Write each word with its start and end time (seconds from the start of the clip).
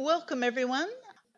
Welcome, 0.00 0.44
everyone. 0.44 0.88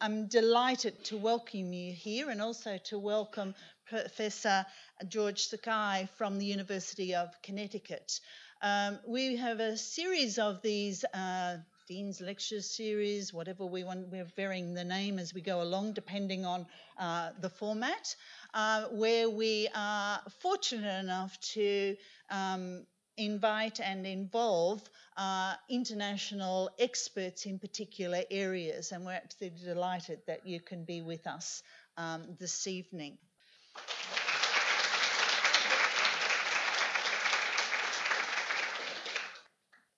I'm 0.02 0.26
delighted 0.26 1.03
to 1.04 1.17
welcome 1.17 1.72
you 1.72 1.95
here 1.95 2.29
and 2.29 2.42
also 2.42 2.76
to 2.84 2.98
welcome 2.98 3.54
Professor 3.88 4.67
George 5.08 5.48
Sugai 5.48 6.11
from 6.19 6.38
the 6.38 6.45
University 6.45 7.15
of 7.15 7.31
Connecticut. 7.43 8.21
Um, 8.61 8.99
we 9.09 9.37
have 9.37 9.61
a 9.61 9.79
series 9.79 10.38
of 10.38 10.61
these 10.61 11.07
uh, 11.15 11.57
Dean's 11.88 12.21
Lecture 12.21 12.61
Series, 12.61 13.33
whatever 13.33 13.65
we 13.65 13.83
want, 13.83 14.08
we're 14.10 14.28
varying 14.37 14.74
the 14.74 14.85
name 14.85 15.19
as 15.19 15.33
we 15.33 15.40
go 15.40 15.63
along, 15.63 15.95
depending 15.95 16.45
on 16.45 16.66
uh, 16.98 17.30
the 17.41 17.48
format, 17.48 18.15
uh, 18.52 18.84
where 18.92 19.30
we 19.30 19.69
are 19.74 20.20
fortunate 20.38 21.01
enough 21.02 21.41
to 21.55 21.97
um, 22.30 22.84
invite 23.20 23.80
and 23.80 24.06
involve 24.06 24.82
uh, 25.16 25.55
international 25.69 26.70
experts 26.78 27.45
in 27.45 27.59
particular 27.59 28.23
areas, 28.30 28.92
and 28.92 29.05
we're 29.05 29.12
absolutely 29.12 29.62
delighted 29.62 30.20
that 30.27 30.47
you 30.47 30.59
can 30.59 30.84
be 30.84 31.02
with 31.02 31.27
us 31.27 31.62
um, 31.98 32.23
this 32.38 32.66
evening. 32.66 33.19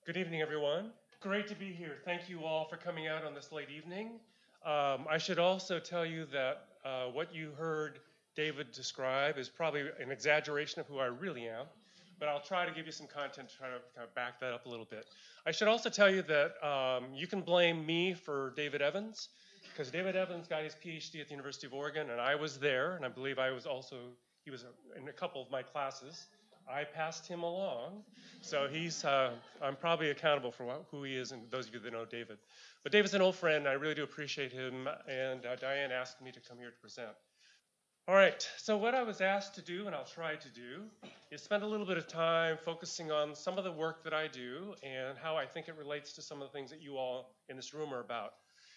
Good 0.04 0.16
evening, 0.16 0.42
everyone. 0.42 0.90
Great 1.20 1.46
to 1.46 1.54
be 1.54 1.72
here. 1.72 1.98
Thank 2.04 2.28
you 2.28 2.44
all 2.44 2.66
for 2.68 2.76
coming 2.76 3.06
out 3.06 3.24
on 3.24 3.34
this 3.34 3.52
late 3.52 3.70
evening. 3.70 4.18
Um, 4.66 5.06
I 5.08 5.18
should 5.18 5.38
also 5.38 5.78
tell 5.78 6.04
you 6.04 6.26
that 6.32 6.64
uh, 6.84 7.04
what 7.12 7.32
you 7.32 7.52
heard 7.56 8.00
David 8.34 8.72
describe 8.72 9.38
is 9.38 9.48
probably 9.48 9.82
an 10.00 10.10
exaggeration 10.10 10.80
of 10.80 10.88
who 10.88 10.98
I 10.98 11.06
really 11.06 11.46
am 11.46 11.66
but 12.22 12.28
I'll 12.28 12.40
try 12.40 12.64
to 12.64 12.70
give 12.70 12.86
you 12.86 12.92
some 12.92 13.08
content 13.08 13.48
to 13.48 13.56
try 13.56 13.66
to 13.66 13.80
kind 13.96 14.06
of 14.06 14.14
back 14.14 14.38
that 14.38 14.52
up 14.52 14.66
a 14.66 14.68
little 14.68 14.84
bit. 14.84 15.06
I 15.44 15.50
should 15.50 15.66
also 15.66 15.90
tell 15.90 16.08
you 16.08 16.22
that 16.22 16.64
um, 16.64 17.06
you 17.12 17.26
can 17.26 17.40
blame 17.40 17.84
me 17.84 18.14
for 18.14 18.52
David 18.54 18.80
Evans, 18.80 19.30
because 19.68 19.90
David 19.90 20.14
Evans 20.14 20.46
got 20.46 20.62
his 20.62 20.76
PhD 20.76 21.20
at 21.20 21.26
the 21.26 21.32
University 21.32 21.66
of 21.66 21.74
Oregon, 21.74 22.10
and 22.10 22.20
I 22.20 22.36
was 22.36 22.60
there, 22.60 22.94
and 22.94 23.04
I 23.04 23.08
believe 23.08 23.40
I 23.40 23.50
was 23.50 23.66
also, 23.66 23.96
he 24.44 24.52
was 24.52 24.64
in 24.96 25.08
a 25.08 25.12
couple 25.12 25.42
of 25.42 25.50
my 25.50 25.64
classes. 25.64 26.26
I 26.72 26.84
passed 26.84 27.26
him 27.26 27.42
along, 27.42 28.04
so 28.40 28.68
he's, 28.70 29.04
uh, 29.04 29.32
I'm 29.60 29.74
probably 29.74 30.10
accountable 30.10 30.52
for 30.52 30.64
what, 30.64 30.84
who 30.92 31.02
he 31.02 31.16
is, 31.16 31.32
and 31.32 31.50
those 31.50 31.66
of 31.66 31.74
you 31.74 31.80
that 31.80 31.92
know 31.92 32.04
David. 32.04 32.38
But 32.84 32.92
David's 32.92 33.14
an 33.14 33.20
old 33.20 33.34
friend, 33.34 33.66
I 33.66 33.72
really 33.72 33.96
do 33.96 34.04
appreciate 34.04 34.52
him, 34.52 34.88
and 35.08 35.44
uh, 35.44 35.56
Diane 35.56 35.90
asked 35.90 36.22
me 36.22 36.30
to 36.30 36.38
come 36.38 36.58
here 36.58 36.70
to 36.70 36.76
present. 36.80 37.08
All 38.08 38.16
right, 38.16 38.44
so 38.56 38.76
what 38.76 38.96
I 38.96 39.04
was 39.04 39.20
asked 39.20 39.54
to 39.54 39.62
do, 39.62 39.86
and 39.86 39.94
I'll 39.94 40.04
try 40.04 40.34
to 40.34 40.48
do, 40.48 40.82
is 41.30 41.40
spend 41.40 41.62
a 41.62 41.66
little 41.68 41.86
bit 41.86 41.98
of 41.98 42.08
time 42.08 42.58
focusing 42.64 43.12
on 43.12 43.36
some 43.36 43.58
of 43.58 43.62
the 43.62 43.70
work 43.70 44.02
that 44.02 44.12
I 44.12 44.26
do 44.26 44.74
and 44.82 45.16
how 45.16 45.36
I 45.36 45.46
think 45.46 45.68
it 45.68 45.76
relates 45.78 46.12
to 46.14 46.22
some 46.22 46.42
of 46.42 46.48
the 46.48 46.52
things 46.52 46.68
that 46.70 46.82
you 46.82 46.96
all 46.96 47.36
in 47.48 47.54
this 47.54 47.72
room 47.72 47.94
are 47.94 48.00
about. 48.00 48.32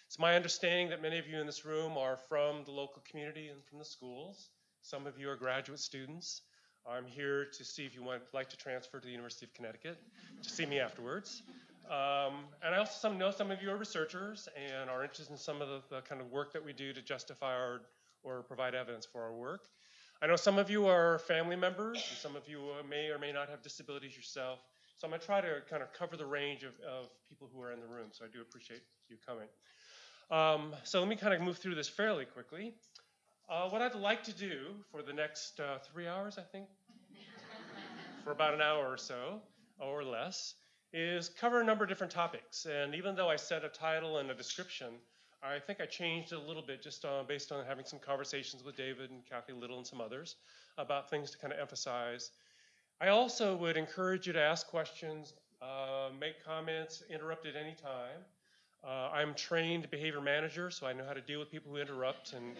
It's 0.06 0.20
my 0.20 0.36
understanding 0.36 0.88
that 0.90 1.02
many 1.02 1.18
of 1.18 1.26
you 1.26 1.40
in 1.40 1.46
this 1.46 1.64
room 1.64 1.98
are 1.98 2.16
from 2.28 2.62
the 2.66 2.70
local 2.70 3.02
community 3.10 3.48
and 3.48 3.64
from 3.64 3.80
the 3.80 3.84
schools. 3.84 4.50
Some 4.82 5.08
of 5.08 5.18
you 5.18 5.28
are 5.28 5.34
graduate 5.34 5.80
students. 5.80 6.42
I'm 6.88 7.04
here 7.04 7.46
to 7.52 7.64
see 7.64 7.84
if 7.84 7.96
you 7.96 8.04
would 8.04 8.20
like 8.32 8.48
to 8.50 8.56
transfer 8.56 9.00
to 9.00 9.04
the 9.04 9.12
University 9.12 9.44
of 9.44 9.52
Connecticut 9.54 9.98
to 10.40 10.48
see 10.48 10.66
me 10.66 10.78
afterwards. 10.78 11.42
Um, 11.86 12.44
and 12.62 12.72
I 12.72 12.78
also 12.78 12.92
some, 12.96 13.18
know 13.18 13.32
some 13.32 13.50
of 13.50 13.60
you 13.60 13.72
are 13.72 13.76
researchers 13.76 14.48
and 14.56 14.88
are 14.88 15.02
interested 15.02 15.32
in 15.32 15.36
some 15.36 15.60
of 15.60 15.68
the, 15.68 15.82
the 15.96 16.02
kind 16.02 16.20
of 16.20 16.30
work 16.30 16.52
that 16.52 16.64
we 16.64 16.72
do 16.72 16.92
to 16.92 17.02
justify 17.02 17.52
our 17.52 17.80
or 18.26 18.42
provide 18.42 18.74
evidence 18.74 19.06
for 19.06 19.22
our 19.22 19.32
work. 19.32 19.68
I 20.20 20.26
know 20.26 20.36
some 20.36 20.58
of 20.58 20.68
you 20.68 20.86
are 20.86 21.18
family 21.20 21.56
members, 21.56 22.04
and 22.08 22.18
some 22.18 22.36
of 22.36 22.48
you 22.48 22.60
may 22.88 23.08
or 23.08 23.18
may 23.18 23.32
not 23.32 23.48
have 23.48 23.62
disabilities 23.62 24.16
yourself. 24.16 24.60
So 24.96 25.06
I'm 25.06 25.10
going 25.10 25.20
to 25.20 25.26
try 25.26 25.40
to 25.42 25.60
kind 25.68 25.82
of 25.82 25.92
cover 25.92 26.16
the 26.16 26.24
range 26.24 26.64
of, 26.64 26.72
of 26.80 27.08
people 27.28 27.48
who 27.52 27.60
are 27.60 27.72
in 27.72 27.80
the 27.80 27.86
room. 27.86 28.08
So 28.12 28.24
I 28.24 28.28
do 28.32 28.40
appreciate 28.40 28.80
you 29.08 29.16
coming. 29.26 29.48
Um, 30.30 30.74
so 30.84 31.00
let 31.00 31.08
me 31.08 31.16
kind 31.16 31.34
of 31.34 31.40
move 31.42 31.58
through 31.58 31.74
this 31.74 31.88
fairly 31.88 32.24
quickly. 32.24 32.74
Uh, 33.48 33.68
what 33.68 33.82
I'd 33.82 33.94
like 33.94 34.24
to 34.24 34.32
do 34.32 34.74
for 34.90 35.02
the 35.02 35.12
next 35.12 35.60
uh, 35.60 35.78
three 35.78 36.08
hours, 36.08 36.38
I 36.38 36.42
think, 36.42 36.66
for 38.24 38.32
about 38.32 38.54
an 38.54 38.60
hour 38.60 38.86
or 38.90 38.96
so, 38.96 39.40
or 39.78 40.02
less, 40.02 40.54
is 40.92 41.28
cover 41.28 41.60
a 41.60 41.64
number 41.64 41.84
of 41.84 41.90
different 41.90 42.12
topics. 42.12 42.64
And 42.64 42.94
even 42.94 43.14
though 43.14 43.28
I 43.28 43.36
set 43.36 43.64
a 43.64 43.68
title 43.68 44.18
and 44.18 44.30
a 44.30 44.34
description, 44.34 44.94
I 45.46 45.58
think 45.58 45.80
I 45.80 45.86
changed 45.86 46.32
it 46.32 46.36
a 46.36 46.40
little 46.40 46.62
bit 46.62 46.82
just 46.82 47.04
uh, 47.04 47.22
based 47.26 47.52
on 47.52 47.64
having 47.64 47.84
some 47.84 47.98
conversations 47.98 48.64
with 48.64 48.76
David 48.76 49.10
and 49.10 49.24
Kathy 49.24 49.52
Little 49.52 49.78
and 49.78 49.86
some 49.86 50.00
others 50.00 50.36
about 50.78 51.10
things 51.10 51.30
to 51.30 51.38
kind 51.38 51.52
of 51.52 51.58
emphasize. 51.58 52.30
I 53.00 53.08
also 53.08 53.56
would 53.56 53.76
encourage 53.76 54.26
you 54.26 54.32
to 54.32 54.40
ask 54.40 54.66
questions, 54.66 55.34
uh, 55.62 56.08
make 56.18 56.44
comments, 56.44 57.02
interrupt 57.10 57.46
at 57.46 57.54
any 57.56 57.74
time. 57.74 58.24
Uh, 58.86 59.10
I'm 59.12 59.34
trained 59.34 59.90
behavior 59.90 60.20
manager, 60.20 60.70
so 60.70 60.86
I 60.86 60.92
know 60.92 61.04
how 61.04 61.12
to 61.12 61.20
deal 61.20 61.40
with 61.40 61.50
people 61.50 61.72
who 61.72 61.78
interrupt, 61.78 62.34
and 62.34 62.54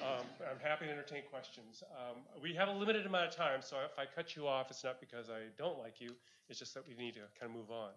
um, 0.00 0.24
I'm 0.48 0.60
happy 0.62 0.86
to 0.86 0.92
entertain 0.92 1.22
questions. 1.30 1.82
Um, 1.90 2.22
we 2.40 2.54
have 2.54 2.68
a 2.68 2.72
limited 2.72 3.04
amount 3.04 3.28
of 3.28 3.36
time, 3.36 3.62
so 3.62 3.76
if 3.84 3.98
I 3.98 4.04
cut 4.06 4.36
you 4.36 4.46
off, 4.46 4.70
it's 4.70 4.84
not 4.84 5.00
because 5.00 5.28
I 5.28 5.50
don't 5.58 5.78
like 5.78 6.00
you, 6.00 6.10
it's 6.48 6.58
just 6.58 6.74
that 6.74 6.86
we 6.86 6.94
need 6.94 7.14
to 7.14 7.20
kind 7.38 7.50
of 7.50 7.56
move 7.56 7.70
on. 7.70 7.90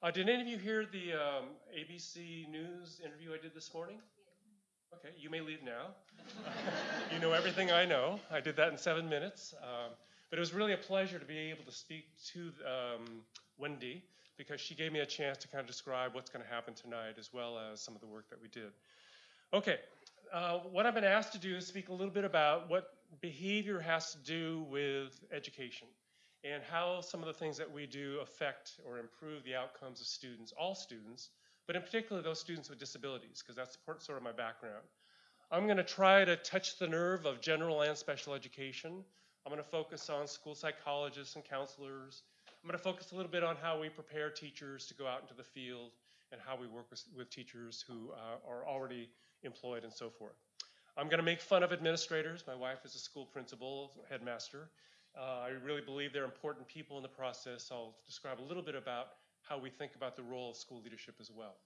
Uh, 0.00 0.12
did 0.12 0.28
any 0.28 0.40
of 0.40 0.46
you 0.46 0.58
hear 0.58 0.86
the 0.86 1.12
um, 1.12 1.46
ABC 1.76 2.48
News 2.48 3.00
interview 3.04 3.32
I 3.34 3.42
did 3.42 3.52
this 3.52 3.74
morning? 3.74 3.96
Okay, 4.94 5.12
you 5.18 5.28
may 5.28 5.40
leave 5.40 5.60
now. 5.64 5.88
you 7.12 7.18
know 7.18 7.32
everything 7.32 7.72
I 7.72 7.84
know. 7.84 8.20
I 8.30 8.38
did 8.38 8.54
that 8.58 8.70
in 8.70 8.78
seven 8.78 9.08
minutes. 9.08 9.54
Um, 9.60 9.90
but 10.30 10.38
it 10.38 10.40
was 10.40 10.54
really 10.54 10.72
a 10.72 10.76
pleasure 10.76 11.18
to 11.18 11.24
be 11.24 11.36
able 11.36 11.64
to 11.64 11.72
speak 11.72 12.04
to 12.32 12.52
um, 12.64 13.22
Wendy 13.58 14.04
because 14.36 14.60
she 14.60 14.76
gave 14.76 14.92
me 14.92 15.00
a 15.00 15.06
chance 15.06 15.36
to 15.38 15.48
kind 15.48 15.62
of 15.62 15.66
describe 15.66 16.14
what's 16.14 16.30
going 16.30 16.44
to 16.44 16.48
happen 16.50 16.74
tonight 16.74 17.16
as 17.18 17.30
well 17.32 17.58
as 17.58 17.80
some 17.80 17.96
of 17.96 18.00
the 18.00 18.06
work 18.06 18.30
that 18.30 18.40
we 18.40 18.46
did. 18.46 18.70
Okay, 19.52 19.78
uh, 20.32 20.58
what 20.58 20.86
I've 20.86 20.94
been 20.94 21.02
asked 21.02 21.32
to 21.32 21.40
do 21.40 21.56
is 21.56 21.66
speak 21.66 21.88
a 21.88 21.92
little 21.92 22.14
bit 22.14 22.24
about 22.24 22.70
what 22.70 22.90
behavior 23.20 23.80
has 23.80 24.12
to 24.12 24.18
do 24.18 24.64
with 24.70 25.18
education 25.32 25.88
and 26.44 26.62
how 26.62 27.00
some 27.00 27.20
of 27.20 27.26
the 27.26 27.32
things 27.32 27.56
that 27.56 27.72
we 27.72 27.86
do 27.86 28.18
affect 28.22 28.72
or 28.86 28.98
improve 28.98 29.42
the 29.44 29.54
outcomes 29.54 30.00
of 30.00 30.06
students, 30.06 30.52
all 30.58 30.74
students, 30.74 31.30
but 31.66 31.76
in 31.76 31.82
particular 31.82 32.22
those 32.22 32.40
students 32.40 32.70
with 32.70 32.78
disabilities, 32.78 33.42
because 33.42 33.56
that's 33.56 33.78
sort 34.04 34.18
of 34.18 34.24
my 34.24 34.32
background. 34.32 34.84
I'm 35.50 35.64
going 35.64 35.78
to 35.78 35.84
try 35.84 36.24
to 36.24 36.36
touch 36.36 36.78
the 36.78 36.86
nerve 36.86 37.26
of 37.26 37.40
general 37.40 37.82
and 37.82 37.96
special 37.96 38.34
education. 38.34 39.02
I'm 39.46 39.52
going 39.52 39.62
to 39.62 39.70
focus 39.70 40.10
on 40.10 40.26
school 40.26 40.54
psychologists 40.54 41.36
and 41.36 41.44
counselors. 41.44 42.22
I'm 42.62 42.68
going 42.68 42.78
to 42.78 42.84
focus 42.84 43.12
a 43.12 43.16
little 43.16 43.30
bit 43.30 43.42
on 43.42 43.56
how 43.62 43.80
we 43.80 43.88
prepare 43.88 44.30
teachers 44.30 44.86
to 44.86 44.94
go 44.94 45.06
out 45.06 45.22
into 45.22 45.34
the 45.34 45.44
field 45.44 45.92
and 46.32 46.40
how 46.44 46.56
we 46.56 46.66
work 46.66 46.90
with, 46.90 47.02
with 47.16 47.30
teachers 47.30 47.84
who 47.86 48.10
uh, 48.12 48.50
are 48.50 48.66
already 48.66 49.08
employed 49.42 49.84
and 49.84 49.92
so 49.92 50.10
forth. 50.10 50.36
I'm 50.96 51.06
going 51.06 51.18
to 51.18 51.24
make 51.24 51.40
fun 51.40 51.62
of 51.62 51.72
administrators. 51.72 52.44
My 52.46 52.54
wife 52.54 52.84
is 52.84 52.94
a 52.94 52.98
school 52.98 53.24
principal, 53.24 53.92
headmaster, 54.10 54.68
uh, 55.18 55.46
I 55.46 55.48
really 55.64 55.80
believe 55.80 56.12
they're 56.12 56.24
important 56.24 56.68
people 56.68 56.96
in 56.96 57.02
the 57.02 57.08
process. 57.08 57.70
I'll 57.72 57.94
describe 58.06 58.40
a 58.40 58.46
little 58.46 58.62
bit 58.62 58.76
about 58.76 59.08
how 59.42 59.58
we 59.58 59.70
think 59.70 59.94
about 59.96 60.14
the 60.14 60.22
role 60.22 60.50
of 60.50 60.56
school 60.56 60.80
leadership 60.82 61.16
as 61.20 61.30
well. 61.30 61.56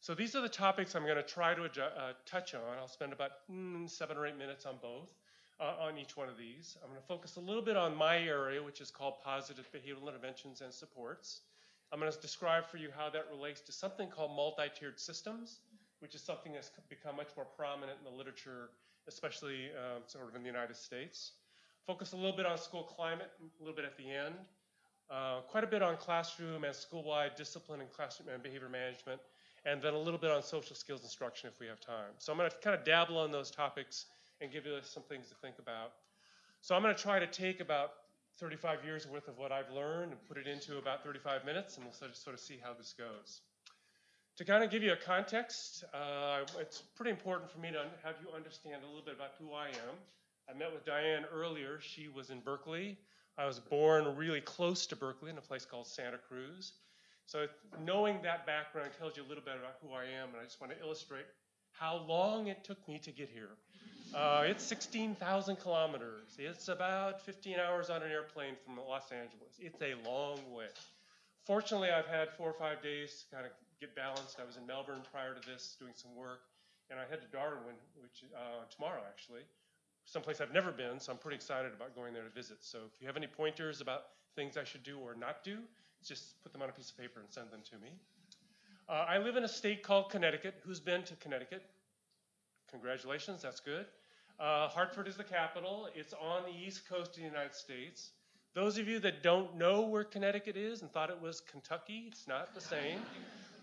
So 0.00 0.14
these 0.14 0.34
are 0.36 0.40
the 0.40 0.48
topics 0.48 0.94
I'm 0.94 1.02
going 1.02 1.16
to 1.16 1.22
try 1.22 1.54
to 1.54 1.64
uh, 1.64 2.12
touch 2.24 2.54
on. 2.54 2.62
I'll 2.78 2.88
spend 2.88 3.12
about 3.12 3.32
mm, 3.50 3.90
seven 3.90 4.16
or 4.16 4.26
eight 4.26 4.38
minutes 4.38 4.64
on 4.64 4.76
both, 4.80 5.12
uh, 5.60 5.74
on 5.80 5.98
each 5.98 6.16
one 6.16 6.28
of 6.28 6.38
these. 6.38 6.78
I'm 6.82 6.88
going 6.88 7.00
to 7.00 7.06
focus 7.06 7.36
a 7.36 7.40
little 7.40 7.62
bit 7.62 7.76
on 7.76 7.94
my 7.94 8.18
area, 8.18 8.62
which 8.62 8.80
is 8.80 8.90
called 8.90 9.14
positive 9.22 9.68
behavioral 9.72 10.08
interventions 10.08 10.60
and 10.60 10.72
supports. 10.72 11.40
I'm 11.92 12.00
going 12.00 12.10
to 12.10 12.20
describe 12.20 12.66
for 12.66 12.78
you 12.78 12.88
how 12.96 13.10
that 13.10 13.26
relates 13.30 13.60
to 13.62 13.72
something 13.72 14.08
called 14.08 14.34
multi-tiered 14.34 14.98
systems, 14.98 15.60
which 16.00 16.14
is 16.14 16.22
something 16.22 16.52
that's 16.52 16.70
become 16.88 17.16
much 17.16 17.30
more 17.36 17.46
prominent 17.56 17.98
in 17.98 18.10
the 18.10 18.16
literature, 18.16 18.70
especially 19.08 19.70
um, 19.70 20.02
sort 20.06 20.28
of 20.28 20.34
in 20.34 20.42
the 20.42 20.48
United 20.48 20.76
States 20.76 21.32
focus 21.86 22.12
a 22.12 22.16
little 22.16 22.36
bit 22.36 22.46
on 22.46 22.58
school 22.58 22.82
climate, 22.82 23.30
a 23.40 23.62
little 23.62 23.76
bit 23.76 23.84
at 23.84 23.96
the 23.96 24.10
end, 24.10 24.34
uh, 25.08 25.40
quite 25.48 25.62
a 25.62 25.66
bit 25.68 25.82
on 25.82 25.96
classroom 25.96 26.64
and 26.64 26.74
school-wide 26.74 27.36
discipline 27.36 27.80
and 27.80 27.90
classroom 27.92 28.28
and 28.28 28.42
behavior 28.42 28.68
management, 28.68 29.20
and 29.64 29.80
then 29.80 29.94
a 29.94 29.98
little 29.98 30.18
bit 30.18 30.30
on 30.32 30.42
social 30.42 30.74
skills 30.74 31.02
instruction 31.04 31.48
if 31.52 31.60
we 31.60 31.66
have 31.66 31.80
time. 31.80 32.10
So 32.18 32.32
I'm 32.32 32.38
going 32.38 32.50
to 32.50 32.56
kind 32.56 32.76
of 32.76 32.84
dabble 32.84 33.16
on 33.16 33.30
those 33.30 33.52
topics 33.52 34.06
and 34.40 34.50
give 34.50 34.66
you 34.66 34.76
some 34.82 35.04
things 35.04 35.28
to 35.28 35.34
think 35.36 35.58
about. 35.60 35.92
So 36.60 36.74
I'm 36.74 36.82
going 36.82 36.94
to 36.94 37.00
try 37.00 37.20
to 37.20 37.26
take 37.26 37.60
about 37.60 37.92
35 38.38 38.84
years 38.84 39.06
worth 39.06 39.28
of 39.28 39.38
what 39.38 39.52
I've 39.52 39.70
learned 39.70 40.10
and 40.10 40.20
put 40.26 40.38
it 40.38 40.48
into 40.48 40.78
about 40.78 41.04
35 41.04 41.44
minutes, 41.44 41.76
and 41.76 41.84
we'll 41.84 41.94
sort 41.94 42.34
of, 42.34 42.40
see 42.40 42.58
how 42.60 42.74
this 42.74 42.92
goes. 42.98 43.42
To 44.38 44.44
kind 44.44 44.62
of 44.64 44.70
give 44.70 44.82
you 44.82 44.92
a 44.92 44.96
context, 44.96 45.84
uh, 45.94 46.40
it's 46.60 46.82
pretty 46.96 47.12
important 47.12 47.50
for 47.50 47.58
me 47.58 47.70
to 47.70 47.86
have 48.02 48.16
you 48.20 48.34
understand 48.34 48.82
a 48.82 48.86
little 48.86 49.04
bit 49.04 49.14
about 49.14 49.30
who 49.38 49.54
I 49.54 49.68
am 49.68 49.96
I 50.48 50.56
met 50.56 50.72
with 50.72 50.84
Diane 50.84 51.24
earlier. 51.32 51.78
She 51.80 52.08
was 52.08 52.30
in 52.30 52.40
Berkeley. 52.40 52.96
I 53.38 53.46
was 53.46 53.58
born 53.58 54.16
really 54.16 54.40
close 54.40 54.86
to 54.86 54.96
Berkeley 54.96 55.30
in 55.30 55.38
a 55.38 55.42
place 55.42 55.64
called 55.64 55.86
Santa 55.86 56.18
Cruz. 56.18 56.72
So 57.26 57.46
knowing 57.84 58.18
that 58.22 58.46
background 58.46 58.90
tells 58.98 59.16
you 59.16 59.24
a 59.24 59.28
little 59.28 59.42
bit 59.42 59.54
about 59.58 59.76
who 59.82 59.92
I 59.92 60.04
am, 60.04 60.28
and 60.28 60.38
I 60.40 60.44
just 60.44 60.60
want 60.60 60.72
to 60.72 60.80
illustrate 60.80 61.26
how 61.72 62.04
long 62.08 62.46
it 62.46 62.64
took 62.64 62.86
me 62.88 62.98
to 63.00 63.10
get 63.10 63.28
here. 63.28 63.50
Uh, 64.14 64.44
it's 64.46 64.64
16,000 64.64 65.56
kilometers. 65.56 66.36
It's 66.38 66.68
about 66.68 67.20
15 67.20 67.58
hours 67.58 67.90
on 67.90 68.02
an 68.02 68.10
airplane 68.10 68.54
from 68.64 68.78
Los 68.78 69.10
Angeles. 69.10 69.58
It's 69.58 69.82
a 69.82 69.94
long 70.08 70.38
way. 70.54 70.68
Fortunately, 71.44 71.90
I've 71.90 72.06
had 72.06 72.30
four 72.30 72.48
or 72.48 72.58
five 72.58 72.82
days 72.82 73.24
to 73.24 73.34
kind 73.34 73.46
of 73.46 73.52
get 73.80 73.94
balanced. 73.94 74.38
I 74.40 74.46
was 74.46 74.56
in 74.56 74.66
Melbourne 74.66 75.02
prior 75.12 75.34
to 75.34 75.40
this 75.46 75.76
doing 75.78 75.92
some 75.94 76.14
work, 76.14 76.40
and 76.90 76.98
I 76.98 77.04
head 77.10 77.20
to 77.20 77.28
Darwin, 77.28 77.76
which 78.00 78.24
uh, 78.34 78.64
tomorrow 78.70 79.02
actually, 79.06 79.42
someplace 80.06 80.40
I've 80.40 80.52
never 80.52 80.72
been, 80.72 80.98
so 80.98 81.12
I'm 81.12 81.18
pretty 81.18 81.36
excited 81.36 81.72
about 81.74 81.94
going 81.94 82.14
there 82.14 82.22
to 82.22 82.30
visit. 82.30 82.58
So 82.60 82.78
if 82.92 83.00
you 83.00 83.06
have 83.06 83.16
any 83.16 83.26
pointers 83.26 83.80
about 83.80 84.04
things 84.34 84.56
I 84.56 84.64
should 84.64 84.82
do 84.82 84.98
or 84.98 85.14
not 85.14 85.44
do, 85.44 85.58
just 86.04 86.42
put 86.42 86.52
them 86.52 86.62
on 86.62 86.68
a 86.68 86.72
piece 86.72 86.90
of 86.90 86.96
paper 86.96 87.20
and 87.20 87.28
send 87.28 87.50
them 87.50 87.60
to 87.70 87.78
me. 87.78 87.90
Uh, 88.88 89.04
I 89.08 89.18
live 89.18 89.36
in 89.36 89.44
a 89.44 89.48
state 89.48 89.82
called 89.82 90.10
Connecticut. 90.10 90.54
Who's 90.64 90.78
been 90.78 91.02
to 91.04 91.16
Connecticut? 91.16 91.64
Congratulations, 92.70 93.42
that's 93.42 93.60
good. 93.60 93.86
Uh, 94.38 94.68
Hartford 94.68 95.08
is 95.08 95.16
the 95.16 95.24
capital. 95.24 95.88
It's 95.94 96.12
on 96.14 96.42
the 96.44 96.56
east 96.56 96.88
coast 96.88 97.10
of 97.10 97.16
the 97.16 97.22
United 97.22 97.54
States. 97.54 98.10
Those 98.54 98.78
of 98.78 98.86
you 98.86 99.00
that 99.00 99.22
don't 99.22 99.56
know 99.56 99.82
where 99.82 100.04
Connecticut 100.04 100.56
is 100.56 100.82
and 100.82 100.90
thought 100.90 101.10
it 101.10 101.20
was 101.20 101.40
Kentucky, 101.40 102.04
it's 102.06 102.28
not 102.28 102.54
the 102.54 102.60
same. 102.60 103.00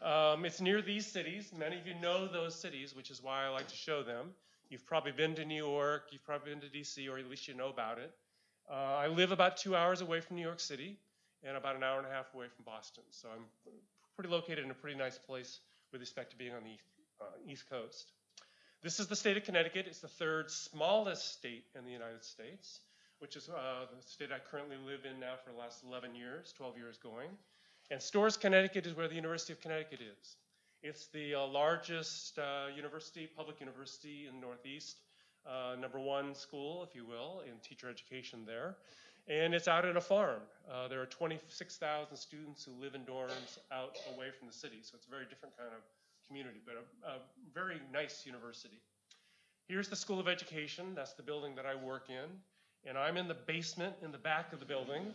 Um, 0.03 0.45
it's 0.45 0.59
near 0.59 0.81
these 0.81 1.05
cities. 1.05 1.51
Many 1.57 1.79
of 1.79 1.87
you 1.87 1.95
know 2.01 2.27
those 2.27 2.53
cities, 2.53 2.95
which 2.95 3.09
is 3.09 3.23
why 3.23 3.45
I 3.45 3.49
like 3.49 3.67
to 3.69 3.75
show 3.75 4.03
them. 4.03 4.31
You've 4.73 4.87
probably 4.87 5.11
been 5.11 5.35
to 5.35 5.45
New 5.45 5.63
York, 5.63 6.07
you've 6.09 6.25
probably 6.25 6.49
been 6.49 6.61
to 6.61 6.67
DC, 6.67 7.07
or 7.07 7.19
at 7.19 7.29
least 7.29 7.47
you 7.47 7.53
know 7.53 7.69
about 7.69 7.99
it. 7.99 8.11
Uh, 8.67 8.73
I 8.73 9.05
live 9.05 9.31
about 9.31 9.55
two 9.55 9.75
hours 9.75 10.01
away 10.01 10.19
from 10.19 10.35
New 10.35 10.41
York 10.41 10.59
City 10.59 10.97
and 11.43 11.55
about 11.55 11.75
an 11.75 11.83
hour 11.83 11.99
and 11.99 12.07
a 12.07 12.09
half 12.09 12.33
away 12.33 12.47
from 12.47 12.65
Boston. 12.65 13.03
So 13.11 13.27
I'm 13.31 13.43
pretty 14.15 14.31
located 14.31 14.65
in 14.65 14.71
a 14.71 14.73
pretty 14.73 14.97
nice 14.97 15.19
place 15.19 15.59
with 15.91 16.01
respect 16.01 16.31
to 16.31 16.37
being 16.37 16.53
on 16.53 16.63
the 16.63 17.23
uh, 17.23 17.27
East 17.47 17.69
Coast. 17.69 18.13
This 18.81 18.99
is 18.99 19.05
the 19.05 19.15
state 19.15 19.37
of 19.37 19.43
Connecticut. 19.43 19.85
It's 19.85 19.99
the 19.99 20.07
third 20.07 20.49
smallest 20.49 21.33
state 21.33 21.65
in 21.77 21.85
the 21.85 21.91
United 21.91 22.23
States, 22.23 22.79
which 23.19 23.35
is 23.35 23.49
uh, 23.49 23.85
the 23.95 24.01
state 24.01 24.29
I 24.31 24.39
currently 24.39 24.77
live 24.87 25.01
in 25.05 25.19
now 25.19 25.35
for 25.45 25.51
the 25.51 25.59
last 25.59 25.83
11 25.87 26.15
years, 26.15 26.51
12 26.57 26.77
years 26.79 26.97
going. 26.97 27.29
And 27.91 28.01
Storrs, 28.01 28.37
Connecticut 28.37 28.87
is 28.87 28.97
where 28.97 29.07
the 29.07 29.13
University 29.13 29.53
of 29.53 29.61
Connecticut 29.61 29.99
is. 30.01 30.35
It's 30.83 31.07
the 31.07 31.33
uh, 31.35 31.47
largest 31.47 32.37
uh, 32.37 32.67
university, 32.75 33.27
public 33.35 33.59
university 33.59 34.27
in 34.27 34.35
the 34.39 34.45
Northeast, 34.45 34.97
uh, 35.47 35.75
number 35.79 35.99
one 35.99 36.35
school, 36.35 36.83
if 36.83 36.93
you 36.93 37.05
will, 37.05 37.41
in 37.47 37.57
teacher 37.63 37.89
education 37.89 38.43
there 38.45 38.75
and 39.27 39.53
it's 39.53 39.67
out 39.67 39.85
at 39.85 39.95
a 39.95 40.01
farm. 40.01 40.41
Uh, 40.69 40.87
there 40.87 41.01
are 41.01 41.05
26,000 41.05 42.15
students 42.15 42.63
who 42.63 42.71
live 42.81 42.95
in 42.95 43.01
dorms 43.01 43.57
out 43.71 43.97
away 44.15 44.27
from 44.37 44.47
the 44.47 44.53
city, 44.53 44.79
so 44.81 44.95
it's 44.95 45.07
a 45.07 45.09
very 45.09 45.25
different 45.29 45.55
kind 45.57 45.69
of 45.75 45.81
community, 46.27 46.59
but 46.65 46.75
a, 46.75 47.11
a, 47.11 47.17
very 47.53 47.79
nice 47.91 48.25
university. 48.25 48.81
Here's 49.67 49.87
the 49.87 49.95
School 49.95 50.19
of 50.19 50.27
Education. 50.27 50.93
That's 50.95 51.13
the 51.13 51.23
building 51.23 51.55
that 51.55 51.65
I 51.65 51.75
work 51.75 52.09
in. 52.09 52.29
And 52.85 52.97
I'm 52.97 53.15
in 53.15 53.27
the 53.29 53.33
basement 53.33 53.95
in 54.03 54.11
the 54.11 54.17
back 54.17 54.51
of 54.51 54.59
the 54.59 54.65
building. 54.65 55.03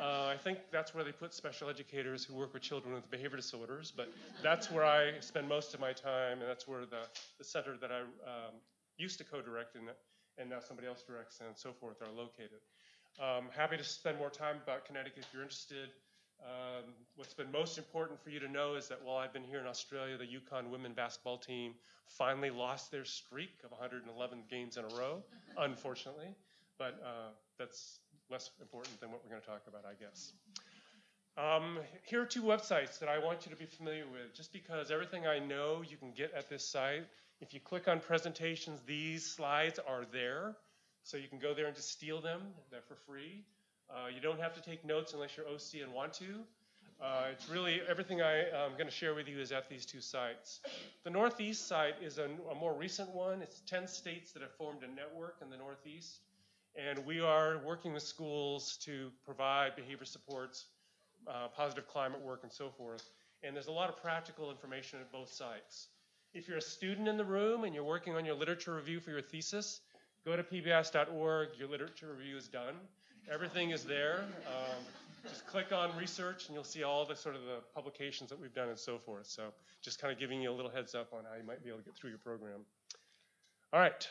Uh, 0.00 0.26
I 0.34 0.36
think 0.36 0.58
that's 0.72 0.94
where 0.96 1.04
they 1.04 1.12
put 1.12 1.32
special 1.32 1.68
educators 1.68 2.24
who 2.24 2.34
work 2.34 2.52
with 2.52 2.62
children 2.62 2.92
with 2.92 3.08
behavior 3.08 3.36
disorders, 3.36 3.92
but 3.94 4.08
that's 4.42 4.68
where 4.68 4.84
I 4.84 5.12
spend 5.20 5.48
most 5.48 5.74
of 5.74 5.80
my 5.80 5.92
time, 5.92 6.40
and 6.40 6.48
that's 6.48 6.66
where 6.66 6.86
the, 6.86 7.02
the 7.38 7.44
center 7.44 7.76
that 7.76 7.92
I 7.92 8.00
um, 8.00 8.54
used 8.96 9.18
to 9.18 9.24
co 9.24 9.40
direct 9.40 9.76
and, 9.76 9.84
and 10.38 10.50
now 10.50 10.58
somebody 10.58 10.88
else 10.88 11.04
directs 11.06 11.40
and 11.46 11.56
so 11.56 11.72
forth 11.72 12.02
are 12.02 12.10
located. 12.10 12.58
Um, 13.20 13.44
happy 13.54 13.76
to 13.76 13.84
spend 13.84 14.18
more 14.18 14.30
time 14.30 14.56
about 14.64 14.84
Connecticut 14.86 15.18
if 15.20 15.28
you're 15.32 15.42
interested. 15.42 15.90
Um, 16.42 16.94
what's 17.14 17.34
been 17.34 17.52
most 17.52 17.78
important 17.78 18.20
for 18.20 18.30
you 18.30 18.40
to 18.40 18.48
know 18.48 18.74
is 18.74 18.88
that 18.88 18.98
while 19.04 19.18
I've 19.18 19.32
been 19.32 19.44
here 19.44 19.60
in 19.60 19.66
Australia, 19.66 20.16
the 20.18 20.24
UConn 20.24 20.68
women 20.68 20.94
basketball 20.94 21.38
team 21.38 21.74
finally 22.08 22.50
lost 22.50 22.90
their 22.90 23.04
streak 23.04 23.52
of 23.62 23.70
111 23.70 24.42
games 24.50 24.78
in 24.78 24.84
a 24.84 24.88
row, 24.98 25.22
unfortunately. 25.58 26.34
But 26.82 27.00
uh, 27.06 27.30
that's 27.60 28.00
less 28.28 28.50
important 28.60 28.98
than 29.00 29.12
what 29.12 29.20
we're 29.22 29.30
going 29.30 29.40
to 29.40 29.46
talk 29.46 29.62
about, 29.68 29.84
I 29.86 29.94
guess. 30.02 30.32
Um, 31.38 31.78
here 32.02 32.20
are 32.20 32.26
two 32.26 32.42
websites 32.42 32.98
that 32.98 33.08
I 33.08 33.20
want 33.20 33.46
you 33.46 33.52
to 33.52 33.56
be 33.56 33.66
familiar 33.66 34.02
with, 34.10 34.34
just 34.34 34.52
because 34.52 34.90
everything 34.90 35.24
I 35.24 35.38
know 35.38 35.84
you 35.88 35.96
can 35.96 36.10
get 36.10 36.32
at 36.36 36.50
this 36.50 36.66
site. 36.66 37.04
If 37.40 37.54
you 37.54 37.60
click 37.60 37.86
on 37.86 38.00
presentations, 38.00 38.80
these 38.84 39.24
slides 39.24 39.78
are 39.78 40.04
there. 40.12 40.56
So 41.04 41.16
you 41.16 41.28
can 41.28 41.38
go 41.38 41.54
there 41.54 41.66
and 41.66 41.76
just 41.76 41.92
steal 41.92 42.20
them. 42.20 42.40
They're 42.72 42.82
for 42.88 42.96
free. 43.06 43.44
Uh, 43.88 44.08
you 44.12 44.20
don't 44.20 44.40
have 44.40 44.52
to 44.54 44.60
take 44.60 44.84
notes 44.84 45.12
unless 45.14 45.36
you're 45.36 45.46
OC 45.46 45.84
and 45.84 45.92
want 45.92 46.12
to. 46.14 46.40
Uh, 47.00 47.26
it's 47.30 47.48
really 47.48 47.80
everything 47.88 48.22
I, 48.22 48.40
am 48.64 48.72
going 48.72 48.86
to 48.86 48.90
share 48.90 49.14
with 49.14 49.28
you 49.28 49.38
is 49.38 49.52
at 49.52 49.68
these 49.68 49.86
two 49.86 50.00
sites. 50.00 50.58
The 51.04 51.10
Northeast 51.10 51.68
site 51.68 51.94
is 52.02 52.18
a, 52.18 52.28
a, 52.50 52.54
more 52.56 52.74
recent 52.74 53.10
one. 53.10 53.40
It's 53.40 53.60
10 53.68 53.86
states 53.86 54.32
that 54.32 54.42
have 54.42 54.54
formed 54.56 54.82
a 54.82 54.88
network 54.88 55.36
in 55.42 55.48
the 55.48 55.56
Northeast. 55.56 56.18
And 56.76 57.04
we 57.06 57.20
are 57.20 57.60
working 57.66 57.92
with 57.92 58.02
schools 58.02 58.78
to 58.84 59.10
provide 59.24 59.76
behavior 59.76 60.06
supports, 60.06 60.66
uh, 61.26 61.48
positive 61.48 61.86
climate 61.86 62.20
work, 62.20 62.40
and 62.42 62.52
so 62.52 62.70
forth. 62.70 63.08
And 63.42 63.54
there's 63.54 63.66
a 63.66 63.72
lot 63.72 63.88
of 63.88 64.00
practical 64.00 64.50
information 64.50 65.00
at 65.00 65.12
both 65.12 65.30
sites. 65.30 65.88
If 66.32 66.48
you're 66.48 66.58
a 66.58 66.62
student 66.62 67.08
in 67.08 67.16
the 67.16 67.24
room 67.24 67.64
and 67.64 67.74
you're 67.74 67.84
working 67.84 68.14
on 68.14 68.24
your 68.24 68.34
literature 68.34 68.74
review 68.74 69.00
for 69.00 69.10
your 69.10 69.20
thesis, 69.20 69.80
Go 70.24 70.36
to 70.36 70.42
pbs.org. 70.44 71.48
Your 71.58 71.68
literature 71.68 72.14
review 72.16 72.36
is 72.36 72.46
done. 72.46 72.74
Everything 73.30 73.70
is 73.70 73.84
there. 73.84 74.24
Um, 74.46 74.84
just 75.28 75.46
click 75.48 75.72
on 75.72 75.96
research 75.96 76.46
and 76.46 76.54
you'll 76.54 76.64
see 76.64 76.84
all 76.84 77.04
the 77.04 77.16
sort 77.16 77.34
of 77.34 77.42
the 77.42 77.58
publications 77.74 78.30
that 78.30 78.40
we've 78.40 78.54
done 78.54 78.68
and 78.68 78.78
so 78.78 78.98
forth. 78.98 79.26
So 79.26 79.52
just 79.80 80.00
kind 80.00 80.12
of 80.12 80.20
giving 80.20 80.40
you 80.40 80.50
a 80.50 80.54
little 80.54 80.70
heads 80.70 80.94
up 80.94 81.12
on 81.12 81.24
how 81.28 81.36
you 81.36 81.44
might 81.44 81.62
be 81.62 81.70
able 81.70 81.80
to 81.80 81.84
get 81.84 81.96
through 81.96 82.10
your 82.10 82.20
program. 82.20 82.60
All 83.72 83.80
right. 83.80 84.08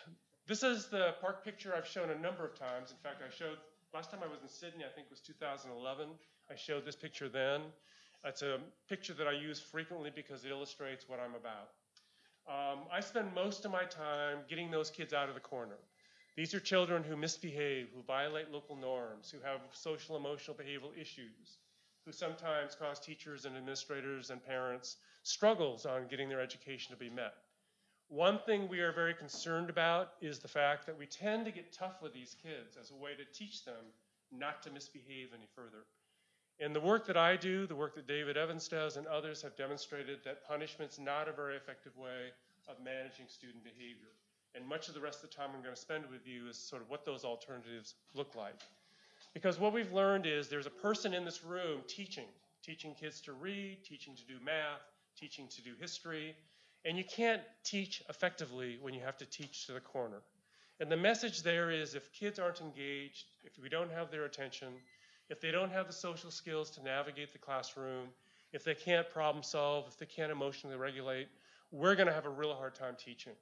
This 0.52 0.64
is 0.64 0.88
the 0.88 1.16
park 1.22 1.46
picture 1.46 1.74
I've 1.74 1.88
shown 1.88 2.10
a 2.10 2.20
number 2.20 2.44
of 2.44 2.60
times. 2.60 2.92
In 2.92 2.98
fact, 2.98 3.22
I 3.26 3.34
showed 3.34 3.56
last 3.94 4.12
time 4.12 4.20
I 4.22 4.28
was 4.28 4.42
in 4.42 4.50
Sydney, 4.50 4.84
I 4.84 4.90
think 4.90 5.08
it 5.08 5.10
was 5.10 5.22
2011. 5.22 6.10
I 6.52 6.56
showed 6.58 6.84
this 6.84 6.98
picture 6.98 7.30
then. 7.30 7.62
It's 8.26 8.42
a 8.42 8.58
picture 8.90 9.14
that 9.14 9.28
I 9.28 9.32
use 9.32 9.62
frequently 9.62 10.12
because 10.14 10.44
it 10.44 10.52
illustrates 10.52 11.08
what 11.08 11.22
I'm 11.22 11.36
about. 11.36 11.70
Um, 12.50 12.80
I 12.92 13.00
spend 13.00 13.34
most 13.34 13.64
of 13.64 13.72
my 13.72 13.86
time 13.86 14.40
getting 14.50 14.70
those 14.70 14.90
kids 14.90 15.14
out 15.14 15.30
of 15.30 15.36
the 15.36 15.40
corner. 15.40 15.78
These 16.36 16.54
are 16.54 16.60
children 16.60 17.02
who 17.02 17.16
misbehave, 17.16 17.88
who 17.96 18.04
violate 18.04 18.52
local 18.52 18.76
norms, 18.76 19.32
who 19.32 19.40
have 19.46 19.62
social 19.72 20.18
emotional 20.18 20.58
behavioral 20.58 20.92
issues, 21.00 21.60
who 22.06 22.12
sometimes 22.12 22.76
cause 22.76 23.00
teachers 23.00 23.46
and 23.46 23.56
administrators 23.56 24.32
and 24.32 24.46
parents 24.46 24.98
struggles 25.24 25.86
on 25.86 26.10
getting 26.10 26.28
their 26.28 26.42
education 26.42 26.92
to 26.92 27.00
be 27.00 27.10
met. 27.10 27.36
One 28.12 28.40
thing 28.40 28.68
we 28.68 28.82
are 28.82 28.92
very 28.92 29.14
concerned 29.14 29.70
about 29.70 30.16
is 30.20 30.40
the 30.40 30.48
fact 30.50 30.86
that 30.86 31.00
we 31.00 31.06
tend 31.06 31.46
to 31.46 31.52
get 31.52 31.72
tough 31.72 32.02
with 32.02 32.14
these 32.14 32.36
kids 32.44 32.76
as 32.78 32.92
a 32.92 32.96
way 33.02 33.12
to 33.16 33.24
teach 33.32 33.64
them 33.64 33.86
not 34.34 34.62
to 34.64 34.70
misbehave 34.70 35.30
any 35.34 35.48
further. 35.56 35.86
In 36.60 36.74
the 36.74 36.82
work 36.82 37.08
that 37.08 37.16
I 37.16 37.38
do, 37.38 37.66
the 37.66 37.76
work 37.76 37.96
that 37.96 38.08
David 38.08 38.36
Evans 38.36 38.68
does, 38.68 38.98
and 38.98 39.08
others 39.08 39.42
have 39.44 39.56
demonstrated 39.56 40.20
that 40.26 40.46
punishment's 40.46 41.00
not 41.00 41.30
a 41.30 41.32
very 41.32 41.56
effective 41.56 41.96
way 41.96 42.34
of 42.68 42.76
managing 42.84 43.28
student 43.30 43.64
behavior. 43.64 44.12
And 44.56 44.68
much 44.68 44.90
of 44.90 44.94
the 44.94 45.00
rest 45.00 45.24
of 45.24 45.30
the 45.30 45.36
time 45.38 45.52
I'm 45.56 45.64
going 45.64 45.74
to 45.74 45.80
spend 45.80 46.04
with 46.12 46.28
you 46.28 46.50
is 46.50 46.58
sort 46.58 46.82
of 46.82 46.90
what 46.90 47.06
those 47.06 47.24
alternatives 47.24 47.96
look 48.14 48.36
like. 48.36 48.60
Because 49.34 49.58
what 49.58 49.72
we've 49.72 49.94
learned 49.94 50.26
is 50.26 50.50
there's 50.50 50.68
a 50.68 50.70
person 50.70 51.14
in 51.14 51.24
this 51.24 51.46
room 51.46 51.80
teaching, 51.88 52.28
teaching 52.62 52.94
kids 52.94 53.22
to 53.22 53.32
read, 53.32 53.86
teaching 53.86 54.18
to 54.18 54.26
do 54.26 54.36
math, 54.44 54.82
teaching 55.18 55.48
to 55.48 55.62
do 55.62 55.72
history, 55.80 56.36
and 56.86 56.98
you 56.98 57.04
can't 57.04 57.42
teach 57.64 58.02
effectively 58.10 58.78
when 58.82 58.94
you 58.94 59.02
have 59.02 59.18
to 59.18 59.26
teach 59.26 59.66
to 59.68 59.74
the 59.74 59.80
corner. 59.80 60.22
And 60.80 60.92
the 60.92 60.98
message 60.98 61.44
there 61.44 61.70
is 61.70 61.94
if 61.94 62.12
kids 62.12 62.40
aren't 62.40 62.62
engaged, 62.62 63.26
if 63.44 63.60
we 63.62 63.70
don't 63.70 63.92
have 63.92 64.10
their 64.10 64.26
attention, 64.26 64.70
if 65.30 65.40
they 65.40 65.52
don't 65.52 65.72
have 65.72 65.88
the 65.88 65.94
social 65.94 66.32
skills 66.32 66.72
to 66.72 66.84
navigate 66.84 67.32
the 67.32 67.40
classroom, 67.40 68.08
if 68.52 68.64
they 68.64 68.74
can't 68.74 69.10
problem 69.12 69.44
solve, 69.44 69.86
if 69.88 69.98
they 69.98 70.06
can't 70.06 70.32
emotionally 70.32 70.76
regulate, 70.76 71.28
we're 71.72 71.96
going 71.96 72.08
to 72.08 72.14
have 72.14 72.26
a 72.26 72.30
real 72.30 72.54
hard 72.54 72.76
time 72.76 72.96
teaching. 72.98 73.34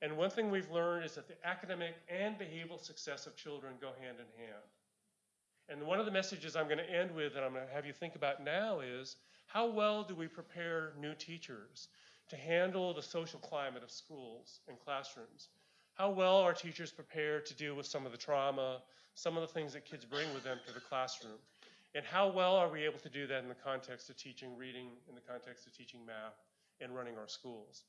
And 0.00 0.16
one 0.16 0.30
thing 0.30 0.50
we've 0.50 0.70
learned 0.70 1.04
is 1.04 1.16
that 1.16 1.26
the 1.26 1.34
academic 1.46 1.94
and 2.08 2.38
behavioral 2.38 2.80
success 2.80 3.26
of 3.26 3.36
children 3.36 3.74
go 3.80 3.88
hand 4.00 4.18
in 4.18 4.44
hand. 4.44 4.62
And 5.68 5.86
one 5.86 5.98
of 5.98 6.06
the 6.06 6.12
messages 6.12 6.56
I'm 6.56 6.66
going 6.66 6.78
to 6.78 6.90
end 6.90 7.10
with 7.10 7.34
and 7.34 7.44
I'm 7.44 7.52
going 7.52 7.66
to 7.66 7.74
have 7.74 7.84
you 7.84 7.92
think 7.92 8.14
about 8.14 8.42
now 8.42 8.80
is 8.80 9.16
how 9.46 9.66
well 9.66 10.04
do 10.04 10.14
we 10.14 10.28
prepare 10.28 10.92
new 11.00 11.14
teachers 11.14 11.88
to 12.28 12.36
handle 12.36 12.94
the 12.94 13.02
social 13.02 13.40
climate 13.40 13.82
of 13.82 13.90
schools 13.90 14.60
and 14.68 14.78
classrooms? 14.78 15.48
How 15.94 16.10
well 16.10 16.36
are 16.36 16.52
teachers 16.52 16.92
prepared 16.92 17.46
to 17.46 17.54
deal 17.54 17.74
with 17.74 17.86
some 17.86 18.06
of 18.06 18.12
the 18.12 18.18
trauma, 18.18 18.82
some 19.14 19.36
of 19.36 19.40
the 19.40 19.52
things 19.52 19.72
that 19.72 19.84
kids 19.84 20.04
bring 20.04 20.32
with 20.32 20.44
them 20.44 20.58
to 20.66 20.72
the 20.72 20.80
classroom? 20.80 21.38
And 21.94 22.04
how 22.04 22.28
well 22.28 22.54
are 22.54 22.68
we 22.68 22.84
able 22.84 22.98
to 23.00 23.08
do 23.08 23.26
that 23.26 23.42
in 23.42 23.48
the 23.48 23.54
context 23.54 24.10
of 24.10 24.16
teaching 24.16 24.56
reading, 24.56 24.90
in 25.08 25.14
the 25.14 25.20
context 25.20 25.66
of 25.66 25.76
teaching 25.76 26.04
math, 26.06 26.38
and 26.80 26.94
running 26.94 27.16
our 27.16 27.28
schools? 27.28 27.84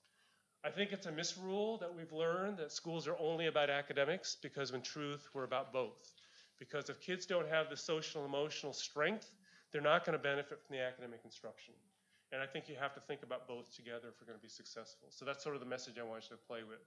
I 0.63 0.69
think 0.69 0.91
it's 0.91 1.05
a 1.05 1.11
misrule 1.11 1.77
that 1.77 1.93
we've 1.93 2.11
learned 2.11 2.57
that 2.57 2.71
schools 2.71 3.07
are 3.07 3.17
only 3.19 3.47
about 3.47 3.69
academics 3.69 4.35
because 4.41 4.71
in 4.71 4.81
truth 4.81 5.29
we're 5.33 5.43
about 5.43 5.71
both. 5.71 6.11
Because 6.57 6.89
if 6.89 6.99
kids 6.99 7.25
don't 7.25 7.47
have 7.47 7.69
the 7.69 7.77
social 7.77 8.25
emotional 8.25 8.73
strength, 8.73 9.31
they're 9.71 9.81
not 9.81 10.05
going 10.05 10.17
to 10.17 10.21
benefit 10.21 10.59
from 10.65 10.75
the 10.75 10.81
academic 10.81 11.21
instruction. 11.23 11.73
And 12.31 12.41
I 12.41 12.45
think 12.45 12.69
you 12.69 12.75
have 12.79 12.93
to 12.93 12.99
think 13.01 13.23
about 13.23 13.47
both 13.47 13.75
together 13.75 14.09
if 14.09 14.21
we're 14.21 14.27
going 14.27 14.37
to 14.37 14.43
be 14.43 14.49
successful. 14.49 15.07
So 15.09 15.25
that's 15.25 15.43
sort 15.43 15.55
of 15.55 15.61
the 15.61 15.67
message 15.67 15.95
I 15.99 16.03
want 16.03 16.23
you 16.29 16.35
to 16.35 16.41
play 16.47 16.59
with. 16.67 16.79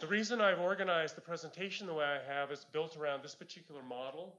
The 0.00 0.06
reason 0.06 0.40
I've 0.40 0.58
organized 0.58 1.16
the 1.16 1.20
presentation 1.20 1.86
the 1.86 1.94
way 1.94 2.04
I 2.04 2.32
have 2.32 2.50
is 2.50 2.66
built 2.72 2.96
around 2.96 3.22
this 3.22 3.34
particular 3.34 3.82
model. 3.82 4.34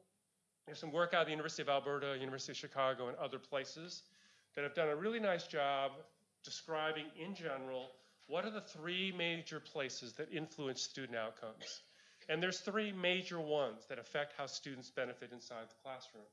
There's 0.66 0.80
some 0.80 0.92
work 0.92 1.14
out 1.14 1.22
of 1.22 1.28
the 1.28 1.32
University 1.32 1.62
of 1.62 1.70
Alberta, 1.70 2.18
University 2.20 2.52
of 2.52 2.58
Chicago, 2.58 3.08
and 3.08 3.18
other 3.18 3.38
places 3.40 4.04
that 4.56 4.64
have 4.64 4.74
done 4.74 4.90
a 4.90 4.96
really 4.96 5.20
nice 5.20 5.48
job 5.48 5.92
describing, 6.44 7.06
in 7.20 7.36
general, 7.36 7.92
what 8.28 8.46
are 8.46 8.52
the 8.52 8.62
three 8.62 9.14
major 9.16 9.60
places 9.60 10.14
that 10.14 10.32
influence 10.32 10.82
student 10.82 11.18
outcomes. 11.18 11.82
And 12.28 12.42
there's 12.42 12.60
three 12.60 12.92
major 12.92 13.40
ones 13.40 13.86
that 13.90 14.00
affect 14.00 14.34
how 14.38 14.48
students 14.48 14.90
benefit 14.90 15.32
inside 15.32 15.70
the 15.70 15.76
classroom. 15.84 16.26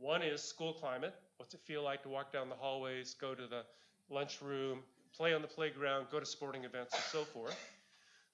One 0.00 0.22
is 0.22 0.42
school 0.42 0.72
climate. 0.72 1.14
What's 1.36 1.52
it 1.52 1.60
feel 1.60 1.82
like 1.82 2.02
to 2.04 2.08
walk 2.08 2.32
down 2.32 2.48
the 2.48 2.54
hallways, 2.54 3.14
go 3.20 3.34
to 3.34 3.46
the 3.46 3.64
lunchroom, 4.08 4.78
play 5.14 5.34
on 5.34 5.42
the 5.42 5.48
playground, 5.48 6.06
go 6.10 6.18
to 6.18 6.24
sporting 6.24 6.64
events, 6.64 6.94
and 6.94 7.02
so 7.04 7.22
forth. 7.22 7.54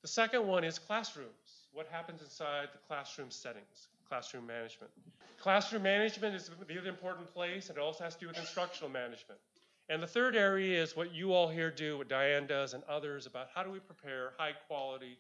The 0.02 0.08
second 0.08 0.46
one 0.46 0.62
is 0.62 0.78
classrooms. 0.78 1.66
What 1.72 1.88
happens 1.90 2.22
inside 2.22 2.68
the 2.72 2.78
classroom 2.86 3.32
settings, 3.32 3.88
classroom 4.08 4.46
management. 4.46 4.92
Classroom 5.40 5.82
management 5.82 6.36
is 6.36 6.50
the 6.68 6.78
other 6.78 6.88
important 6.88 7.32
place, 7.34 7.68
and 7.68 7.76
it 7.76 7.80
also 7.80 8.04
has 8.04 8.14
to 8.14 8.20
do 8.20 8.28
with 8.28 8.38
instructional 8.38 8.88
management. 8.88 9.40
And 9.88 10.00
the 10.00 10.06
third 10.06 10.36
area 10.36 10.80
is 10.80 10.96
what 10.96 11.12
you 11.12 11.32
all 11.32 11.48
here 11.48 11.72
do, 11.72 11.98
what 11.98 12.08
Diane 12.08 12.46
does, 12.46 12.74
and 12.74 12.84
others 12.84 13.26
about 13.26 13.48
how 13.52 13.64
do 13.64 13.70
we 13.70 13.80
prepare 13.80 14.32
high 14.38 14.52
quality 14.68 15.18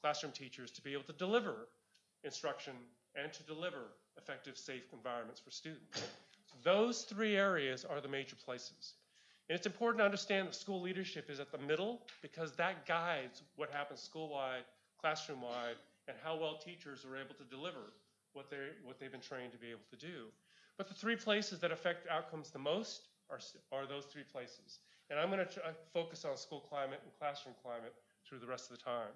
classroom 0.00 0.32
teachers 0.32 0.70
to 0.70 0.82
be 0.82 0.92
able 0.92 1.02
to 1.04 1.12
deliver 1.12 1.68
instruction 2.22 2.74
and 3.16 3.32
to 3.32 3.42
deliver 3.42 3.88
effective, 4.22 4.56
safe 4.56 4.92
environments 4.92 5.40
for 5.40 5.50
students. 5.50 6.02
Those 6.62 7.02
three 7.02 7.36
areas 7.36 7.84
are 7.84 8.00
the 8.00 8.08
major 8.08 8.36
places. 8.44 8.94
And 9.48 9.56
it's 9.56 9.66
important 9.66 10.00
to 10.00 10.04
understand 10.04 10.48
that 10.48 10.54
school 10.54 10.80
leadership 10.80 11.30
is 11.30 11.40
at 11.40 11.50
the 11.50 11.58
middle 11.58 12.02
because 12.22 12.52
that 12.52 12.86
guides 12.86 13.42
what 13.56 13.70
happens 13.70 14.00
school-wide, 14.00 14.62
classroom-wide, 15.00 15.76
and 16.06 16.16
how 16.22 16.36
well 16.36 16.56
teachers 16.56 17.04
are 17.04 17.16
able 17.16 17.34
to 17.34 17.44
deliver 17.44 17.92
what, 18.32 18.50
they 18.50 18.56
what 18.84 19.00
they've 19.00 19.10
been 19.10 19.20
trained 19.20 19.52
to 19.52 19.58
be 19.58 19.68
able 19.68 19.86
to 19.90 19.96
do. 19.96 20.26
But 20.76 20.88
the 20.88 20.94
three 20.94 21.16
places 21.16 21.58
that 21.60 21.72
affect 21.72 22.08
outcomes 22.08 22.50
the 22.50 22.58
most 22.58 23.08
are, 23.28 23.40
are 23.72 23.86
those 23.86 24.04
three 24.04 24.22
places. 24.22 24.78
And 25.10 25.18
I'm 25.18 25.30
going 25.30 25.44
to 25.44 25.60
focus 25.92 26.24
on 26.24 26.36
school 26.36 26.60
climate 26.60 27.00
and 27.02 27.12
classroom 27.18 27.54
climate 27.62 27.94
through 28.26 28.38
the 28.38 28.46
rest 28.46 28.70
of 28.70 28.78
the 28.78 28.84
time. 28.84 29.10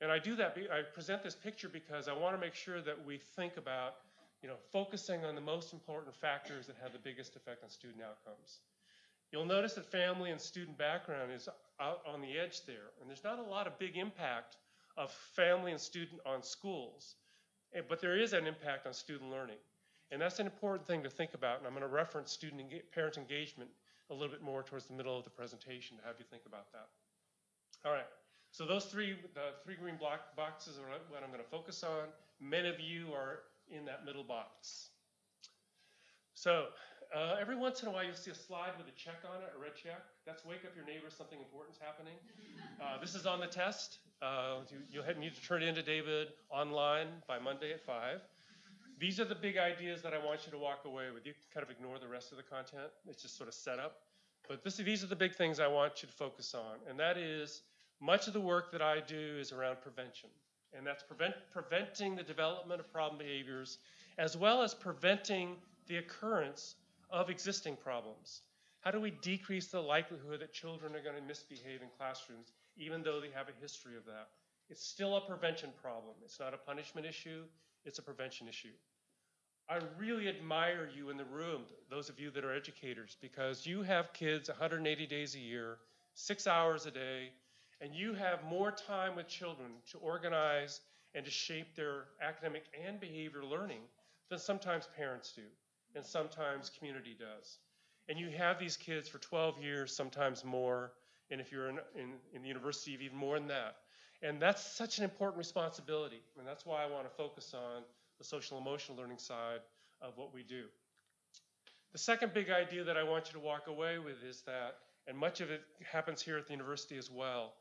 And 0.00 0.12
I 0.12 0.18
do 0.20 0.36
that, 0.36 0.56
I 0.72 0.82
present 0.94 1.24
this 1.24 1.34
picture 1.34 1.68
because 1.68 2.06
I 2.06 2.12
want 2.12 2.36
to 2.36 2.40
make 2.40 2.54
sure 2.54 2.80
that 2.80 3.04
we 3.04 3.18
think 3.18 3.56
about, 3.56 3.96
you 4.42 4.48
know, 4.48 4.56
focusing 4.72 5.24
on 5.24 5.34
the 5.34 5.40
most 5.40 5.72
important 5.72 6.14
factors 6.14 6.66
that 6.66 6.76
have 6.82 6.92
the 6.92 6.98
biggest 6.98 7.36
effect 7.36 7.62
on 7.64 7.70
student 7.70 8.02
outcomes. 8.02 8.60
You'll 9.32 9.44
notice 9.44 9.74
that 9.74 9.90
family 9.90 10.30
and 10.30 10.40
student 10.40 10.78
background 10.78 11.32
is 11.32 11.48
out 11.80 12.00
on 12.06 12.20
the 12.20 12.38
edge 12.38 12.64
there, 12.66 12.92
and 13.00 13.08
there's 13.08 13.24
not 13.24 13.38
a 13.38 13.42
lot 13.42 13.66
of 13.66 13.78
big 13.78 13.96
impact 13.96 14.56
of 14.96 15.10
family 15.10 15.72
and 15.72 15.80
student 15.80 16.20
on 16.24 16.42
schools, 16.42 17.16
eh, 17.74 17.82
but 17.88 18.00
there 18.00 18.16
is 18.18 18.32
an 18.32 18.46
impact 18.46 18.86
on 18.86 18.92
student 18.92 19.30
learning. 19.30 19.58
And 20.10 20.20
that's 20.20 20.38
an 20.38 20.46
important 20.46 20.86
thing 20.86 21.02
to 21.02 21.10
think 21.10 21.34
about, 21.34 21.58
and 21.58 21.66
I'm 21.66 21.72
going 21.72 21.82
to 21.82 21.88
reference 21.88 22.32
student 22.32 22.62
and 22.62 22.70
parent 22.92 23.18
engagement 23.18 23.70
a 24.10 24.14
little 24.14 24.30
bit 24.30 24.42
more 24.42 24.62
towards 24.62 24.86
the 24.86 24.94
middle 24.94 25.16
of 25.18 25.24
the 25.24 25.30
presentation 25.30 25.98
to 25.98 26.02
have 26.04 26.16
you 26.18 26.24
think 26.30 26.44
about 26.46 26.72
that. 26.72 26.88
All 27.84 27.92
right. 27.92 28.08
So 28.50 28.64
those 28.64 28.86
three, 28.86 29.16
the 29.34 29.52
three 29.62 29.76
green 29.76 29.96
block 29.96 30.34
boxes 30.34 30.78
are 30.78 30.88
what 31.10 31.22
I'm 31.22 31.30
going 31.30 31.42
to 31.42 31.50
focus 31.50 31.84
on. 31.84 32.08
Many 32.40 32.68
of 32.68 32.80
you 32.80 33.12
are 33.12 33.40
in 33.70 33.84
that 33.86 34.04
middle 34.04 34.24
box. 34.24 34.90
So 36.34 36.66
uh, 37.14 37.36
every 37.40 37.56
once 37.56 37.82
in 37.82 37.88
a 37.88 37.90
while 37.90 38.04
you'll 38.04 38.14
see 38.14 38.30
a 38.30 38.34
slide 38.34 38.72
with 38.78 38.86
a 38.86 38.96
check 38.96 39.24
on 39.28 39.42
it, 39.42 39.50
a 39.56 39.60
red 39.60 39.74
check. 39.74 40.02
That's 40.26 40.44
wake 40.44 40.64
up 40.64 40.76
your 40.76 40.84
neighbor, 40.84 41.10
something 41.10 41.38
important's 41.38 41.78
happening. 41.78 42.14
Uh, 42.78 42.96
this 43.00 43.16
is 43.16 43.26
on 43.26 43.40
the 43.40 43.46
test. 43.48 43.98
Uh, 44.22 44.58
you, 44.92 45.02
will 45.02 45.20
need 45.20 45.34
to 45.34 45.42
turn 45.42 45.64
it 45.64 45.66
in 45.66 45.74
to 45.74 45.82
David 45.82 46.28
online 46.48 47.08
by 47.26 47.40
Monday 47.40 47.72
at 47.72 47.84
5. 47.84 48.20
These 49.00 49.18
are 49.18 49.24
the 49.24 49.34
big 49.34 49.56
ideas 49.56 50.00
that 50.02 50.14
I 50.14 50.24
want 50.24 50.46
you 50.46 50.52
to 50.52 50.58
walk 50.58 50.84
away 50.84 51.06
with. 51.12 51.26
You 51.26 51.32
can 51.32 51.42
kind 51.52 51.64
of 51.64 51.70
ignore 51.70 51.98
the 51.98 52.06
rest 52.06 52.30
of 52.30 52.36
the 52.36 52.44
content. 52.44 52.86
It's 53.08 53.20
just 53.20 53.36
sort 53.36 53.48
of 53.48 53.54
set 53.54 53.80
up. 53.80 53.96
But 54.48 54.62
this, 54.62 54.76
these 54.76 55.02
are 55.02 55.08
the 55.08 55.16
big 55.16 55.34
things 55.34 55.58
I 55.58 55.66
want 55.66 56.02
you 56.02 56.08
to 56.08 56.14
focus 56.14 56.54
on. 56.54 56.76
And 56.88 56.98
that 57.00 57.18
is 57.18 57.62
much 58.00 58.28
of 58.28 58.32
the 58.32 58.40
work 58.40 58.70
that 58.72 58.82
I 58.82 59.00
do 59.00 59.36
is 59.40 59.52
around 59.52 59.80
prevention, 59.80 60.30
and 60.76 60.86
that's 60.86 61.02
prevent, 61.02 61.34
preventing 61.52 62.16
the 62.16 62.22
development 62.22 62.80
of 62.80 62.92
problem 62.92 63.18
behaviors 63.18 63.78
as 64.18 64.36
well 64.36 64.62
as 64.62 64.74
preventing 64.74 65.56
the 65.86 65.96
occurrence 65.96 66.74
of 67.10 67.30
existing 67.30 67.76
problems. 67.76 68.42
How 68.80 68.90
do 68.90 69.00
we 69.00 69.10
decrease 69.10 69.68
the 69.68 69.80
likelihood 69.80 70.40
that 70.40 70.52
children 70.52 70.94
are 70.94 71.02
going 71.02 71.16
to 71.16 71.22
misbehave 71.22 71.82
in 71.82 71.88
classrooms, 71.96 72.52
even 72.76 73.02
though 73.02 73.20
they 73.20 73.30
have 73.34 73.48
a 73.48 73.60
history 73.60 73.96
of 73.96 74.04
that? 74.06 74.28
It's 74.70 74.84
still 74.84 75.16
a 75.16 75.20
prevention 75.20 75.70
problem. 75.80 76.14
It's 76.24 76.38
not 76.38 76.54
a 76.54 76.58
punishment 76.58 77.06
issue, 77.06 77.44
it's 77.84 77.98
a 77.98 78.02
prevention 78.02 78.48
issue. 78.48 78.74
I 79.70 79.80
really 79.98 80.28
admire 80.28 80.88
you 80.96 81.10
in 81.10 81.16
the 81.16 81.24
room, 81.24 81.62
those 81.90 82.08
of 82.08 82.18
you 82.18 82.30
that 82.30 82.44
are 82.44 82.54
educators, 82.54 83.16
because 83.20 83.66
you 83.66 83.82
have 83.82 84.12
kids 84.12 84.48
180 84.48 85.06
days 85.06 85.34
a 85.34 85.38
year, 85.38 85.78
six 86.14 86.46
hours 86.46 86.86
a 86.86 86.90
day, 86.90 87.30
and 87.80 87.94
you 87.94 88.14
have 88.14 88.44
more 88.44 88.70
time 88.70 89.14
with 89.16 89.28
children 89.28 89.70
to 89.92 89.98
organize 89.98 90.80
and 91.14 91.24
to 91.24 91.30
shape 91.30 91.74
their 91.74 92.04
academic 92.20 92.64
and 92.86 93.00
behavior 93.00 93.44
learning 93.44 93.80
than 94.30 94.38
sometimes 94.38 94.88
parents 94.96 95.32
do, 95.34 95.42
and 95.94 96.04
sometimes 96.04 96.70
community 96.76 97.16
does. 97.18 97.58
And 98.08 98.18
you 98.18 98.30
have 98.30 98.58
these 98.58 98.76
kids 98.76 99.08
for 99.08 99.18
12 99.18 99.62
years, 99.62 99.94
sometimes 99.94 100.44
more, 100.44 100.92
and 101.30 101.40
if 101.40 101.52
you're 101.52 101.68
in, 101.68 101.78
in, 101.94 102.12
in 102.34 102.42
the 102.42 102.48
university, 102.48 102.96
even 103.00 103.16
more 103.16 103.38
than 103.38 103.48
that. 103.48 103.76
And 104.22 104.40
that's 104.40 104.62
such 104.62 104.98
an 104.98 105.04
important 105.04 105.38
responsibility, 105.38 106.22
and 106.38 106.46
that's 106.46 106.66
why 106.66 106.82
I 106.82 106.90
want 106.90 107.08
to 107.08 107.14
focus 107.16 107.54
on 107.54 107.82
the 108.18 108.24
social 108.24 108.58
emotional 108.58 108.98
learning 108.98 109.18
side 109.18 109.60
of 110.02 110.16
what 110.16 110.34
we 110.34 110.42
do. 110.42 110.64
The 111.92 111.98
second 111.98 112.34
big 112.34 112.50
idea 112.50 112.84
that 112.84 112.96
I 112.96 113.02
want 113.02 113.28
you 113.28 113.32
to 113.34 113.38
walk 113.38 113.68
away 113.68 113.98
with 113.98 114.22
is 114.28 114.42
that, 114.42 114.76
and 115.06 115.16
much 115.16 115.40
of 115.40 115.50
it 115.50 115.62
happens 115.90 116.20
here 116.20 116.36
at 116.36 116.46
the 116.46 116.52
university 116.52 116.98
as 116.98 117.10
well, 117.10 117.54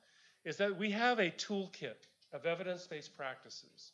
is 0.47 0.55
that 0.55 0.79
we 0.79 0.89
have 0.91 1.19
a 1.19 1.29
toolkit 1.29 2.07
of 2.31 2.45
evidence-based 2.45 3.17
practices. 3.17 3.91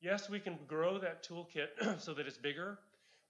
Yes, 0.00 0.28
we 0.28 0.40
can 0.40 0.58
grow 0.66 0.98
that 0.98 1.22
toolkit 1.22 1.68
so 2.00 2.14
that 2.14 2.26
it's 2.26 2.36
bigger, 2.36 2.80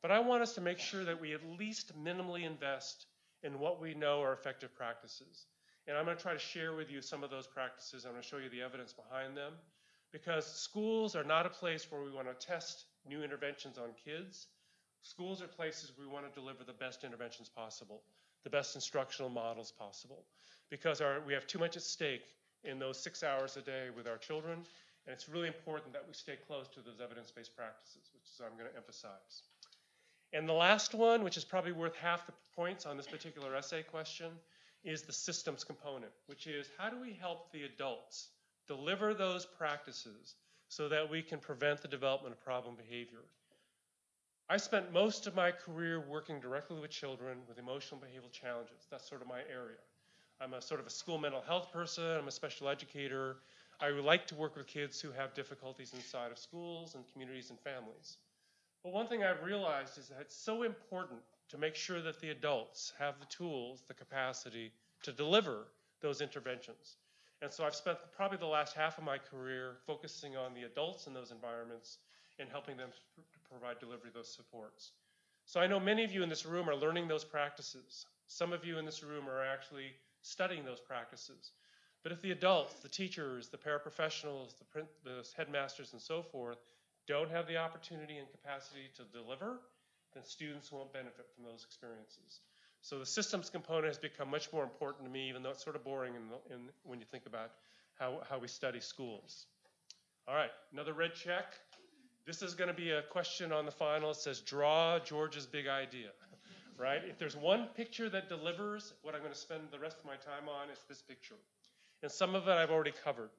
but 0.00 0.10
I 0.10 0.20
want 0.20 0.40
us 0.40 0.54
to 0.54 0.62
make 0.62 0.78
sure 0.78 1.04
that 1.04 1.20
we 1.20 1.34
at 1.34 1.44
least 1.58 1.92
minimally 2.02 2.44
invest 2.44 3.04
in 3.42 3.58
what 3.58 3.82
we 3.82 3.92
know 3.92 4.22
are 4.22 4.32
effective 4.32 4.74
practices. 4.74 5.44
And 5.86 5.94
I'm 5.94 6.06
going 6.06 6.16
to 6.16 6.22
try 6.22 6.32
to 6.32 6.38
share 6.38 6.74
with 6.74 6.90
you 6.90 7.02
some 7.02 7.22
of 7.22 7.28
those 7.28 7.46
practices. 7.46 8.06
I'm 8.06 8.12
going 8.12 8.22
to 8.22 8.28
show 8.28 8.38
you 8.38 8.48
the 8.48 8.62
evidence 8.62 8.94
behind 8.94 9.36
them 9.36 9.52
because 10.10 10.46
schools 10.46 11.14
are 11.14 11.24
not 11.24 11.44
a 11.44 11.50
place 11.50 11.86
where 11.90 12.02
we 12.02 12.10
want 12.10 12.28
to 12.28 12.46
test 12.46 12.86
new 13.06 13.22
interventions 13.22 13.76
on 13.76 13.90
kids. 14.02 14.46
Schools 15.02 15.42
are 15.42 15.48
places 15.48 15.92
we 15.98 16.06
want 16.06 16.24
to 16.26 16.40
deliver 16.40 16.64
the 16.64 16.72
best 16.72 17.04
interventions 17.04 17.50
possible, 17.50 18.04
the 18.42 18.50
best 18.50 18.74
instructional 18.74 19.28
models 19.28 19.70
possible, 19.70 20.24
because 20.70 21.00
our, 21.00 21.20
we 21.26 21.32
have 21.32 21.46
too 21.46 21.58
much 21.58 21.76
at 21.76 21.82
stake 21.82 22.22
in 22.64 22.78
those 22.78 22.98
six 22.98 23.22
hours 23.22 23.56
a 23.56 23.62
day 23.62 23.88
with 23.96 24.06
our 24.06 24.18
children. 24.18 24.58
And 25.06 25.14
it's 25.14 25.28
really 25.28 25.48
important 25.48 25.92
that 25.92 26.04
we 26.06 26.12
stay 26.12 26.36
close 26.46 26.68
to 26.68 26.80
those 26.80 27.00
evidence-based 27.02 27.56
practices, 27.56 28.10
which 28.12 28.24
is 28.24 28.40
I'm 28.44 28.56
going 28.58 28.70
to 28.70 28.76
emphasize. 28.76 29.42
And 30.32 30.46
the 30.46 30.52
last 30.52 30.94
one, 30.94 31.24
which 31.24 31.38
is 31.38 31.44
probably 31.44 31.72
worth 31.72 31.96
half 31.96 32.26
the 32.26 32.34
points 32.54 32.84
on 32.84 32.96
this 32.96 33.06
particular 33.06 33.54
essay 33.56 33.82
question, 33.82 34.30
is 34.84 35.02
the 35.02 35.12
systems 35.12 35.64
component, 35.64 36.12
which 36.26 36.46
is 36.46 36.68
how 36.76 36.90
do 36.90 37.00
we 37.00 37.12
help 37.12 37.50
the 37.52 37.64
adults 37.64 38.28
deliver 38.66 39.14
those 39.14 39.46
practices 39.46 40.34
so 40.68 40.88
that 40.88 41.08
we 41.08 41.22
can 41.22 41.38
prevent 41.38 41.80
the 41.80 41.88
development 41.88 42.34
of 42.34 42.44
problem 42.44 42.76
behavior. 42.76 43.24
I 44.50 44.56
spent 44.58 44.92
most 44.92 45.26
of 45.26 45.34
my 45.34 45.50
career 45.50 46.00
working 46.00 46.40
directly 46.40 46.78
with 46.80 46.90
children 46.90 47.38
with 47.48 47.58
emotional 47.58 48.00
behavioral 48.00 48.32
challenges. 48.32 48.86
That's 48.90 49.08
sort 49.08 49.22
of 49.22 49.28
my 49.28 49.40
area. 49.50 49.80
I'm 50.40 50.54
a 50.54 50.62
sort 50.62 50.80
of 50.80 50.86
a 50.86 50.90
school 50.90 51.18
mental 51.18 51.40
health 51.40 51.72
person. 51.72 52.04
I'm 52.04 52.28
a 52.28 52.32
special 52.32 52.68
educator. 52.68 53.36
I 53.80 53.90
like 53.90 54.26
to 54.28 54.36
work 54.36 54.56
with 54.56 54.68
kids 54.68 55.00
who 55.00 55.10
have 55.10 55.34
difficulties 55.34 55.92
inside 55.94 56.30
of 56.30 56.38
schools 56.38 56.94
and 56.94 57.04
communities 57.12 57.50
and 57.50 57.58
families. 57.58 58.18
But 58.84 58.92
one 58.92 59.08
thing 59.08 59.24
I've 59.24 59.42
realized 59.42 59.98
is 59.98 60.08
that 60.08 60.20
it's 60.20 60.36
so 60.36 60.62
important 60.62 61.20
to 61.48 61.58
make 61.58 61.74
sure 61.74 62.00
that 62.02 62.20
the 62.20 62.30
adults 62.30 62.92
have 62.98 63.18
the 63.18 63.26
tools, 63.26 63.82
the 63.88 63.94
capacity 63.94 64.70
to 65.02 65.12
deliver 65.12 65.66
those 66.00 66.20
interventions. 66.20 66.98
And 67.42 67.52
so 67.52 67.64
I've 67.64 67.74
spent 67.74 67.98
probably 68.16 68.38
the 68.38 68.46
last 68.46 68.76
half 68.76 68.98
of 68.98 69.04
my 69.04 69.18
career 69.18 69.76
focusing 69.86 70.36
on 70.36 70.54
the 70.54 70.64
adults 70.64 71.08
in 71.08 71.14
those 71.14 71.32
environments 71.32 71.98
and 72.38 72.48
helping 72.48 72.76
them 72.76 72.90
to 73.16 73.22
provide 73.50 73.80
delivery 73.80 74.08
of 74.08 74.14
those 74.14 74.32
supports. 74.32 74.92
So 75.46 75.60
I 75.60 75.66
know 75.66 75.80
many 75.80 76.04
of 76.04 76.12
you 76.12 76.22
in 76.22 76.28
this 76.28 76.46
room 76.46 76.68
are 76.68 76.76
learning 76.76 77.08
those 77.08 77.24
practices. 77.24 78.06
Some 78.26 78.52
of 78.52 78.64
you 78.64 78.78
in 78.78 78.84
this 78.84 79.02
room 79.02 79.28
are 79.28 79.44
actually 79.44 79.92
studying 80.22 80.64
those 80.64 80.80
practices. 80.80 81.52
But 82.02 82.12
if 82.12 82.22
the 82.22 82.30
adults, 82.30 82.80
the 82.80 82.88
teachers, 82.88 83.48
the 83.48 83.58
paraprofessionals, 83.58 84.56
the, 84.58 84.64
print, 84.64 84.88
the 85.04 85.26
headmasters, 85.36 85.92
and 85.92 86.00
so 86.00 86.22
forth 86.22 86.58
don't 87.06 87.30
have 87.30 87.46
the 87.48 87.56
opportunity 87.56 88.18
and 88.18 88.28
capacity 88.30 88.90
to 88.96 89.02
deliver, 89.18 89.60
then 90.14 90.24
students 90.24 90.70
won't 90.70 90.92
benefit 90.92 91.26
from 91.34 91.44
those 91.44 91.64
experiences. 91.64 92.40
So 92.80 92.98
the 92.98 93.06
systems 93.06 93.50
component 93.50 93.86
has 93.86 93.98
become 93.98 94.30
much 94.30 94.52
more 94.52 94.62
important 94.62 95.04
to 95.04 95.10
me, 95.10 95.28
even 95.28 95.42
though 95.42 95.50
it's 95.50 95.64
sort 95.64 95.76
of 95.76 95.84
boring 95.84 96.14
in 96.14 96.28
the, 96.28 96.54
in, 96.54 96.60
when 96.84 97.00
you 97.00 97.06
think 97.10 97.26
about 97.26 97.50
how, 97.98 98.22
how 98.28 98.38
we 98.38 98.46
study 98.46 98.80
schools. 98.80 99.46
All 100.28 100.34
right, 100.34 100.50
another 100.72 100.92
red 100.92 101.14
check. 101.14 101.54
This 102.26 102.42
is 102.42 102.54
going 102.54 102.68
to 102.68 102.74
be 102.74 102.90
a 102.90 103.02
question 103.02 103.52
on 103.52 103.64
the 103.64 103.72
final. 103.72 104.10
It 104.10 104.16
says, 104.16 104.40
draw 104.40 104.98
George's 104.98 105.46
big 105.46 105.66
idea. 105.66 106.10
Right? 106.78 107.02
If 107.04 107.18
there's 107.18 107.36
one 107.36 107.66
picture 107.76 108.08
that 108.08 108.28
delivers 108.28 108.94
what 109.02 109.14
I'm 109.14 109.20
going 109.20 109.32
to 109.32 109.38
spend 109.38 109.62
the 109.72 109.78
rest 109.78 109.98
of 109.98 110.04
my 110.04 110.16
time 110.16 110.48
on, 110.48 110.70
it's 110.70 110.84
this 110.84 111.02
picture. 111.02 111.34
And 112.02 112.10
some 112.10 112.34
of 112.34 112.46
it 112.46 112.52
I've 112.52 112.70
already 112.70 112.92
covered. 113.04 113.30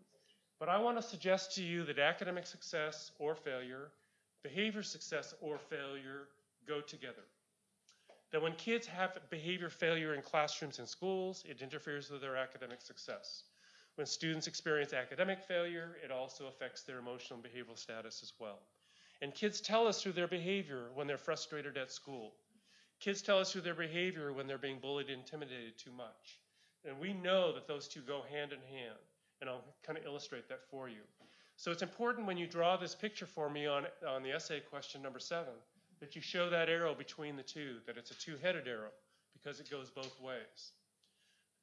But 0.59 0.67
I 0.67 0.77
want 0.77 0.97
to 0.97 1.01
suggest 1.01 1.55
to 1.55 1.63
you 1.63 1.83
that 1.85 1.99
academic 1.99 2.45
success 2.45 3.11
or 3.17 3.33
failure, 3.33 3.91
behavior 4.43 4.83
success 4.83 5.33
or 5.41 5.57
failure 5.57 6.27
go 6.67 6.81
together. 6.81 7.23
That 8.31 8.41
when 8.41 8.53
kids 8.53 8.85
have 8.85 9.17
behavior 9.29 9.69
failure 9.69 10.13
in 10.13 10.21
classrooms 10.21 10.77
and 10.77 10.87
schools, 10.87 11.43
it 11.47 11.61
interferes 11.61 12.11
with 12.11 12.21
their 12.21 12.35
academic 12.35 12.81
success. 12.81 13.43
When 13.95 14.05
students 14.05 14.47
experience 14.47 14.93
academic 14.93 15.41
failure, 15.41 15.97
it 16.03 16.11
also 16.11 16.47
affects 16.47 16.83
their 16.83 16.99
emotional 16.99 17.39
and 17.39 17.43
behavioral 17.43 17.77
status 17.77 18.19
as 18.21 18.33
well. 18.37 18.59
And 19.21 19.33
kids 19.33 19.61
tell 19.61 19.87
us 19.87 20.01
through 20.01 20.13
their 20.13 20.27
behavior 20.27 20.89
when 20.93 21.07
they're 21.07 21.17
frustrated 21.17 21.77
at 21.77 21.91
school. 21.91 22.33
Kids 22.99 23.21
tell 23.21 23.39
us 23.39 23.51
through 23.51 23.61
their 23.61 23.75
behavior 23.75 24.33
when 24.33 24.47
they're 24.47 24.57
being 24.57 24.79
bullied 24.79 25.09
and 25.09 25.19
intimidated 25.19 25.77
too 25.77 25.91
much. 25.91 26.39
And 26.85 26.99
we 26.99 27.13
know 27.13 27.53
that 27.53 27.67
those 27.67 27.87
two 27.87 28.01
go 28.01 28.21
hand 28.29 28.51
in 28.51 28.59
hand. 28.75 28.97
And 29.41 29.49
I'll 29.49 29.63
kind 29.85 29.97
of 29.97 30.05
illustrate 30.05 30.49
that 30.49 30.61
for 30.69 30.89
you. 30.89 31.01
So 31.55 31.71
it's 31.71 31.81
important 31.81 32.27
when 32.27 32.37
you 32.37 32.47
draw 32.47 32.77
this 32.77 32.95
picture 32.95 33.25
for 33.25 33.49
me 33.49 33.67
on, 33.67 33.85
on 34.07 34.23
the 34.23 34.31
essay 34.31 34.59
question 34.59 35.01
number 35.01 35.19
seven 35.19 35.53
that 35.99 36.15
you 36.15 36.21
show 36.21 36.49
that 36.49 36.69
arrow 36.69 36.95
between 36.95 37.35
the 37.35 37.43
two, 37.43 37.75
that 37.85 37.97
it's 37.97 38.11
a 38.11 38.15
two 38.15 38.37
headed 38.41 38.67
arrow, 38.67 38.91
because 39.33 39.59
it 39.59 39.69
goes 39.69 39.89
both 39.89 40.19
ways. 40.21 40.71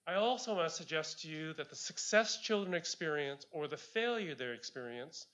I 0.07 0.15
also 0.15 0.55
want 0.55 0.69
to 0.69 0.75
suggest 0.75 1.23
to 1.23 1.29
you 1.29 1.55
that 1.55 1.71
the 1.71 1.77
success 1.77 2.41
children 2.41 2.75
experience 2.75 3.47
or 3.51 3.67
the 3.67 3.77
failure 3.77 4.35
they 4.35 4.53
experience 4.53 5.27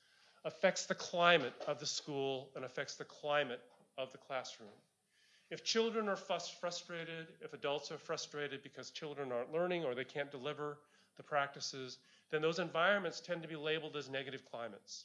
affects 0.44 0.86
the 0.86 0.94
climate 0.94 1.52
of 1.66 1.78
the 1.78 1.86
school 1.86 2.48
and 2.56 2.64
affects 2.64 2.94
the 2.94 3.04
climate 3.04 3.60
of 3.98 4.10
the 4.12 4.18
classroom. 4.18 4.70
If 5.52 5.64
children 5.64 6.08
are 6.08 6.16
frustrated, 6.16 7.26
if 7.42 7.52
adults 7.52 7.92
are 7.92 7.98
frustrated 7.98 8.62
because 8.62 8.90
children 8.90 9.30
aren't 9.30 9.52
learning 9.52 9.84
or 9.84 9.94
they 9.94 10.02
can't 10.02 10.30
deliver 10.30 10.78
the 11.18 11.22
practices, 11.22 11.98
then 12.30 12.40
those 12.40 12.58
environments 12.58 13.20
tend 13.20 13.42
to 13.42 13.48
be 13.48 13.56
labeled 13.56 13.94
as 13.94 14.08
negative 14.08 14.50
climates. 14.50 15.04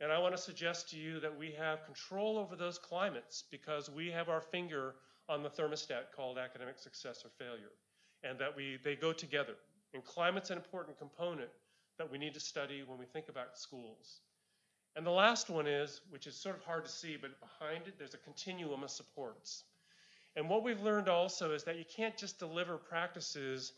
And 0.00 0.10
I 0.10 0.18
want 0.18 0.34
to 0.34 0.40
suggest 0.40 0.88
to 0.88 0.96
you 0.96 1.20
that 1.20 1.38
we 1.38 1.52
have 1.52 1.84
control 1.84 2.38
over 2.38 2.56
those 2.56 2.78
climates 2.78 3.44
because 3.50 3.90
we 3.90 4.10
have 4.10 4.30
our 4.30 4.40
finger 4.40 4.94
on 5.28 5.42
the 5.42 5.50
thermostat 5.50 6.12
called 6.16 6.38
academic 6.38 6.78
success 6.78 7.22
or 7.22 7.28
failure, 7.28 7.72
and 8.22 8.38
that 8.38 8.56
we, 8.56 8.78
they 8.82 8.96
go 8.96 9.12
together. 9.12 9.56
And 9.92 10.02
climate's 10.02 10.48
an 10.48 10.56
important 10.56 10.98
component 10.98 11.50
that 11.98 12.10
we 12.10 12.16
need 12.16 12.32
to 12.32 12.40
study 12.40 12.84
when 12.86 12.98
we 12.98 13.04
think 13.04 13.28
about 13.28 13.58
schools. 13.58 14.20
And 14.96 15.04
the 15.04 15.10
last 15.10 15.50
one 15.50 15.66
is, 15.66 16.00
which 16.08 16.26
is 16.26 16.36
sort 16.36 16.56
of 16.56 16.64
hard 16.64 16.86
to 16.86 16.90
see, 16.90 17.18
but 17.20 17.38
behind 17.38 17.86
it, 17.86 17.98
there's 17.98 18.14
a 18.14 18.18
continuum 18.18 18.82
of 18.82 18.90
supports. 18.90 19.64
And 20.36 20.48
what 20.48 20.64
we've 20.64 20.82
learned 20.82 21.08
also 21.08 21.52
is 21.52 21.64
that 21.64 21.78
you 21.78 21.84
can't 21.84 22.16
just 22.16 22.38
deliver 22.38 22.76
practices 22.76 23.72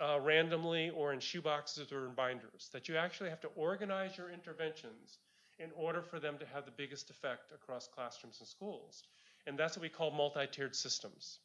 uh, 0.00 0.18
randomly 0.20 0.90
or 0.90 1.12
in 1.12 1.18
shoeboxes 1.18 1.92
or 1.92 2.06
in 2.06 2.14
binders, 2.14 2.70
that 2.72 2.88
you 2.88 2.96
actually 2.96 3.30
have 3.30 3.40
to 3.40 3.48
organize 3.56 4.16
your 4.16 4.30
interventions 4.30 5.18
in 5.58 5.70
order 5.76 6.02
for 6.02 6.20
them 6.20 6.38
to 6.38 6.46
have 6.46 6.64
the 6.64 6.70
biggest 6.70 7.10
effect 7.10 7.52
across 7.52 7.88
classrooms 7.88 8.38
and 8.38 8.48
schools. 8.48 9.02
And 9.46 9.58
that's 9.58 9.76
what 9.76 9.82
we 9.82 9.88
call 9.88 10.10
multi-tiered 10.10 10.76
systems. 10.76 11.38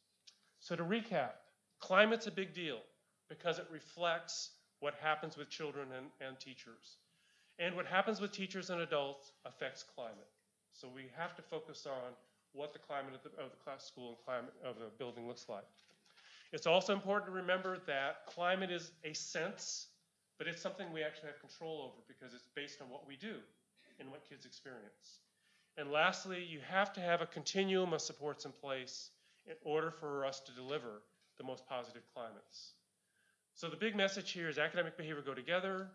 So 0.60 0.76
to 0.76 0.84
recap, 0.84 1.32
climate's 1.80 2.26
a 2.26 2.30
big 2.30 2.54
deal 2.54 2.80
because 3.28 3.58
it 3.58 3.66
reflects 3.70 4.50
what 4.80 4.94
happens 5.02 5.36
with 5.36 5.48
children 5.48 5.88
and, 5.96 6.06
and 6.26 6.38
teachers. 6.38 6.98
And 7.58 7.76
what 7.76 7.86
happens 7.86 8.20
with 8.20 8.32
teachers 8.32 8.70
and 8.70 8.80
adults 8.80 9.32
affects 9.44 9.84
climate. 9.94 10.28
So 10.72 10.88
we 10.94 11.04
have 11.16 11.34
to 11.36 11.42
focus 11.42 11.86
on 11.86 12.12
what 12.54 12.72
the 12.72 12.78
climate 12.78 13.14
of 13.14 13.22
the, 13.22 13.30
of 13.42 13.50
the 13.50 13.56
class 13.56 13.84
school 13.84 14.08
and 14.08 14.16
climate 14.24 14.54
of 14.64 14.76
the 14.78 14.86
building 14.98 15.26
looks 15.26 15.46
like. 15.48 15.66
It's 16.52 16.66
also 16.66 16.92
important 16.92 17.26
to 17.26 17.36
remember 17.36 17.78
that 17.86 18.26
climate 18.26 18.70
is 18.70 18.92
a 19.02 19.12
sense, 19.12 19.88
but 20.38 20.46
it's 20.46 20.62
something 20.62 20.92
we 20.92 21.02
actually 21.02 21.28
have 21.28 21.40
control 21.40 21.82
over 21.82 22.00
because 22.06 22.32
it's 22.32 22.48
based 22.54 22.80
on 22.80 22.88
what 22.88 23.06
we 23.06 23.16
do 23.16 23.36
and 23.98 24.10
what 24.10 24.28
kids 24.28 24.46
experience. 24.46 25.18
And 25.76 25.90
lastly, 25.90 26.44
you 26.44 26.60
have 26.68 26.92
to 26.92 27.00
have 27.00 27.20
a 27.20 27.26
continuum 27.26 27.92
of 27.92 28.00
supports 28.00 28.44
in 28.44 28.52
place 28.52 29.10
in 29.46 29.54
order 29.64 29.90
for 29.90 30.24
us 30.24 30.40
to 30.40 30.52
deliver 30.52 31.02
the 31.38 31.44
most 31.44 31.66
positive 31.68 32.02
climates. 32.14 32.74
So 33.56 33.68
the 33.68 33.76
big 33.76 33.96
message 33.96 34.30
here 34.30 34.48
is 34.48 34.58
academic 34.58 34.96
behavior 34.96 35.22
go 35.22 35.34
together. 35.34 35.88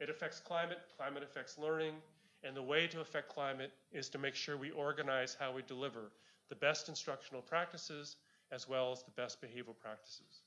It 0.00 0.10
affects 0.10 0.38
climate, 0.38 0.78
climate 0.96 1.24
affects 1.24 1.58
learning, 1.58 1.94
and 2.44 2.56
the 2.56 2.62
way 2.62 2.86
to 2.86 3.00
affect 3.00 3.28
climate 3.28 3.72
is 3.92 4.08
to 4.10 4.18
make 4.18 4.34
sure 4.34 4.56
we 4.56 4.70
organize 4.70 5.36
how 5.38 5.52
we 5.52 5.62
deliver 5.62 6.12
the 6.48 6.54
best 6.54 6.88
instructional 6.88 7.42
practices 7.42 8.16
as 8.50 8.68
well 8.68 8.92
as 8.92 9.02
the 9.02 9.10
best 9.10 9.40
behavioral 9.42 9.76
practices. 9.78 10.42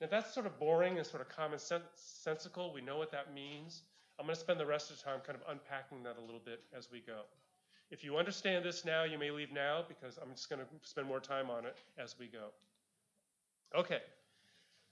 Now 0.00 0.08
that's 0.10 0.32
sort 0.32 0.46
of 0.46 0.58
boring 0.58 0.98
and 0.98 1.06
sort 1.06 1.22
of 1.22 1.28
common 1.28 1.58
sensical. 1.94 2.72
We 2.72 2.80
know 2.80 2.98
what 2.98 3.12
that 3.12 3.34
means. 3.34 3.82
I'm 4.18 4.26
going 4.26 4.34
to 4.34 4.40
spend 4.40 4.60
the 4.60 4.66
rest 4.66 4.90
of 4.90 4.98
the 4.98 5.02
time 5.04 5.20
kind 5.26 5.38
of 5.38 5.50
unpacking 5.50 6.02
that 6.04 6.16
a 6.18 6.20
little 6.20 6.40
bit 6.44 6.62
as 6.76 6.90
we 6.90 7.00
go. 7.00 7.22
If 7.90 8.02
you 8.02 8.16
understand 8.16 8.64
this 8.64 8.84
now, 8.84 9.04
you 9.04 9.18
may 9.18 9.30
leave 9.30 9.52
now 9.52 9.84
because 9.86 10.18
I'm 10.18 10.30
just 10.34 10.48
going 10.48 10.60
to 10.60 10.66
spend 10.82 11.06
more 11.06 11.20
time 11.20 11.50
on 11.50 11.66
it 11.66 11.76
as 11.98 12.16
we 12.18 12.26
go. 12.26 12.48
Okay. 13.76 14.00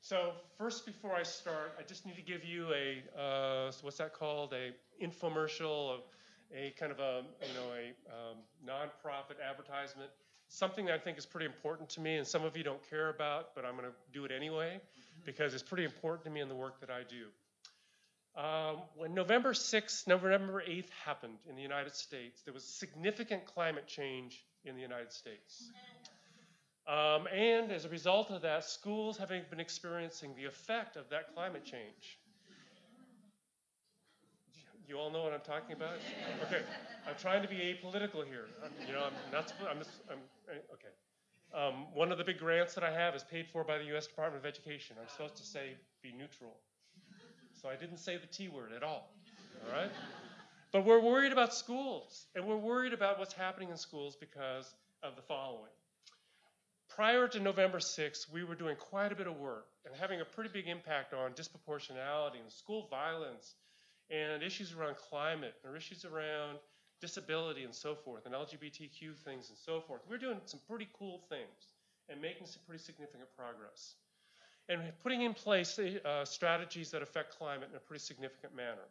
So 0.03 0.33
first, 0.59 0.87
before 0.87 1.15
I 1.15 1.23
start, 1.23 1.75
I 1.79 1.83
just 1.83 2.07
need 2.07 2.17
to 2.17 2.23
give 2.23 2.45
you 2.45 2.69
a 2.73 3.21
uh, 3.21 3.73
what's 3.83 3.99
that 3.99 4.15
called? 4.15 4.55
A 4.55 4.73
infomercial, 5.03 6.01
a, 6.55 6.75
kind 6.79 6.93
of 6.93 6.99
a 6.99 7.23
you 7.47 7.55
know 7.55 7.69
a 7.73 7.89
um, 8.13 8.39
nonprofit 8.65 9.37
advertisement. 9.49 10.11
Something 10.49 10.87
that 10.87 10.95
I 10.95 10.99
think 10.99 11.17
is 11.17 11.27
pretty 11.27 11.47
important 11.47 11.89
to 11.91 12.01
me, 12.01 12.17
and 12.17 12.27
some 12.27 12.45
of 12.45 12.57
you 12.57 12.65
don't 12.65 12.83
care 12.91 13.11
about, 13.11 13.55
but 13.55 13.65
I'm 13.65 13.77
going 13.77 13.87
to 13.87 13.95
do 14.13 14.25
it 14.25 14.33
anyway 14.33 14.81
because 15.25 15.55
it's 15.55 15.63
pretty 15.63 15.85
important 15.85 16.25
to 16.25 16.31
me 16.31 16.41
in 16.41 16.49
the 16.49 16.55
work 16.55 16.81
that 16.81 16.91
I 16.91 17.03
do. 17.09 17.27
Um, 18.37 18.83
when 18.97 19.13
November 19.13 19.53
6th, 19.53 20.07
November 20.07 20.63
8th 20.63 20.91
happened 21.05 21.39
in 21.49 21.57
the 21.57 21.63
United 21.63 21.95
States, 21.95 22.43
there 22.43 22.55
was 22.55 22.65
significant 22.65 23.45
climate 23.45 23.87
change 23.87 24.45
in 24.65 24.77
the 24.77 24.83
United 24.83 25.13
States. 25.13 25.71
Um, 26.87 27.27
and 27.29 27.71
as 27.71 27.85
a 27.85 27.89
result 27.89 28.31
of 28.31 28.43
that, 28.43 28.65
schools 28.65 29.19
have 29.19 29.29
been 29.29 29.61
experiencing 29.61 30.35
the 30.37 30.45
effect 30.45 30.97
of 30.97 31.09
that 31.11 31.35
climate 31.35 31.65
change. 31.65 32.20
You 34.91 34.99
all 34.99 35.09
know 35.09 35.23
what 35.23 35.33
I'm 35.33 35.39
talking 35.47 35.77
about? 35.77 35.95
Okay, 36.47 36.63
I'm 37.07 37.15
trying 37.17 37.43
to 37.43 37.49
be 37.49 37.59
apolitical 37.59 38.27
here. 38.27 38.49
You 38.89 38.93
know, 38.93 39.05
I'm 39.05 39.33
not. 39.33 39.53
I'm, 39.71 39.79
just, 39.79 39.91
I'm 40.11 40.19
okay. 40.75 40.91
Um, 41.55 41.87
one 41.95 42.11
of 42.11 42.19
the 42.19 42.25
big 42.25 42.41
grants 42.41 42.75
that 42.75 42.83
I 42.83 42.91
have 42.91 43.15
is 43.15 43.23
paid 43.23 43.47
for 43.47 43.63
by 43.63 43.79
the 43.79 43.85
U.S. 43.85 44.09
Department 44.09 44.45
of 44.45 44.49
Education. 44.49 44.97
I'm 45.01 45.09
supposed 45.09 45.37
to 45.37 45.45
say 45.45 45.75
be 46.03 46.11
neutral, 46.11 46.57
so 47.63 47.69
I 47.69 47.77
didn't 47.77 47.99
say 47.99 48.17
the 48.17 48.27
T 48.27 48.49
word 48.49 48.73
at 48.77 48.83
all. 48.83 49.15
All 49.65 49.81
right. 49.81 49.93
But 50.73 50.85
we're 50.85 50.99
worried 50.99 51.31
about 51.31 51.55
schools, 51.55 52.27
and 52.35 52.45
we're 52.45 52.57
worried 52.57 52.93
about 52.93 53.21
what's 53.21 53.35
happening 53.35 53.71
in 53.71 53.77
schools 53.77 54.17
because 54.17 54.75
of 55.05 55.15
the 55.15 55.23
following 55.23 55.71
prior 56.89 57.29
to 57.29 57.39
November 57.39 57.79
6th, 57.79 58.31
we 58.33 58.43
were 58.45 58.57
doing 58.57 58.77
quite 58.77 59.13
a 59.13 59.15
bit 59.15 59.27
of 59.29 59.37
work 59.39 59.69
and 59.87 59.95
having 59.95 60.21
a 60.21 60.25
pretty 60.25 60.51
big 60.53 60.67
impact 60.67 61.15
on 61.15 61.31
disproportionality 61.33 62.41
and 62.43 62.51
school 62.51 62.89
violence 62.91 63.55
and 64.11 64.43
issues 64.43 64.73
around 64.73 64.97
climate 64.97 65.55
or 65.65 65.77
issues 65.77 66.05
around 66.05 66.59
disability 67.01 67.65
and 67.65 67.75
so 67.75 67.95
forth 67.95 68.27
and 68.27 68.35
LGBTQ 68.35 69.17
things 69.25 69.49
and 69.49 69.59
so 69.59 69.81
forth. 69.81 70.03
We're 70.09 70.19
doing 70.19 70.39
some 70.45 70.61
pretty 70.69 70.89
cool 70.99 71.23
things 71.29 71.75
and 72.09 72.21
making 72.21 72.47
some 72.47 72.63
pretty 72.67 72.83
significant 72.83 73.29
progress 73.37 73.95
and 74.69 74.81
putting 75.03 75.23
in 75.23 75.35
place 75.35 75.79
uh, 75.79 76.25
strategies 76.25 76.91
that 76.91 77.03
affect 77.03 77.37
climate 77.37 77.69
in 77.71 77.77
a 77.77 77.81
pretty 77.81 78.03
significant 78.03 78.55
manner. 78.55 78.87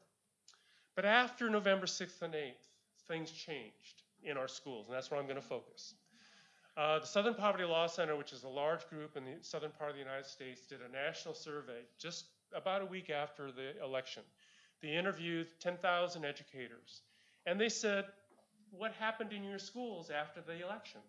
But 0.95 1.05
after 1.05 1.49
November 1.49 1.85
6th 1.85 2.21
and 2.21 2.33
8th, 2.33 2.67
things 3.07 3.31
changed 3.31 4.03
in 4.23 4.37
our 4.37 4.49
schools, 4.49 4.87
and 4.87 4.95
that's 4.95 5.09
where 5.09 5.19
I'm 5.19 5.25
going 5.25 5.37
to 5.37 5.41
focus. 5.41 5.93
Uh, 6.75 6.99
the 6.99 7.05
Southern 7.05 7.33
Poverty 7.33 7.63
Law 7.63 7.87
Center, 7.87 8.15
which 8.15 8.33
is 8.33 8.43
a 8.43 8.49
large 8.49 8.87
group 8.89 9.15
in 9.15 9.23
the 9.23 9.31
southern 9.41 9.71
part 9.71 9.89
of 9.89 9.95
the 9.95 10.01
United 10.01 10.25
States, 10.25 10.61
did 10.61 10.79
a 10.81 10.91
national 10.91 11.33
survey 11.33 11.81
just 11.97 12.25
about 12.53 12.81
a 12.81 12.85
week 12.85 13.09
after 13.09 13.51
the 13.51 13.81
election. 13.83 14.23
They 14.81 14.95
interviewed 14.95 15.47
10,000 15.59 16.25
educators, 16.25 17.01
and 17.45 17.59
they 17.59 17.69
said, 17.69 18.05
What 18.71 18.93
happened 18.93 19.33
in 19.33 19.43
your 19.43 19.59
schools 19.59 20.09
after 20.09 20.41
the 20.41 20.63
election? 20.63 21.01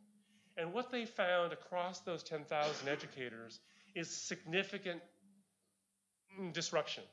And 0.56 0.72
what 0.72 0.90
they 0.90 1.06
found 1.06 1.52
across 1.52 2.00
those 2.00 2.22
10,000 2.22 2.88
educators 2.88 3.60
is 3.94 4.10
significant 4.10 5.00
disruption. 6.52 7.04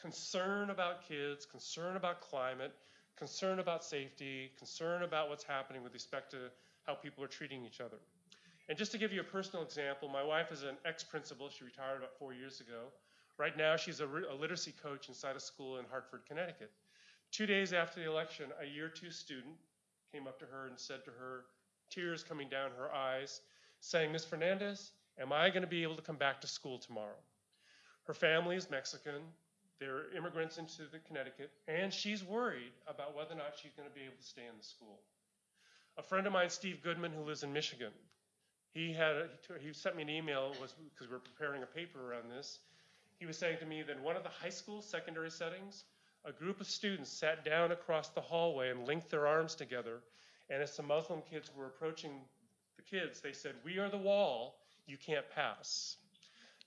Concern 0.00 0.70
about 0.70 1.06
kids, 1.08 1.46
concern 1.46 1.96
about 1.96 2.20
climate, 2.20 2.72
concern 3.16 3.58
about 3.58 3.84
safety, 3.84 4.50
concern 4.58 5.02
about 5.02 5.28
what's 5.28 5.44
happening 5.44 5.82
with 5.82 5.94
respect 5.94 6.30
to 6.32 6.50
how 6.86 6.94
people 6.94 7.22
are 7.24 7.28
treating 7.28 7.64
each 7.64 7.80
other. 7.80 7.96
And 8.68 8.76
just 8.76 8.92
to 8.92 8.98
give 8.98 9.12
you 9.12 9.20
a 9.20 9.24
personal 9.24 9.64
example, 9.64 10.08
my 10.08 10.22
wife 10.22 10.50
is 10.50 10.62
an 10.62 10.76
ex 10.84 11.04
principal. 11.04 11.48
She 11.48 11.64
retired 11.64 11.98
about 11.98 12.18
four 12.18 12.32
years 12.32 12.60
ago. 12.60 12.88
Right 13.38 13.56
now, 13.56 13.76
she's 13.76 14.00
a, 14.00 14.06
a, 14.06 14.36
literacy 14.38 14.72
coach 14.82 15.08
inside 15.08 15.34
a 15.34 15.40
school 15.40 15.78
in 15.78 15.84
Hartford, 15.90 16.20
Connecticut. 16.28 16.70
Two 17.32 17.46
days 17.46 17.72
after 17.72 18.00
the 18.00 18.08
election, 18.08 18.46
a 18.62 18.66
year 18.66 18.88
two 18.88 19.10
student 19.10 19.54
came 20.12 20.28
up 20.28 20.38
to 20.38 20.46
her 20.46 20.66
and 20.68 20.78
said 20.78 21.04
to 21.04 21.10
her, 21.10 21.46
tears 21.90 22.22
coming 22.22 22.48
down 22.48 22.70
her 22.78 22.92
eyes, 22.92 23.40
saying, 23.80 24.12
Ms. 24.12 24.24
Fernandez, 24.24 24.92
am 25.20 25.32
I 25.32 25.50
going 25.50 25.62
to 25.62 25.68
be 25.68 25.82
able 25.82 25.96
to 25.96 26.02
come 26.02 26.16
back 26.16 26.40
to 26.42 26.46
school 26.46 26.78
tomorrow? 26.78 27.18
Her 28.04 28.14
family 28.14 28.56
is 28.56 28.70
Mexican. 28.70 29.22
They're 29.80 30.14
immigrants 30.16 30.58
into 30.58 30.82
the 30.92 31.00
Connecticut, 31.00 31.50
and 31.66 31.92
she's 31.92 32.22
worried 32.22 32.72
about 32.86 33.16
whether 33.16 33.34
or 33.34 33.38
not 33.38 33.54
she's 33.60 33.72
going 33.72 33.88
to 33.88 33.94
be 33.94 34.02
able 34.02 34.16
to 34.20 34.26
stay 34.26 34.42
in 34.42 34.56
the 34.56 34.64
school. 34.64 35.00
A 35.98 36.02
friend 36.02 36.26
of 36.26 36.32
mine, 36.32 36.50
Steve 36.50 36.82
Goodman, 36.82 37.12
who 37.12 37.22
lives 37.22 37.42
in 37.42 37.52
Michigan, 37.52 37.90
he 38.72 38.92
had 38.92 39.16
a, 39.16 39.28
he 39.60 39.72
sent 39.72 39.96
me 39.96 40.02
an 40.02 40.10
email 40.10 40.52
because 40.52 41.08
we 41.08 41.12
were 41.12 41.20
preparing 41.20 41.62
a 41.62 41.66
paper 41.66 42.10
around 42.10 42.30
this. 42.30 42.58
He 43.18 43.26
was 43.26 43.38
saying 43.38 43.58
to 43.60 43.66
me 43.66 43.82
that 43.82 43.96
in 43.96 44.02
one 44.02 44.16
of 44.16 44.22
the 44.22 44.28
high 44.28 44.50
school 44.50 44.82
secondary 44.82 45.30
settings, 45.30 45.84
a 46.24 46.32
group 46.32 46.60
of 46.60 46.66
students 46.66 47.10
sat 47.10 47.44
down 47.44 47.72
across 47.72 48.08
the 48.08 48.20
hallway 48.20 48.70
and 48.70 48.86
linked 48.86 49.10
their 49.10 49.26
arms 49.26 49.54
together. 49.54 50.00
And 50.50 50.62
as 50.62 50.74
some 50.74 50.86
Muslim 50.86 51.22
kids 51.30 51.50
were 51.56 51.66
approaching 51.66 52.10
the 52.76 52.82
kids, 52.82 53.20
they 53.20 53.32
said, 53.32 53.54
"We 53.64 53.78
are 53.78 53.88
the 53.88 53.98
wall. 53.98 54.58
You 54.86 54.98
can't 54.98 55.28
pass." 55.30 55.96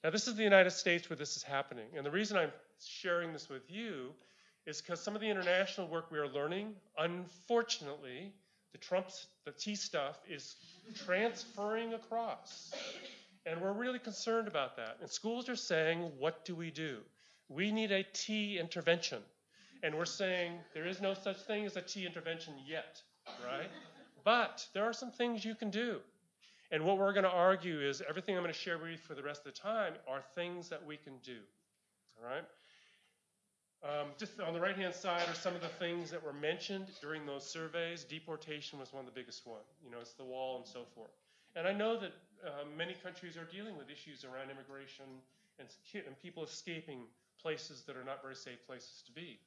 Now, 0.03 0.11
this 0.11 0.27
is 0.27 0.35
the 0.35 0.43
United 0.43 0.71
States 0.71 1.09
where 1.09 1.17
this 1.17 1.35
is 1.35 1.43
happening. 1.43 1.87
And 1.95 2.05
the 2.05 2.11
reason 2.11 2.37
I'm 2.37 2.51
sharing 2.79 3.33
this 3.33 3.49
with 3.49 3.69
you 3.69 4.13
is 4.65 4.81
because 4.81 5.01
some 5.01 5.15
of 5.15 5.21
the 5.21 5.29
international 5.29 5.87
work 5.87 6.11
we 6.11 6.19
are 6.19 6.27
learning, 6.27 6.75
unfortunately, 6.97 8.33
the 8.73 8.77
Trump's, 8.77 9.27
the 9.45 9.51
T 9.51 9.75
stuff 9.75 10.19
is 10.29 10.55
transferring 11.05 11.93
across. 11.93 12.73
And 13.49 13.61
we're 13.61 13.73
really 13.73 13.99
concerned 13.99 14.47
about 14.47 14.75
that. 14.75 14.97
And 14.99 15.09
schools 15.09 15.47
are 15.47 15.55
saying, 15.55 16.11
what 16.19 16.43
do 16.43 16.53
we 16.53 16.69
do? 16.69 16.97
We 17.47 17.71
need 17.71 17.91
a 17.91 18.03
T 18.03 18.59
intervention. 18.59 19.21
And 19.83 19.95
we're 19.95 20.05
saying 20.05 20.53
there 20.73 20.85
is 20.85 21.01
no 21.01 21.13
such 21.13 21.37
thing 21.37 21.65
as 21.65 21.77
a 21.77 21.81
T 21.81 22.05
intervention 22.05 22.55
yet, 22.65 23.01
right? 23.45 23.69
But 24.25 24.67
there 24.73 24.83
are 24.83 24.93
some 24.93 25.11
things 25.11 25.45
you 25.45 25.55
can 25.55 25.69
do. 25.69 25.99
And 26.71 26.83
what 26.83 26.97
we're 26.97 27.13
going 27.13 27.23
to 27.23 27.29
argue 27.29 27.79
is 27.79 28.01
everything 28.09 28.35
I'm 28.35 28.43
going 28.43 28.53
to 28.53 28.59
share 28.59 28.77
with 28.77 28.91
you 28.91 28.97
for 28.97 29.15
the 29.15 29.23
rest 29.23 29.45
of 29.45 29.53
the 29.53 29.59
time 29.59 29.93
are 30.09 30.21
things 30.35 30.67
that 30.67 30.85
we 30.85 30.97
can 30.97 31.13
do. 31.23 31.37
All 32.19 32.29
right? 32.29 32.43
Um, 33.83 34.07
just 34.17 34.41
on 34.41 34.53
the 34.53 34.59
right-hand 34.59 34.93
side 34.93 35.29
are 35.29 35.35
some 35.35 35.55
of 35.55 35.61
the 35.61 35.69
things 35.79 36.11
that 36.11 36.21
were 36.21 36.33
mentioned 36.33 36.87
during 36.99 37.25
those 37.25 37.49
surveys. 37.49 38.03
Deportation 38.03 38.79
was 38.79 38.91
one 38.91 39.05
of 39.07 39.13
the 39.13 39.17
biggest 39.17 39.47
one. 39.47 39.61
You 39.85 39.91
know, 39.91 39.99
it's 40.01 40.13
the 40.13 40.25
wall 40.25 40.57
and 40.57 40.65
so 40.67 40.81
forth. 40.93 41.11
And 41.55 41.67
I 41.67 41.73
know 41.73 41.99
that 41.99 42.11
uh, 42.45 42.65
many 42.77 42.93
countries 43.03 43.37
are 43.37 43.45
dealing 43.45 43.77
with 43.77 43.89
issues 43.89 44.23
around 44.23 44.51
immigration 44.51 45.05
and, 45.59 45.67
and, 45.93 46.19
people 46.21 46.43
escaping 46.43 46.99
places 47.41 47.83
that 47.87 47.95
are 47.95 48.03
not 48.03 48.21
very 48.21 48.35
safe 48.35 48.65
places 48.67 49.03
to 49.07 49.11
be. 49.11 49.39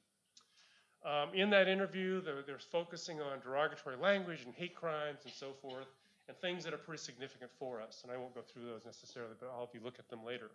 Um, 1.05 1.29
in 1.33 1.49
that 1.51 1.67
interview, 1.67 2.21
they're, 2.21 2.43
they're 2.45 2.59
focusing 2.59 3.21
on 3.21 3.39
derogatory 3.39 3.95
language 3.95 4.43
and 4.45 4.53
hate 4.53 4.75
crimes 4.75 5.19
and 5.23 5.33
so 5.33 5.53
forth 5.61 5.87
and 6.27 6.37
things 6.37 6.63
that 6.63 6.73
are 6.73 6.77
pretty 6.77 7.01
significant 7.01 7.51
for 7.57 7.81
us. 7.81 8.01
And 8.03 8.11
I 8.11 8.17
won't 8.17 8.35
go 8.35 8.41
through 8.41 8.65
those 8.65 8.85
necessarily, 8.85 9.33
but 9.39 9.49
I'll 9.53 9.65
have 9.65 9.73
you 9.73 9.81
look 9.83 9.99
at 9.99 10.09
them 10.09 10.23
later. 10.25 10.51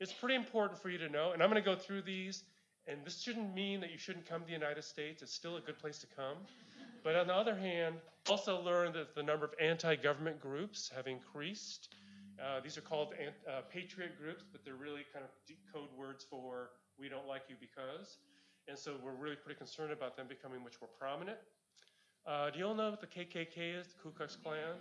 It's 0.00 0.12
pretty 0.12 0.34
important 0.34 0.80
for 0.80 0.88
you 0.88 0.98
to 0.98 1.08
know, 1.08 1.32
and 1.32 1.42
I'm 1.42 1.50
going 1.50 1.62
to 1.62 1.68
go 1.68 1.76
through 1.76 2.02
these, 2.02 2.44
and 2.86 3.04
this 3.04 3.20
shouldn't 3.20 3.54
mean 3.54 3.80
that 3.80 3.92
you 3.92 3.98
shouldn't 3.98 4.28
come 4.28 4.40
to 4.40 4.46
the 4.46 4.52
United 4.52 4.82
States. 4.82 5.22
It's 5.22 5.34
still 5.34 5.56
a 5.56 5.60
good 5.60 5.78
place 5.78 5.98
to 5.98 6.06
come. 6.16 6.38
But 7.02 7.16
on 7.16 7.26
the 7.26 7.34
other 7.34 7.56
hand, 7.56 7.96
also 8.28 8.60
learned 8.62 8.94
that 8.94 9.14
the 9.14 9.22
number 9.22 9.44
of 9.44 9.54
anti-government 9.60 10.40
groups 10.40 10.90
have 10.94 11.06
increased. 11.06 11.88
Uh, 12.40 12.60
these 12.60 12.78
are 12.78 12.82
called 12.82 13.14
uh, 13.18 13.60
patriot 13.72 14.18
groups, 14.20 14.44
but 14.50 14.64
they're 14.64 14.74
really 14.74 15.02
kind 15.12 15.24
of 15.24 15.30
code 15.72 15.88
words 15.96 16.24
for 16.28 16.70
we 16.98 17.08
don't 17.08 17.26
like 17.26 17.42
you 17.48 17.56
because. 17.60 18.18
And 18.68 18.78
so 18.78 18.94
we're 19.02 19.14
really 19.14 19.36
pretty 19.36 19.58
concerned 19.58 19.92
about 19.92 20.16
them 20.16 20.26
becoming 20.28 20.62
much 20.62 20.74
more 20.80 20.90
prominent. 20.98 21.38
Uh, 22.24 22.50
do 22.50 22.58
you 22.60 22.66
all 22.66 22.74
know 22.74 22.90
what 22.90 23.00
the 23.00 23.06
KKK 23.06 23.80
is, 23.80 23.88
the 23.88 23.94
Ku 24.00 24.10
Klux 24.10 24.36
Klan? 24.36 24.78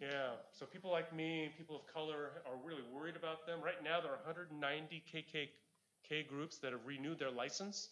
Yeah, 0.00 0.36
so 0.50 0.66
people 0.66 0.90
like 0.90 1.14
me, 1.14 1.50
people 1.56 1.76
of 1.76 1.86
color, 1.92 2.42
are 2.44 2.58
really 2.64 2.82
worried 2.92 3.16
about 3.16 3.46
them. 3.46 3.60
Right 3.64 3.82
now, 3.82 4.00
there 4.00 4.10
are 4.10 4.20
190 4.26 5.02
KKK 5.08 6.28
groups 6.28 6.58
that 6.58 6.72
have 6.72 6.84
renewed 6.84 7.18
their 7.18 7.30
license. 7.30 7.88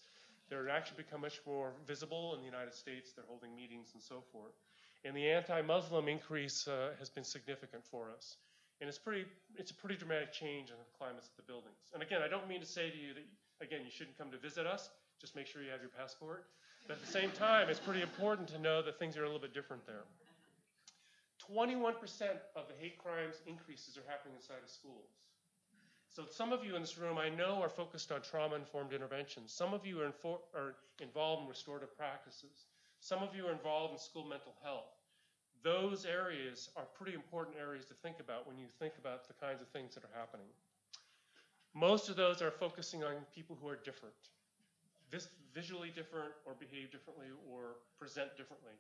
They're 0.51 0.69
actually 0.69 0.99
become 0.99 1.21
much 1.21 1.41
more 1.47 1.73
visible 1.87 2.35
in 2.35 2.41
the 2.41 2.47
United 2.47 2.75
States. 2.75 3.13
They're 3.13 3.25
holding 3.29 3.55
meetings 3.55 3.91
and 3.95 4.03
so 4.03 4.23
forth. 4.33 4.53
And 5.05 5.17
the 5.17 5.31
anti-Muslim 5.31 6.09
increase 6.09 6.69
uh, 6.69 6.91
has 6.99 7.09
been 7.09 7.25
significant 7.25 7.85
for 7.87 8.11
us. 8.11 8.37
And 8.81 8.89
it's 8.89 8.99
pretty, 8.99 9.25
it's 9.57 9.71
a 9.71 9.75
pretty 9.75 9.97
dramatic 9.97 10.33
change 10.33 10.71
in 10.71 10.77
the 10.77 10.89
climates 10.99 11.29
of 11.29 11.37
the 11.37 11.47
buildings. 11.47 11.79
And 11.95 12.03
again, 12.03 12.21
I 12.21 12.29
don't 12.29 12.49
mean 12.49 12.61
to 12.61 12.67
say 12.67 12.91
to 12.91 12.97
you 12.97 13.15
that, 13.15 13.25
again, 13.65 13.81
you 13.85 13.91
shouldn't 13.91 14.19
come 14.19 14.31
to 14.33 14.39
visit 14.39 14.67
us. 14.67 14.91
Just 15.21 15.37
make 15.37 15.47
sure 15.47 15.63
you 15.63 15.71
have 15.71 15.81
your 15.81 15.93
passport. 15.97 16.47
But 16.87 16.97
at 16.97 17.05
the 17.05 17.13
same 17.13 17.31
time, 17.31 17.69
it's 17.69 17.81
pretty 17.81 18.03
important 18.03 18.49
to 18.49 18.59
know 18.59 18.83
that 18.83 18.99
things 18.99 19.17
are 19.17 19.23
a 19.23 19.27
little 19.27 19.41
bit 19.41 19.55
different 19.55 19.87
there. 19.87 20.05
21% 21.45 21.95
of 22.57 22.69
the 22.69 22.75
hate 22.79 22.99
crimes 22.99 23.43
increases 23.47 23.97
are 23.97 24.05
happening 24.09 24.35
inside 24.37 24.63
of 24.65 24.71
schools. 24.71 25.30
So 26.13 26.25
some 26.29 26.53
of 26.53 26.65
you 26.65 26.75
in 26.75 26.83
this 26.83 26.99
room 26.99 27.19
I 27.19 27.29
know 27.29 27.63
are 27.63 27.69
focused 27.69 28.11
on 28.11 28.21
trauma-informed 28.23 28.93
interventions. 28.93 29.53
Some 29.53 29.73
of 29.73 29.87
you 29.87 30.01
are, 30.01 30.13
are, 30.55 30.75
involved 31.01 31.43
in 31.43 31.49
restorative 31.49 31.97
practices. 31.97 32.67
Some 32.99 33.23
of 33.23 33.35
you 33.35 33.47
are 33.47 33.53
involved 33.53 33.93
in 33.93 33.99
school 33.99 34.25
mental 34.25 34.55
health. 34.63 34.91
Those 35.63 36.05
areas 36.05 36.71
are 36.77 36.85
pretty 36.99 37.15
important 37.15 37.57
areas 37.57 37.85
to 37.87 37.95
think 37.95 38.19
about 38.19 38.47
when 38.47 38.59
you 38.59 38.67
think 38.81 38.95
about 38.99 39.29
the 39.29 39.35
kinds 39.35 39.63
of 39.63 39.69
things 39.69 39.95
that 39.95 40.03
are 40.03 40.19
happening. 40.19 40.47
Most 41.75 42.09
of 42.09 42.17
those 42.17 42.43
are 42.43 42.51
focusing 42.51 43.05
on 43.05 43.15
people 43.33 43.57
who 43.61 43.69
are 43.69 43.77
different, 43.77 44.15
vis 45.13 45.29
visually 45.55 45.91
different 45.95 46.33
or 46.45 46.55
behave 46.55 46.91
differently 46.91 47.27
or 47.49 47.77
present 47.99 48.37
differently. 48.37 48.73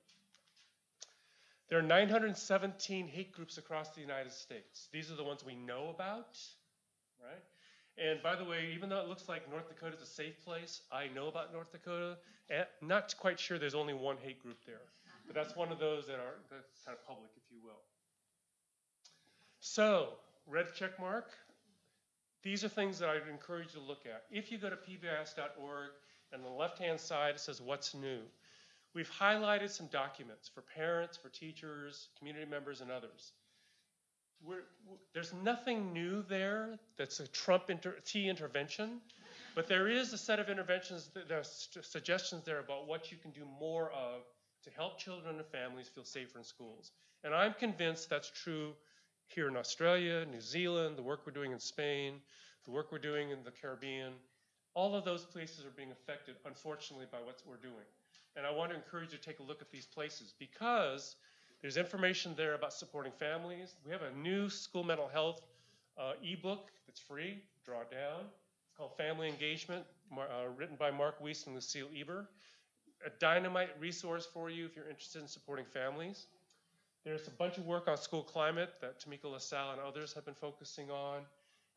There 1.69 1.79
are 1.79 1.83
917 1.83 3.07
hate 3.07 3.33
groups 3.33 3.59
across 3.59 3.91
the 3.91 4.01
United 4.01 4.33
States. 4.33 4.89
These 4.93 5.13
are 5.13 5.15
the 5.15 5.23
ones 5.23 5.45
we 5.45 5.55
know 5.55 5.91
about, 5.91 6.37
right? 7.23 7.43
And 7.99 8.23
by 8.23 8.35
the 8.35 8.45
way, 8.45 8.73
even 8.75 8.89
though 8.89 9.01
it 9.01 9.09
looks 9.09 9.29
like 9.29 9.51
North 9.51 9.69
Dakota 9.69 9.97
is 9.97 10.03
a 10.03 10.07
safe 10.07 10.43
place, 10.45 10.83
I 10.91 11.09
know 11.15 11.29
about 11.29 11.53
North 11.53 11.73
Dakota. 11.73 12.17
And 12.49 12.67
not 12.83 13.15
quite 13.19 13.39
sure 13.39 13.59
there's 13.59 13.75
only 13.75 13.95
one 13.95 14.17
hate 14.23 14.43
group 14.43 14.59
there. 14.67 14.83
But 15.27 15.37
that's 15.37 15.55
one 15.55 15.71
of 15.71 15.79
those 15.79 16.07
that 16.07 16.15
are 16.15 16.35
that's 16.51 16.83
kind 16.85 16.97
of 16.99 17.07
public, 17.07 17.31
if 17.37 17.43
you 17.53 17.59
will. 17.63 17.83
So, 19.61 20.15
red 20.49 20.67
check 20.75 20.99
mark. 20.99 21.31
These 22.43 22.65
are 22.65 22.69
things 22.69 22.99
that 22.99 23.11
I'd 23.11 23.29
encourage 23.31 23.75
you 23.75 23.81
to 23.81 23.87
look 23.87 24.07
at. 24.07 24.25
If 24.31 24.51
you 24.51 24.59
go 24.59 24.71
to 24.71 24.77
pbis.org, 24.77 25.91
and 26.33 26.43
on 26.45 26.51
the 26.51 26.57
left-hand 26.57 26.99
side 26.99 27.35
it 27.35 27.41
says 27.41 27.61
what's 27.61 27.95
new. 27.95 28.21
We've 28.95 29.11
highlighted 29.11 29.71
some 29.71 29.87
documents 29.87 30.49
for 30.49 30.63
parents, 30.63 31.17
for 31.17 31.29
teachers, 31.29 32.09
community 32.19 32.47
members, 32.51 32.81
and 32.81 32.91
others. 32.91 33.33
We're, 34.45 34.63
there's 35.13 35.33
nothing 35.45 35.93
new 35.93 36.23
there 36.23 36.79
that's 36.97 37.21
a 37.21 37.29
Trump 37.29 37.69
inter, 37.69 37.97
T 38.05 38.29
intervention, 38.29 39.01
but 39.55 39.69
there 39.69 39.89
is 39.89 40.13
a 40.13 40.19
set 40.19 40.39
of 40.39 40.49
interventions, 40.49 41.11
there 41.29 41.39
are 41.39 41.45
suggestions 41.83 42.45
there 42.45 42.61
about 42.61 42.87
what 42.87 43.11
you 43.11 43.19
can 43.19 43.31
do 43.31 43.43
more 43.59 43.91
of 43.91 44.23
to 44.65 44.71
help 44.71 44.99
children 44.99 45.37
and 45.37 45.47
families 45.47 45.89
feel 45.89 46.05
safer 46.05 46.39
in 46.39 46.45
schools. 46.45 46.93
And 47.25 47.35
I'm 47.35 47.55
convinced 47.55 48.09
that's 48.09 48.31
true 48.31 48.73
here 49.27 49.49
in 49.49 49.57
Australia, 49.57 50.27
New 50.31 50.41
Zealand, 50.41 50.97
the 50.97 51.03
work 51.03 51.21
we're 51.27 51.33
doing 51.33 51.53
in 51.53 51.61
Spain, 51.61 52.15
the 52.65 52.71
work 52.71 52.91
we're 52.91 52.99
doing 52.99 53.31
in 53.31 53.43
the 53.45 53.51
Caribbean. 53.51 54.13
All 54.75 54.95
of 54.95 55.05
those 55.05 55.25
places 55.25 55.65
are 55.65 55.71
being 55.77 55.91
affected, 55.91 56.37
unfortunately, 56.47 57.07
by 57.11 57.19
what 57.19 57.43
we're 57.47 57.57
doing. 57.57 57.87
And 58.37 58.47
I 58.47 58.51
want 58.51 58.71
to 58.71 58.77
encourage 58.77 59.13
you 59.13 59.19
to 59.19 59.25
take 59.25 59.41
a 59.41 59.43
look 59.43 59.61
at 59.61 59.71
these 59.71 59.87
places 59.87 60.35
because 60.39 61.17
there's 61.63 61.77
information 61.77 62.35
there 62.37 62.55
about 62.55 62.73
supporting 62.73 63.13
families. 63.13 63.75
We 63.85 63.93
have 63.93 64.03
a 64.03 64.13
new 64.17 64.49
school 64.49 64.83
mental 64.83 65.09
health 65.09 65.43
uh, 65.99 66.13
ebook 66.23 66.71
that's 66.87 67.01
free. 67.01 67.43
Draw 67.65 67.85
down. 67.91 68.23
It's 68.23 68.77
called 68.77 68.97
Family 68.97 69.29
Engagement, 69.29 69.85
uh, 70.17 70.49
written 70.57 70.77
by 70.77 70.91
Mark 70.91 71.23
Weist 71.23 71.47
and 71.47 71.55
Lucille 71.55 71.89
Eber. 71.95 72.29
A 73.07 73.11
dynamite 73.19 73.71
resource 73.79 74.27
for 74.27 74.51
you 74.51 74.65
if 74.65 74.75
you're 74.75 74.89
interested 74.89 75.21
in 75.21 75.29
supporting 75.29 75.65
families. 75.67 76.27
There's 77.05 77.27
a 77.29 77.31
bunch 77.31 77.57
of 77.57 77.67
work 77.67 77.89
on 77.89 77.97
school 77.97 78.23
climate 78.23 78.75
that 78.81 79.03
Tamika 79.03 79.31
LaSalle 79.31 79.73
and 79.73 79.81
others 79.81 80.13
have 80.13 80.25
been 80.25 80.35
focusing 80.35 80.91
on. 80.91 81.23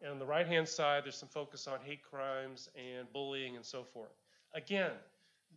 And 0.02 0.12
on 0.12 0.20
the 0.20 0.26
right 0.26 0.48
hand 0.48 0.68
side, 0.68 1.06
there's 1.06 1.16
some 1.18 1.30
focus 1.30 1.68
on 1.68 1.80
hate 1.84 2.04
crimes 2.04 2.70
and 2.76 3.12
bullying 3.14 3.56
and 3.56 3.66
so 3.66 3.84
forth. 3.84 4.12
Again, 4.54 4.92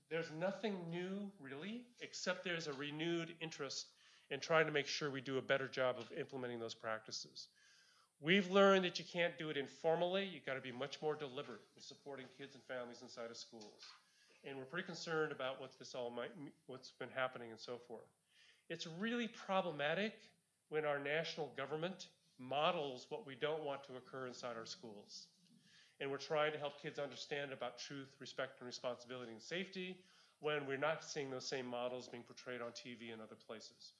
there's 0.08 0.30
nothing 0.38 0.76
new 0.88 1.30
really, 1.40 1.82
except 2.00 2.44
there's 2.44 2.68
a 2.68 2.72
renewed 2.74 3.34
interest 3.40 3.86
in 4.30 4.40
trying 4.40 4.66
to 4.66 4.72
make 4.72 4.86
sure 4.86 5.10
we 5.10 5.20
do 5.20 5.38
a 5.38 5.42
better 5.42 5.68
job 5.68 5.96
of 5.98 6.10
implementing 6.18 6.58
those 6.58 6.74
practices. 6.74 7.48
We've 8.20 8.50
learned 8.50 8.84
that 8.84 8.98
you 8.98 9.04
can't 9.04 9.38
do 9.38 9.50
it 9.50 9.56
informally. 9.56 10.24
You've 10.32 10.46
got 10.46 10.54
to 10.54 10.60
be 10.60 10.72
much 10.72 11.00
more 11.02 11.14
deliberate 11.14 11.60
in 11.76 11.82
supporting 11.82 12.26
kids 12.38 12.54
and 12.54 12.64
families 12.64 13.02
inside 13.02 13.30
of 13.30 13.36
schools. 13.36 13.84
And 14.44 14.56
we're 14.56 14.64
pretty 14.64 14.86
concerned 14.86 15.32
about 15.32 15.60
what 15.60 15.78
this 15.78 15.94
all 15.94 16.10
might, 16.10 16.30
what's 16.66 16.92
been 16.92 17.10
happening 17.14 17.50
and 17.50 17.60
so 17.60 17.78
forth. 17.88 18.08
It's 18.68 18.86
really 18.98 19.28
problematic 19.28 20.14
when 20.70 20.84
our 20.84 20.98
national 20.98 21.52
government 21.56 22.08
models 22.38 23.06
what 23.10 23.26
we 23.26 23.34
don't 23.34 23.64
want 23.64 23.84
to 23.84 23.96
occur 23.96 24.26
inside 24.26 24.56
our 24.56 24.66
schools 24.66 25.26
and 26.00 26.10
we're 26.10 26.18
trying 26.18 26.52
to 26.52 26.58
help 26.58 26.80
kids 26.80 26.98
understand 26.98 27.52
about 27.52 27.78
truth, 27.78 28.08
respect, 28.20 28.60
and 28.60 28.66
responsibility 28.66 29.32
and 29.32 29.40
safety 29.40 29.96
when 30.40 30.66
we're 30.66 30.76
not 30.76 31.02
seeing 31.02 31.30
those 31.30 31.46
same 31.46 31.66
models 31.66 32.08
being 32.08 32.22
portrayed 32.22 32.60
on 32.60 32.70
TV 32.72 33.12
and 33.12 33.22
other 33.22 33.36
places. 33.46 33.92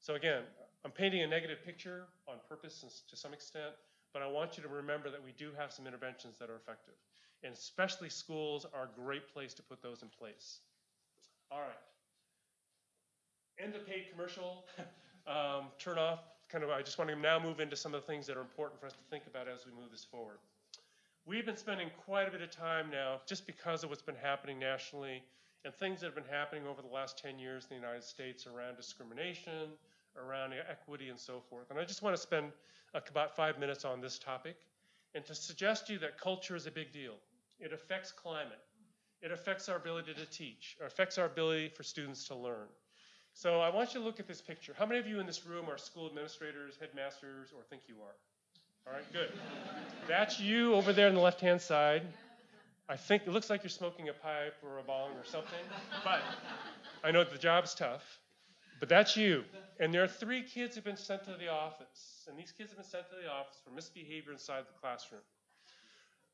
So 0.00 0.14
again, 0.14 0.42
I'm 0.84 0.90
painting 0.90 1.22
a 1.22 1.26
negative 1.26 1.58
picture 1.64 2.04
on 2.28 2.36
purpose 2.48 2.84
to 3.08 3.16
some 3.16 3.32
extent, 3.32 3.74
but 4.12 4.22
I 4.22 4.26
want 4.26 4.56
you 4.56 4.62
to 4.62 4.68
remember 4.68 5.10
that 5.10 5.22
we 5.22 5.32
do 5.32 5.50
have 5.58 5.72
some 5.72 5.86
interventions 5.86 6.36
that 6.38 6.48
are 6.50 6.56
effective. 6.56 6.94
And 7.42 7.52
especially 7.52 8.08
schools 8.08 8.66
are 8.74 8.84
a 8.84 9.00
great 9.00 9.32
place 9.32 9.54
to 9.54 9.62
put 9.62 9.82
those 9.82 10.02
in 10.02 10.08
place. 10.08 10.60
All 11.50 11.60
right. 11.60 11.68
End 13.62 13.74
of 13.74 13.86
paid 13.86 14.06
commercial. 14.10 14.64
um, 15.26 15.66
turn 15.78 15.98
off. 15.98 16.20
Kind 16.48 16.64
of. 16.64 16.70
I 16.70 16.82
just 16.82 16.98
want 16.98 17.10
to 17.10 17.16
now 17.16 17.38
move 17.38 17.60
into 17.60 17.76
some 17.76 17.94
of 17.94 18.00
the 18.00 18.06
things 18.06 18.26
that 18.26 18.36
are 18.36 18.40
important 18.40 18.80
for 18.80 18.86
us 18.86 18.92
to 18.92 19.04
think 19.10 19.24
about 19.26 19.48
as 19.48 19.66
we 19.66 19.72
move 19.72 19.90
this 19.90 20.04
forward. 20.04 20.38
We've 21.26 21.44
been 21.44 21.56
spending 21.56 21.90
quite 22.06 22.26
a 22.26 22.30
bit 22.30 22.40
of 22.40 22.50
time 22.50 22.86
now, 22.90 23.20
just 23.26 23.46
because 23.46 23.84
of 23.84 23.90
what's 23.90 24.00
been 24.00 24.16
happening 24.16 24.58
nationally 24.58 25.22
and 25.64 25.74
things 25.74 26.00
that 26.00 26.06
have 26.06 26.14
been 26.14 26.24
happening 26.30 26.66
over 26.66 26.80
the 26.80 26.88
last 26.88 27.18
10 27.18 27.38
years 27.38 27.64
in 27.64 27.76
the 27.76 27.82
United 27.82 28.02
States 28.02 28.46
around 28.46 28.76
discrimination, 28.76 29.68
around 30.26 30.52
equity, 30.70 31.08
and 31.08 31.18
so 31.18 31.40
forth. 31.48 31.70
And 31.70 31.78
I 31.78 31.84
just 31.84 32.02
want 32.02 32.16
to 32.16 32.20
spend 32.20 32.52
uh, 32.94 33.00
about 33.10 33.36
five 33.36 33.58
minutes 33.58 33.84
on 33.84 34.00
this 34.00 34.18
topic 34.18 34.56
and 35.14 35.24
to 35.26 35.34
suggest 35.34 35.86
to 35.86 35.94
you 35.94 35.98
that 36.00 36.20
culture 36.20 36.56
is 36.56 36.66
a 36.66 36.70
big 36.70 36.92
deal. 36.92 37.14
It 37.60 37.72
affects 37.72 38.12
climate. 38.12 38.60
It 39.20 39.32
affects 39.32 39.68
our 39.68 39.76
ability 39.76 40.14
to 40.14 40.26
teach. 40.26 40.76
It 40.80 40.86
affects 40.86 41.18
our 41.18 41.26
ability 41.26 41.70
for 41.70 41.82
students 41.82 42.26
to 42.28 42.34
learn. 42.34 42.68
So 43.34 43.60
I 43.60 43.68
want 43.68 43.94
you 43.94 44.00
to 44.00 44.06
look 44.06 44.20
at 44.20 44.26
this 44.26 44.40
picture. 44.40 44.74
How 44.78 44.86
many 44.86 45.00
of 45.00 45.06
you 45.06 45.20
in 45.20 45.26
this 45.26 45.46
room 45.46 45.66
are 45.68 45.78
school 45.78 46.06
administrators, 46.06 46.76
headmasters, 46.80 47.52
or 47.56 47.62
think 47.64 47.82
you 47.88 47.96
are? 48.02 48.14
All 48.86 48.94
right, 48.94 49.12
good. 49.12 49.30
That's 50.06 50.40
you 50.40 50.74
over 50.74 50.92
there 50.92 51.08
on 51.08 51.14
the 51.14 51.20
left-hand 51.20 51.60
side. 51.60 52.02
I 52.88 52.96
think 52.96 53.24
it 53.26 53.30
looks 53.30 53.50
like 53.50 53.62
you're 53.62 53.70
smoking 53.70 54.08
a 54.08 54.14
pipe 54.14 54.54
or 54.62 54.78
a 54.78 54.82
bong 54.82 55.10
or 55.10 55.24
something, 55.24 55.60
but 56.02 56.20
I 57.04 57.10
know 57.10 57.22
the 57.22 57.36
job's 57.36 57.74
tough. 57.74 58.18
But 58.80 58.88
that's 58.88 59.16
you. 59.16 59.44
And 59.80 59.92
there 59.94 60.02
are 60.02 60.08
three 60.08 60.42
kids 60.42 60.74
who've 60.74 60.84
been 60.84 60.96
sent 60.96 61.24
to 61.24 61.36
the 61.38 61.48
office, 61.48 62.26
and 62.28 62.38
these 62.38 62.52
kids 62.52 62.70
have 62.70 62.78
been 62.78 62.86
sent 62.86 63.08
to 63.10 63.16
the 63.22 63.30
office 63.30 63.56
for 63.64 63.70
misbehavior 63.70 64.32
inside 64.32 64.64
the 64.66 64.78
classroom. 64.80 65.22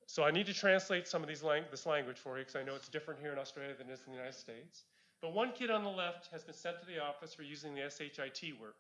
So 0.07 0.23
I 0.25 0.31
need 0.31 0.47
to 0.47 0.55
translate 0.55 1.09
some 1.09 1.23
of 1.23 1.29
these 1.29 1.43
lang- 1.43 1.65
this 1.71 1.87
language 1.87 2.19
for 2.19 2.37
you 2.37 2.45
because 2.45 2.57
I 2.57 2.63
know 2.63 2.75
it's 2.75 2.89
different 2.89 3.21
here 3.21 3.33
in 3.33 3.39
Australia 3.39 3.75
than 3.77 3.89
it 3.89 3.93
is 3.93 4.01
in 4.07 4.13
the 4.13 4.19
United 4.19 4.37
States. 4.39 4.85
But 5.21 5.33
one 5.33 5.53
kid 5.53 5.71
on 5.71 5.83
the 5.85 5.91
left 5.91 6.29
has 6.33 6.45
been 6.45 6.55
sent 6.55 6.81
to 6.81 6.87
the 6.87 7.03
office 7.03 7.33
for 7.33 7.43
using 7.43 7.75
the 7.75 7.89
SHIT 7.89 8.61
word. 8.61 8.75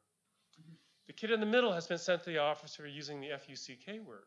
The 1.06 1.12
kid 1.12 1.30
in 1.30 1.40
the 1.40 1.46
middle 1.46 1.72
has 1.72 1.86
been 1.86 1.98
sent 1.98 2.22
to 2.24 2.30
the 2.30 2.38
office 2.38 2.74
for 2.76 2.86
using 2.86 3.20
the 3.20 3.28
FUCK 3.28 4.06
word. 4.06 4.24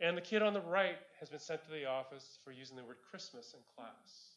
And 0.00 0.16
the 0.16 0.22
kid 0.22 0.42
on 0.42 0.52
the 0.52 0.60
right 0.60 0.96
has 1.20 1.28
been 1.28 1.38
sent 1.38 1.62
to 1.64 1.70
the 1.70 1.86
office 1.86 2.38
for 2.44 2.52
using 2.52 2.76
the 2.76 2.84
word 2.84 2.96
Christmas 3.10 3.54
in 3.54 3.60
class. 3.76 4.36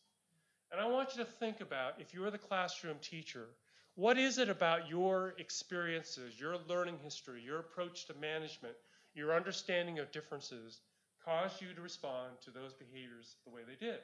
And 0.71 0.79
I 0.81 0.85
want 0.85 1.15
you 1.15 1.23
to 1.23 1.29
think 1.29 1.61
about 1.61 1.99
if 1.99 2.13
you're 2.13 2.31
the 2.31 2.37
classroom 2.37 2.97
teacher, 3.01 3.47
what 3.95 4.17
is 4.17 4.37
it 4.37 4.49
about 4.49 4.89
your 4.89 5.33
experiences, 5.37 6.39
your 6.39 6.57
learning 6.67 6.97
history, 7.01 7.41
your 7.41 7.59
approach 7.59 8.05
to 8.07 8.13
management, 8.15 8.75
your 9.13 9.33
understanding 9.33 9.99
of 9.99 10.11
differences 10.11 10.81
caused 11.23 11.61
you 11.61 11.73
to 11.73 11.81
respond 11.81 12.33
to 12.43 12.51
those 12.51 12.73
behaviors 12.73 13.35
the 13.45 13.51
way 13.51 13.61
they 13.65 13.85
did? 13.85 13.99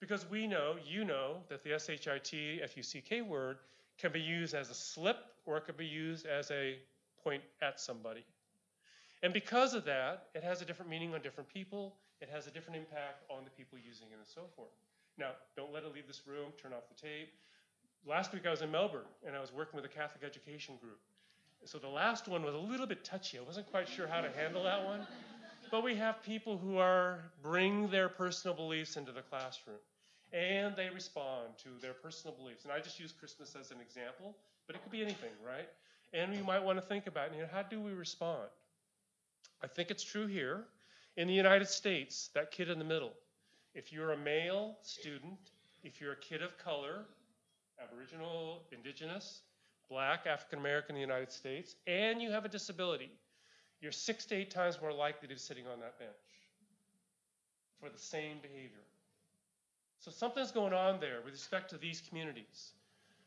Because 0.00 0.28
we 0.30 0.46
know, 0.46 0.76
you 0.86 1.04
know, 1.04 1.36
that 1.48 1.64
the 1.64 1.70
SHIT, 1.78 2.60
FUCK 2.70 3.26
word 3.26 3.58
can 3.98 4.12
be 4.12 4.20
used 4.20 4.54
as 4.54 4.70
a 4.70 4.74
slip 4.74 5.16
or 5.46 5.56
it 5.56 5.64
could 5.64 5.76
be 5.76 5.86
used 5.86 6.26
as 6.26 6.50
a 6.50 6.76
point 7.22 7.42
at 7.62 7.80
somebody. 7.80 8.24
And 9.22 9.32
because 9.32 9.74
of 9.74 9.84
that, 9.84 10.28
it 10.34 10.42
has 10.42 10.62
a 10.62 10.64
different 10.64 10.90
meaning 10.90 11.14
on 11.14 11.20
different 11.20 11.48
people. 11.48 11.96
It 12.20 12.28
has 12.32 12.46
a 12.46 12.50
different 12.50 12.78
impact 12.78 13.24
on 13.30 13.44
the 13.44 13.50
people 13.50 13.78
using 13.78 14.08
it 14.08 14.16
and 14.16 14.26
so 14.26 14.42
forth. 14.56 14.72
Now, 15.18 15.32
don't 15.56 15.72
let 15.72 15.84
it 15.84 15.92
leave 15.94 16.06
this 16.06 16.22
room, 16.26 16.52
turn 16.60 16.72
off 16.72 16.88
the 16.88 16.94
tape. 16.94 17.32
Last 18.06 18.32
week 18.32 18.46
I 18.46 18.50
was 18.50 18.62
in 18.62 18.70
Melbourne 18.70 19.08
and 19.26 19.36
I 19.36 19.40
was 19.40 19.52
working 19.52 19.76
with 19.76 19.84
a 19.84 19.94
Catholic 19.94 20.24
education 20.24 20.76
group. 20.80 20.98
So 21.64 21.78
the 21.78 21.88
last 21.88 22.26
one 22.28 22.42
was 22.42 22.54
a 22.54 22.58
little 22.58 22.86
bit 22.86 23.04
touchy. 23.04 23.38
I 23.38 23.42
wasn't 23.42 23.70
quite 23.70 23.88
sure 23.88 24.06
how 24.06 24.20
to 24.20 24.30
handle 24.30 24.64
that 24.64 24.84
one. 24.84 25.06
But 25.70 25.84
we 25.84 25.94
have 25.96 26.22
people 26.22 26.58
who 26.58 26.78
are 26.78 27.20
bring 27.42 27.88
their 27.88 28.08
personal 28.08 28.56
beliefs 28.56 28.96
into 28.96 29.12
the 29.12 29.22
classroom 29.22 29.76
and 30.32 30.74
they 30.76 30.88
respond 30.92 31.48
to 31.62 31.68
their 31.80 31.92
personal 31.92 32.34
beliefs. 32.36 32.64
And 32.64 32.72
I 32.72 32.80
just 32.80 32.98
use 32.98 33.12
Christmas 33.12 33.54
as 33.58 33.70
an 33.70 33.78
example, 33.80 34.34
but 34.66 34.76
it 34.76 34.82
could 34.82 34.92
be 34.92 35.02
anything, 35.02 35.30
right? 35.46 35.68
And 36.12 36.34
you 36.34 36.42
might 36.42 36.62
want 36.62 36.78
to 36.78 36.82
think 36.82 37.06
about, 37.06 37.34
you 37.34 37.42
know, 37.42 37.48
how 37.52 37.62
do 37.62 37.80
we 37.80 37.92
respond? 37.92 38.48
I 39.62 39.66
think 39.66 39.90
it's 39.90 40.02
true 40.02 40.26
here. 40.26 40.64
In 41.16 41.28
the 41.28 41.34
United 41.34 41.68
States, 41.68 42.30
that 42.34 42.50
kid 42.50 42.70
in 42.70 42.78
the 42.78 42.84
middle, 42.84 43.12
if 43.74 43.92
you're 43.92 44.12
a 44.12 44.16
male 44.16 44.76
student, 44.82 45.38
if 45.82 46.00
you're 46.00 46.12
a 46.12 46.20
kid 46.20 46.42
of 46.42 46.56
color, 46.58 47.04
Aboriginal, 47.82 48.62
Indigenous, 48.72 49.42
Black, 49.88 50.26
African 50.26 50.58
American 50.58 50.94
in 50.94 51.02
the 51.02 51.06
United 51.06 51.32
States, 51.32 51.74
and 51.86 52.22
you 52.22 52.30
have 52.30 52.44
a 52.44 52.48
disability, 52.48 53.10
you're 53.80 53.92
six 53.92 54.24
to 54.26 54.34
eight 54.34 54.50
times 54.50 54.78
more 54.80 54.92
likely 54.92 55.28
to 55.28 55.34
be 55.34 55.40
sitting 55.40 55.66
on 55.66 55.80
that 55.80 55.98
bench 55.98 56.10
for 57.80 57.88
the 57.88 57.98
same 57.98 58.36
behavior. 58.42 58.84
So 60.00 60.10
something's 60.10 60.52
going 60.52 60.72
on 60.72 61.00
there 61.00 61.18
with 61.24 61.32
respect 61.32 61.70
to 61.70 61.78
these 61.78 62.02
communities. 62.08 62.72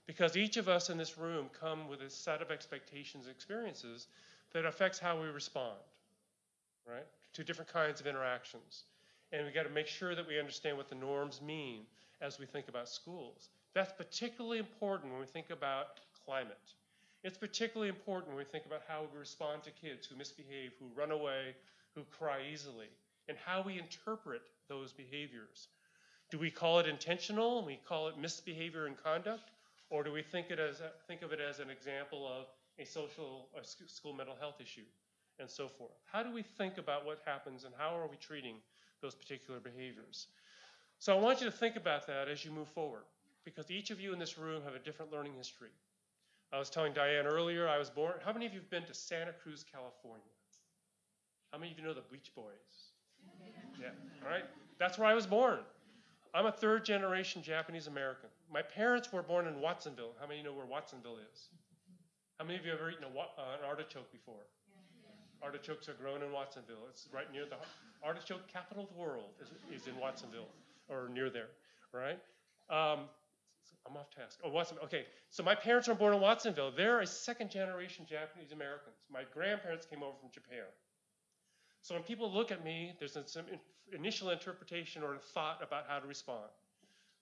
Because 0.05 0.35
each 0.35 0.57
of 0.57 0.67
us 0.67 0.89
in 0.89 0.97
this 0.97 1.17
room 1.17 1.49
come 1.59 1.87
with 1.87 2.01
a 2.01 2.09
set 2.09 2.41
of 2.41 2.51
expectations 2.51 3.25
and 3.25 3.33
experiences 3.33 4.07
that 4.51 4.65
affects 4.65 4.99
how 4.99 5.21
we 5.21 5.27
respond, 5.27 5.79
right, 6.87 7.05
to 7.33 7.43
different 7.43 7.71
kinds 7.71 8.01
of 8.01 8.07
interactions. 8.07 8.83
And 9.31 9.45
we 9.45 9.51
got 9.51 9.63
to 9.63 9.69
make 9.69 9.87
sure 9.87 10.13
that 10.13 10.27
we 10.27 10.39
understand 10.39 10.77
what 10.77 10.89
the 10.89 10.95
norms 10.95 11.41
mean 11.41 11.83
as 12.21 12.37
we 12.37 12.45
think 12.45 12.67
about 12.67 12.89
schools. 12.89 13.49
That's 13.73 13.91
particularly 13.91 14.59
important 14.59 15.12
when 15.12 15.19
we 15.19 15.25
think 15.25 15.49
about 15.49 15.99
climate. 16.25 16.73
It's 17.23 17.38
particularly 17.38 17.89
important 17.89 18.29
when 18.29 18.38
we 18.38 18.43
think 18.43 18.65
about 18.65 18.81
how 18.88 19.07
we 19.13 19.19
respond 19.19 19.63
to 19.63 19.71
kids 19.71 20.05
who 20.05 20.15
misbehave, 20.15 20.73
who 20.79 20.86
run 20.95 21.12
away, 21.12 21.55
who 21.95 22.03
cry 22.03 22.41
easily, 22.51 22.89
and 23.29 23.38
how 23.38 23.62
we 23.62 23.79
interpret 23.79 24.41
those 24.67 24.91
behaviors. 24.91 25.69
Do 26.29 26.38
we 26.38 26.51
call 26.51 26.79
it 26.79 26.88
intentional 26.88 27.59
and 27.59 27.67
we 27.67 27.79
call 27.88 28.07
it 28.07 28.17
misbehavior 28.17 28.86
and 28.88 29.01
conduct? 29.01 29.51
Or 29.89 30.03
do 30.03 30.12
we 30.12 30.21
think, 30.21 30.49
it 30.49 30.59
as 30.59 30.81
think 31.07 31.21
of 31.21 31.31
it 31.31 31.39
as 31.39 31.59
an 31.59 31.69
example 31.69 32.27
of 32.27 32.47
a 32.79 32.86
social, 32.86 33.47
a 33.55 33.63
school 33.88 34.13
mental 34.13 34.36
health 34.39 34.59
issue, 34.59 34.86
and 35.39 35.49
so 35.49 35.67
forth? 35.67 35.91
How 36.12 36.23
do 36.23 36.33
we 36.33 36.41
think 36.41 36.77
about 36.77 37.05
what 37.05 37.19
happens 37.25 37.63
and 37.63 37.73
how 37.77 37.95
are 37.95 38.07
we 38.07 38.17
treating 38.17 38.55
those 39.01 39.15
particular 39.15 39.59
behaviors? 39.59 40.27
So 40.99 41.15
I 41.15 41.19
want 41.19 41.41
you 41.41 41.45
to 41.45 41.55
think 41.55 41.75
about 41.75 42.07
that 42.07 42.27
as 42.27 42.43
you 42.43 42.51
move 42.51 42.69
forward, 42.69 43.03
because 43.45 43.71
each 43.71 43.91
of 43.91 43.99
you 43.99 44.13
in 44.13 44.19
this 44.19 44.38
room 44.38 44.62
have 44.63 44.75
a 44.75 44.79
different 44.79 45.12
learning 45.12 45.34
history. 45.38 45.69
I 46.51 46.60
was 46.60 46.69
telling 46.69 46.93
Diane 46.93 47.25
earlier, 47.25 47.67
I 47.67 47.77
was 47.77 47.89
born. 47.89 48.13
How 48.23 48.32
many 48.32 48.45
of 48.45 48.53
you 48.53 48.60
have 48.60 48.69
been 48.69 48.86
to 48.86 48.93
Santa 48.93 49.34
Cruz, 49.34 49.65
California? 49.69 50.21
How 51.51 51.58
many 51.58 51.71
of 51.71 51.77
you 51.77 51.84
know 51.84 51.93
the 51.93 52.01
Beach 52.12 52.32
Boys? 52.36 52.45
Yeah, 53.82 53.89
all 54.23 54.29
right. 54.29 54.45
That's 54.77 54.99
where 54.99 55.08
I 55.08 55.15
was 55.15 55.25
born. 55.25 55.60
I'm 56.34 56.45
a 56.45 56.51
third 56.51 56.86
generation 56.86 57.41
Japanese 57.41 57.88
American. 57.88 58.29
My 58.51 58.62
parents 58.62 59.12
were 59.12 59.23
born 59.23 59.47
in 59.47 59.60
Watsonville. 59.60 60.13
How 60.19 60.27
many 60.27 60.39
of 60.39 60.45
you 60.45 60.51
know 60.51 60.56
where 60.56 60.65
Watsonville 60.65 61.17
is? 61.34 61.49
How 62.39 62.45
many 62.45 62.58
of 62.58 62.65
you 62.65 62.71
have 62.71 62.79
ever 62.79 62.91
eaten 62.91 63.03
a, 63.03 63.19
uh, 63.19 63.58
an 63.60 63.65
artichoke 63.67 64.12
before? 64.12 64.45
Artichokes 65.41 65.89
are 65.89 65.93
grown 65.93 66.23
in 66.23 66.32
Watsonville. 66.32 66.86
It's 66.89 67.08
right 67.12 67.32
near 67.32 67.45
the 67.45 67.58
artichoke 68.03 68.47
capital 68.47 68.84
of 68.84 68.89
the 68.89 68.95
world 68.99 69.32
is, 69.41 69.49
is 69.82 69.88
in 69.88 69.97
Watsonville 69.99 70.49
or 70.89 71.10
near 71.13 71.29
there, 71.29 71.49
right? 71.93 72.19
Um, 72.69 73.06
I'm 73.88 73.98
off 73.98 74.10
task. 74.10 74.39
Oh, 74.43 74.50
Watsonville. 74.50 74.86
Okay, 74.86 75.06
so 75.30 75.43
my 75.43 75.56
parents 75.56 75.88
were 75.88 75.93
born 75.93 76.13
in 76.13 76.22
Watsonville. 76.22 76.72
They're 76.76 77.02
a 77.02 77.08
second 77.08 77.52
generation 77.52 78.06
Japanese 78.10 78.52
Americans. 78.52 78.96
My 79.12 79.24
grandparents 79.34 79.86
came 79.86 80.02
over 80.02 80.15
from 80.19 80.30
Japan. 80.32 80.65
So 81.82 81.93
when 81.93 82.04
people 82.04 82.32
look 82.32 82.52
at 82.52 82.63
me, 82.63 82.96
there's 82.98 83.17
some 83.26 83.43
initial 83.91 84.30
interpretation 84.30 85.04
or 85.04 85.17
thought 85.34 85.60
about 85.62 85.84
how 85.88 86.00
to 86.00 86.08
respond. 86.08 86.50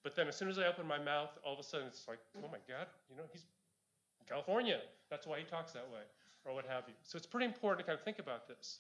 But 0.04 0.16
then 0.16 0.28
as 0.28 0.36
soon 0.36 0.50
as 0.50 0.60
I 0.60 0.68
open 0.68 0.88
my 0.88 1.00
mouth, 1.00 1.30
all 1.44 1.54
of 1.54 1.60
a 1.60 1.64
sudden 1.64 1.88
it's 1.88 2.08
like, 2.08 2.20
oh 2.38 2.48
my 2.52 2.60
God, 2.68 2.88
you 3.10 3.18
know, 3.18 3.24
he's 3.32 3.44
California. 4.28 4.80
That's 5.10 5.26
why 5.26 5.40
he 5.40 5.46
talks 5.46 5.72
that 5.74 5.88
way, 5.92 6.02
or 6.46 6.54
what 6.54 6.66
have 6.66 6.84
you. 6.88 6.94
So 7.04 7.18
it's 7.18 7.26
pretty 7.26 7.46
important 7.46 7.80
to 7.80 7.86
kind 7.86 7.98
of 7.98 8.06
think 8.06 8.20
about 8.20 8.48
this. 8.48 8.80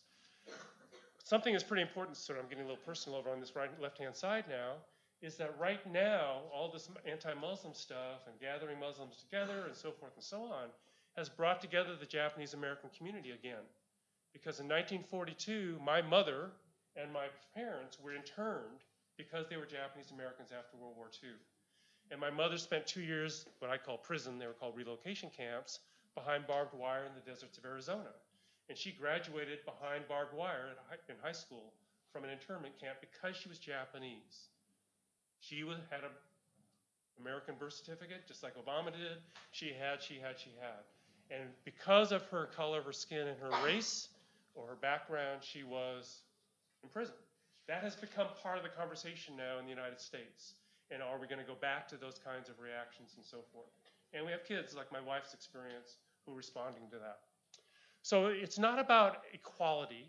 Something 1.23 1.53
is 1.53 1.63
pretty 1.63 1.83
important, 1.83 2.17
of, 2.17 2.35
I'm 2.37 2.47
getting 2.49 2.65
a 2.65 2.67
little 2.67 2.83
personal 2.85 3.17
over 3.17 3.29
on 3.29 3.39
this 3.39 3.55
right 3.55 3.69
left-hand 3.81 4.15
side 4.15 4.45
now, 4.49 4.73
is 5.21 5.37
that 5.37 5.55
right 5.59 5.79
now, 5.91 6.41
all 6.53 6.71
this 6.71 6.89
anti-Muslim 7.05 7.73
stuff 7.73 8.25
and 8.27 8.39
gathering 8.39 8.79
Muslims 8.79 9.17
together 9.17 9.65
and 9.67 9.75
so 9.75 9.91
forth 9.91 10.13
and 10.15 10.23
so 10.23 10.43
on 10.43 10.69
has 11.15 11.29
brought 11.29 11.61
together 11.61 11.95
the 11.95 12.05
Japanese 12.05 12.53
American 12.53 12.89
community 12.97 13.31
again. 13.31 13.63
Because 14.33 14.59
in 14.59 14.67
1942, 14.67 15.77
my 15.83 16.01
mother 16.01 16.49
and 16.95 17.11
my 17.13 17.27
parents 17.53 17.97
were 18.01 18.15
interned 18.15 18.81
because 19.17 19.45
they 19.47 19.57
were 19.57 19.65
Japanese 19.65 20.11
Americans 20.11 20.49
after 20.51 20.77
World 20.77 20.95
War 20.97 21.11
II. 21.23 21.29
And 22.09 22.19
my 22.19 22.29
mother 22.29 22.57
spent 22.57 22.87
two 22.87 23.01
years, 23.01 23.45
what 23.59 23.69
I 23.69 23.77
call 23.77 23.97
prison, 23.97 24.39
they 24.39 24.47
were 24.47 24.53
called 24.53 24.75
relocation 24.75 25.29
camps, 25.29 25.79
behind 26.15 26.47
barbed 26.47 26.73
wire 26.73 27.05
in 27.05 27.13
the 27.13 27.29
deserts 27.29 27.57
of 27.57 27.65
Arizona. 27.65 28.11
And 28.69 28.77
she 28.77 28.91
graduated 28.91 29.59
behind 29.65 30.07
barbed 30.07 30.33
wire 30.33 30.75
in 31.07 31.15
high 31.21 31.31
school 31.31 31.73
from 32.11 32.23
an 32.23 32.29
internment 32.29 32.79
camp 32.79 32.97
because 32.99 33.35
she 33.35 33.47
was 33.47 33.59
Japanese. 33.59 34.49
She 35.41 35.63
was, 35.63 35.77
had 35.89 36.01
an 36.01 36.11
American 37.19 37.55
birth 37.59 37.73
certificate, 37.73 38.27
just 38.27 38.43
like 38.43 38.53
Obama 38.55 38.91
did. 38.91 39.17
She 39.51 39.73
had, 39.77 40.01
she 40.01 40.15
had, 40.21 40.39
she 40.39 40.51
had. 40.61 40.85
And 41.29 41.49
because 41.65 42.11
of 42.11 42.23
her 42.25 42.45
color 42.55 42.79
of 42.79 42.85
her 42.85 42.93
skin 42.93 43.27
and 43.27 43.37
her 43.39 43.51
race 43.65 44.09
or 44.55 44.67
her 44.67 44.75
background, 44.75 45.41
she 45.41 45.63
was 45.63 46.21
in 46.83 46.89
prison. 46.89 47.15
That 47.67 47.83
has 47.83 47.95
become 47.95 48.27
part 48.41 48.57
of 48.57 48.63
the 48.63 48.69
conversation 48.69 49.35
now 49.35 49.57
in 49.59 49.65
the 49.65 49.71
United 49.71 49.99
States. 49.99 50.53
And 50.91 51.01
are 51.01 51.17
we 51.19 51.27
going 51.27 51.39
to 51.39 51.47
go 51.47 51.55
back 51.59 51.87
to 51.89 51.95
those 51.95 52.19
kinds 52.23 52.49
of 52.49 52.59
reactions 52.59 53.13
and 53.15 53.25
so 53.25 53.37
forth? 53.53 53.71
And 54.13 54.25
we 54.25 54.31
have 54.31 54.43
kids, 54.43 54.75
like 54.75 54.91
my 54.91 54.99
wife's 54.99 55.33
experience, 55.33 55.97
who 56.25 56.33
are 56.33 56.35
responding 56.35 56.83
to 56.91 56.97
that. 56.97 57.19
So 58.03 58.27
it's 58.27 58.59
not 58.59 58.77
about 58.77 59.23
equality, 59.33 60.07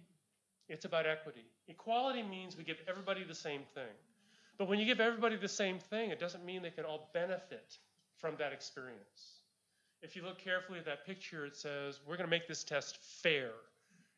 it's 0.68 0.84
about 0.84 1.06
equity. 1.06 1.44
Equality 1.68 2.22
means 2.22 2.56
we 2.56 2.64
give 2.64 2.78
everybody 2.88 3.22
the 3.22 3.34
same 3.34 3.62
thing. 3.74 3.94
But 4.62 4.68
when 4.68 4.78
you 4.78 4.86
give 4.86 5.00
everybody 5.00 5.34
the 5.34 5.48
same 5.48 5.80
thing, 5.80 6.10
it 6.10 6.20
doesn't 6.20 6.44
mean 6.44 6.62
they 6.62 6.70
can 6.70 6.84
all 6.84 7.10
benefit 7.12 7.78
from 8.16 8.36
that 8.38 8.52
experience. 8.52 9.40
If 10.02 10.14
you 10.14 10.22
look 10.22 10.38
carefully 10.38 10.78
at 10.78 10.84
that 10.84 11.04
picture, 11.04 11.44
it 11.44 11.56
says, 11.56 11.98
we're 12.06 12.16
going 12.16 12.28
to 12.28 12.30
make 12.30 12.46
this 12.46 12.62
test 12.62 12.96
fair. 13.02 13.50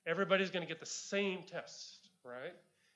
Everybody's 0.07 0.51
going 0.51 0.63
to 0.63 0.69
get 0.69 0.81
the 0.81 0.85
same 0.85 1.45
test, 1.51 2.11
right? 2.27 2.53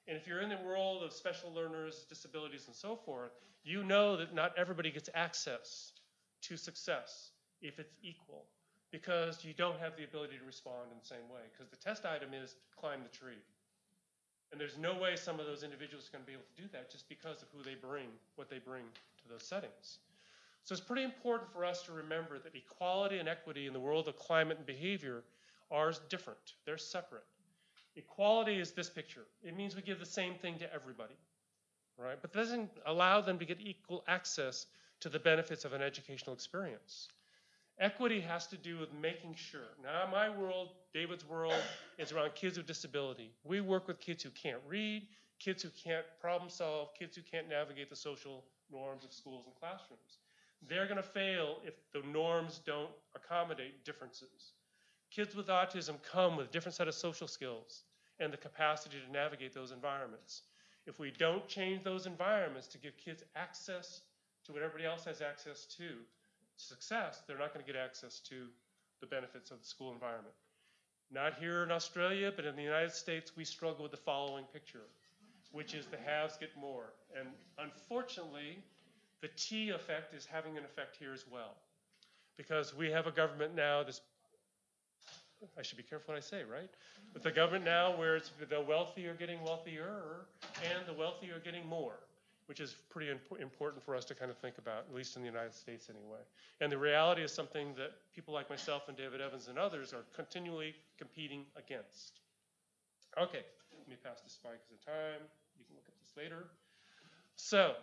And 0.07 0.15
if 0.15 0.27
you're 0.27 0.43
in 0.43 0.51
the 0.51 0.59
world 0.63 1.03
of 1.03 1.11
special 1.11 1.51
learners, 1.55 2.05
disabilities, 2.07 2.67
and 2.67 2.77
so 2.77 2.95
forth, 2.95 3.33
you 3.65 3.83
know 3.83 4.19
that 4.19 4.35
not 4.35 4.53
everybody 4.59 4.91
gets 4.91 5.09
access 5.15 5.93
to 6.43 6.59
success 6.59 7.31
if 7.63 7.79
it's 7.79 7.95
equal 8.03 8.45
because 8.93 9.43
you 9.43 9.55
don't 9.55 9.81
have 9.81 9.97
the 9.97 10.05
ability 10.05 10.37
to 10.37 10.45
respond 10.45 10.93
in 10.93 10.99
the 10.99 11.07
same 11.07 11.31
way. 11.33 11.41
Because 11.51 11.71
the 11.71 11.79
test 11.79 12.05
item 12.05 12.35
is 12.35 12.57
climb 12.79 13.01
the 13.03 13.17
tree. 13.17 13.41
And 14.51 14.61
there's 14.61 14.79
no 14.79 14.99
way 14.99 15.15
some 15.15 15.39
of 15.39 15.47
those 15.47 15.63
individuals 15.63 16.09
are 16.09 16.13
going 16.13 16.25
to 16.25 16.27
be 16.27 16.33
able 16.33 16.47
to 16.57 16.63
do 16.63 16.69
that 16.73 16.91
just 16.91 17.09
because 17.09 17.43
of 17.43 17.49
who 17.55 17.63
they 17.63 17.75
bring, 17.75 18.07
what 18.37 18.49
they 18.49 18.59
bring 18.59 18.85
to 19.23 19.29
those 19.29 19.43
settings. 19.43 19.99
So 20.65 20.73
it's 20.73 20.83
pretty 20.83 21.03
important 21.03 21.51
for 21.53 21.65
us 21.65 21.83
to 21.85 21.93
remember 21.93 22.39
that 22.39 22.55
equality 22.55 23.19
and 23.19 23.29
equity 23.29 23.67
in 23.67 23.73
the 23.73 23.81
world 23.81 24.09
of 24.09 24.19
climate 24.19 24.57
and 24.59 24.67
behavior 24.67 25.23
are 25.71 25.93
different. 26.09 26.55
They're 26.65 26.79
separate. 26.79 27.25
Equality 27.97 28.59
is 28.59 28.73
this 28.73 28.89
picture. 28.89 29.25
It 29.43 29.57
means 29.57 29.75
we 29.75 29.83
give 29.83 29.99
the 29.99 30.07
same 30.07 30.35
thing 30.35 30.59
to 30.59 30.73
everybody, 30.73 31.17
right? 31.99 32.19
But 32.21 32.33
doesn't 32.33 32.71
allow 32.87 33.21
them 33.21 33.39
to 33.39 33.45
get 33.45 33.61
equal 33.61 34.05
access 34.07 34.67
to 35.01 35.09
the 35.09 35.19
benefits 35.19 35.65
of 35.65 35.73
an 35.73 35.83
educational 35.83 36.35
experience. 36.35 37.09
Equity 37.81 38.21
has 38.21 38.47
to 38.49 38.57
do 38.57 38.79
with 38.79 38.93
making 38.93 39.35
sure. 39.35 39.69
Now, 39.83 40.09
my 40.11 40.29
world, 40.29 40.71
David's 40.93 41.29
world, 41.29 41.63
is 41.97 42.11
around 42.11 42.35
kids 42.35 42.57
with 42.57 42.67
disability. 42.67 43.31
We 43.45 43.61
work 43.61 43.87
with 43.87 44.01
kids 44.01 44.23
who 44.23 44.31
can't 44.31 44.61
read, 44.67 45.07
kids 45.39 45.63
who 45.63 45.69
can't 45.71 46.05
problem 46.21 46.51
solve, 46.51 46.89
kids 46.99 47.15
who 47.15 47.23
can't 47.23 47.49
navigate 47.49 47.89
the 47.89 47.97
social 47.97 48.45
norms 48.73 49.05
of 49.05 49.13
schools 49.13 49.45
and 49.47 49.55
classrooms. 49.55 50.19
They're 50.69 50.87
going 50.87 50.97
to 50.97 51.05
fail 51.05 51.59
if 51.65 51.75
the 51.93 52.03
norms 52.09 52.61
don't 52.67 52.91
accommodate 53.15 53.85
differences. 53.85 54.55
Kids 55.13 55.37
with 55.37 55.47
autism 55.47 56.03
come 56.03 56.37
with 56.37 56.49
a 56.49 56.51
different 56.51 56.75
set 56.75 56.89
of 56.89 56.95
social 56.95 57.29
skills 57.29 57.85
and 58.19 58.33
the 58.33 58.37
capacity 58.37 58.97
to 59.05 59.13
navigate 59.13 59.55
those 59.55 59.71
environments. 59.71 60.43
If 60.87 60.99
we 60.99 61.13
don't 61.13 61.47
change 61.47 61.85
those 61.85 62.07
environments 62.07 62.67
to 62.69 62.79
give 62.79 62.97
kids 62.97 63.23
access 63.37 64.01
to 64.45 64.53
what 64.53 64.63
everybody 64.63 64.85
else 64.85 65.05
has 65.05 65.21
access 65.21 65.65
to, 65.77 65.85
success, 66.61 67.23
they're 67.27 67.39
not 67.39 67.55
going 67.55 67.65
to 67.65 67.73
get 67.73 67.81
access 67.81 68.21
to 68.29 68.47
the 69.01 69.07
benefits 69.07 69.51
of 69.51 69.61
the 69.61 69.67
school 69.67 69.93
environment. 69.93 70.35
Not 71.11 71.35
here 71.39 71.63
in 71.63 71.71
Australia, 71.71 72.33
but 72.35 72.45
in 72.45 72.55
the 72.57 72.63
United 72.63 72.93
States, 72.93 73.33
we 73.37 73.45
struggle 73.45 73.83
with 73.83 73.93
the 73.93 73.99
following 73.99 74.45
picture, 74.53 74.87
which 75.53 75.73
is 75.73 75.87
the 75.87 75.97
haves 75.97 76.37
get 76.37 76.51
more. 76.57 76.93
And 77.19 77.29
unfortunately, 77.59 78.59
the 79.23 79.29
T 79.37 79.71
effect 79.71 80.15
is 80.15 80.27
having 80.27 80.59
an 80.59 80.65
effect 80.65 80.97
here 80.99 81.13
as 81.15 81.25
well. 81.31 81.57
Because 82.37 82.75
we 82.77 82.91
have 82.91 83.07
a 83.07 83.11
government 83.11 83.55
now 83.55 83.83
that's 83.83 84.01
I 85.57 85.63
should 85.63 85.77
be 85.77 85.85
careful 85.85 86.15
what 86.15 86.19
I 86.19 86.21
say, 86.21 86.43
right? 86.43 86.71
But 87.13 87.23
the 87.23 87.31
government 87.31 87.65
now, 87.65 87.97
where 87.97 88.17
it's 88.17 88.31
the 88.51 88.61
wealthy 88.61 89.07
are 89.07 89.15
getting 89.15 89.43
wealthier 89.45 90.27
and 90.65 90.87
the 90.87 90.93
wealthy 90.93 91.31
are 91.31 91.39
getting 91.39 91.67
more, 91.67 92.01
which 92.49 92.61
is 92.61 92.75
pretty 92.89 93.11
imp- 93.11 93.41
important 93.41 93.83
for 93.85 93.95
us 93.95 94.07
to 94.07 94.15
kind 94.15 94.31
of 94.31 94.39
think 94.39 94.57
about, 94.57 94.87
at 94.89 94.95
least 94.95 95.17
in 95.17 95.23
the 95.23 95.29
United 95.29 95.53
States 95.53 95.91
anyway. 95.91 96.21
And 96.63 96.73
the 96.73 96.79
reality 96.79 97.23
is 97.23 97.31
something 97.31 97.75
that 97.77 97.93
people 98.15 98.33
like 98.33 98.49
myself 98.49 98.89
and 98.89 98.97
David 98.97 99.21
Evans 99.21 99.49
and 99.49 99.59
others 99.59 99.93
are 99.93 100.05
continually 100.17 100.75
competing 100.97 101.45
against. 101.57 102.21
Okay, 103.21 103.45
let 103.77 103.89
me 103.89 103.97
pass 104.03 104.23
this 104.23 104.39
by 104.43 104.51
because 104.53 104.73
of 104.73 104.85
time. 104.87 105.21
You 105.59 105.67
can 105.67 105.77
look 105.77 105.85
at 105.89 105.99
this 106.01 106.17
later. 106.17 106.47
So, 107.37 107.75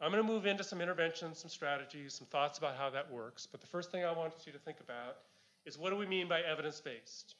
I'm 0.00 0.10
going 0.10 0.22
to 0.22 0.28
move 0.28 0.44
into 0.44 0.64
some 0.64 0.80
interventions, 0.80 1.38
some 1.38 1.48
strategies, 1.48 2.14
some 2.14 2.26
thoughts 2.26 2.58
about 2.58 2.76
how 2.76 2.90
that 2.90 3.10
works. 3.10 3.46
But 3.46 3.60
the 3.60 3.66
first 3.68 3.92
thing 3.92 4.04
I 4.04 4.12
want 4.12 4.34
you 4.44 4.52
to 4.52 4.58
think 4.58 4.80
about 4.80 5.18
is 5.64 5.78
what 5.78 5.90
do 5.90 5.96
we 5.96 6.06
mean 6.06 6.28
by 6.28 6.40
evidence-based? 6.40 7.36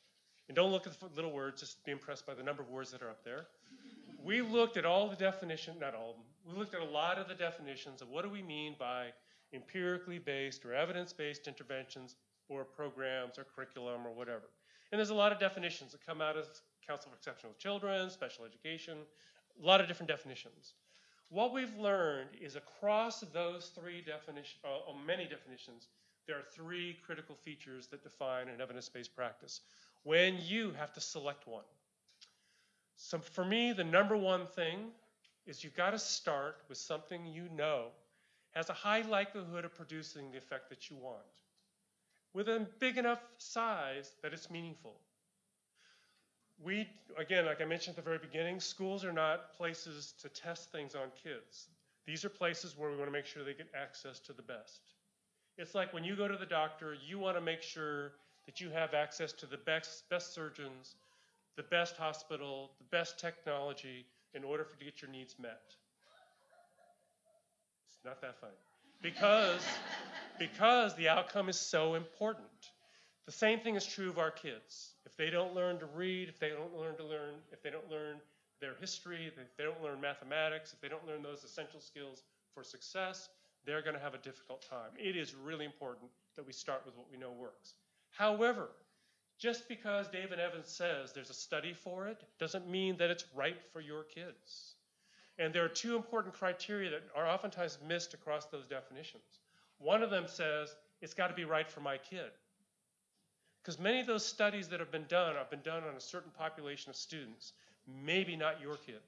And 0.49 0.55
don't 0.55 0.71
look 0.71 0.87
at 0.87 0.99
the 1.01 1.09
little 1.17 1.33
words, 1.33 1.61
just 1.61 1.85
be 1.85 1.91
impressed 1.91 2.27
by 2.27 2.35
the 2.35 2.45
number 2.45 2.63
of 2.63 2.71
words 2.71 2.93
that 2.93 3.03
are 3.03 3.11
up 3.11 3.25
there. 3.25 3.49
We 4.27 4.43
looked 4.43 4.77
at 4.77 4.85
all 4.85 5.09
the 5.09 5.15
definitions, 5.15 5.77
not 5.81 5.95
all 5.95 6.11
of 6.11 6.17
them, 6.17 6.25
we 6.51 6.59
looked 6.59 6.75
at 6.75 6.81
a 6.81 6.85
lot 6.85 7.17
of 7.17 7.29
the 7.29 7.35
definitions 7.35 8.03
of 8.03 8.09
what 8.09 8.25
do 8.25 8.29
we 8.29 8.43
mean 8.43 8.75
by 8.77 9.13
empirically 9.53 10.19
based 10.19 10.65
or 10.65 10.75
evidence-based 10.75 11.47
interventions 11.47 12.17
or 12.49 12.65
programs 12.65 13.39
or 13.39 13.45
curriculum 13.45 14.05
or 14.05 14.11
whatever. 14.11 14.51
And 14.91 14.99
there's 14.99 15.11
a 15.11 15.15
lot 15.15 15.31
of 15.31 15.39
definitions 15.39 15.93
that 15.93 16.05
come 16.05 16.21
out 16.21 16.37
of 16.37 16.49
Council 16.85 17.09
for 17.09 17.17
Exceptional 17.17 17.53
Children, 17.61 18.11
special 18.11 18.45
education, 18.45 18.99
a 19.63 19.65
lot 19.65 19.81
of 19.81 19.87
different 19.87 20.09
definitions. 20.09 20.75
What 21.29 21.53
we've 21.53 21.77
learned 21.79 22.31
is 22.41 22.57
across 22.57 23.21
those 23.21 23.71
three 23.79 24.03
definitions, 24.05 24.59
uh, 24.65 24.93
many 25.07 25.27
definitions, 25.27 25.87
there 26.27 26.37
are 26.37 26.45
three 26.53 26.99
critical 27.07 27.37
features 27.37 27.87
that 27.93 28.03
define 28.03 28.49
an 28.49 28.61
evidence-based 28.61 29.15
practice 29.15 29.61
when 30.03 30.37
you 30.43 30.73
have 30.73 30.93
to 30.95 31.01
select 31.01 31.47
one. 31.47 31.63
So 32.97 33.19
for 33.19 33.45
me, 33.45 33.73
the 33.73 33.85
number 33.85 34.17
one 34.17 34.47
thing 34.47 34.91
is 35.47 35.63
you've 35.63 35.77
got 35.77 35.91
to 35.91 35.99
start 35.99 36.57
with 36.69 36.79
something 36.79 37.27
you 37.27 37.49
know 37.55 37.89
has 38.53 38.71
a 38.71 38.75
high 38.75 39.03
likelihood 39.03 39.65
of 39.65 39.75
producing 39.75 40.31
the 40.31 40.39
effect 40.39 40.71
that 40.71 40.91
you 40.91 40.97
want 40.97 41.23
with 42.37 42.49
a 42.49 42.67
big 42.81 42.99
enough 42.99 43.21
size 43.39 44.13
that 44.23 44.35
it's 44.35 44.51
meaningful. 44.51 44.95
We, 46.63 46.87
again, 47.17 47.47
like 47.47 47.63
I 47.63 47.65
mentioned 47.65 47.97
at 47.97 48.05
the 48.05 48.09
very 48.09 48.19
beginning, 48.19 48.61
schools 48.61 49.05
are 49.05 49.13
not 49.13 49.55
places 49.55 50.13
to 50.21 50.29
test 50.29 50.71
things 50.71 50.95
on 50.95 51.09
kids. 51.23 51.69
These 52.07 52.27
are 52.27 52.29
places 52.29 52.77
where 52.77 52.91
we 52.91 52.97
want 52.97 53.09
to 53.09 53.13
make 53.13 53.25
sure 53.25 53.43
they 53.43 53.55
get 53.55 53.69
access 53.75 54.21
to 54.21 54.35
the 54.35 54.43
best. 54.43 54.81
It's 55.57 55.75
like 55.75 55.95
when 55.95 56.05
you 56.05 56.15
go 56.15 56.29
to 56.29 56.37
the 56.37 56.47
doctor, 56.47 56.95
you 57.07 57.19
want 57.19 57.39
to 57.39 57.41
make 57.41 57.63
sure 57.63 58.13
that 58.45 58.61
you 58.61 58.69
have 58.69 58.93
access 58.93 59.33
to 59.33 59.47
the 59.47 59.57
best, 59.57 60.09
best 60.11 60.35
surgeons, 60.35 60.95
the 61.57 61.63
best 61.63 61.97
hospital, 61.97 62.71
the 62.79 62.97
best 62.97 63.19
technology 63.19 64.07
in 64.35 64.45
order 64.45 64.65
for 64.65 64.79
to 64.79 64.85
get 64.85 65.01
your 65.01 65.11
needs 65.11 65.37
met. 65.41 65.75
It's 67.89 68.05
not 68.05 68.21
that 68.21 68.41
funny. 68.41 68.53
Because, 69.03 69.63
because 70.39 70.95
the 70.97 71.09
outcome 71.09 71.49
is 71.49 71.59
so 71.59 71.95
important. 71.95 72.47
The 73.27 73.33
same 73.33 73.61
thing 73.61 73.75
is 73.75 73.85
true 73.85 74.09
of 74.09 74.19
our 74.19 74.31
kids. 74.31 74.93
If 75.05 75.17
they 75.17 75.31
don't 75.31 75.55
learn 75.55 75.79
to 75.81 75.87
read, 75.87 76.29
if 76.29 76.39
they 76.39 76.51
don't 76.51 76.77
learn 76.79 76.97
to 76.97 77.05
learn, 77.05 77.35
if 77.53 77.63
they 77.63 77.71
don't 77.71 77.91
learn 77.91 78.19
their 78.61 78.75
history, 78.81 79.27
if 79.27 79.35
they 79.57 79.65
don't 79.65 79.83
learn 79.83 80.01
mathematics, 80.01 80.73
if 80.73 80.81
they 80.81 80.89
don't 80.89 81.07
learn 81.07 81.23
those 81.23 81.45
essential 81.45 81.81
skills 81.81 82.23
for 82.55 82.63
success, 82.63 83.29
they're 83.67 83.83
going 83.83 83.97
to 83.97 84.01
have 84.01 84.15
a 84.15 84.19
difficult 84.19 84.65
time. 84.69 84.91
It 84.97 85.17
is 85.17 85.35
really 85.35 85.65
important 85.65 86.11
that 86.37 86.47
we 86.47 86.53
start 86.53 86.83
with 86.87 86.97
what 86.97 87.07
we 87.11 87.19
know 87.19 87.33
works. 87.33 87.75
However, 88.11 88.69
just 89.39 89.69
because 89.69 90.09
David 90.09 90.39
Evans 90.39 90.69
says 90.69 91.13
there's 91.13 91.31
a 91.31 91.35
study 91.35 91.75
for 91.75 92.09
it 92.09 92.23
doesn't 92.39 92.69
mean 92.69 92.97
that 92.99 93.11
it's 93.11 93.25
right 93.35 93.57
for 93.73 93.81
your 93.81 94.05
kids. 94.05 94.75
And 95.39 95.55
there 95.55 95.65
are 95.65 95.69
two 95.69 95.97
important 95.97 96.35
criteria 96.35 96.91
that 96.91 97.03
are 97.15 97.29
oftentimes 97.29 97.79
missed 97.87 98.15
across 98.15 98.47
those 98.47 98.67
definitions. 98.67 99.41
One 99.79 100.03
of 100.03 100.11
them 100.11 100.25
says 100.27 100.75
it's 101.03 101.13
got 101.13 101.29
to 101.29 101.35
be 101.35 101.45
right 101.45 101.69
for 101.69 101.81
my 101.81 101.99
kid. 101.99 102.31
Because 103.63 103.79
many 103.79 104.01
of 104.01 104.07
those 104.07 104.25
studies 104.25 104.69
that 104.69 104.81
have 104.81 104.93
been 104.93 105.07
done 105.09 105.35
have 105.35 105.51
been 105.51 105.61
done 105.63 105.83
on 105.85 105.95
a 105.97 106.01
certain 106.01 106.31
population 106.39 106.89
of 106.89 106.97
students, 106.97 107.53
maybe 107.87 108.37
not 108.37 108.61
your 108.61 108.77
kid. 108.77 109.01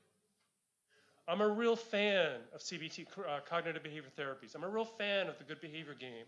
I'm 1.27 1.41
a 1.41 1.49
real 1.49 1.77
fan 1.77 2.41
of 2.55 2.61
CBT, 2.61 3.07
uh, 3.19 3.41
cognitive 3.49 3.83
behavior 3.83 4.11
therapies. 4.19 4.55
I'm 4.55 4.65
a 4.65 4.69
real 4.69 4.85
fan 4.85 5.29
of 5.29 5.39
the 5.39 5.45
good 5.45 5.61
behavior 5.61 5.95
game. 5.95 6.25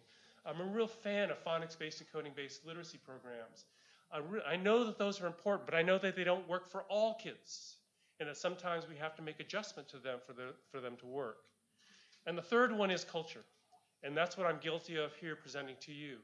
I'm 0.46 0.60
a 0.60 0.64
real 0.64 0.86
fan 0.86 1.30
of 1.30 1.42
phonics-based 1.44 2.00
and 2.00 2.12
coding-based 2.12 2.66
literacy 2.66 2.98
programs. 3.04 3.64
I, 4.12 4.18
re- 4.18 4.42
I 4.46 4.56
know 4.56 4.84
that 4.84 4.98
those 4.98 5.20
are 5.20 5.26
important, 5.26 5.66
but 5.66 5.74
I 5.74 5.82
know 5.82 5.98
that 5.98 6.16
they 6.16 6.24
don't 6.24 6.48
work 6.48 6.68
for 6.68 6.82
all 6.88 7.14
kids, 7.14 7.76
and 8.18 8.28
that 8.28 8.36
sometimes 8.36 8.88
we 8.88 8.96
have 8.96 9.14
to 9.16 9.22
make 9.22 9.40
adjustment 9.40 9.88
to 9.90 9.98
them 9.98 10.18
for, 10.26 10.32
the, 10.32 10.54
for 10.70 10.80
them 10.80 10.96
to 10.96 11.06
work. 11.06 11.38
And 12.26 12.36
the 12.36 12.42
third 12.42 12.76
one 12.76 12.90
is 12.90 13.04
culture, 13.04 13.44
and 14.02 14.16
that's 14.16 14.36
what 14.36 14.46
I'm 14.46 14.58
guilty 14.58 14.96
of 14.96 15.14
here 15.14 15.36
presenting 15.36 15.76
to 15.82 15.92
you. 15.92 16.18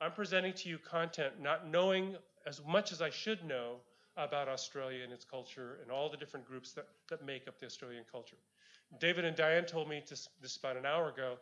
I'm 0.00 0.12
presenting 0.12 0.52
to 0.54 0.68
you 0.68 0.78
content 0.78 1.34
not 1.40 1.68
knowing 1.68 2.16
as 2.46 2.60
much 2.66 2.92
as 2.92 3.02
I 3.02 3.10
should 3.10 3.44
know 3.44 3.76
about 4.16 4.48
Australia 4.48 5.04
and 5.04 5.12
its 5.12 5.24
culture 5.24 5.78
and 5.82 5.90
all 5.90 6.10
the 6.10 6.16
different 6.16 6.46
groups 6.46 6.72
that, 6.72 6.86
that 7.08 7.24
make 7.24 7.48
up 7.48 7.58
the 7.58 7.66
Australian 7.66 8.04
culture. 8.10 8.36
David 8.98 9.24
and 9.24 9.36
Diane 9.36 9.64
told 9.64 9.88
me 9.88 10.02
just, 10.06 10.28
about 10.58 10.76
an 10.76 10.84
hour 10.84 11.08
ago, 11.08 11.36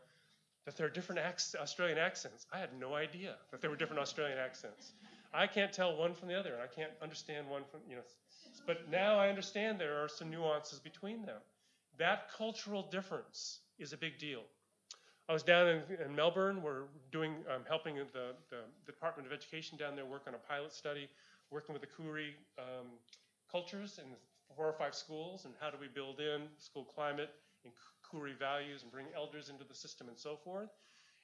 that 0.65 0.77
there 0.77 0.87
are 0.87 0.91
different 0.91 1.21
ac- 1.25 1.57
Australian 1.59 1.99
accents. 1.99 2.47
I 2.53 2.59
had 2.59 2.79
no 2.79 2.95
idea 2.95 3.37
that 3.51 3.61
there 3.61 3.71
were 3.71 3.77
different 3.77 4.03
Australian 4.03 4.39
accents. 4.39 4.93
I 5.33 5.47
can't 5.47 5.73
tell 5.73 5.97
one 5.97 6.15
from 6.15 6.29
the 6.29 6.39
other, 6.39 6.53
and 6.55 6.63
I 6.63 6.67
can't 6.67 6.93
understand 7.03 7.49
one 7.49 7.63
from, 7.71 7.81
you 7.89 7.97
know. 7.97 8.03
But 8.67 8.91
now 8.91 9.19
I 9.19 9.29
understand 9.29 9.79
there 9.79 10.03
are 10.03 10.09
some 10.09 10.31
nuances 10.31 10.79
between 10.79 11.25
them. 11.27 11.41
That 11.99 12.31
cultural 12.37 12.83
difference 12.91 13.61
is 13.79 13.93
a 13.93 13.97
big 13.97 14.19
deal. 14.19 14.43
I 15.29 15.33
was 15.35 15.43
down 15.43 15.69
in, 15.69 15.83
in 16.05 16.15
Melbourne. 16.15 16.63
We're 16.63 16.85
doing, 17.13 17.35
um, 17.55 17.63
helping 17.69 17.97
the, 17.97 18.35
the, 18.49 18.65
Department 18.87 19.27
of 19.27 19.33
Education 19.33 19.77
down 19.77 19.95
there 19.95 20.07
work 20.07 20.23
on 20.27 20.35
a 20.35 20.39
pilot 20.39 20.73
study, 20.73 21.09
working 21.51 21.75
with 21.75 21.83
the 21.83 21.89
Koori 21.89 22.31
um, 22.59 22.87
cultures 23.51 23.99
in 23.99 24.07
four 24.57 24.67
or 24.67 24.73
five 24.73 24.95
schools, 24.95 25.45
and 25.45 25.53
how 25.61 25.71
do 25.71 25.77
we 25.79 25.89
build 25.89 26.21
in 26.21 26.43
school 26.57 26.85
climate 26.85 27.31
and 27.65 27.73
Koori 28.03 28.39
values 28.39 28.83
and 28.83 28.91
bring 28.91 29.07
elders 29.15 29.51
into 29.51 29.65
the 29.65 29.75
system 29.75 30.09
and 30.09 30.19
so 30.19 30.37
forth. 30.37 30.71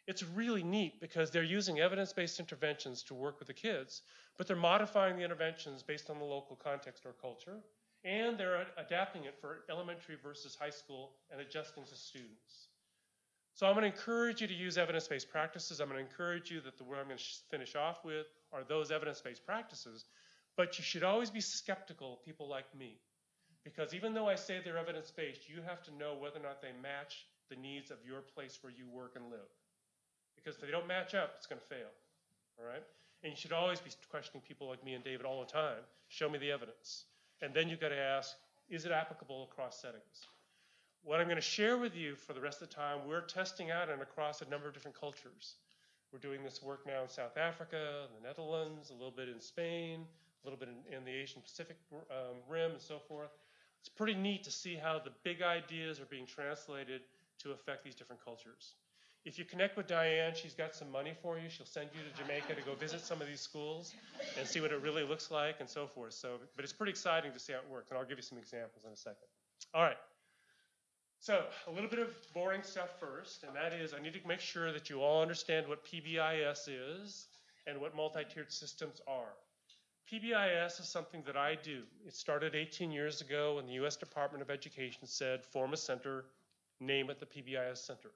It's 0.07 0.22
really 0.22 0.62
neat 0.62 1.00
because 1.00 1.30
they're 1.30 1.42
using 1.42 1.80
evidence-based 1.80 2.38
interventions 2.38 3.02
to 3.05 3.14
work 3.14 3.38
with 3.38 3.48
the 3.48 3.55
kids, 3.55 4.02
but 4.36 4.46
they're 4.46 4.57
modifying 4.57 5.16
the 5.16 5.24
interventions 5.24 5.82
based 5.82 6.11
on 6.11 6.18
the 6.18 6.24
local 6.24 6.57
context 6.57 7.07
or 7.07 7.12
culture, 7.12 7.61
and 8.05 8.36
they're 8.36 8.66
adapting 8.76 9.24
it 9.24 9.34
for 9.40 9.61
elementary 9.70 10.16
versus 10.22 10.55
high 10.61 10.70
school 10.70 11.12
and 11.30 11.40
adjusting 11.40 11.84
to 11.84 11.96
students. 11.96 12.68
So 13.55 13.66
I'm 13.66 13.74
going 13.74 13.90
to 13.90 13.96
encourage 13.96 14.42
you 14.42 14.46
to 14.48 14.55
use 14.55 14.76
evidence-based 14.76 15.30
practices. 15.30 15.80
I'm 15.80 15.88
going 15.88 16.05
to 16.05 16.11
encourage 16.11 16.50
you 16.50 16.61
that 16.62 16.76
the 16.76 16.84
word 16.84 16.98
I'm 16.98 17.07
going 17.07 17.18
to 17.18 17.24
finish 17.50 17.76
off 17.76 18.05
with 18.05 18.26
are 18.52 18.64
those 18.64 18.90
evidence-based 18.90 19.46
practices, 19.46 20.05
but 20.57 20.76
you 20.76 20.84
should 20.84 21.05
always 21.05 21.30
be 21.30 21.40
skeptical 21.40 22.14
of 22.14 22.24
people 22.24 22.48
like 22.48 22.66
me. 22.76 22.98
Because 23.64 23.94
even 23.94 24.12
though 24.12 24.28
I 24.28 24.34
say 24.34 24.61
they're 24.62 24.76
evidence-based, 24.76 25.48
you 25.48 25.62
have 25.66 25.82
to 25.84 25.94
know 25.94 26.14
whether 26.14 26.40
or 26.40 26.42
not 26.42 26.61
they 26.61 26.72
match 26.82 27.26
the 27.48 27.57
needs 27.57 27.90
of 27.90 27.98
your 28.05 28.20
place 28.20 28.59
where 28.61 28.72
you 28.76 28.86
work 28.88 29.12
and 29.16 29.30
live. 29.30 29.48
Because 30.45 30.57
if 30.57 30.66
they 30.66 30.70
don't 30.70 30.86
match 30.86 31.14
up, 31.14 31.34
it's 31.38 31.47
going 31.47 31.61
to 31.61 31.66
fail. 31.66 31.88
All 32.59 32.66
right? 32.66 32.82
And 33.22 33.32
you 33.32 33.36
should 33.36 33.53
always 33.53 33.80
be 33.80 33.90
questioning 34.11 34.42
people 34.47 34.68
like 34.68 34.84
me 34.84 34.92
and 34.92 35.03
David 35.03 35.24
all 35.24 35.40
the 35.40 35.51
time. 35.51 35.80
Show 36.09 36.28
me 36.28 36.38
the 36.38 36.51
evidence. 36.51 37.05
And 37.40 37.55
then 37.55 37.68
you've 37.68 37.80
got 37.80 37.88
to 37.88 37.99
ask, 37.99 38.36
is 38.68 38.84
it 38.84 38.92
applicable 38.92 39.49
across 39.51 39.80
settings? 39.80 40.26
What 41.03 41.20
I'm 41.20 41.26
going 41.26 41.36
to 41.36 41.42
share 41.42 41.78
with 41.78 41.97
you 41.97 42.14
for 42.14 42.32
the 42.32 42.40
rest 42.40 42.62
of 42.62 42.68
the 42.68 42.74
time, 42.74 42.99
we're 43.07 43.22
testing 43.22 43.70
out 43.70 43.88
and 43.88 44.03
across 44.03 44.42
a 44.42 44.49
number 44.49 44.68
of 44.68 44.74
different 44.74 44.99
cultures. 44.99 45.57
We're 46.12 46.18
doing 46.18 46.45
this 46.45 46.62
work 46.62 46.86
now 46.86 47.03
in 47.03 47.09
South 47.09 47.36
Africa, 47.36 48.07
the 48.14 48.26
Netherlands, 48.26 48.90
a 48.90 48.92
little 48.92 49.11
bit 49.11 49.28
in 49.28 49.40
Spain, 49.40 50.07
a 50.42 50.47
little 50.47 50.59
bit 50.59 50.68
in, 50.68 50.97
in 50.97 51.05
the 51.05 51.11
Asian 51.11 51.42
Pacific 51.42 51.76
um, 51.92 52.36
Rim, 52.49 52.72
and 52.72 52.80
so 52.80 52.99
forth. 52.99 53.32
It's 53.80 53.88
pretty 53.88 54.14
neat 54.14 54.45
to 54.45 54.51
see 54.51 54.76
how 54.76 54.99
the 54.99 55.11
big 55.24 55.42
ideas 55.42 56.01
are 56.01 56.07
being 56.07 56.26
translated 56.26 57.03
to 57.40 57.53
affect 57.53 57.84
these 57.84 57.95
different 57.95 58.24
cultures. 58.24 58.74
If 59.24 59.38
you 59.38 59.46
connect 59.46 59.78
with 59.78 59.86
Diane, 59.86 60.34
she's 60.34 60.52
got 60.52 60.74
some 60.74 60.90
money 60.92 61.14
for 61.22 61.38
you. 61.38 61.48
She'll 61.48 61.64
send 61.64 61.88
you 61.94 62.00
to 62.02 62.22
Jamaica 62.22 62.54
to 62.54 62.60
go 62.60 62.74
visit 62.74 63.00
some 63.00 63.22
of 63.22 63.26
these 63.26 63.40
schools 63.40 63.94
and 64.38 64.46
see 64.46 64.60
what 64.60 64.70
it 64.70 64.82
really 64.82 65.02
looks 65.02 65.30
like 65.30 65.56
and 65.60 65.68
so 65.68 65.86
forth. 65.86 66.12
So, 66.12 66.38
but 66.56 66.62
it's 66.64 66.74
pretty 66.74 66.90
exciting 66.90 67.32
to 67.32 67.38
see 67.38 67.54
how 67.54 67.60
it 67.60 67.64
works, 67.70 67.90
and 67.90 67.98
I'll 67.98 68.04
give 68.04 68.18
you 68.18 68.22
some 68.22 68.36
examples 68.36 68.84
in 68.84 68.92
a 68.92 68.96
second. 68.96 69.26
All 69.72 69.82
right. 69.82 69.96
So, 71.20 71.44
a 71.66 71.70
little 71.70 71.88
bit 71.88 72.00
of 72.00 72.14
boring 72.34 72.62
stuff 72.62 73.00
first, 73.00 73.44
and 73.44 73.56
that 73.56 73.72
is 73.72 73.94
I 73.94 74.02
need 74.02 74.12
to 74.12 74.20
make 74.28 74.40
sure 74.40 74.72
that 74.72 74.90
you 74.90 75.00
all 75.00 75.22
understand 75.22 75.66
what 75.66 75.82
PBIS 75.86 76.68
is 76.68 77.28
and 77.66 77.80
what 77.80 77.96
multi-tiered 77.96 78.52
systems 78.52 79.00
are. 79.08 79.32
PBIS 80.12 80.80
is 80.80 80.86
something 80.86 81.22
that 81.24 81.34
I 81.34 81.54
do. 81.54 81.84
It 82.06 82.14
started 82.14 82.54
18 82.54 82.92
years 82.92 83.22
ago 83.22 83.56
when 83.56 83.66
the 83.66 83.72
U.S. 83.74 83.96
Department 83.96 84.42
of 84.42 84.50
Education 84.50 85.06
said, 85.06 85.46
form 85.46 85.72
a 85.72 85.78
center, 85.78 86.26
name 86.78 87.08
it 87.08 87.18
the 87.18 87.24
PBIS 87.24 87.78
Center. 87.78 88.10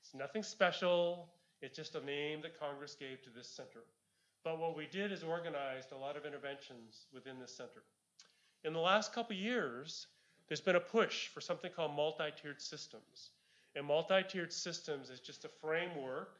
It's 0.00 0.14
nothing 0.14 0.42
special, 0.42 1.28
it's 1.60 1.76
just 1.76 1.94
a 1.94 2.04
name 2.04 2.40
that 2.42 2.58
Congress 2.58 2.94
gave 2.98 3.22
to 3.22 3.30
this 3.30 3.48
center. 3.48 3.82
But 4.44 4.58
what 4.58 4.76
we 4.76 4.86
did 4.86 5.12
is 5.12 5.22
organized 5.22 5.92
a 5.92 5.96
lot 5.96 6.16
of 6.16 6.24
interventions 6.24 7.06
within 7.12 7.38
this 7.38 7.54
center. 7.54 7.82
In 8.64 8.72
the 8.72 8.78
last 8.78 9.12
couple 9.12 9.36
years, 9.36 10.06
there's 10.48 10.60
been 10.60 10.76
a 10.76 10.80
push 10.80 11.28
for 11.28 11.40
something 11.40 11.70
called 11.74 11.94
multi-tiered 11.94 12.60
systems. 12.60 13.30
And 13.76 13.84
multi-tiered 13.86 14.52
systems 14.52 15.10
is 15.10 15.20
just 15.20 15.44
a 15.44 15.48
framework 15.48 16.38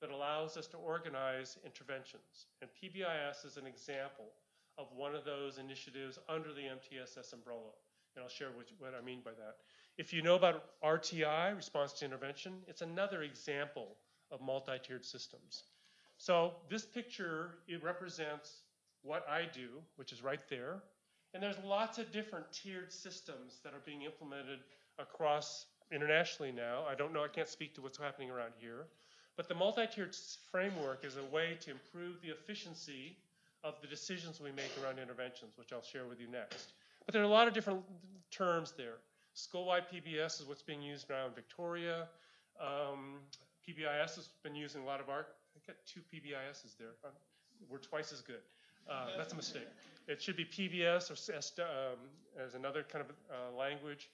that 0.00 0.10
allows 0.10 0.56
us 0.56 0.66
to 0.68 0.76
organize 0.76 1.56
interventions. 1.64 2.46
And 2.60 2.70
PBIS 2.82 3.46
is 3.46 3.56
an 3.56 3.66
example 3.66 4.26
of 4.76 4.88
one 4.94 5.14
of 5.14 5.24
those 5.24 5.58
initiatives 5.58 6.18
under 6.28 6.52
the 6.52 6.62
MTSS 6.62 7.32
umbrella. 7.32 7.72
And 8.14 8.22
I'll 8.22 8.28
share 8.28 8.48
what, 8.54 8.66
what 8.78 8.94
I 8.94 9.04
mean 9.04 9.20
by 9.24 9.30
that. 9.32 9.56
If 9.96 10.12
you 10.12 10.22
know 10.22 10.34
about 10.34 10.64
RTI, 10.82 11.54
response 11.54 11.92
to 11.94 12.04
intervention, 12.04 12.54
it's 12.66 12.82
another 12.82 13.22
example 13.22 13.96
of 14.32 14.40
multi-tiered 14.40 15.04
systems. 15.04 15.64
So 16.18 16.54
this 16.68 16.84
picture, 16.84 17.58
it 17.68 17.82
represents 17.82 18.62
what 19.02 19.24
I 19.28 19.42
do, 19.52 19.68
which 19.96 20.12
is 20.12 20.22
right 20.22 20.40
there. 20.48 20.82
And 21.32 21.42
there's 21.42 21.58
lots 21.64 21.98
of 21.98 22.10
different 22.10 22.50
tiered 22.52 22.92
systems 22.92 23.60
that 23.62 23.72
are 23.72 23.82
being 23.84 24.02
implemented 24.02 24.60
across 24.98 25.66
internationally 25.92 26.52
now. 26.52 26.84
I 26.88 26.94
don't 26.94 27.12
know, 27.12 27.22
I 27.22 27.28
can't 27.28 27.48
speak 27.48 27.74
to 27.74 27.82
what's 27.82 27.98
happening 27.98 28.30
around 28.30 28.52
here. 28.58 28.86
But 29.36 29.48
the 29.48 29.54
multi-tiered 29.54 30.16
framework 30.50 31.04
is 31.04 31.16
a 31.16 31.24
way 31.34 31.56
to 31.60 31.70
improve 31.70 32.20
the 32.22 32.30
efficiency 32.30 33.16
of 33.62 33.80
the 33.80 33.86
decisions 33.86 34.40
we 34.40 34.52
make 34.52 34.70
around 34.82 34.98
interventions, 34.98 35.52
which 35.56 35.72
I'll 35.72 35.82
share 35.82 36.06
with 36.06 36.20
you 36.20 36.28
next. 36.28 36.72
But 37.06 37.12
there 37.12 37.22
are 37.22 37.26
a 37.26 37.28
lot 37.28 37.48
of 37.48 37.54
different 37.54 37.82
terms 38.30 38.72
there. 38.76 38.98
School-wide 39.34 39.84
PBS 39.92 40.40
is 40.40 40.46
what's 40.46 40.62
being 40.62 40.82
used 40.82 41.10
now 41.10 41.26
in 41.26 41.32
Victoria. 41.32 42.08
Um, 42.60 43.16
PBIS 43.68 44.16
has 44.16 44.28
been 44.42 44.54
using 44.54 44.82
a 44.82 44.86
lot 44.86 45.00
of 45.00 45.08
our, 45.08 45.26
I 45.56 45.66
got 45.66 45.76
two 45.86 46.00
PBISs 46.12 46.76
there. 46.78 46.94
We're 47.68 47.78
twice 47.78 48.12
as 48.12 48.20
good. 48.20 48.42
Uh, 48.88 49.16
that's 49.16 49.32
a 49.32 49.36
mistake. 49.36 49.66
It 50.06 50.20
should 50.20 50.36
be 50.36 50.44
PBS 50.44 51.10
or 51.10 51.62
um, 51.62 51.98
as 52.38 52.54
another 52.54 52.82
kind 52.82 53.04
of 53.04 53.10
uh, 53.30 53.56
language. 53.56 54.10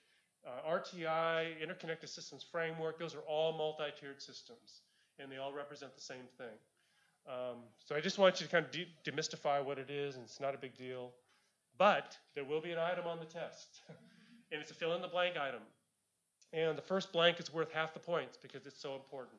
Uh, 0.46 0.70
RTI, 0.70 1.60
Interconnected 1.60 2.08
Systems 2.08 2.44
Framework, 2.50 2.98
those 2.98 3.14
are 3.14 3.20
all 3.20 3.52
multi-tiered 3.52 4.22
systems, 4.22 4.82
and 5.18 5.30
they 5.30 5.36
all 5.36 5.52
represent 5.52 5.94
the 5.94 6.00
same 6.00 6.24
thing. 6.38 6.56
Um, 7.28 7.58
so 7.84 7.94
I 7.94 8.00
just 8.00 8.18
want 8.18 8.40
you 8.40 8.46
to 8.46 8.52
kind 8.52 8.64
of 8.64 8.70
de 8.70 8.86
demystify 9.04 9.62
what 9.62 9.78
it 9.78 9.90
is, 9.90 10.16
and 10.16 10.24
it's 10.24 10.40
not 10.40 10.54
a 10.54 10.58
big 10.58 10.76
deal. 10.76 11.12
But 11.76 12.16
there 12.34 12.44
will 12.44 12.60
be 12.60 12.72
an 12.72 12.78
item 12.78 13.06
on 13.06 13.18
the 13.18 13.26
test, 13.26 13.82
and 14.52 14.60
it's 14.60 14.70
a 14.70 14.74
fill-in-the-blank 14.74 15.36
item. 15.36 15.60
And 16.52 16.76
the 16.76 16.82
first 16.82 17.12
blank 17.12 17.38
is 17.38 17.52
worth 17.52 17.72
half 17.72 17.94
the 17.94 18.00
points 18.00 18.36
because 18.36 18.66
it's 18.66 18.80
so 18.80 18.94
important. 18.94 19.38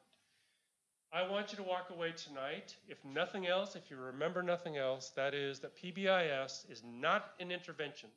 I 1.13 1.27
want 1.27 1.51
you 1.51 1.57
to 1.57 1.63
walk 1.63 1.89
away 1.89 2.13
tonight, 2.13 2.73
if 2.87 3.03
nothing 3.03 3.45
else, 3.45 3.75
if 3.75 3.91
you 3.91 3.97
remember 3.97 4.41
nothing 4.41 4.77
else, 4.77 5.09
that 5.17 5.33
is 5.33 5.59
that 5.59 5.75
PBIS 5.75 6.71
is 6.71 6.83
not 6.85 7.31
an 7.41 7.51
intervention. 7.51 8.07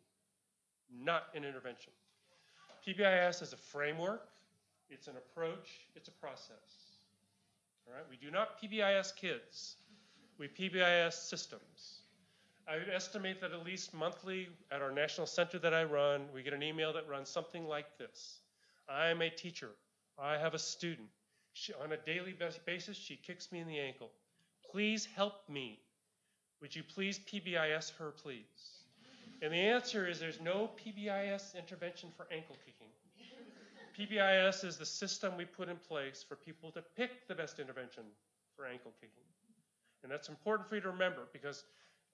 Not 1.03 1.25
an 1.35 1.45
intervention. 1.45 1.93
PBIS 2.87 3.43
is 3.43 3.53
a 3.53 3.57
framework, 3.57 4.29
it's 4.91 5.09
an 5.09 5.15
approach, 5.17 5.89
it's 5.97 6.07
a 6.07 6.13
process. 6.13 7.01
All 7.89 7.95
right, 7.95 8.05
we 8.09 8.17
do 8.17 8.31
not 8.31 8.63
PBIS 8.63 9.17
kids, 9.17 9.77
we 10.39 10.47
PBIS 10.47 11.15
systems. 11.15 12.04
I 12.67 12.79
would 12.79 12.89
estimate 12.89 13.41
that 13.43 13.53
at 13.53 13.65
least 13.65 13.93
monthly 13.93 14.49
at 14.73 14.81
our 14.81 14.91
national 14.91 15.27
center 15.27 15.59
that 15.59 15.75
I 15.75 15.85
run, 15.85 16.23
we 16.35 16.43
get 16.43 16.55
an 16.55 16.63
email 16.63 16.93
that 16.95 17.09
runs 17.09 17.29
something 17.29 17.67
like 17.67 17.99
this. 17.99 18.39
I 18.89 19.09
am 19.09 19.21
a 19.21 19.29
teacher. 19.29 19.71
I 20.19 20.39
have 20.39 20.55
a 20.55 20.59
student. 20.59 21.09
She, 21.53 21.73
on 21.75 21.93
a 21.93 21.97
daily 21.97 22.35
basis, 22.65 22.97
she 22.97 23.17
kicks 23.17 23.53
me 23.53 23.61
in 23.61 23.69
the 23.69 23.79
ankle. 23.79 24.11
Please 24.71 25.07
help 25.15 25.49
me. 25.49 25.79
Would 26.63 26.75
you 26.75 26.83
please 26.83 27.19
PBIS 27.19 27.93
her, 27.99 28.11
please? 28.11 28.85
And 29.43 29.53
the 29.53 29.59
answer 29.59 30.09
is 30.09 30.19
there's 30.19 30.41
no 30.41 30.71
PBIS 30.83 31.57
intervention 31.57 32.09
for 32.17 32.27
ankle 32.33 32.57
kicking. 32.65 32.89
PBIS 33.99 34.65
is 34.65 34.77
the 34.77 34.87
system 34.87 35.37
we 35.37 35.45
put 35.45 35.69
in 35.69 35.77
place 35.77 36.25
for 36.27 36.35
people 36.35 36.71
to 36.73 36.83
pick 36.97 37.29
the 37.29 37.35
best 37.35 37.59
intervention 37.61 38.05
for 38.57 38.67
ankle 38.67 38.93
kicking. 39.01 39.23
And 40.03 40.11
that's 40.11 40.29
important 40.29 40.69
for 40.69 40.75
you 40.77 40.81
to 40.81 40.89
remember 40.89 41.23
because 41.33 41.65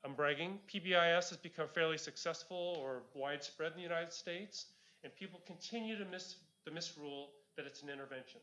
I'm 0.05 0.15
bragging, 0.15 0.59
PBIS 0.73 1.29
has 1.29 1.37
become 1.37 1.69
fairly 1.69 1.99
successful 1.99 2.79
or 2.81 3.03
widespread 3.15 3.73
in 3.73 3.77
the 3.77 3.83
United 3.83 4.13
States, 4.13 4.67
and 5.05 5.15
people 5.15 5.41
continue 5.47 5.99
to 5.99 6.05
miss 6.07 6.37
the 6.65 6.71
misrule 6.71 7.29
that 7.57 7.67
it's 7.67 7.83
an 7.83 7.91
intervention. 7.91 8.41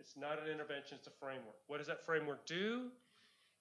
It's 0.00 0.16
not 0.16 0.42
an 0.42 0.50
intervention, 0.52 0.98
it's 0.98 1.06
a 1.06 1.10
framework. 1.10 1.56
What 1.68 1.78
does 1.78 1.86
that 1.86 2.04
framework 2.04 2.44
do? 2.44 2.90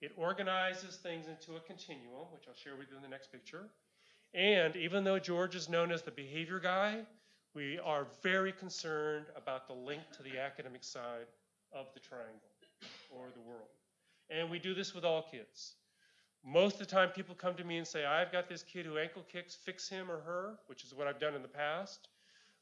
It 0.02 0.12
organizes 0.18 0.98
things 0.98 1.28
into 1.28 1.56
a 1.56 1.60
continuum, 1.62 2.26
which 2.34 2.43
I'll 2.48 2.56
share 2.56 2.76
with 2.76 2.89
you 2.89 2.98
in 2.98 3.04
the 3.04 3.10
next 3.10 3.32
picture. 3.32 3.70
And 4.34 4.76
even 4.76 5.04
though 5.04 5.20
George 5.20 5.56
is 5.56 5.70
known 5.70 5.91
as 5.91 6.02
the 6.02 6.12
behavior 6.12 6.60
guy, 6.60 7.02
we 7.54 7.80
are 7.80 8.08
very 8.22 8.52
concerned 8.52 9.28
about 9.38 9.68
the 9.68 9.74
link 9.74 10.02
to 10.18 10.24
the 10.24 10.39
academic 10.39 10.84
side 10.84 11.28
of 11.72 11.88
the 11.93 12.00
triangle 12.00 12.50
or 13.10 13.28
the 13.34 13.41
world. 13.48 13.70
And 14.30 14.50
we 14.50 14.60
do 14.60 14.74
this 14.74 14.93
with 14.93 15.06
all 15.06 15.24
kids. 15.32 15.76
Most 16.46 16.74
of 16.74 16.80
the 16.80 16.86
time, 16.86 17.10
people 17.10 17.34
come 17.34 17.56
to 17.56 17.64
me 17.64 17.78
and 17.78 17.88
say, 17.88 18.06
I've 18.06 18.32
got 18.32 18.48
this 18.48 18.62
kid 18.62 18.86
who 18.86 19.00
ankle 19.00 19.24
kicks, 19.32 19.56
fix 19.56 19.89
him 19.89 20.12
or 20.12 20.20
her, 20.20 20.60
which 20.68 20.84
is 20.84 20.93
what 20.93 21.08
I've 21.08 21.20
done 21.20 21.34
in 21.34 21.41
the 21.41 21.48
past. 21.48 22.10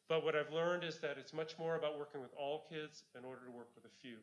But 0.08 0.24
what 0.24 0.36
I've 0.36 0.52
learned 0.54 0.86
is 0.86 1.00
that 1.00 1.18
it's 1.18 1.34
much 1.34 1.60
more 1.60 1.76
about 1.76 2.00
working 2.00 2.22
with 2.22 2.32
all 2.40 2.66
kids 2.70 3.04
in 3.18 3.26
order 3.26 3.42
to 3.46 3.52
work 3.52 3.68
with 3.76 3.84
a 3.84 3.94
few. 4.02 4.16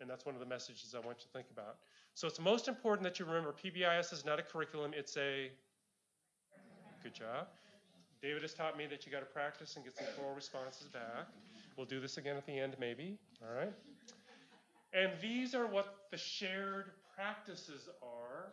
And 0.00 0.10
that's 0.10 0.26
one 0.26 0.34
of 0.34 0.40
the 0.40 0.46
messages 0.46 0.94
I 0.94 0.98
want 0.98 1.18
you 1.20 1.24
to 1.24 1.32
think 1.32 1.46
about. 1.50 1.76
So 2.14 2.28
it's 2.28 2.38
most 2.38 2.68
important 2.68 3.02
that 3.04 3.18
you 3.18 3.24
remember 3.24 3.52
PBIS 3.52 4.12
is 4.12 4.26
not 4.26 4.38
a 4.38 4.42
curriculum, 4.42 4.92
it's 4.94 5.16
a 5.16 5.50
good 7.02 7.14
job. 7.14 7.48
David 8.20 8.42
has 8.42 8.52
taught 8.52 8.76
me 8.76 8.86
that 8.86 9.06
you 9.06 9.12
got 9.12 9.20
to 9.20 9.26
practice 9.26 9.76
and 9.76 9.84
get 9.84 9.96
some 9.96 10.06
oral 10.22 10.34
responses 10.34 10.88
back. 10.88 11.28
We'll 11.76 11.86
do 11.86 12.00
this 12.00 12.18
again 12.18 12.36
at 12.36 12.44
the 12.44 12.58
end, 12.58 12.76
maybe. 12.78 13.16
All 13.42 13.56
right. 13.56 13.72
And 14.92 15.12
these 15.22 15.54
are 15.54 15.66
what 15.66 15.94
the 16.10 16.16
shared 16.16 16.90
practices 17.14 17.88
are 18.02 18.52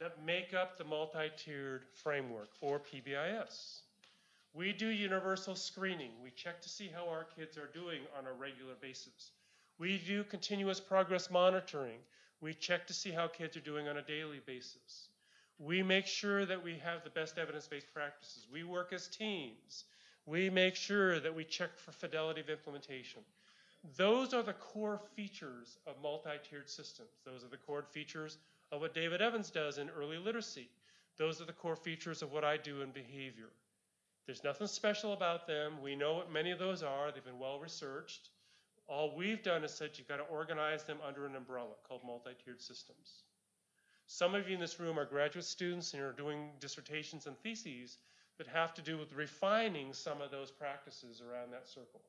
that 0.00 0.24
make 0.24 0.54
up 0.54 0.78
the 0.78 0.84
multi-tiered 0.84 1.84
framework 1.92 2.54
for 2.54 2.80
PBIS. 2.80 3.80
We 4.54 4.72
do 4.72 4.88
universal 4.88 5.54
screening. 5.54 6.10
We 6.22 6.30
check 6.30 6.60
to 6.62 6.68
see 6.68 6.88
how 6.92 7.08
our 7.08 7.24
kids 7.36 7.56
are 7.58 7.70
doing 7.72 8.00
on 8.18 8.26
a 8.26 8.32
regular 8.32 8.74
basis. 8.80 9.32
We 9.78 9.98
do 9.98 10.24
continuous 10.24 10.80
progress 10.80 11.30
monitoring. 11.30 11.98
We 12.40 12.54
check 12.54 12.86
to 12.86 12.94
see 12.94 13.10
how 13.10 13.28
kids 13.28 13.56
are 13.56 13.60
doing 13.60 13.88
on 13.88 13.98
a 13.98 14.02
daily 14.02 14.40
basis. 14.46 15.08
We 15.58 15.82
make 15.82 16.06
sure 16.06 16.46
that 16.46 16.64
we 16.64 16.78
have 16.82 17.04
the 17.04 17.10
best 17.10 17.36
evidence-based 17.36 17.92
practices. 17.92 18.46
We 18.50 18.64
work 18.64 18.94
as 18.94 19.06
teams. 19.06 19.84
We 20.24 20.48
make 20.48 20.74
sure 20.74 21.20
that 21.20 21.34
we 21.34 21.44
check 21.44 21.78
for 21.78 21.92
fidelity 21.92 22.40
of 22.40 22.48
implementation. 22.48 23.20
Those 23.96 24.32
are 24.32 24.42
the 24.42 24.54
core 24.54 25.00
features 25.14 25.78
of 25.86 25.94
multi-tiered 26.02 26.68
systems. 26.68 27.10
Those 27.26 27.44
are 27.44 27.48
the 27.48 27.58
core 27.58 27.84
features 27.90 28.38
of 28.72 28.80
what 28.80 28.94
David 28.94 29.20
Evans 29.20 29.50
does 29.50 29.78
in 29.78 29.90
early 29.90 30.18
literacy. 30.18 30.68
Those 31.16 31.40
are 31.40 31.44
the 31.44 31.52
core 31.52 31.76
features 31.76 32.22
of 32.22 32.32
what 32.32 32.44
I 32.44 32.56
do 32.56 32.82
in 32.82 32.90
behavior. 32.90 33.50
There's 34.26 34.44
nothing 34.44 34.68
special 34.68 35.12
about 35.12 35.46
them. 35.46 35.82
We 35.82 35.96
know 35.96 36.14
what 36.14 36.32
many 36.32 36.50
of 36.50 36.58
those 36.58 36.82
are. 36.82 37.10
They've 37.10 37.24
been 37.24 37.38
well 37.38 37.58
researched. 37.58 38.30
All 38.86 39.16
we've 39.16 39.42
done 39.42 39.64
is 39.64 39.72
said 39.72 39.90
you've 39.96 40.08
got 40.08 40.16
to 40.16 40.24
organize 40.24 40.84
them 40.84 40.98
under 41.06 41.26
an 41.26 41.36
umbrella 41.36 41.74
called 41.86 42.02
multi-tiered 42.04 42.60
systems. 42.60 43.24
Some 44.06 44.34
of 44.34 44.48
you 44.48 44.54
in 44.54 44.60
this 44.60 44.80
room 44.80 44.98
are 44.98 45.04
graduate 45.04 45.44
students 45.44 45.92
and 45.92 46.00
you're 46.00 46.12
doing 46.12 46.50
dissertations 46.58 47.26
and 47.26 47.38
theses 47.38 47.98
that 48.38 48.46
have 48.48 48.74
to 48.74 48.82
do 48.82 48.98
with 48.98 49.12
refining 49.12 49.92
some 49.92 50.20
of 50.20 50.30
those 50.30 50.50
practices 50.50 51.20
around 51.20 51.52
that 51.52 51.68
circle. 51.68 52.00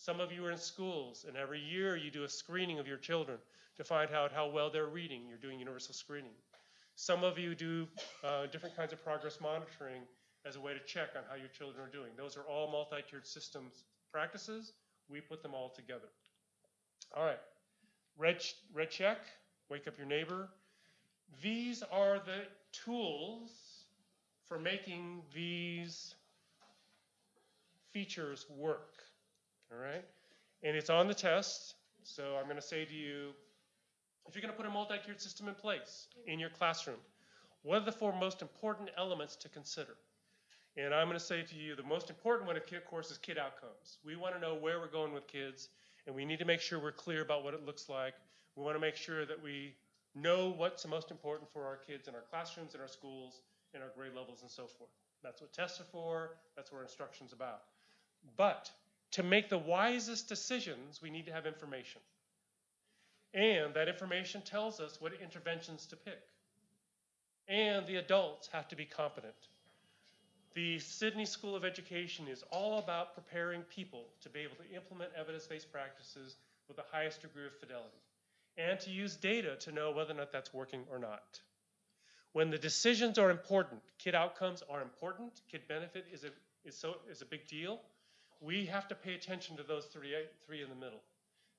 Some 0.00 0.18
of 0.18 0.32
you 0.32 0.46
are 0.46 0.50
in 0.50 0.56
schools, 0.56 1.26
and 1.28 1.36
every 1.36 1.60
year 1.60 1.94
you 1.94 2.10
do 2.10 2.24
a 2.24 2.28
screening 2.28 2.78
of 2.78 2.86
your 2.86 2.96
children 2.96 3.36
to 3.76 3.84
find 3.84 4.10
out 4.12 4.32
how 4.32 4.48
well 4.48 4.70
they're 4.70 4.86
reading. 4.86 5.26
You're 5.28 5.36
doing 5.36 5.58
universal 5.58 5.92
screening. 5.92 6.32
Some 6.94 7.22
of 7.22 7.38
you 7.38 7.54
do 7.54 7.86
uh, 8.24 8.46
different 8.46 8.74
kinds 8.74 8.94
of 8.94 9.04
progress 9.04 9.42
monitoring 9.42 10.00
as 10.46 10.56
a 10.56 10.60
way 10.60 10.72
to 10.72 10.80
check 10.86 11.10
on 11.16 11.24
how 11.28 11.36
your 11.36 11.48
children 11.48 11.86
are 11.86 11.90
doing. 11.90 12.12
Those 12.16 12.38
are 12.38 12.44
all 12.44 12.72
multi-tiered 12.72 13.26
systems 13.26 13.84
practices. 14.10 14.72
We 15.10 15.20
put 15.20 15.42
them 15.42 15.52
all 15.52 15.68
together. 15.68 16.08
All 17.14 17.26
right. 17.26 17.40
Red, 18.16 18.42
red 18.72 18.90
check, 18.90 19.18
wake 19.68 19.86
up 19.86 19.98
your 19.98 20.06
neighbor. 20.06 20.48
These 21.42 21.82
are 21.92 22.20
the 22.20 22.44
tools 22.72 23.50
for 24.48 24.58
making 24.58 25.20
these 25.34 26.14
features 27.92 28.46
work. 28.48 28.99
All 29.72 29.78
right? 29.78 30.04
And 30.62 30.76
it's 30.76 30.90
on 30.90 31.08
the 31.08 31.14
test. 31.14 31.74
So 32.02 32.36
I'm 32.38 32.44
going 32.44 32.56
to 32.56 32.62
say 32.62 32.84
to 32.84 32.94
you 32.94 33.30
if 34.28 34.34
you're 34.34 34.42
going 34.42 34.52
to 34.52 34.56
put 34.56 34.66
a 34.66 34.72
multi 34.72 34.94
tiered 35.04 35.20
system 35.20 35.48
in 35.48 35.54
place 35.54 36.06
in 36.26 36.38
your 36.38 36.50
classroom, 36.50 36.98
what 37.62 37.82
are 37.82 37.84
the 37.84 37.92
four 37.92 38.12
most 38.12 38.42
important 38.42 38.90
elements 38.96 39.36
to 39.36 39.48
consider? 39.48 39.96
And 40.76 40.94
I'm 40.94 41.08
going 41.08 41.18
to 41.18 41.24
say 41.24 41.42
to 41.42 41.54
you 41.56 41.74
the 41.74 41.82
most 41.82 42.10
important 42.10 42.46
one, 42.46 42.56
of 42.56 42.62
course, 42.88 43.10
is 43.10 43.18
kid 43.18 43.38
outcomes. 43.38 43.98
We 44.04 44.16
want 44.16 44.34
to 44.34 44.40
know 44.40 44.54
where 44.54 44.78
we're 44.78 44.86
going 44.86 45.12
with 45.12 45.26
kids, 45.26 45.68
and 46.06 46.14
we 46.14 46.24
need 46.24 46.38
to 46.38 46.44
make 46.44 46.60
sure 46.60 46.78
we're 46.78 46.92
clear 46.92 47.22
about 47.22 47.42
what 47.42 47.54
it 47.54 47.66
looks 47.66 47.88
like. 47.88 48.14
We 48.56 48.62
want 48.62 48.76
to 48.76 48.80
make 48.80 48.96
sure 48.96 49.26
that 49.26 49.42
we 49.42 49.74
know 50.14 50.54
what's 50.56 50.82
the 50.82 50.88
most 50.88 51.10
important 51.10 51.50
for 51.50 51.64
our 51.64 51.76
kids 51.76 52.08
in 52.08 52.14
our 52.14 52.22
classrooms, 52.30 52.74
in 52.74 52.80
our 52.80 52.88
schools, 52.88 53.40
in 53.74 53.82
our 53.82 53.90
grade 53.96 54.12
levels, 54.14 54.42
and 54.42 54.50
so 54.50 54.66
forth. 54.66 54.90
That's 55.22 55.40
what 55.40 55.52
tests 55.52 55.80
are 55.80 55.84
for, 55.84 56.36
that's 56.56 56.72
what 56.72 56.82
instruction's 56.82 57.32
about. 57.32 57.62
But 58.36 58.70
to 59.12 59.22
make 59.22 59.48
the 59.48 59.58
wisest 59.58 60.28
decisions, 60.28 61.00
we 61.02 61.10
need 61.10 61.26
to 61.26 61.32
have 61.32 61.46
information. 61.46 62.00
And 63.34 63.74
that 63.74 63.88
information 63.88 64.42
tells 64.42 64.80
us 64.80 65.00
what 65.00 65.12
interventions 65.22 65.86
to 65.86 65.96
pick. 65.96 66.22
And 67.48 67.86
the 67.86 67.96
adults 67.96 68.48
have 68.52 68.68
to 68.68 68.76
be 68.76 68.84
competent. 68.84 69.34
The 70.54 70.78
Sydney 70.80 71.26
School 71.26 71.54
of 71.54 71.64
Education 71.64 72.26
is 72.28 72.42
all 72.50 72.78
about 72.78 73.14
preparing 73.14 73.62
people 73.62 74.04
to 74.22 74.28
be 74.28 74.40
able 74.40 74.56
to 74.56 74.74
implement 74.74 75.10
evidence 75.16 75.46
based 75.46 75.70
practices 75.70 76.36
with 76.66 76.76
the 76.76 76.84
highest 76.90 77.22
degree 77.22 77.46
of 77.46 77.56
fidelity 77.58 78.00
and 78.56 78.78
to 78.80 78.90
use 78.90 79.16
data 79.16 79.56
to 79.60 79.72
know 79.72 79.92
whether 79.92 80.12
or 80.12 80.16
not 80.16 80.32
that's 80.32 80.52
working 80.52 80.82
or 80.90 80.98
not. 80.98 81.40
When 82.32 82.50
the 82.50 82.58
decisions 82.58 83.18
are 83.18 83.30
important, 83.30 83.80
kid 83.98 84.14
outcomes 84.14 84.62
are 84.68 84.82
important, 84.82 85.40
kid 85.50 85.62
benefit 85.68 86.06
is 86.12 86.24
a, 86.24 86.30
is 86.64 86.76
so, 86.76 86.96
is 87.10 87.22
a 87.22 87.26
big 87.26 87.46
deal, 87.48 87.80
we 88.40 88.66
have 88.66 88.88
to 88.88 88.94
pay 88.94 89.14
attention 89.14 89.56
to 89.56 89.62
those 89.62 89.86
three, 89.86 90.14
three 90.44 90.62
in 90.62 90.68
the 90.68 90.74
middle. 90.74 91.02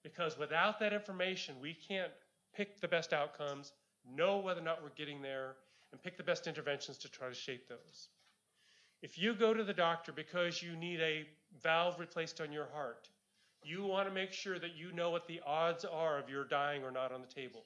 Because 0.04 0.38
without 0.38 0.80
that 0.80 0.94
information, 0.94 1.56
we 1.62 1.74
can't 1.74 2.12
pick 2.56 2.82
the 2.82 2.88
best 2.88 3.14
outcomes, 3.14 3.72
know 4.16 4.40
whether 4.40 4.62
or 4.62 4.64
not 4.64 4.82
we're 4.82 4.90
getting 4.90 5.22
there, 5.22 5.56
and 5.92 6.02
pick 6.02 6.18
the 6.18 6.24
best 6.24 6.48
interventions 6.48 6.98
to 6.98 7.10
try 7.10 7.28
to 7.30 7.36
shape 7.36 7.68
those. 7.68 8.08
If 9.02 9.18
you 9.18 9.34
go 9.34 9.54
to 9.54 9.64
the 9.64 9.74
doctor 9.74 10.12
because 10.12 10.62
you 10.62 10.76
need 10.76 11.00
a 11.02 11.26
valve 11.62 12.00
replaced 12.00 12.42
on 12.42 12.52
your 12.52 12.68
heart, 12.74 13.10
you 13.64 13.84
want 13.84 14.08
to 14.08 14.14
make 14.14 14.34
sure 14.34 14.58
that 14.58 14.76
you 14.76 14.92
know 14.92 15.12
what 15.12 15.28
the 15.28 15.42
odds 15.46 15.86
are 15.86 16.18
of 16.18 16.30
your 16.30 16.46
dying 16.46 16.84
or 16.84 16.92
not 16.92 17.12
on 17.12 17.22
the 17.22 17.28
table, 17.28 17.64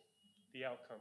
the 0.54 0.66
outcome. 0.66 0.98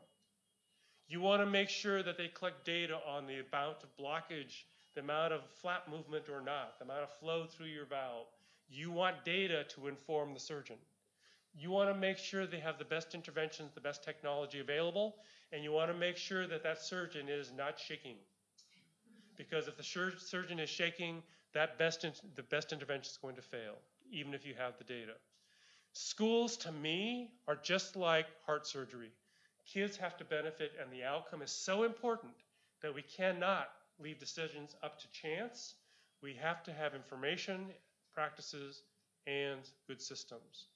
You 1.08 1.20
want 1.20 1.42
to 1.42 1.46
make 1.46 1.68
sure 1.68 2.02
that 2.02 2.16
they 2.16 2.28
collect 2.28 2.64
data 2.64 2.98
on 3.06 3.26
the 3.26 3.34
amount 3.34 3.78
of 3.82 3.96
blockage 3.96 4.64
the 4.94 5.00
amount 5.00 5.32
of 5.32 5.42
flap 5.60 5.88
movement 5.88 6.28
or 6.28 6.40
not, 6.40 6.78
the 6.78 6.84
amount 6.84 7.02
of 7.02 7.10
flow 7.18 7.46
through 7.46 7.66
your 7.66 7.86
valve. 7.86 8.26
You 8.68 8.90
want 8.90 9.24
data 9.24 9.64
to 9.70 9.88
inform 9.88 10.34
the 10.34 10.40
surgeon. 10.40 10.76
You 11.56 11.70
want 11.70 11.90
to 11.90 11.94
make 11.94 12.18
sure 12.18 12.46
they 12.46 12.60
have 12.60 12.78
the 12.78 12.84
best 12.84 13.14
interventions, 13.14 13.72
the 13.74 13.80
best 13.80 14.02
technology 14.02 14.60
available, 14.60 15.16
and 15.52 15.62
you 15.62 15.72
want 15.72 15.90
to 15.90 15.96
make 15.96 16.16
sure 16.16 16.46
that 16.46 16.62
that 16.62 16.82
surgeon 16.82 17.28
is 17.28 17.52
not 17.56 17.78
shaking. 17.78 18.16
Because 19.36 19.68
if 19.68 19.76
the 19.76 19.82
surgeon 19.82 20.58
is 20.58 20.70
shaking, 20.70 21.22
that 21.52 21.78
best 21.78 22.06
the 22.34 22.42
best 22.42 22.72
intervention 22.72 23.10
is 23.10 23.18
going 23.20 23.36
to 23.36 23.42
fail, 23.42 23.76
even 24.10 24.34
if 24.34 24.44
you 24.46 24.54
have 24.54 24.76
the 24.78 24.84
data. 24.84 25.12
Schools, 25.92 26.56
to 26.58 26.72
me, 26.72 27.30
are 27.46 27.56
just 27.56 27.94
like 27.94 28.26
heart 28.46 28.66
surgery. 28.66 29.12
Kids 29.64 29.96
have 29.96 30.16
to 30.16 30.24
benefit, 30.24 30.72
and 30.80 30.92
the 30.92 31.04
outcome 31.04 31.42
is 31.42 31.52
so 31.52 31.84
important 31.84 32.32
that 32.82 32.94
we 32.94 33.02
cannot 33.02 33.68
leave 34.00 34.18
decisions 34.18 34.74
up 34.82 34.98
to 35.00 35.06
chance. 35.12 35.74
We 36.22 36.34
have 36.34 36.62
to 36.64 36.72
have 36.72 36.94
information, 36.94 37.66
practices, 38.12 38.82
and 39.26 39.60
good 39.86 40.00
systems. 40.00 40.66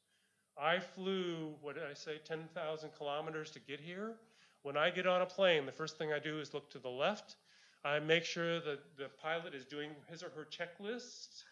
I 0.61 0.81
flew, 0.81 1.55
what 1.61 1.75
did 1.75 1.85
I 1.85 1.95
say, 1.95 2.19
10,000 2.25 2.91
kilometers 2.97 3.51
to 3.53 3.61
get 3.61 3.81
here. 3.81 4.15
When 4.63 4.77
I 4.77 4.91
get 4.91 5.07
on 5.07 5.23
a 5.23 5.27
plane, 5.27 5.67
the 5.67 5.73
first 5.73 5.99
thing 5.99 6.13
I 6.13 6.19
do 6.19 6.41
is 6.41 6.53
look 6.53 6.71
to 6.73 6.79
the 6.79 6.89
left. 6.89 7.37
I 7.85 8.01
make 8.01 8.25
sure 8.25 8.61
that 8.61 8.81
the 8.97 9.09
pilot 9.23 9.55
is 9.55 9.65
doing 9.65 9.91
his 10.11 10.23
or 10.23 10.31
her 10.31 10.47
checklist, 10.51 11.45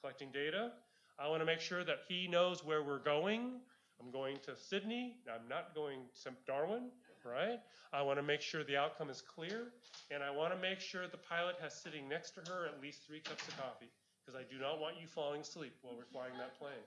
collecting 0.00 0.30
data. 0.32 0.72
I 1.18 1.28
want 1.28 1.42
to 1.42 1.46
make 1.46 1.60
sure 1.60 1.84
that 1.84 1.98
he 2.08 2.26
knows 2.26 2.64
where 2.64 2.82
we're 2.82 3.00
going. 3.00 3.60
I'm 4.00 4.10
going 4.10 4.38
to 4.44 4.56
Sydney. 4.56 5.16
I'm 5.28 5.48
not 5.48 5.74
going 5.74 5.98
to 6.22 6.30
Darwin 6.46 6.90
right? 7.24 7.60
I 7.92 8.02
want 8.02 8.18
to 8.18 8.22
make 8.22 8.40
sure 8.40 8.64
the 8.64 8.76
outcome 8.76 9.10
is 9.10 9.22
clear, 9.22 9.72
and 10.10 10.22
I 10.22 10.30
want 10.30 10.52
to 10.52 10.60
make 10.60 10.80
sure 10.80 11.06
the 11.06 11.16
pilot 11.16 11.56
has 11.60 11.74
sitting 11.74 12.08
next 12.08 12.32
to 12.32 12.40
her 12.50 12.66
at 12.66 12.80
least 12.82 13.06
three 13.06 13.20
cups 13.20 13.46
of 13.48 13.56
coffee, 13.56 13.90
because 14.20 14.38
I 14.38 14.44
do 14.52 14.60
not 14.60 14.80
want 14.80 14.96
you 15.00 15.06
falling 15.06 15.40
asleep 15.40 15.72
while 15.82 15.96
we're 15.96 16.10
flying 16.12 16.36
that 16.38 16.58
plane. 16.58 16.86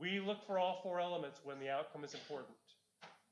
We 0.00 0.20
look 0.20 0.46
for 0.46 0.58
all 0.58 0.80
four 0.82 1.00
elements 1.00 1.40
when 1.44 1.58
the 1.58 1.70
outcome 1.70 2.04
is 2.04 2.14
important. 2.14 2.56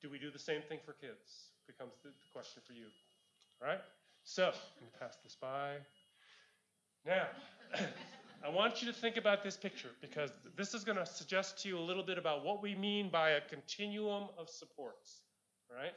Do 0.03 0.11
we 0.11 0.19
do 0.19 0.31
the 0.31 0.39
same 0.39 0.63
thing 0.63 0.79
for 0.85 0.93
kids? 0.93 1.53
Becomes 1.67 1.93
the 2.03 2.11
question 2.33 2.63
for 2.67 2.73
you. 2.73 2.87
All 3.63 3.69
right? 3.69 3.81
So, 4.25 4.45
let 4.45 4.83
me 4.83 4.89
pass 4.99 5.17
this 5.23 5.37
by. 5.41 5.77
Now, 7.07 7.27
I 8.45 8.49
want 8.49 8.81
you 8.81 8.91
to 8.91 8.99
think 8.99 9.17
about 9.17 9.43
this 9.43 9.57
picture 9.57 9.91
because 10.01 10.31
this 10.57 10.75
is 10.75 10.83
going 10.85 10.99
to 10.99 11.07
suggest 11.07 11.63
to 11.63 11.69
you 11.69 11.79
a 11.79 11.81
little 11.81 12.03
bit 12.03 12.19
about 12.19 12.45
what 12.45 12.63
we 12.63 12.75
mean 12.75 13.11
by 13.11 13.31
a 13.31 13.41
continuum 13.41 14.25
of 14.39 14.49
supports. 14.49 15.21
Right? 15.71 15.93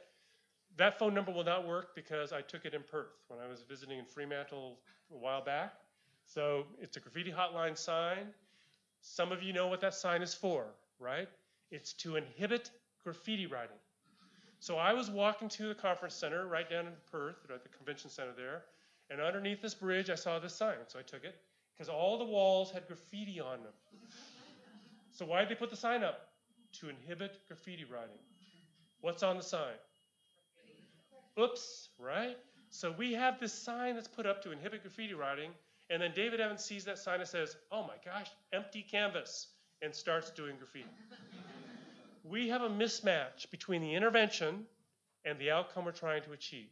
That 0.76 0.98
phone 0.98 1.14
number 1.14 1.32
will 1.32 1.44
not 1.44 1.66
work 1.66 1.94
because 1.94 2.32
I 2.32 2.40
took 2.40 2.64
it 2.64 2.74
in 2.74 2.82
Perth 2.82 3.22
when 3.28 3.38
I 3.38 3.48
was 3.48 3.62
visiting 3.62 3.98
in 3.98 4.04
Fremantle 4.04 4.78
a 5.12 5.16
while 5.16 5.44
back. 5.44 5.74
So 6.26 6.66
it's 6.80 6.96
a 6.96 7.00
graffiti 7.00 7.30
hotline 7.30 7.76
sign. 7.76 8.26
Some 9.00 9.30
of 9.30 9.42
you 9.42 9.52
know 9.52 9.68
what 9.68 9.80
that 9.82 9.94
sign 9.94 10.22
is 10.22 10.34
for, 10.34 10.66
right? 10.98 11.28
It's 11.70 11.92
to 11.94 12.16
inhibit 12.16 12.70
graffiti 13.02 13.46
writing. 13.46 13.76
So 14.58 14.76
I 14.76 14.94
was 14.94 15.10
walking 15.10 15.48
to 15.50 15.68
the 15.68 15.74
conference 15.74 16.14
center 16.14 16.46
right 16.46 16.68
down 16.68 16.86
in 16.86 16.92
Perth, 17.10 17.36
at 17.52 17.62
the 17.62 17.68
convention 17.68 18.08
center 18.10 18.32
there, 18.34 18.62
and 19.10 19.20
underneath 19.20 19.60
this 19.60 19.74
bridge 19.74 20.08
I 20.08 20.14
saw 20.14 20.38
this 20.38 20.54
sign, 20.54 20.76
so 20.86 20.98
I 20.98 21.02
took 21.02 21.24
it 21.24 21.36
because 21.74 21.90
all 21.90 22.18
the 22.18 22.24
walls 22.24 22.70
had 22.70 22.86
graffiti 22.86 23.40
on 23.40 23.62
them. 23.62 23.72
So 25.10 25.26
why 25.26 25.40
did 25.40 25.50
they 25.50 25.54
put 25.54 25.70
the 25.70 25.76
sign 25.76 26.02
up? 26.02 26.30
to 26.80 26.88
inhibit 26.88 27.38
graffiti 27.46 27.84
writing. 27.84 28.18
What's 29.00 29.22
on 29.22 29.36
the 29.36 29.42
sign? 29.42 29.74
Oops, 31.38 31.88
right? 31.98 32.36
So 32.70 32.92
we 32.92 33.12
have 33.12 33.40
this 33.40 33.52
sign 33.52 33.94
that's 33.94 34.08
put 34.08 34.26
up 34.26 34.42
to 34.42 34.52
inhibit 34.52 34.82
graffiti 34.82 35.14
writing, 35.14 35.50
and 35.90 36.00
then 36.02 36.12
David 36.14 36.40
Evans 36.40 36.64
sees 36.64 36.84
that 36.84 36.98
sign 36.98 37.20
and 37.20 37.28
says, 37.28 37.56
Oh 37.70 37.82
my 37.82 37.94
gosh, 38.04 38.30
empty 38.52 38.82
canvas, 38.82 39.48
and 39.82 39.94
starts 39.94 40.30
doing 40.30 40.56
graffiti. 40.56 40.88
we 42.24 42.48
have 42.48 42.62
a 42.62 42.70
mismatch 42.70 43.50
between 43.50 43.82
the 43.82 43.94
intervention 43.94 44.64
and 45.24 45.38
the 45.38 45.50
outcome 45.50 45.84
we're 45.84 45.92
trying 45.92 46.22
to 46.22 46.32
achieve. 46.32 46.68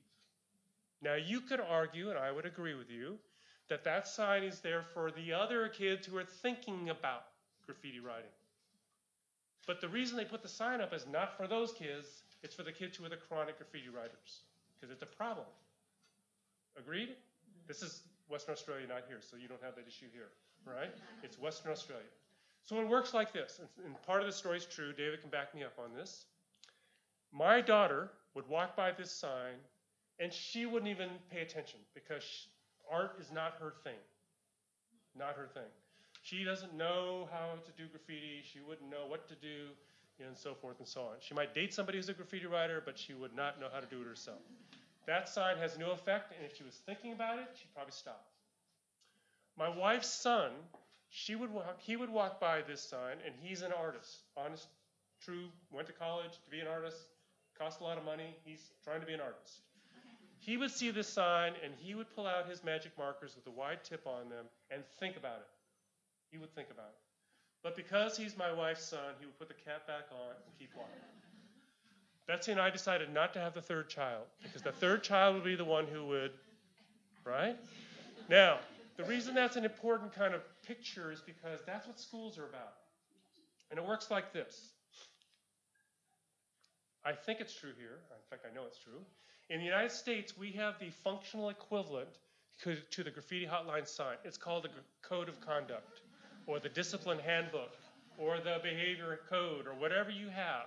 Now, 1.02 1.14
you 1.14 1.40
could 1.40 1.60
argue, 1.60 2.10
and 2.10 2.18
I 2.18 2.30
would 2.30 2.46
agree 2.46 2.74
with 2.74 2.90
you, 2.90 3.18
that 3.68 3.84
that 3.84 4.06
sign 4.06 4.44
is 4.44 4.60
there 4.60 4.82
for 4.94 5.10
the 5.10 5.32
other 5.32 5.68
kids 5.68 6.06
who 6.06 6.16
are 6.16 6.24
thinking 6.24 6.90
about 6.90 7.24
graffiti 7.66 8.00
writing. 8.00 8.30
But 9.66 9.80
the 9.80 9.88
reason 9.88 10.16
they 10.16 10.24
put 10.24 10.42
the 10.42 10.48
sign 10.48 10.80
up 10.80 10.92
is 10.92 11.06
not 11.06 11.36
for 11.36 11.46
those 11.46 11.72
kids, 11.72 12.06
it's 12.42 12.54
for 12.54 12.62
the 12.62 12.72
kids 12.72 12.96
who 12.96 13.04
are 13.04 13.08
the 13.08 13.16
chronic 13.16 13.56
graffiti 13.58 13.88
writers, 13.88 14.42
because 14.82 14.92
it's 14.92 15.02
a 15.04 15.16
problem. 15.16 15.46
Agreed? 16.76 17.10
This 17.68 17.82
is 17.82 18.02
Western 18.28 18.54
Australia, 18.54 18.86
not 18.88 19.04
here, 19.06 19.20
so 19.20 19.36
you 19.36 19.46
don't 19.46 19.62
have 19.62 19.76
that 19.76 19.86
issue 19.86 20.06
here, 20.12 20.30
right? 20.66 20.90
It's 21.22 21.38
Western 21.38 21.70
Australia. 21.70 22.10
So 22.64 22.80
it 22.80 22.88
works 22.88 23.14
like 23.14 23.32
this, 23.32 23.60
and 23.84 23.94
part 24.02 24.20
of 24.20 24.26
the 24.26 24.32
story 24.32 24.56
is 24.56 24.66
true. 24.66 24.92
David 24.92 25.20
can 25.20 25.30
back 25.30 25.54
me 25.54 25.62
up 25.62 25.74
on 25.78 25.94
this. 25.94 26.26
My 27.32 27.60
daughter 27.60 28.10
would 28.34 28.48
walk 28.48 28.76
by 28.76 28.90
this 28.90 29.12
sign 29.12 29.54
and 30.18 30.32
she 30.32 30.66
wouldn't 30.66 30.90
even 30.90 31.08
pay 31.30 31.40
attention 31.40 31.80
because 31.94 32.48
art 32.90 33.16
is 33.20 33.30
not 33.32 33.54
her 33.60 33.74
thing. 33.84 33.98
Not 35.16 35.36
her 35.36 35.48
thing. 35.52 35.70
She 36.22 36.44
doesn't 36.44 36.74
know 36.74 37.28
how 37.32 37.54
to 37.64 37.72
do 37.72 37.88
graffiti. 37.88 38.42
She 38.44 38.60
wouldn't 38.60 38.90
know 38.90 39.06
what 39.08 39.26
to 39.28 39.34
do, 39.34 39.70
and 40.20 40.36
so 40.36 40.54
forth 40.54 40.78
and 40.78 40.88
so 40.88 41.02
on. 41.02 41.16
She 41.20 41.34
might 41.34 41.54
date 41.54 41.74
somebody 41.74 41.98
who's 41.98 42.08
a 42.08 42.14
graffiti 42.14 42.46
writer, 42.46 42.82
but 42.84 42.98
she 42.98 43.14
would 43.14 43.34
not 43.34 43.60
know 43.60 43.68
how 43.72 43.80
to 43.80 43.86
do 43.86 44.00
it 44.00 44.06
herself. 44.06 44.40
That 45.06 45.28
sign 45.28 45.56
has 45.58 45.78
no 45.78 45.90
effect, 45.90 46.32
and 46.36 46.44
if 46.44 46.56
she 46.56 46.62
was 46.64 46.74
thinking 46.86 47.12
about 47.12 47.38
it, 47.38 47.48
she'd 47.54 47.74
probably 47.74 47.92
stop. 47.92 48.24
My 49.58 49.68
wife's 49.68 50.08
son, 50.08 50.52
she 51.10 51.34
would 51.34 51.50
walk, 51.50 51.80
he 51.80 51.96
would 51.96 52.10
walk 52.10 52.40
by 52.40 52.62
this 52.62 52.80
sign, 52.80 53.16
and 53.24 53.34
he's 53.42 53.62
an 53.62 53.72
artist, 53.72 54.22
honest, 54.36 54.66
true, 55.24 55.48
went 55.72 55.86
to 55.88 55.92
college 55.92 56.32
to 56.44 56.50
be 56.50 56.60
an 56.60 56.66
artist, 56.66 56.98
cost 57.58 57.80
a 57.80 57.84
lot 57.84 57.98
of 57.98 58.04
money. 58.04 58.36
He's 58.44 58.70
trying 58.84 59.00
to 59.00 59.06
be 59.06 59.14
an 59.14 59.20
artist. 59.20 59.60
He 60.38 60.56
would 60.56 60.72
see 60.72 60.90
this 60.90 61.08
sign 61.08 61.52
and 61.62 61.72
he 61.78 61.94
would 61.94 62.12
pull 62.16 62.26
out 62.26 62.48
his 62.48 62.64
magic 62.64 62.90
markers 62.98 63.36
with 63.36 63.46
a 63.46 63.50
wide 63.50 63.84
tip 63.84 64.06
on 64.06 64.28
them 64.28 64.46
and 64.72 64.82
think 64.98 65.16
about 65.16 65.36
it. 65.36 65.46
He 66.32 66.38
would 66.38 66.52
think 66.54 66.68
about 66.70 66.90
it. 66.90 67.11
But 67.62 67.76
because 67.76 68.16
he's 68.16 68.36
my 68.36 68.52
wife's 68.52 68.84
son, 68.84 69.14
he 69.20 69.26
would 69.26 69.38
put 69.38 69.48
the 69.48 69.54
cap 69.54 69.86
back 69.86 70.06
on 70.10 70.30
and 70.30 70.58
keep 70.58 70.70
walking. 70.76 70.94
Betsy 72.26 72.52
and 72.52 72.60
I 72.60 72.70
decided 72.70 73.12
not 73.12 73.32
to 73.34 73.40
have 73.40 73.54
the 73.54 73.62
third 73.62 73.88
child 73.88 74.24
because 74.42 74.62
the 74.62 74.72
third 74.72 75.02
child 75.02 75.34
would 75.34 75.44
be 75.44 75.54
the 75.54 75.64
one 75.64 75.86
who 75.86 76.06
would, 76.06 76.32
right? 77.24 77.56
Now, 78.28 78.58
the 78.96 79.04
reason 79.04 79.34
that's 79.34 79.56
an 79.56 79.64
important 79.64 80.14
kind 80.14 80.34
of 80.34 80.42
picture 80.66 81.10
is 81.12 81.20
because 81.20 81.60
that's 81.66 81.86
what 81.86 81.98
schools 81.98 82.38
are 82.38 82.46
about. 82.46 82.74
And 83.70 83.78
it 83.78 83.86
works 83.86 84.10
like 84.10 84.32
this. 84.32 84.70
I 87.04 87.12
think 87.12 87.40
it's 87.40 87.54
true 87.54 87.72
here. 87.78 87.98
In 88.10 88.30
fact, 88.30 88.44
I 88.48 88.54
know 88.54 88.64
it's 88.66 88.78
true. 88.78 89.00
In 89.50 89.58
the 89.58 89.64
United 89.64 89.90
States, 89.90 90.38
we 90.38 90.52
have 90.52 90.78
the 90.78 90.90
functional 90.90 91.48
equivalent 91.48 92.08
to 92.62 93.02
the 93.02 93.10
graffiti 93.10 93.46
hotline 93.46 93.88
sign. 93.88 94.16
It's 94.24 94.38
called 94.38 94.64
the 94.64 94.70
Code 95.02 95.28
of 95.28 95.40
Conduct, 95.40 96.01
or 96.46 96.58
the 96.60 96.68
Discipline 96.68 97.18
Handbook, 97.18 97.76
or 98.18 98.38
the 98.38 98.58
Behavior 98.62 99.20
Code, 99.28 99.66
or 99.66 99.74
whatever 99.74 100.10
you 100.10 100.28
have. 100.28 100.66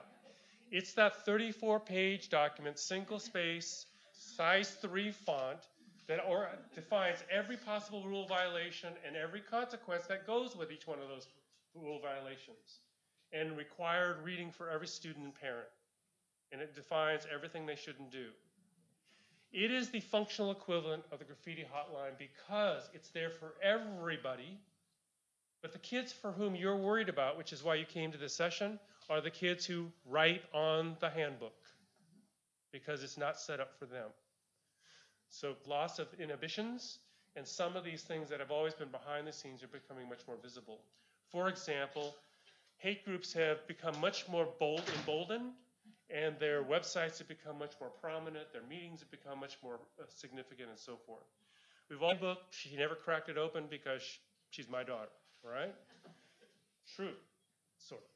It's 0.72 0.94
that 0.94 1.26
34 1.26 1.80
page 1.80 2.30
document, 2.30 2.80
single 2.80 3.20
space, 3.20 3.86
size 4.14 4.72
3 4.82 5.12
font, 5.12 5.60
that 6.08 6.20
or, 6.28 6.50
defines 6.74 7.18
every 7.32 7.58
possible 7.58 8.04
rule 8.04 8.28
violation 8.28 8.94
and 9.06 9.16
every 9.16 9.42
consequence 9.42 10.06
that 10.08 10.28
goes 10.28 10.56
with 10.56 10.72
each 10.72 10.88
one 10.88 11.00
of 11.00 11.08
those 11.08 11.28
rule 11.74 12.00
violations, 12.00 12.80
and 13.34 13.58
required 13.58 14.24
reading 14.24 14.52
for 14.52 14.70
every 14.70 14.88
student 14.88 15.26
and 15.26 15.36
parent. 15.36 15.68
And 16.52 16.62
it 16.62 16.76
defines 16.76 17.26
everything 17.34 17.66
they 17.66 17.76
shouldn't 17.76 18.12
do. 18.12 18.28
It 19.52 19.72
is 19.72 19.90
the 19.90 20.00
functional 20.00 20.52
equivalent 20.52 21.04
of 21.12 21.20
the 21.20 21.26
graffiti 21.26 21.64
hotline 21.64 22.18
because 22.18 22.90
it's 22.94 23.10
there 23.10 23.30
for 23.30 23.54
everybody. 23.64 24.60
But 25.66 25.74
the 25.74 25.80
kids 25.80 26.14
for 26.14 26.32
whom 26.32 26.56
you're 26.56 26.78
worried 26.78 27.10
about, 27.10 27.40
which 27.40 27.52
is 27.52 27.64
why 27.64 27.74
you 27.74 27.86
came 27.86 28.12
to 28.12 28.20
this 28.20 28.36
session, 28.36 28.80
are 29.10 29.20
the 29.20 29.32
kids 29.32 29.66
who 29.66 29.92
write 30.06 30.44
on 30.54 30.96
the 31.00 31.10
handbook 31.10 31.58
because 32.72 33.02
it's 33.02 33.18
not 33.18 33.40
set 33.40 33.60
up 33.60 33.74
for 33.80 33.88
them. 33.88 34.12
So, 35.32 35.56
loss 35.66 35.98
of 35.98 36.08
inhibitions, 36.20 37.00
and 37.36 37.48
some 37.48 37.76
of 37.76 37.84
these 37.84 38.04
things 38.04 38.30
that 38.30 38.40
have 38.40 38.52
always 38.52 38.76
been 38.76 38.90
behind 38.90 39.26
the 39.26 39.34
scenes 39.34 39.64
are 39.64 39.68
becoming 39.68 40.08
much 40.08 40.20
more 40.28 40.38
visible. 40.40 40.82
For 41.32 41.50
example, 41.50 42.16
hate 42.78 43.04
groups 43.04 43.34
have 43.34 43.68
become 43.68 44.00
much 44.00 44.30
more 44.30 44.48
bold, 44.60 44.84
emboldened 45.00 45.52
and 46.12 46.38
their 46.38 46.64
websites 46.64 47.18
have 47.18 47.28
become 47.28 47.58
much 47.58 47.74
more 47.82 47.90
prominent, 47.90 48.54
their 48.54 48.62
meetings 48.70 49.00
have 49.00 49.10
become 49.10 49.40
much 49.40 49.58
more 49.64 49.80
uh, 50.00 50.04
significant, 50.10 50.70
and 50.70 50.78
so 50.78 50.96
forth. 51.08 51.26
We've 51.90 52.04
all 52.04 52.14
book, 52.14 52.38
she 52.52 52.76
never 52.78 52.94
cracked 52.94 53.30
it 53.30 53.38
open 53.40 53.64
because 53.68 54.04
she's 54.52 54.70
my 54.70 54.84
daughter, 54.84 55.10
right? 55.46 55.74
True, 56.96 57.14
sort 57.78 58.02
of. 58.02 58.08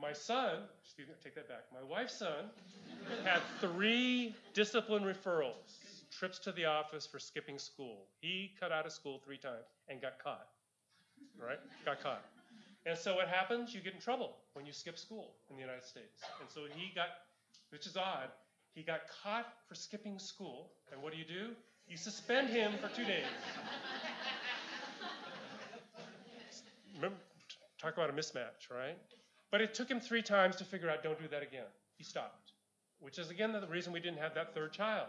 My 0.00 0.12
son, 0.12 0.62
excuse 0.82 1.08
me, 1.08 1.14
take 1.22 1.34
that 1.34 1.48
back. 1.48 1.64
My 1.72 1.82
wife's 1.82 2.18
son 2.18 2.50
had 3.24 3.40
three 3.60 4.34
discipline 4.54 5.02
referrals, 5.02 5.78
trips 6.10 6.38
to 6.40 6.52
the 6.52 6.66
office 6.66 7.06
for 7.06 7.18
skipping 7.18 7.58
school. 7.58 8.06
He 8.20 8.52
cut 8.60 8.70
out 8.70 8.86
of 8.86 8.92
school 8.92 9.20
three 9.24 9.38
times 9.38 9.66
and 9.88 10.00
got 10.00 10.22
caught, 10.22 10.46
right? 11.40 11.58
Got 11.84 12.00
caught. 12.00 12.24
And 12.86 12.96
so 12.96 13.16
what 13.16 13.28
happens? 13.28 13.74
You 13.74 13.80
get 13.80 13.94
in 13.94 14.00
trouble 14.00 14.36
when 14.54 14.64
you 14.64 14.72
skip 14.72 14.98
school 14.98 15.34
in 15.50 15.56
the 15.56 15.62
United 15.62 15.84
States. 15.84 16.22
And 16.40 16.48
so 16.48 16.60
he 16.74 16.92
got 16.94 17.08
which 17.70 17.86
is 17.86 17.96
odd. 17.96 18.30
He 18.74 18.82
got 18.82 19.00
caught 19.22 19.46
for 19.68 19.74
skipping 19.74 20.18
school, 20.18 20.70
and 20.92 21.02
what 21.02 21.12
do 21.12 21.18
you 21.18 21.24
do? 21.24 21.54
You 21.88 21.96
suspend 21.96 22.48
him 22.48 22.72
for 22.80 22.88
two 22.94 23.04
days. 23.04 23.24
Remember, 26.98 27.16
talk 27.80 27.94
about 27.94 28.10
a 28.10 28.12
mismatch, 28.12 28.70
right? 28.70 28.98
But 29.52 29.60
it 29.60 29.72
took 29.72 29.88
him 29.88 30.00
three 30.00 30.20
times 30.20 30.56
to 30.56 30.64
figure 30.64 30.90
out, 30.90 31.04
don't 31.04 31.18
do 31.20 31.28
that 31.28 31.42
again. 31.44 31.70
He 31.96 32.02
stopped, 32.02 32.52
which 33.00 33.18
is 33.18 33.30
again 33.30 33.52
the 33.52 33.66
reason 33.68 33.92
we 33.92 34.00
didn't 34.00 34.18
have 34.18 34.34
that 34.34 34.52
third 34.52 34.72
child, 34.72 35.06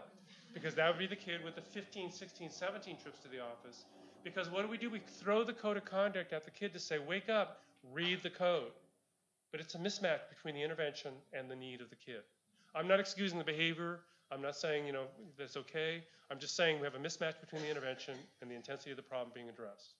because 0.54 0.76
that 0.76 0.88
would 0.88 0.98
be 0.98 1.08
the 1.08 1.16
kid 1.16 1.44
with 1.44 1.56
the 1.56 1.62
15, 1.62 2.12
16, 2.12 2.50
17 2.50 2.96
trips 3.02 3.18
to 3.20 3.28
the 3.28 3.40
office. 3.40 3.84
Because 4.22 4.48
what 4.48 4.62
do 4.62 4.68
we 4.68 4.78
do? 4.78 4.88
We 4.88 5.00
throw 5.00 5.42
the 5.42 5.52
code 5.52 5.76
of 5.76 5.84
conduct 5.84 6.32
at 6.32 6.44
the 6.44 6.50
kid 6.50 6.72
to 6.74 6.78
say, 6.78 6.98
wake 6.98 7.28
up, 7.28 7.62
read 7.92 8.22
the 8.22 8.30
code. 8.30 8.70
But 9.50 9.60
it's 9.60 9.74
a 9.74 9.78
mismatch 9.78 10.28
between 10.28 10.54
the 10.54 10.62
intervention 10.62 11.12
and 11.32 11.50
the 11.50 11.56
need 11.56 11.80
of 11.80 11.90
the 11.90 11.96
kid. 11.96 12.22
I'm 12.74 12.86
not 12.86 13.00
excusing 13.00 13.38
the 13.38 13.44
behavior. 13.44 14.00
I'm 14.30 14.40
not 14.42 14.54
saying, 14.54 14.86
you 14.86 14.92
know, 14.92 15.06
that's 15.36 15.56
okay. 15.56 16.04
I'm 16.30 16.38
just 16.38 16.54
saying 16.54 16.78
we 16.78 16.84
have 16.84 16.94
a 16.94 16.98
mismatch 16.98 17.40
between 17.40 17.62
the 17.62 17.68
intervention 17.68 18.14
and 18.40 18.50
the 18.50 18.54
intensity 18.54 18.92
of 18.92 18.96
the 18.96 19.02
problem 19.02 19.32
being 19.34 19.48
addressed. 19.48 19.94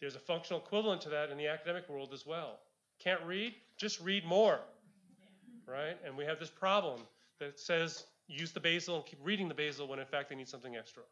There's 0.00 0.16
a 0.16 0.20
functional 0.20 0.60
equivalent 0.60 1.00
to 1.02 1.08
that 1.10 1.30
in 1.30 1.38
the 1.38 1.48
academic 1.48 1.88
world 1.88 2.10
as 2.12 2.24
well. 2.24 2.60
Can't 2.98 3.22
read? 3.24 3.54
Just 3.76 4.00
read 4.00 4.24
more, 4.24 4.60
right? 5.66 5.96
And 6.04 6.16
we 6.16 6.24
have 6.24 6.38
this 6.38 6.50
problem 6.50 7.00
that 7.40 7.58
says 7.58 8.04
use 8.28 8.52
the 8.52 8.60
basal 8.60 8.96
and 8.96 9.06
keep 9.06 9.18
reading 9.22 9.48
the 9.48 9.54
basal 9.54 9.88
when 9.88 9.98
in 9.98 10.06
fact 10.06 10.28
they 10.28 10.36
need 10.36 10.48
something 10.48 10.76
extra. 10.76 11.02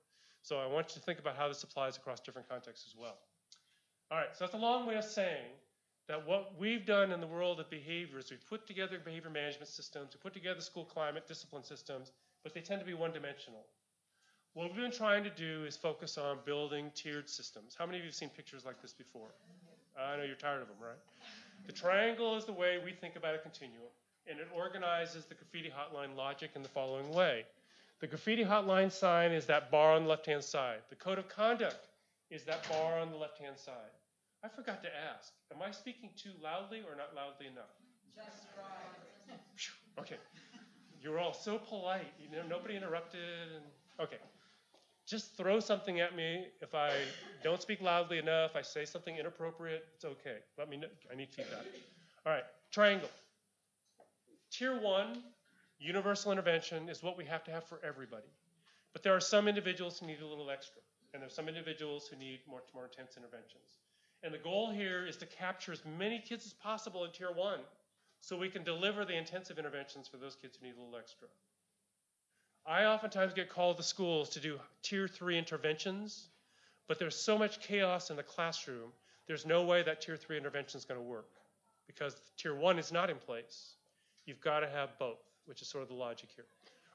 So 0.42 0.58
I 0.58 0.66
want 0.66 0.90
you 0.90 1.00
to 1.00 1.00
think 1.00 1.18
about 1.18 1.36
how 1.36 1.48
this 1.48 1.62
applies 1.62 1.96
across 1.96 2.20
different 2.20 2.48
contexts 2.48 2.86
as 2.86 2.96
well. 2.96 3.16
All 4.10 4.18
right, 4.18 4.28
so 4.32 4.44
that's 4.44 4.54
a 4.54 4.58
long 4.58 4.86
way 4.86 4.96
of 4.96 5.04
saying 5.04 5.50
that 6.08 6.24
what 6.24 6.52
we've 6.58 6.86
done 6.86 7.10
in 7.10 7.20
the 7.20 7.26
world 7.26 7.58
of 7.58 7.68
behavior 7.68 8.18
is 8.18 8.30
we've 8.30 8.46
put 8.48 8.66
together 8.66 9.00
behavior 9.04 9.30
management 9.30 9.68
systems, 9.68 10.10
we 10.14 10.20
put 10.22 10.32
together 10.32 10.60
school 10.60 10.84
climate 10.84 11.26
discipline 11.26 11.64
systems, 11.64 12.12
but 12.44 12.54
they 12.54 12.60
tend 12.60 12.80
to 12.80 12.86
be 12.86 12.94
one 12.94 13.12
dimensional. 13.12 13.66
What 14.56 14.72
we've 14.72 14.80
been 14.80 14.90
trying 14.90 15.22
to 15.22 15.28
do 15.28 15.66
is 15.66 15.76
focus 15.76 16.16
on 16.16 16.38
building 16.46 16.90
tiered 16.94 17.28
systems. 17.28 17.76
How 17.78 17.84
many 17.84 17.98
of 17.98 18.04
you 18.04 18.08
have 18.08 18.14
seen 18.14 18.30
pictures 18.30 18.64
like 18.64 18.80
this 18.80 18.94
before? 18.94 19.28
I 20.00 20.16
know 20.16 20.22
you're 20.22 20.34
tired 20.34 20.62
of 20.62 20.68
them, 20.68 20.78
right? 20.80 20.96
The 21.66 21.74
triangle 21.74 22.38
is 22.38 22.46
the 22.46 22.54
way 22.54 22.78
we 22.82 22.92
think 22.92 23.16
about 23.16 23.34
a 23.34 23.38
continuum, 23.38 23.92
and 24.26 24.40
it 24.40 24.48
organizes 24.56 25.26
the 25.26 25.34
graffiti 25.34 25.68
hotline 25.70 26.16
logic 26.16 26.52
in 26.56 26.62
the 26.62 26.70
following 26.70 27.12
way. 27.12 27.44
The 28.00 28.06
graffiti 28.06 28.46
hotline 28.46 28.90
sign 28.90 29.32
is 29.32 29.44
that 29.44 29.70
bar 29.70 29.92
on 29.92 30.04
the 30.04 30.08
left 30.08 30.24
hand 30.24 30.42
side. 30.42 30.78
The 30.88 30.96
code 30.96 31.18
of 31.18 31.28
conduct 31.28 31.88
is 32.30 32.44
that 32.44 32.66
bar 32.70 32.98
on 32.98 33.10
the 33.10 33.16
left 33.18 33.36
hand 33.36 33.58
side. 33.58 33.92
I 34.42 34.48
forgot 34.48 34.82
to 34.84 34.88
ask, 34.88 35.34
am 35.54 35.60
I 35.60 35.70
speaking 35.70 36.08
too 36.16 36.32
loudly 36.42 36.78
or 36.78 36.96
not 36.96 37.14
loudly 37.14 37.48
enough? 37.48 37.76
Just 38.16 38.46
right. 38.56 39.38
Okay. 39.98 40.16
You're 41.02 41.18
all 41.18 41.34
so 41.34 41.58
polite. 41.58 42.14
You 42.18 42.34
know, 42.34 42.42
nobody 42.48 42.74
interrupted. 42.74 43.20
And, 43.54 43.64
okay. 44.00 44.16
Just 45.06 45.36
throw 45.36 45.60
something 45.60 46.00
at 46.00 46.16
me. 46.16 46.48
If 46.60 46.74
I 46.74 46.90
don't 47.44 47.62
speak 47.62 47.80
loudly 47.80 48.18
enough, 48.18 48.56
I 48.56 48.62
say 48.62 48.84
something 48.84 49.16
inappropriate, 49.16 49.86
it's 49.94 50.04
okay. 50.04 50.38
Let 50.58 50.68
me 50.68 50.76
know. 50.76 50.88
I 51.10 51.14
need 51.14 51.30
feedback. 51.30 51.64
All 52.26 52.32
right. 52.32 52.44
Triangle. 52.72 53.08
Tier 54.50 54.80
one, 54.80 55.22
universal 55.78 56.32
intervention 56.32 56.88
is 56.88 57.02
what 57.02 57.16
we 57.16 57.24
have 57.24 57.44
to 57.44 57.50
have 57.52 57.64
for 57.64 57.80
everybody. 57.84 58.26
But 58.92 59.02
there 59.02 59.14
are 59.14 59.20
some 59.20 59.46
individuals 59.46 59.98
who 59.98 60.06
need 60.06 60.20
a 60.20 60.26
little 60.26 60.50
extra, 60.50 60.80
and 61.12 61.22
there 61.22 61.28
are 61.28 61.30
some 61.30 61.48
individuals 61.48 62.08
who 62.08 62.16
need 62.16 62.40
more, 62.48 62.62
more 62.74 62.86
intense 62.86 63.16
interventions. 63.16 63.76
And 64.22 64.32
the 64.32 64.38
goal 64.38 64.70
here 64.70 65.06
is 65.06 65.16
to 65.18 65.26
capture 65.26 65.72
as 65.72 65.82
many 65.98 66.18
kids 66.18 66.46
as 66.46 66.52
possible 66.54 67.04
in 67.04 67.12
tier 67.12 67.30
one 67.32 67.60
so 68.20 68.36
we 68.36 68.48
can 68.48 68.64
deliver 68.64 69.04
the 69.04 69.16
intensive 69.16 69.58
interventions 69.58 70.08
for 70.08 70.16
those 70.16 70.34
kids 70.34 70.56
who 70.56 70.66
need 70.66 70.76
a 70.76 70.80
little 70.80 70.98
extra. 70.98 71.28
I 72.68 72.84
oftentimes 72.84 73.32
get 73.32 73.48
called 73.48 73.76
to 73.76 73.82
schools 73.82 74.30
to 74.30 74.40
do 74.40 74.58
tier 74.82 75.06
three 75.06 75.38
interventions, 75.38 76.28
but 76.88 76.98
there's 76.98 77.14
so 77.16 77.38
much 77.38 77.60
chaos 77.60 78.10
in 78.10 78.16
the 78.16 78.24
classroom, 78.24 78.90
there's 79.26 79.46
no 79.46 79.62
way 79.62 79.82
that 79.82 80.00
tier 80.00 80.16
three 80.16 80.36
intervention 80.36 80.78
is 80.78 80.84
going 80.84 80.98
to 80.98 81.06
work 81.06 81.28
because 81.86 82.16
tier 82.36 82.54
one 82.54 82.78
is 82.78 82.90
not 82.90 83.08
in 83.10 83.16
place. 83.16 83.74
You've 84.24 84.40
got 84.40 84.60
to 84.60 84.68
have 84.68 84.98
both, 84.98 85.22
which 85.46 85.62
is 85.62 85.68
sort 85.68 85.82
of 85.82 85.88
the 85.88 85.94
logic 85.94 86.30
here. 86.34 86.44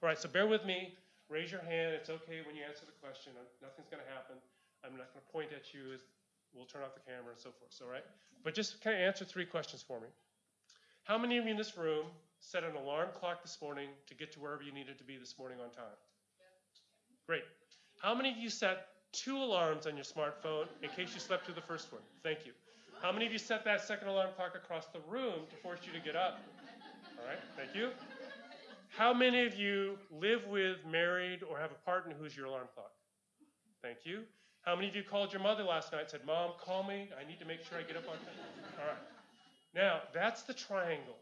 All 0.01 0.07
right, 0.07 0.17
so 0.17 0.27
bear 0.27 0.47
with 0.47 0.65
me. 0.65 0.95
Raise 1.29 1.51
your 1.51 1.61
hand. 1.61 1.93
It's 1.93 2.09
okay 2.09 2.41
when 2.45 2.55
you 2.55 2.63
answer 2.67 2.85
the 2.85 2.97
question. 2.99 3.31
Uh, 3.39 3.43
nothing's 3.61 3.87
going 3.87 4.03
to 4.03 4.11
happen. 4.11 4.35
I'm 4.83 4.97
not 4.97 5.13
going 5.13 5.23
to 5.25 5.31
point 5.31 5.49
at 5.55 5.73
you. 5.73 5.95
We'll 6.53 6.65
turn 6.65 6.83
off 6.83 6.93
the 6.93 6.99
camera 6.99 7.31
and 7.31 7.39
so 7.39 7.51
forth. 7.51 7.71
All 7.81 7.89
right? 7.89 8.03
But 8.43 8.53
just 8.53 8.81
kind 8.81 8.95
of 8.95 9.01
answer 9.01 9.23
three 9.23 9.45
questions 9.45 9.81
for 9.81 10.01
me. 10.01 10.07
How 11.03 11.17
many 11.17 11.37
of 11.37 11.45
you 11.45 11.51
in 11.51 11.57
this 11.57 11.77
room 11.77 12.07
set 12.41 12.63
an 12.63 12.75
alarm 12.75 13.09
clock 13.13 13.41
this 13.43 13.57
morning 13.61 13.89
to 14.07 14.15
get 14.15 14.31
to 14.33 14.39
wherever 14.39 14.63
you 14.63 14.71
needed 14.71 14.97
to 14.97 15.03
be 15.03 15.15
this 15.15 15.35
morning 15.37 15.59
on 15.63 15.69
time? 15.69 15.95
Great. 17.27 17.43
How 18.01 18.15
many 18.15 18.31
of 18.31 18.37
you 18.37 18.49
set 18.49 18.87
two 19.13 19.37
alarms 19.37 19.85
on 19.85 19.95
your 19.95 20.03
smartphone 20.03 20.65
in 20.81 20.89
case 20.89 21.13
you 21.13 21.19
slept 21.19 21.45
through 21.45 21.53
the 21.53 21.61
first 21.61 21.93
one? 21.93 22.01
Thank 22.23 22.45
you. 22.45 22.51
How 23.01 23.11
many 23.11 23.25
of 23.25 23.31
you 23.31 23.37
set 23.37 23.63
that 23.65 23.81
second 23.81 24.07
alarm 24.07 24.31
clock 24.35 24.55
across 24.55 24.87
the 24.87 24.99
room 25.07 25.45
to 25.49 25.55
force 25.57 25.79
you 25.85 25.97
to 25.97 26.03
get 26.03 26.15
up? 26.15 26.41
All 27.19 27.27
right, 27.27 27.39
thank 27.55 27.75
you. 27.75 27.91
How 28.89 29.13
many 29.13 29.45
of 29.45 29.55
you 29.55 29.97
live 30.11 30.45
with, 30.47 30.77
married, 30.89 31.43
or 31.43 31.57
have 31.57 31.71
a 31.71 31.85
partner 31.85 32.13
who's 32.19 32.35
your 32.35 32.47
alarm 32.47 32.67
clock? 32.73 32.91
Thank 33.81 33.99
you. 34.03 34.23
How 34.63 34.75
many 34.75 34.89
of 34.89 34.95
you 34.95 35.03
called 35.03 35.31
your 35.31 35.41
mother 35.41 35.63
last 35.63 35.91
night 35.91 36.01
and 36.01 36.09
said, 36.09 36.25
Mom, 36.25 36.51
call 36.59 36.83
me. 36.83 37.09
I 37.19 37.27
need 37.27 37.39
to 37.39 37.45
make 37.45 37.63
sure 37.63 37.77
I 37.77 37.83
get 37.83 37.97
up 37.97 38.07
on 38.07 38.17
time? 38.17 38.77
All 38.79 38.87
right. 38.87 38.97
Now, 39.73 40.01
that's 40.13 40.43
the 40.43 40.53
triangle. 40.53 41.15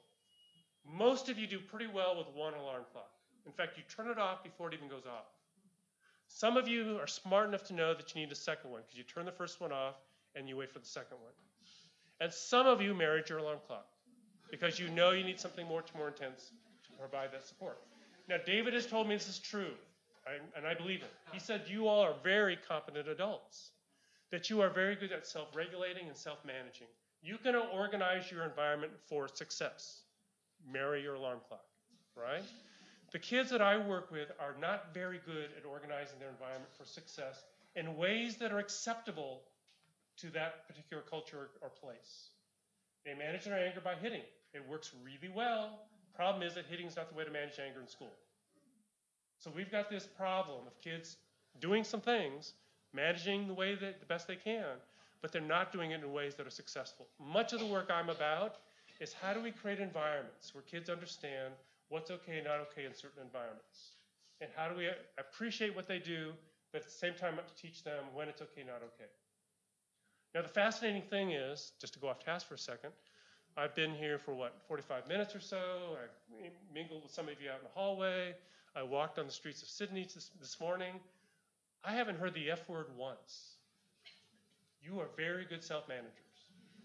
Most 0.86 1.30
of 1.30 1.38
you 1.38 1.47
do 1.47 1.59
pretty 1.59 1.88
well 1.88 2.17
with 2.17 2.27
one 2.36 2.53
alarm 2.53 2.84
clock. 2.91 3.11
In 3.45 3.51
fact, 3.51 3.77
you 3.77 3.84
turn 3.89 4.09
it 4.09 4.17
off 4.17 4.43
before 4.43 4.67
it 4.69 4.73
even 4.73 4.88
goes 4.88 5.05
off. 5.05 5.25
Some 6.27 6.57
of 6.57 6.67
you 6.67 6.97
are 6.99 7.07
smart 7.07 7.47
enough 7.47 7.63
to 7.65 7.73
know 7.73 7.93
that 7.93 8.13
you 8.13 8.21
need 8.21 8.32
a 8.32 8.36
second 8.36 8.69
one 8.71 8.82
because 8.82 8.97
you 8.97 9.03
turn 9.03 9.25
the 9.25 9.32
first 9.32 9.59
one 9.59 9.71
off 9.71 9.95
and 10.36 10.47
you 10.47 10.55
wait 10.57 10.71
for 10.71 10.80
the 10.80 10.86
second 10.86 11.17
one. 11.21 11.34
And 12.21 12.32
some 12.32 12.67
of 12.67 12.82
you 12.82 12.93
married 12.93 13.30
your 13.30 13.39
alarm 13.39 13.59
clock 13.65 13.88
because 14.51 14.80
you 14.80 14.89
know 14.89 15.11
you 15.11 15.23
need 15.23 15.39
something 15.39 15.67
more, 15.67 15.84
more 15.95 16.09
intense 16.09 16.51
to 16.84 16.97
provide 16.97 17.32
that 17.32 17.47
support. 17.47 17.80
Now, 18.27 18.38
David 18.45 18.73
has 18.73 18.86
told 18.86 19.07
me 19.07 19.15
this 19.15 19.27
is 19.27 19.39
true, 19.39 19.73
and 20.55 20.67
I 20.67 20.73
believe 20.73 21.01
it. 21.01 21.11
He 21.32 21.39
said 21.39 21.63
you 21.67 21.88
all 21.88 22.01
are 22.01 22.13
very 22.23 22.57
competent 22.67 23.07
adults, 23.07 23.71
that 24.32 24.49
you 24.49 24.61
are 24.61 24.69
very 24.69 24.95
good 24.95 25.11
at 25.11 25.25
self 25.25 25.55
regulating 25.55 26.07
and 26.07 26.15
self 26.15 26.45
managing. 26.45 26.88
You 27.21 27.38
can 27.38 27.55
organize 27.55 28.32
your 28.32 28.43
environment 28.43 28.91
for 29.07 29.27
success. 29.27 30.01
Marry 30.72 31.01
your 31.01 31.16
alarm 31.16 31.39
clock, 31.47 31.66
right? 32.16 32.43
The 33.12 33.20
kids 33.20 33.49
that 33.49 33.62
I 33.62 33.78
work 33.78 34.12
with 34.12 34.32
are 34.39 34.55
not 34.60 34.93
very 34.93 35.20
good 35.26 35.49
at 35.57 35.66
organizing 35.66 36.20
their 36.20 36.30
environment 36.30 36.72
for 36.78 36.86
success 36.86 37.43
in 37.76 37.97
ways 37.97 38.38
that 38.38 38.51
are 38.51 38.60
acceptable 38.60 39.41
to 40.18 40.30
that 40.32 40.68
particular 40.68 41.01
culture 41.10 41.49
or 41.62 41.70
place. 41.70 42.30
They 43.05 43.14
manage 43.14 43.45
their 43.45 43.57
anger 43.57 43.82
by 43.82 43.95
hitting. 43.95 44.22
It 44.53 44.68
works 44.68 44.91
really 45.03 45.34
well. 45.34 45.80
Problem 46.14 46.43
is 46.43 46.55
that 46.55 46.66
hitting 46.70 46.88
is 46.88 46.95
not 46.95 47.10
the 47.10 47.16
way 47.16 47.24
to 47.24 47.32
manage 47.32 47.60
anger 47.66 47.80
in 47.82 47.88
school. 47.88 48.14
So 49.39 49.51
we've 49.55 49.72
got 49.72 49.89
this 49.89 50.05
problem 50.05 50.68
of 50.68 50.80
kids 50.82 51.18
doing 51.62 51.84
some 51.84 52.01
things, 52.01 52.53
managing 52.93 53.47
the 53.47 53.53
way 53.53 53.76
that 53.76 53.99
the 54.01 54.05
best 54.05 54.28
they 54.28 54.36
can, 54.36 54.66
but 55.22 55.32
they're 55.32 55.41
not 55.41 55.72
doing 55.72 55.91
it 55.91 56.03
in 56.03 56.12
ways 56.12 56.36
that 56.36 56.45
are 56.45 56.51
successful. 56.51 57.07
Much 57.20 57.53
of 57.53 57.60
the 57.60 57.66
work 57.66 57.89
I'm 57.89 58.10
about 58.10 58.57
is 59.00 59.14
how 59.14 59.34
do 59.34 59.41
we 59.41 59.52
create 59.52 59.80
environments 59.80 60.54
where 60.54 60.64
kids 60.64 60.89
understand 60.89 61.54
what's 61.89 62.12
okay 62.12 62.38
and 62.38 62.45
not 62.45 62.60
okay 62.60 62.86
in 62.86 62.93
certain 62.93 63.24
environments? 63.24 63.95
And 64.41 64.50
how 64.56 64.68
do 64.70 64.76
we 64.76 64.89
appreciate 65.18 65.76
what 65.76 65.88
they 65.88 66.00
do, 66.00 66.32
but 66.72 66.82
at 66.82 66.86
the 66.86 66.93
same 66.93 67.14
time 67.14 67.39
teach 67.60 67.84
them 67.84 68.04
when 68.14 68.28
it's 68.28 68.41
okay, 68.41 68.64
not 68.66 68.82
okay? 68.84 69.10
Now, 70.36 70.41
the 70.43 70.47
fascinating 70.47 71.02
thing 71.02 71.32
is, 71.32 71.72
just 71.82 71.93
to 71.93 72.00
go 72.00 72.08
off 72.08 72.20
task 72.20 72.47
for 72.47 72.54
a 72.54 72.60
second, 72.60 72.91
I've 73.58 73.76
been 73.76 73.95
here 73.95 74.20
for 74.20 74.34
what, 74.34 74.56
45 74.68 75.08
minutes 75.08 75.36
or 75.36 75.39
so. 75.39 75.58
I 75.58 76.50
mingled 76.74 77.04
with 77.04 77.12
some 77.12 77.28
of 77.28 77.41
you 77.41 77.50
out 77.50 77.58
in 77.58 77.64
the 77.64 77.74
hallway. 77.74 78.36
I 78.76 78.84
walked 78.84 79.18
on 79.18 79.26
the 79.26 79.32
streets 79.32 79.62
of 79.64 79.68
Sydney 79.68 80.04
this, 80.04 80.58
morning. 80.62 80.93
I 81.84 81.93
haven't 81.93 82.20
heard 82.20 82.34
the 82.36 82.52
F 82.52 82.70
word 82.70 82.88
once. 82.95 83.56
You 84.82 85.00
are 85.00 85.08
very 85.18 85.45
good 85.45 85.64
self 85.64 85.88
managers, 85.89 86.14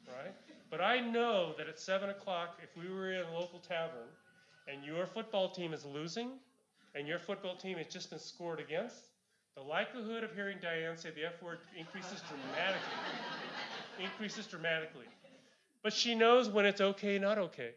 right? 0.09 0.35
But 0.77 0.83
I 0.83 0.99
know 0.99 1.55
that 1.57 1.69
at 1.69 1.79
7 1.79 2.11
o'clock, 2.11 2.59
if 2.61 2.77
we 2.77 2.93
were 2.93 3.13
in 3.13 3.25
a 3.25 3.39
local 3.39 3.61
tavern 3.61 4.09
and 4.67 4.85
your 4.85 5.07
football 5.07 5.49
team 5.49 5.73
is 5.73 5.85
losing 5.85 6.31
and 6.97 7.07
your 7.07 7.21
football 7.21 7.55
team 7.55 7.79
has 7.79 7.87
just 7.87 8.11
been 8.11 8.19
scored 8.19 8.59
against, 8.59 8.97
the 9.55 9.63
likelihood 9.63 10.25
of 10.25 10.35
hearing 10.35 10.59
Diane 10.61 10.97
say 10.97 11.11
the 11.11 11.27
F 11.27 11.41
word 11.41 11.59
increases 11.79 12.21
dramatically. 12.29 12.99
increases 14.03 14.49
dramatically. 14.49 15.05
But 15.85 15.93
she 15.93 16.17
knows 16.17 16.49
when 16.49 16.67
it's 16.67 16.81
okay, 16.81 17.21
not 17.21 17.39
okay. 17.39 17.71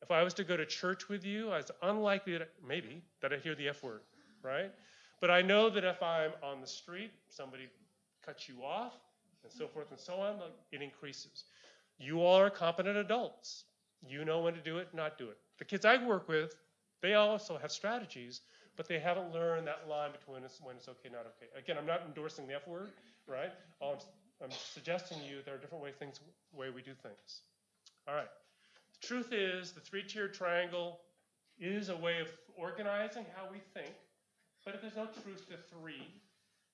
If 0.00 0.10
I 0.10 0.22
was 0.22 0.32
to 0.34 0.44
go 0.44 0.56
to 0.56 0.64
church 0.64 1.10
with 1.10 1.26
you, 1.26 1.50
I 1.50 1.58
was 1.58 1.70
unlikely 1.82 2.38
that, 2.38 2.48
maybe, 2.66 3.02
that 3.20 3.34
I 3.34 3.36
hear 3.36 3.54
the 3.54 3.68
F 3.68 3.82
word, 3.82 4.00
right? 4.42 4.72
But 5.20 5.30
I 5.30 5.42
know 5.42 5.68
that 5.68 5.84
if 5.84 6.02
I'm 6.02 6.30
on 6.42 6.62
the 6.62 6.66
street, 6.66 7.10
somebody 7.28 7.68
cuts 8.24 8.48
you 8.48 8.64
off, 8.64 8.94
and 9.42 9.52
so 9.52 9.68
forth 9.68 9.90
and 9.90 10.00
so 10.00 10.14
on, 10.14 10.36
it 10.72 10.80
increases. 10.80 11.44
You 11.98 12.20
all 12.20 12.38
are 12.38 12.50
competent 12.50 12.96
adults. 12.96 13.64
You 14.06 14.24
know 14.24 14.40
when 14.40 14.54
to 14.54 14.60
do 14.60 14.78
it, 14.78 14.88
not 14.92 15.18
do 15.18 15.28
it. 15.28 15.38
The 15.58 15.64
kids 15.64 15.84
I 15.84 16.04
work 16.04 16.28
with, 16.28 16.54
they 17.00 17.14
also 17.14 17.56
have 17.58 17.70
strategies, 17.70 18.40
but 18.76 18.88
they 18.88 18.98
haven't 18.98 19.32
learned 19.32 19.66
that 19.66 19.88
line 19.88 20.10
between 20.12 20.42
when 20.62 20.76
it's 20.76 20.88
okay, 20.88 21.08
not 21.10 21.26
okay. 21.26 21.50
Again, 21.56 21.76
I'm 21.78 21.86
not 21.86 22.02
endorsing 22.06 22.46
the 22.46 22.54
F 22.54 22.66
word, 22.66 22.90
right? 23.26 23.52
I'm, 23.80 23.96
I'm 24.42 24.50
suggesting 24.50 25.18
to 25.20 25.24
you 25.24 25.36
there 25.44 25.54
are 25.54 25.58
different 25.58 25.82
way 25.82 25.92
things, 25.92 26.20
way 26.52 26.70
we 26.70 26.82
do 26.82 26.92
things. 27.02 27.42
All 28.08 28.14
right. 28.14 28.28
The 29.00 29.06
truth 29.06 29.32
is, 29.32 29.72
the 29.72 29.80
three-tiered 29.80 30.34
triangle 30.34 31.00
is 31.58 31.88
a 31.88 31.96
way 31.96 32.20
of 32.20 32.28
organizing 32.56 33.24
how 33.36 33.44
we 33.50 33.58
think, 33.72 33.94
but 34.64 34.74
if 34.74 34.80
there's 34.80 34.96
no 34.96 35.06
truth 35.22 35.48
to 35.48 35.56
three, 35.70 36.08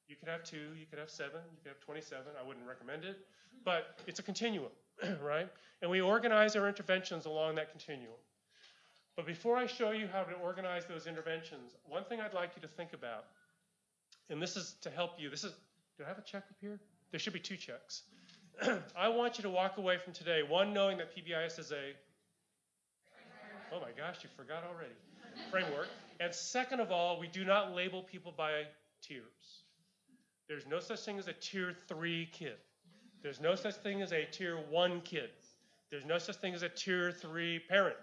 you 0.09 0.17
could 0.17 0.29
have 0.29 0.43
two, 0.43 0.75
you 0.79 0.87
could 0.89 0.99
have 0.99 1.11
seven, 1.11 1.41
you 1.53 1.59
could 1.63 1.69
have 1.69 1.81
27. 1.81 2.23
I 2.39 2.47
wouldn't 2.47 2.67
recommend 2.67 3.05
it, 3.05 3.19
but 3.65 3.99
it's 4.07 4.19
a 4.19 4.23
continuum, 4.23 4.71
right? 5.23 5.49
And 5.83 5.91
we 5.91 6.01
organize 6.01 6.57
our 6.57 6.69
interventions 6.69 7.27
along 7.27 7.55
that 7.57 7.71
continuum. 7.71 8.19
But 9.17 9.27
before 9.27 9.57
I 9.57 9.67
show 9.67 9.91
you 9.91 10.07
how 10.07 10.23
to 10.23 10.35
organize 10.35 10.87
those 10.87 11.07
interventions, 11.07 11.75
one 11.87 12.05
thing 12.05 12.21
I'd 12.21 12.35
like 12.35 12.53
you 12.57 12.63
to 12.63 12.69
think 12.69 12.93
about, 12.93 13.25
and 14.29 14.41
this 14.41 14.57
is 14.57 14.77
to 14.83 14.91
help 14.91 15.13
you. 15.19 15.29
This 15.29 15.45
is, 15.45 15.53
do 15.99 16.05
I 16.05 16.09
have 16.09 16.19
a 16.19 16.23
check 16.23 16.45
up 16.49 16.57
here? 16.61 16.81
There 17.11 17.19
should 17.19 17.33
be 17.33 17.41
two 17.41 17.57
checks. 17.57 18.03
I 18.97 19.09
want 19.09 19.39
you 19.39 19.43
to 19.43 19.51
walk 19.51 19.79
away 19.79 19.99
from 19.99 20.13
today, 20.13 20.43
one, 20.47 20.73
knowing 20.73 20.99
that 20.99 21.15
PBIS 21.15 21.59
is 21.59 21.73
a, 21.73 21.93
oh 23.73 23.81
my 23.81 23.91
gosh, 23.97 24.19
you 24.23 24.31
forgot 24.37 24.65
already, 24.65 24.95
framework. 25.51 25.89
And 26.21 26.35
second 26.35 26.81
of 26.81 26.93
all, 26.93 27.19
we 27.19 27.27
do 27.27 27.45
not 27.45 27.75
label 27.75 28.03
people 28.03 28.33
by 28.37 28.65
tiers. 29.03 29.65
There's 30.49 30.67
no 30.67 30.81
such 30.81 31.01
thing 31.01 31.19
as 31.19 31.29
a 31.29 31.33
tier 31.33 31.75
three 31.89 32.29
kid. 32.33 32.57
There's 33.23 33.41
no 33.41 33.55
such 33.55 33.75
thing 33.77 34.01
as 34.03 34.13
a 34.13 34.25
tier 34.25 34.57
one 34.71 35.03
kid. 35.03 35.31
There's 35.91 36.07
no 36.07 36.19
such 36.19 36.37
thing 36.37 36.55
as 36.55 36.63
a 36.63 36.69
tier 36.69 37.13
three 37.13 37.59
parent. 37.59 37.97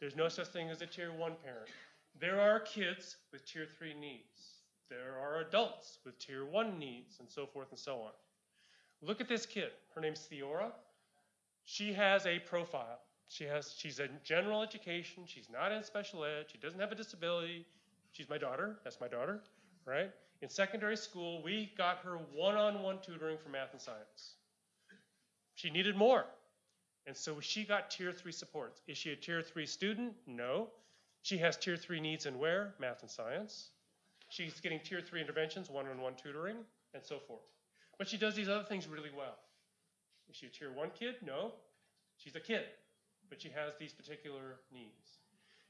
There's 0.00 0.16
no 0.16 0.28
such 0.28 0.48
thing 0.48 0.68
as 0.68 0.82
a 0.82 0.86
tier 0.86 1.12
one 1.12 1.34
parent. 1.44 1.68
There 2.20 2.40
are 2.40 2.60
kids 2.60 3.16
with 3.32 3.44
tier 3.44 3.66
three 3.66 3.94
needs. 3.94 4.62
There 4.88 5.18
are 5.18 5.40
adults 5.40 5.98
with 6.04 6.18
tier 6.18 6.44
one 6.44 6.78
needs, 6.78 7.20
and 7.20 7.30
so 7.30 7.46
forth 7.46 7.70
and 7.70 7.78
so 7.78 8.00
on. 8.00 8.12
Look 9.02 9.20
at 9.20 9.28
this 9.28 9.46
kid. 9.46 9.70
Her 9.94 10.00
name's 10.00 10.26
Theora. 10.30 10.72
She 11.64 11.92
has 11.92 12.26
a 12.26 12.38
profile. 12.40 13.00
She 13.28 13.44
has 13.44 13.74
she's 13.76 14.00
in 14.00 14.10
general 14.22 14.62
education. 14.62 15.24
She's 15.26 15.48
not 15.50 15.72
in 15.72 15.82
special 15.82 16.24
ed. 16.24 16.46
She 16.50 16.58
doesn't 16.58 16.80
have 16.80 16.92
a 16.92 16.94
disability. 16.94 17.66
She's 18.12 18.28
my 18.28 18.38
daughter. 18.38 18.78
That's 18.84 19.00
my 19.00 19.08
daughter, 19.08 19.42
right? 19.86 20.10
In 20.42 20.48
secondary 20.48 20.96
school, 20.96 21.42
we 21.42 21.72
got 21.76 21.98
her 21.98 22.18
one 22.34 22.56
on 22.56 22.82
one 22.82 22.98
tutoring 23.00 23.38
for 23.42 23.48
math 23.48 23.72
and 23.72 23.80
science. 23.80 24.34
She 25.54 25.70
needed 25.70 25.96
more. 25.96 26.24
And 27.06 27.16
so 27.16 27.40
she 27.40 27.64
got 27.64 27.90
tier 27.90 28.12
three 28.12 28.32
supports. 28.32 28.80
Is 28.86 28.96
she 28.96 29.10
a 29.12 29.16
tier 29.16 29.42
three 29.42 29.66
student? 29.66 30.14
No. 30.26 30.68
She 31.22 31.38
has 31.38 31.56
tier 31.56 31.76
three 31.76 32.00
needs 32.00 32.26
in 32.26 32.38
where? 32.38 32.74
Math 32.78 33.02
and 33.02 33.10
science. 33.10 33.70
She's 34.28 34.60
getting 34.60 34.80
tier 34.80 35.00
three 35.00 35.20
interventions, 35.20 35.70
one 35.70 35.86
on 35.86 36.00
one 36.00 36.14
tutoring, 36.14 36.56
and 36.94 37.04
so 37.04 37.18
forth. 37.18 37.42
But 37.98 38.08
she 38.08 38.16
does 38.16 38.34
these 38.34 38.48
other 38.48 38.64
things 38.64 38.88
really 38.88 39.10
well. 39.16 39.36
Is 40.28 40.36
she 40.36 40.46
a 40.46 40.48
tier 40.48 40.72
one 40.72 40.90
kid? 40.98 41.16
No. 41.24 41.52
She's 42.16 42.34
a 42.34 42.40
kid, 42.40 42.64
but 43.28 43.40
she 43.40 43.48
has 43.50 43.74
these 43.78 43.92
particular 43.92 44.56
needs. 44.72 45.18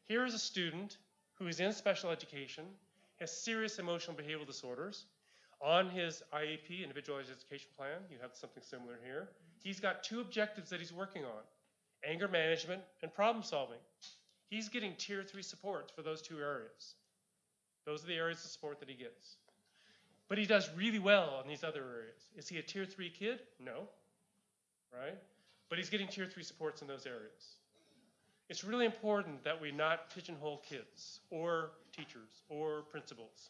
Here 0.05 0.25
is 0.25 0.35
a 0.35 0.39
student 0.39 0.99
who 1.35 1.47
is 1.47 1.61
in 1.61 1.73
special 1.73 2.11
education, 2.11 2.65
has 3.19 3.31
serious 3.37 3.79
emotional 3.79 4.17
behavioral 4.17 4.47
disorders. 4.47 5.07
On 5.65 5.89
his 5.89 6.23
IEP, 6.35 6.83
Individualized 6.83 7.31
Education 7.31 7.69
Plan, 7.75 7.97
you 8.11 8.19
have 8.21 8.33
something 8.35 8.63
similar 8.63 8.99
here. 9.03 9.31
He's 9.63 9.81
got 9.81 10.05
two 10.05 10.21
objectives 10.21 10.69
that 10.69 10.79
he's 10.79 10.93
working 10.93 11.25
on 11.25 11.41
anger 12.07 12.29
management 12.29 12.83
and 13.03 13.13
problem 13.15 13.43
solving. 13.43 13.79
He's 14.51 14.69
getting 14.69 14.93
tier 14.99 15.23
three 15.23 15.43
support 15.43 15.91
for 15.97 16.03
those 16.03 16.21
two 16.21 16.39
areas. 16.39 16.97
Those 17.87 18.05
are 18.05 18.07
the 18.07 18.15
areas 18.15 18.45
of 18.45 18.51
support 18.51 18.79
that 18.81 18.91
he 18.91 18.95
gets. 18.95 19.37
But 20.29 20.37
he 20.37 20.45
does 20.45 20.69
really 20.77 20.99
well 20.99 21.41
on 21.43 21.49
these 21.49 21.65
other 21.65 21.81
areas. 21.81 22.29
Is 22.37 22.47
he 22.47 22.59
a 22.59 22.63
tier 22.63 22.85
three 22.85 23.09
kid? 23.09 23.41
No. 23.59 23.89
Right? 24.93 25.17
But 25.71 25.79
he's 25.79 25.89
getting 25.89 26.09
tier 26.09 26.27
three 26.27 26.43
supports 26.43 26.83
in 26.83 26.89
those 26.89 27.07
areas. 27.07 27.57
It's 28.51 28.65
really 28.65 28.85
important 28.85 29.43
that 29.45 29.59
we 29.59 29.73
not 29.73 30.15
pigeonhole 30.15 30.59
kids 30.59 31.21
or 31.31 31.71
teachers 31.97 32.43
or 32.51 32.83
principals. 32.83 33.49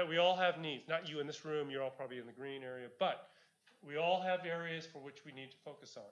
That 0.00 0.08
we 0.08 0.16
all 0.16 0.34
have 0.34 0.58
needs. 0.58 0.88
Not 0.88 1.10
you 1.10 1.20
in 1.20 1.26
this 1.26 1.44
room, 1.44 1.70
you're 1.70 1.82
all 1.82 1.90
probably 1.90 2.16
in 2.16 2.24
the 2.24 2.32
green 2.32 2.62
area, 2.62 2.86
but 2.98 3.28
we 3.86 3.98
all 3.98 4.18
have 4.18 4.46
areas 4.46 4.86
for 4.86 4.98
which 4.98 5.26
we 5.26 5.32
need 5.32 5.50
to 5.50 5.58
focus 5.62 5.94
on. 5.94 6.04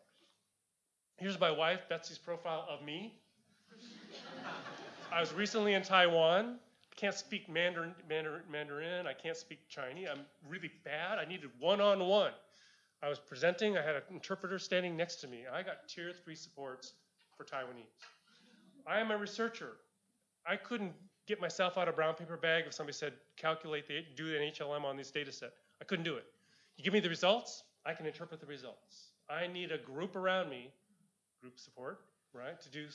Here's 1.16 1.40
my 1.40 1.50
wife, 1.50 1.88
Betsy's 1.88 2.18
profile 2.18 2.66
of 2.68 2.84
me. 2.84 3.14
I 5.10 5.20
was 5.20 5.32
recently 5.32 5.72
in 5.72 5.80
Taiwan. 5.80 6.56
I 6.92 6.94
Can't 6.96 7.14
speak 7.14 7.48
Mandarin, 7.48 7.94
Mandarin. 8.06 9.06
I 9.06 9.14
can't 9.14 9.38
speak 9.38 9.66
Chinese. 9.70 10.08
I'm 10.12 10.26
really 10.46 10.70
bad. 10.84 11.18
I 11.18 11.24
needed 11.24 11.48
one 11.58 11.80
on 11.80 11.98
one. 12.00 12.32
I 13.02 13.08
was 13.08 13.18
presenting. 13.18 13.78
I 13.78 13.82
had 13.82 13.96
an 13.96 14.02
interpreter 14.10 14.58
standing 14.58 14.98
next 14.98 15.16
to 15.22 15.28
me. 15.28 15.44
I 15.50 15.62
got 15.62 15.88
tier 15.88 16.12
three 16.12 16.34
supports 16.34 16.92
for 17.38 17.44
Taiwanese. 17.44 17.88
I 18.86 18.98
am 18.98 19.10
a 19.10 19.16
researcher. 19.16 19.78
I 20.46 20.56
couldn't 20.56 20.92
get 21.28 21.40
myself 21.40 21.76
out 21.76 21.88
of 21.88 21.94
brown 21.94 22.14
paper 22.14 22.38
bag 22.38 22.64
if 22.66 22.72
somebody 22.72 22.96
said 22.96 23.12
calculate 23.36 23.86
the 23.86 24.02
do 24.16 24.34
an 24.34 24.50
HLM 24.50 24.82
on 24.84 24.96
this 24.96 25.10
data 25.10 25.30
set. 25.30 25.52
I 25.80 25.84
couldn't 25.84 26.06
do 26.06 26.16
it. 26.16 26.24
You 26.76 26.82
give 26.82 26.94
me 26.94 27.00
the 27.00 27.08
results, 27.08 27.64
I 27.84 27.92
can 27.92 28.06
interpret 28.06 28.40
the 28.40 28.46
results. 28.46 29.10
I 29.28 29.46
need 29.46 29.70
a 29.70 29.78
group 29.78 30.16
around 30.16 30.48
me, 30.48 30.70
group 31.42 31.58
support, 31.58 32.00
right, 32.32 32.58
to 32.60 32.70
do 32.70 32.86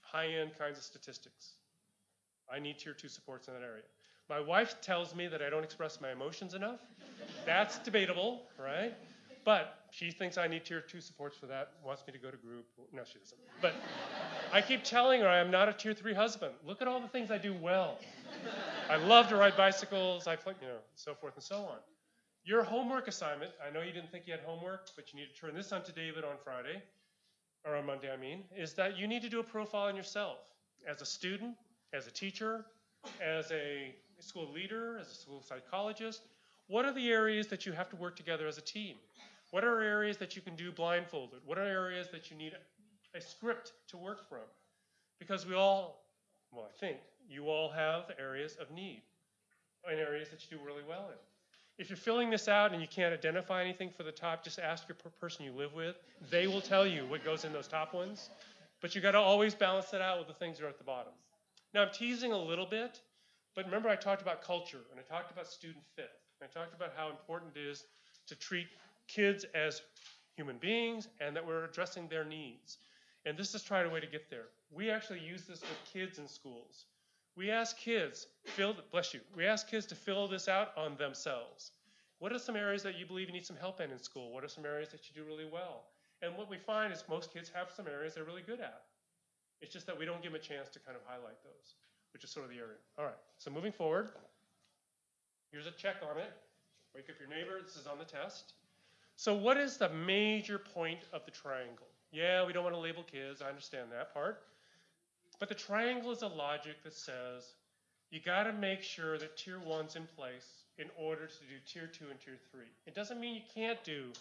high-end 0.00 0.50
kinds 0.58 0.76
of 0.76 0.84
statistics. 0.84 1.54
I 2.52 2.58
need 2.58 2.78
tier 2.78 2.92
two 2.92 3.08
supports 3.08 3.48
in 3.48 3.54
that 3.54 3.62
area. 3.62 3.84
My 4.28 4.40
wife 4.40 4.76
tells 4.82 5.14
me 5.14 5.26
that 5.28 5.40
I 5.40 5.48
don't 5.48 5.64
express 5.64 6.00
my 6.00 6.12
emotions 6.12 6.54
enough. 6.54 6.80
That's 7.46 7.78
debatable, 7.78 8.42
right? 8.58 8.94
But 9.44 9.78
she 9.90 10.10
thinks 10.10 10.38
I 10.38 10.46
need 10.46 10.64
tier 10.64 10.80
two 10.80 11.00
supports 11.00 11.36
for 11.36 11.46
that, 11.46 11.72
wants 11.84 12.02
me 12.06 12.12
to 12.12 12.18
go 12.18 12.30
to 12.30 12.36
group. 12.36 12.66
No, 12.92 13.02
she 13.04 13.18
doesn't. 13.18 13.38
But 13.60 13.74
I 14.52 14.60
keep 14.60 14.82
telling 14.82 15.20
her 15.20 15.28
I 15.28 15.38
am 15.38 15.50
not 15.50 15.68
a 15.68 15.72
tier 15.72 15.92
three 15.92 16.14
husband. 16.14 16.54
Look 16.66 16.80
at 16.80 16.88
all 16.88 17.00
the 17.00 17.08
things 17.08 17.30
I 17.30 17.38
do 17.38 17.54
well. 17.54 17.98
I 18.88 18.96
love 18.96 19.28
to 19.28 19.36
ride 19.36 19.56
bicycles, 19.56 20.26
I 20.26 20.36
play, 20.36 20.54
you 20.60 20.68
know, 20.68 20.78
so 20.94 21.14
forth 21.14 21.34
and 21.34 21.42
so 21.42 21.56
on. 21.56 21.78
Your 22.44 22.62
homework 22.62 23.08
assignment, 23.08 23.52
I 23.66 23.72
know 23.72 23.80
you 23.80 23.92
didn't 23.92 24.10
think 24.10 24.26
you 24.26 24.32
had 24.32 24.42
homework, 24.42 24.90
but 24.96 25.12
you 25.12 25.18
need 25.18 25.28
to 25.34 25.40
turn 25.40 25.54
this 25.54 25.72
on 25.72 25.82
to 25.84 25.92
David 25.92 26.24
on 26.24 26.36
Friday, 26.42 26.82
or 27.64 27.76
on 27.76 27.86
Monday, 27.86 28.12
I 28.12 28.16
mean, 28.16 28.44
is 28.54 28.74
that 28.74 28.98
you 28.98 29.06
need 29.06 29.22
to 29.22 29.30
do 29.30 29.40
a 29.40 29.44
profile 29.44 29.88
on 29.88 29.96
yourself 29.96 30.38
as 30.86 31.00
a 31.00 31.06
student, 31.06 31.56
as 31.94 32.06
a 32.06 32.10
teacher, 32.10 32.66
as 33.22 33.50
a 33.50 33.94
school 34.18 34.50
leader, 34.52 34.98
as 34.98 35.10
a 35.10 35.14
school 35.14 35.42
psychologist. 35.42 36.22
What 36.66 36.84
are 36.84 36.92
the 36.92 37.10
areas 37.10 37.46
that 37.48 37.66
you 37.66 37.72
have 37.72 37.88
to 37.90 37.96
work 37.96 38.16
together 38.16 38.46
as 38.46 38.58
a 38.58 38.62
team? 38.62 38.96
What 39.54 39.62
are 39.62 39.82
areas 39.82 40.16
that 40.16 40.34
you 40.34 40.42
can 40.42 40.56
do 40.56 40.72
blindfolded? 40.72 41.38
What 41.46 41.58
are 41.58 41.64
areas 41.64 42.08
that 42.10 42.28
you 42.28 42.36
need 42.36 42.54
a 43.14 43.20
script 43.20 43.72
to 43.86 43.96
work 43.96 44.28
from? 44.28 44.42
Because 45.20 45.46
we 45.46 45.54
all, 45.54 46.02
well, 46.50 46.68
I 46.68 46.76
think 46.76 46.96
you 47.30 47.48
all 47.48 47.70
have 47.70 48.10
areas 48.18 48.56
of 48.60 48.72
need 48.72 49.02
and 49.88 50.00
areas 50.00 50.28
that 50.30 50.42
you 50.42 50.58
do 50.58 50.64
really 50.64 50.82
well 50.88 51.08
in. 51.08 51.18
If 51.78 51.88
you're 51.88 51.96
filling 51.96 52.30
this 52.30 52.48
out 52.48 52.72
and 52.72 52.82
you 52.82 52.88
can't 52.88 53.14
identify 53.14 53.62
anything 53.62 53.90
for 53.96 54.02
the 54.02 54.10
top, 54.10 54.42
just 54.42 54.58
ask 54.58 54.88
your 54.88 54.96
person 55.20 55.44
you 55.44 55.52
live 55.52 55.72
with. 55.72 55.94
They 56.32 56.48
will 56.48 56.60
tell 56.60 56.84
you 56.84 57.06
what 57.06 57.24
goes 57.24 57.44
in 57.44 57.52
those 57.52 57.68
top 57.68 57.94
ones. 57.94 58.30
But 58.80 58.96
you 58.96 59.00
got 59.00 59.12
to 59.12 59.20
always 59.20 59.54
balance 59.54 59.92
it 59.92 60.02
out 60.02 60.18
with 60.18 60.26
the 60.26 60.34
things 60.34 60.58
that 60.58 60.66
are 60.66 60.68
at 60.68 60.78
the 60.78 60.84
bottom. 60.84 61.12
Now 61.72 61.82
I'm 61.82 61.92
teasing 61.92 62.32
a 62.32 62.38
little 62.38 62.66
bit, 62.66 63.00
but 63.54 63.66
remember 63.66 63.88
I 63.88 63.94
talked 63.94 64.20
about 64.20 64.42
culture 64.42 64.80
and 64.90 64.98
I 64.98 65.04
talked 65.04 65.30
about 65.30 65.46
student 65.46 65.84
fit. 65.94 66.10
And 66.40 66.50
I 66.50 66.58
talked 66.58 66.74
about 66.74 66.90
how 66.96 67.08
important 67.10 67.52
it 67.54 67.60
is 67.60 67.84
to 68.26 68.34
treat 68.34 68.66
kids 69.08 69.44
as 69.54 69.82
human 70.36 70.58
beings 70.58 71.08
and 71.20 71.34
that 71.36 71.46
we're 71.46 71.64
addressing 71.64 72.08
their 72.08 72.24
needs. 72.24 72.78
And 73.26 73.38
this 73.38 73.54
is 73.54 73.62
trying 73.62 73.86
a 73.86 73.90
way 73.90 74.00
to 74.00 74.06
get 74.06 74.28
there. 74.30 74.46
We 74.70 74.90
actually 74.90 75.20
use 75.20 75.44
this 75.44 75.60
with 75.60 75.92
kids 75.92 76.18
in 76.18 76.28
schools. 76.28 76.86
We 77.36 77.50
ask 77.50 77.76
kids, 77.76 78.26
fill, 78.44 78.76
bless 78.92 79.14
you, 79.14 79.20
we 79.34 79.44
ask 79.44 79.68
kids 79.68 79.86
to 79.86 79.94
fill 79.94 80.28
this 80.28 80.48
out 80.48 80.76
on 80.76 80.96
themselves. 80.96 81.72
What 82.18 82.32
are 82.32 82.38
some 82.38 82.54
areas 82.56 82.82
that 82.84 82.96
you 82.96 83.06
believe 83.06 83.28
you 83.28 83.34
need 83.34 83.46
some 83.46 83.56
help 83.56 83.80
in 83.80 83.90
in 83.90 83.98
school? 83.98 84.32
What 84.32 84.44
are 84.44 84.48
some 84.48 84.64
areas 84.64 84.88
that 84.90 85.00
you 85.08 85.20
do 85.20 85.26
really 85.26 85.44
well? 85.50 85.84
And 86.22 86.36
what 86.36 86.48
we 86.48 86.58
find 86.58 86.92
is 86.92 87.02
most 87.08 87.32
kids 87.32 87.50
have 87.52 87.70
some 87.74 87.88
areas 87.88 88.14
they're 88.14 88.24
really 88.24 88.42
good 88.42 88.60
at. 88.60 88.82
It's 89.60 89.72
just 89.72 89.86
that 89.86 89.98
we 89.98 90.04
don't 90.04 90.22
give 90.22 90.32
them 90.32 90.40
a 90.40 90.44
chance 90.44 90.68
to 90.70 90.78
kind 90.78 90.96
of 90.96 91.02
highlight 91.06 91.42
those, 91.42 91.74
which 92.12 92.22
is 92.22 92.30
sort 92.30 92.44
of 92.44 92.50
the 92.50 92.58
area. 92.58 92.78
All 92.98 93.04
right, 93.04 93.18
so 93.38 93.50
moving 93.50 93.72
forward, 93.72 94.10
here's 95.50 95.66
a 95.66 95.72
check 95.72 95.96
on 96.08 96.18
it. 96.18 96.32
Wake 96.94 97.10
up 97.10 97.16
your 97.18 97.28
neighbor, 97.28 97.60
this 97.62 97.76
is 97.76 97.86
on 97.86 97.98
the 97.98 98.04
test. 98.04 98.54
So 99.16 99.34
what 99.34 99.56
is 99.56 99.76
the 99.76 99.88
major 99.90 100.58
point 100.58 101.00
of 101.12 101.24
the 101.24 101.30
triangle? 101.30 101.86
Yeah, 102.10 102.44
we 102.46 102.52
don't 102.52 102.64
want 102.64 102.74
to 102.74 102.80
label 102.80 103.02
kids, 103.02 103.42
I 103.42 103.48
understand 103.48 103.88
that 103.92 104.12
part. 104.12 104.42
But 105.38 105.48
the 105.48 105.54
triangle 105.54 106.12
is 106.12 106.22
a 106.22 106.28
logic 106.28 106.82
that 106.84 106.94
says 106.94 107.54
you 108.10 108.20
got 108.20 108.44
to 108.44 108.52
make 108.52 108.82
sure 108.82 109.18
that 109.18 109.36
tier 109.36 109.58
one's 109.58 109.96
in 109.96 110.06
place 110.16 110.64
in 110.78 110.86
order 110.96 111.26
to 111.26 111.38
do 111.48 111.56
tier 111.66 111.86
two 111.86 112.06
and 112.10 112.20
tier 112.20 112.38
three. 112.50 112.70
It 112.86 112.94
doesn't 112.94 113.20
mean 113.20 113.34
you 113.34 113.42
can't 113.54 113.82
do 113.84 114.12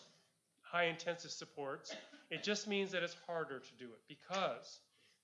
high 0.62 0.86
intensive 0.86 1.32
supports. 1.32 1.96
It 2.32 2.44
just 2.44 2.68
means 2.68 2.92
that 2.92 3.04
it's 3.04 3.16
harder 3.28 3.60
to 3.60 3.72
do 3.78 3.86
it 3.86 4.02
because 4.08 4.80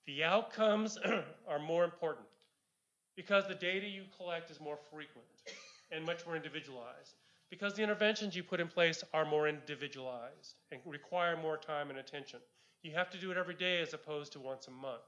the 0.05 0.23
outcomes 0.23 0.97
are 1.47 1.59
more 1.59 1.83
important. 1.83 2.27
Because 3.15 3.47
the 3.47 3.55
data 3.55 3.87
you 3.87 4.03
collect 4.15 4.51
is 4.51 4.61
more 4.61 4.77
frequent 4.91 5.27
and 5.91 6.05
much 6.05 6.25
more 6.25 6.35
individualized. 6.35 7.15
Because 7.49 7.73
the 7.73 7.83
interventions 7.83 8.35
you 8.35 8.43
put 8.43 8.59
in 8.59 8.67
place 8.67 9.03
are 9.13 9.25
more 9.25 9.47
individualized 9.47 10.55
and 10.71 10.79
require 10.85 11.35
more 11.35 11.57
time 11.57 11.89
and 11.89 11.99
attention. 11.99 12.39
You 12.83 12.93
have 12.93 13.09
to 13.09 13.17
do 13.17 13.31
it 13.31 13.37
every 13.37 13.55
day 13.55 13.81
as 13.81 13.93
opposed 13.93 14.33
to 14.33 14.39
once 14.39 14.67
a 14.67 14.71
month. 14.71 15.01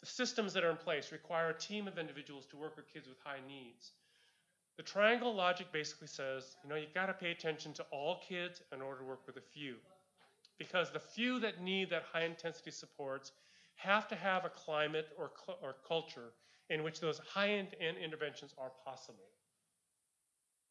The 0.00 0.06
systems 0.06 0.52
that 0.54 0.64
are 0.64 0.70
in 0.70 0.76
place 0.76 1.12
require 1.12 1.50
a 1.50 1.58
team 1.58 1.86
of 1.86 1.98
individuals 1.98 2.46
to 2.46 2.56
work 2.56 2.76
with 2.76 2.92
kids 2.92 3.08
with 3.08 3.18
high 3.22 3.40
needs. 3.46 3.92
The 4.76 4.82
triangle 4.82 5.34
logic 5.34 5.72
basically 5.72 6.06
says, 6.06 6.56
you 6.62 6.70
know, 6.70 6.76
you've 6.76 6.94
got 6.94 7.06
to 7.06 7.12
pay 7.12 7.32
attention 7.32 7.74
to 7.74 7.86
all 7.90 8.22
kids 8.26 8.62
in 8.72 8.80
order 8.80 9.00
to 9.00 9.06
work 9.06 9.26
with 9.26 9.36
a 9.36 9.42
few. 9.52 9.76
Because 10.58 10.90
the 10.90 11.00
few 11.00 11.38
that 11.40 11.60
need 11.60 11.90
that 11.90 12.04
high 12.10 12.24
intensity 12.24 12.70
supports 12.70 13.32
have 13.74 14.08
to 14.08 14.14
have 14.14 14.44
a 14.44 14.50
climate 14.50 15.08
or, 15.18 15.32
or 15.62 15.76
culture 15.86 16.32
in 16.70 16.82
which 16.82 17.00
those 17.00 17.18
high 17.18 17.50
end 17.50 17.68
interventions 18.02 18.54
are 18.56 18.72
possible. 18.84 19.28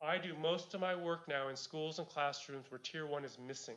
I 0.02 0.18
do 0.18 0.34
most 0.42 0.74
of 0.74 0.80
my 0.80 0.96
work 0.96 1.28
now 1.28 1.50
in 1.50 1.56
schools 1.56 2.00
and 2.00 2.08
classrooms 2.08 2.66
where 2.70 2.80
tier 2.80 3.06
one 3.06 3.26
is 3.26 3.38
missing. 3.46 3.76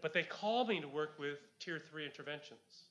But 0.00 0.12
they 0.12 0.22
call 0.22 0.64
me 0.64 0.80
to 0.80 0.88
work 0.88 1.18
with 1.18 1.38
tier 1.58 1.78
three 1.78 2.04
interventions. 2.04 2.90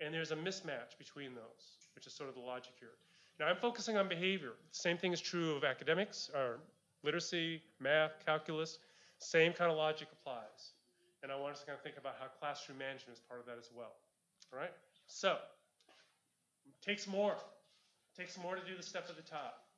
And 0.00 0.12
there's 0.14 0.32
a 0.32 0.36
mismatch 0.36 0.96
between 0.98 1.34
those, 1.34 1.76
which 1.94 2.06
is 2.06 2.14
sort 2.14 2.28
of 2.28 2.34
the 2.34 2.40
logic 2.40 2.72
here. 2.78 2.96
Now 3.38 3.46
I'm 3.46 3.56
focusing 3.56 3.96
on 3.96 4.08
behavior. 4.08 4.52
Same 4.70 4.96
thing 4.96 5.12
is 5.12 5.20
true 5.20 5.54
of 5.54 5.64
academics, 5.64 6.30
or 6.34 6.58
literacy, 7.02 7.62
math, 7.78 8.12
calculus. 8.24 8.78
Same 9.18 9.52
kind 9.52 9.70
of 9.70 9.76
logic 9.76 10.08
applies. 10.12 10.72
And 11.22 11.30
I 11.30 11.36
want 11.36 11.54
us 11.54 11.60
to 11.60 11.66
kind 11.66 11.76
of 11.76 11.82
think 11.82 11.96
about 11.98 12.16
how 12.18 12.26
classroom 12.38 12.78
management 12.78 13.18
is 13.18 13.20
part 13.20 13.40
of 13.40 13.46
that 13.46 13.58
as 13.58 13.70
well. 13.74 13.92
All 14.52 14.58
right? 14.58 14.72
So, 15.06 15.36
it 16.66 16.84
takes 16.84 17.06
more. 17.06 17.32
It 17.32 18.20
takes 18.20 18.38
more 18.38 18.56
to 18.56 18.64
do 18.64 18.76
the 18.76 18.82
stuff 18.82 19.10
at 19.10 19.16
the 19.16 19.22
top. 19.22 19.69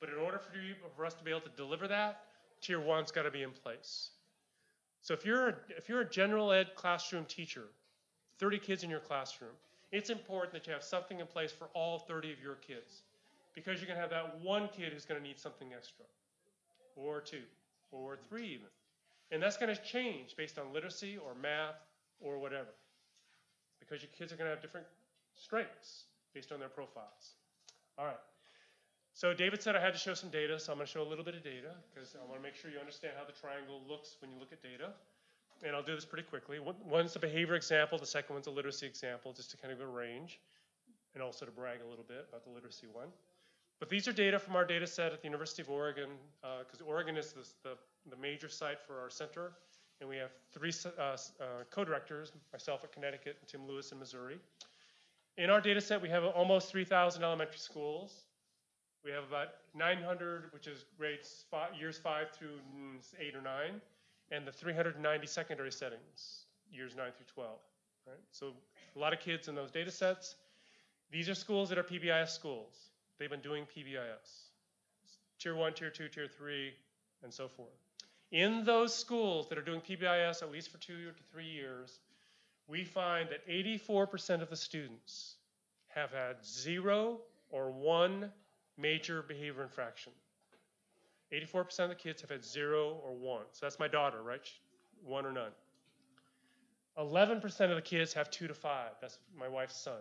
But 0.00 0.08
in 0.08 0.16
order 0.16 0.38
for, 0.38 0.56
you, 0.56 0.74
for 0.96 1.04
us 1.04 1.14
to 1.14 1.24
be 1.24 1.30
able 1.30 1.42
to 1.42 1.50
deliver 1.56 1.86
that, 1.88 2.22
tier 2.60 2.80
one's 2.80 3.12
got 3.12 3.22
to 3.22 3.30
be 3.30 3.42
in 3.42 3.50
place. 3.50 4.10
So 5.02 5.14
if 5.14 5.24
you're, 5.24 5.58
if 5.76 5.88
you're 5.88 6.00
a 6.00 6.08
general 6.08 6.52
ed 6.52 6.74
classroom 6.74 7.24
teacher, 7.26 7.64
30 8.38 8.58
kids 8.58 8.84
in 8.84 8.90
your 8.90 9.00
classroom, 9.00 9.52
it's 9.92 10.10
important 10.10 10.52
that 10.52 10.66
you 10.66 10.72
have 10.72 10.82
something 10.82 11.20
in 11.20 11.26
place 11.26 11.52
for 11.52 11.68
all 11.74 11.98
30 11.98 12.32
of 12.32 12.40
your 12.42 12.54
kids 12.56 13.02
because 13.54 13.80
you're 13.80 13.86
going 13.86 13.96
to 13.96 14.00
have 14.00 14.10
that 14.10 14.40
one 14.40 14.68
kid 14.68 14.92
who's 14.92 15.04
going 15.04 15.20
to 15.20 15.26
need 15.26 15.38
something 15.38 15.68
extra, 15.76 16.04
or 16.96 17.20
two, 17.20 17.42
or 17.90 18.16
three 18.28 18.46
even. 18.46 18.66
And 19.32 19.42
that's 19.42 19.56
going 19.56 19.74
to 19.74 19.82
change 19.82 20.36
based 20.36 20.58
on 20.58 20.72
literacy 20.72 21.18
or 21.18 21.34
math 21.34 21.76
or 22.20 22.38
whatever 22.38 22.74
because 23.80 24.02
your 24.02 24.10
kids 24.16 24.32
are 24.32 24.36
going 24.36 24.46
to 24.48 24.54
have 24.54 24.62
different 24.62 24.86
strengths 25.34 26.04
based 26.34 26.52
on 26.52 26.60
their 26.60 26.68
profiles. 26.68 27.34
All 27.98 28.04
right. 28.04 28.16
So 29.20 29.34
David 29.34 29.60
said 29.60 29.76
I 29.76 29.82
had 29.84 29.92
to 29.92 29.98
show 29.98 30.14
some 30.14 30.30
data, 30.30 30.58
so 30.58 30.72
I'm 30.72 30.78
going 30.78 30.86
to 30.86 30.90
show 30.90 31.02
a 31.02 31.10
little 31.10 31.22
bit 31.22 31.34
of 31.34 31.44
data 31.44 31.76
because 31.92 32.16
I 32.16 32.24
want 32.24 32.40
to 32.40 32.42
make 32.42 32.54
sure 32.54 32.70
you 32.70 32.78
understand 32.78 33.12
how 33.18 33.26
the 33.26 33.36
triangle 33.36 33.82
looks 33.86 34.16
when 34.22 34.30
you 34.32 34.38
look 34.40 34.50
at 34.50 34.62
data 34.62 34.94
and 35.62 35.76
I'll 35.76 35.82
do 35.82 35.94
this 35.94 36.06
pretty 36.06 36.26
quickly. 36.26 36.58
One's 36.58 37.14
a 37.16 37.18
behavior 37.18 37.54
example, 37.54 37.98
the 37.98 38.06
second 38.06 38.32
one's 38.32 38.46
a 38.46 38.50
literacy 38.50 38.86
example, 38.86 39.34
just 39.34 39.50
to 39.50 39.58
kind 39.58 39.74
of 39.74 39.78
go 39.78 39.84
range. 39.84 40.40
and 41.12 41.22
also 41.22 41.44
to 41.44 41.50
brag 41.52 41.80
a 41.84 41.86
little 41.86 42.06
bit 42.08 42.24
about 42.30 42.44
the 42.44 42.50
literacy 42.50 42.86
one. 42.90 43.08
But 43.78 43.90
these 43.90 44.08
are 44.08 44.12
data 44.14 44.38
from 44.38 44.56
our 44.56 44.64
data 44.64 44.86
set 44.86 45.12
at 45.12 45.20
the 45.20 45.28
University 45.28 45.60
of 45.60 45.68
Oregon, 45.68 46.08
because 46.40 46.80
uh, 46.80 46.84
Oregon 46.88 47.18
is 47.18 47.34
the, 47.62 47.76
the, 48.08 48.16
major 48.16 48.48
site 48.48 48.80
for 48.80 48.98
our 49.02 49.10
center. 49.10 49.52
And 50.00 50.08
we 50.08 50.16
have 50.16 50.30
three 50.50 50.72
uh, 50.98 51.02
uh, 51.02 51.16
co-directors, 51.70 52.32
myself 52.54 52.84
at 52.84 52.92
Connecticut 52.92 53.36
and 53.38 53.46
Tim 53.46 53.68
Lewis 53.68 53.92
in 53.92 53.98
Missouri. 53.98 54.38
In 55.36 55.50
our 55.50 55.60
data 55.60 55.82
set, 55.82 56.00
we 56.00 56.08
have 56.08 56.24
almost 56.24 56.70
3,000 56.70 57.22
elementary 57.22 57.58
schools. 57.58 58.29
We 59.04 59.10
have 59.12 59.24
about 59.24 59.48
900, 59.74 60.52
which 60.52 60.66
is 60.66 60.84
grades 60.98 61.44
five, 61.50 61.74
years 61.78 61.98
5 61.98 62.30
through 62.32 62.58
8 63.18 63.34
or 63.34 63.40
9, 63.40 63.80
and 64.30 64.46
the 64.46 64.52
390 64.52 65.26
secondary 65.26 65.72
settings, 65.72 66.44
years 66.70 66.94
9 66.96 67.06
through 67.16 67.26
12. 67.34 67.58
Right? 68.06 68.16
So 68.30 68.52
a 68.94 68.98
lot 68.98 69.12
of 69.12 69.20
kids 69.20 69.48
in 69.48 69.54
those 69.54 69.70
data 69.70 69.90
sets. 69.90 70.34
These 71.10 71.28
are 71.28 71.34
schools 71.34 71.68
that 71.70 71.78
are 71.78 71.82
PBIS 71.82 72.28
schools. 72.28 72.74
They've 73.18 73.30
been 73.30 73.40
doing 73.40 73.64
PBIS. 73.64 74.50
Tier 75.38 75.54
1, 75.54 75.72
Tier 75.72 75.90
2, 75.90 76.08
Tier 76.08 76.28
3, 76.28 76.72
and 77.22 77.32
so 77.32 77.48
forth. 77.48 77.68
In 78.32 78.64
those 78.64 78.94
schools 78.94 79.48
that 79.48 79.58
are 79.58 79.62
doing 79.62 79.80
PBIS 79.80 80.42
at 80.42 80.52
least 80.52 80.70
for 80.70 80.78
two 80.78 81.06
to 81.06 81.22
three 81.32 81.48
years, 81.48 81.98
we 82.68 82.84
find 82.84 83.28
that 83.30 83.46
84% 83.48 84.40
of 84.40 84.50
the 84.50 84.56
students 84.56 85.34
have 85.88 86.12
had 86.12 86.36
zero 86.44 87.18
or 87.50 87.72
one 87.72 88.30
major 88.80 89.22
behavior 89.22 89.62
infraction. 89.62 90.12
84% 91.32 91.80
of 91.80 91.88
the 91.90 91.94
kids 91.94 92.20
have 92.20 92.30
had 92.30 92.44
zero 92.44 93.00
or 93.04 93.12
one. 93.12 93.44
So 93.52 93.66
that's 93.66 93.78
my 93.78 93.88
daughter, 93.88 94.22
right? 94.22 94.48
One 95.04 95.24
or 95.24 95.32
none. 95.32 95.52
11% 96.98 97.70
of 97.70 97.76
the 97.76 97.82
kids 97.82 98.12
have 98.12 98.30
two 98.30 98.48
to 98.48 98.54
five. 98.54 98.90
That's 99.00 99.18
my 99.38 99.48
wife's 99.48 99.76
son, 99.76 100.00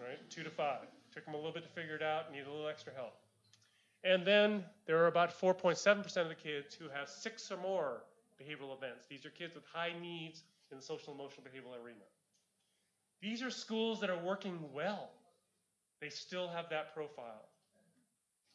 right? 0.00 0.18
Two 0.30 0.42
to 0.42 0.50
five. 0.50 0.86
Took 1.14 1.24
them 1.24 1.34
a 1.34 1.36
little 1.36 1.52
bit 1.52 1.62
to 1.64 1.68
figure 1.68 1.94
it 1.94 2.02
out, 2.02 2.32
need 2.32 2.46
a 2.46 2.50
little 2.50 2.68
extra 2.68 2.92
help. 2.94 3.14
And 4.02 4.26
then 4.26 4.64
there 4.86 5.02
are 5.02 5.08
about 5.08 5.38
4.7% 5.38 6.16
of 6.16 6.28
the 6.28 6.34
kids 6.34 6.74
who 6.74 6.88
have 6.88 7.08
six 7.08 7.50
or 7.50 7.58
more 7.58 8.04
behavioral 8.40 8.74
events. 8.76 9.06
These 9.08 9.26
are 9.26 9.30
kids 9.30 9.54
with 9.54 9.64
high 9.70 9.92
needs 10.00 10.42
in 10.70 10.78
the 10.78 10.82
social 10.82 11.12
emotional 11.12 11.44
behavioral 11.44 11.84
arena. 11.84 11.98
These 13.20 13.42
are 13.42 13.50
schools 13.50 14.00
that 14.00 14.08
are 14.08 14.18
working 14.18 14.58
well. 14.72 15.10
They 16.00 16.08
still 16.08 16.48
have 16.48 16.70
that 16.70 16.94
profile. 16.94 17.49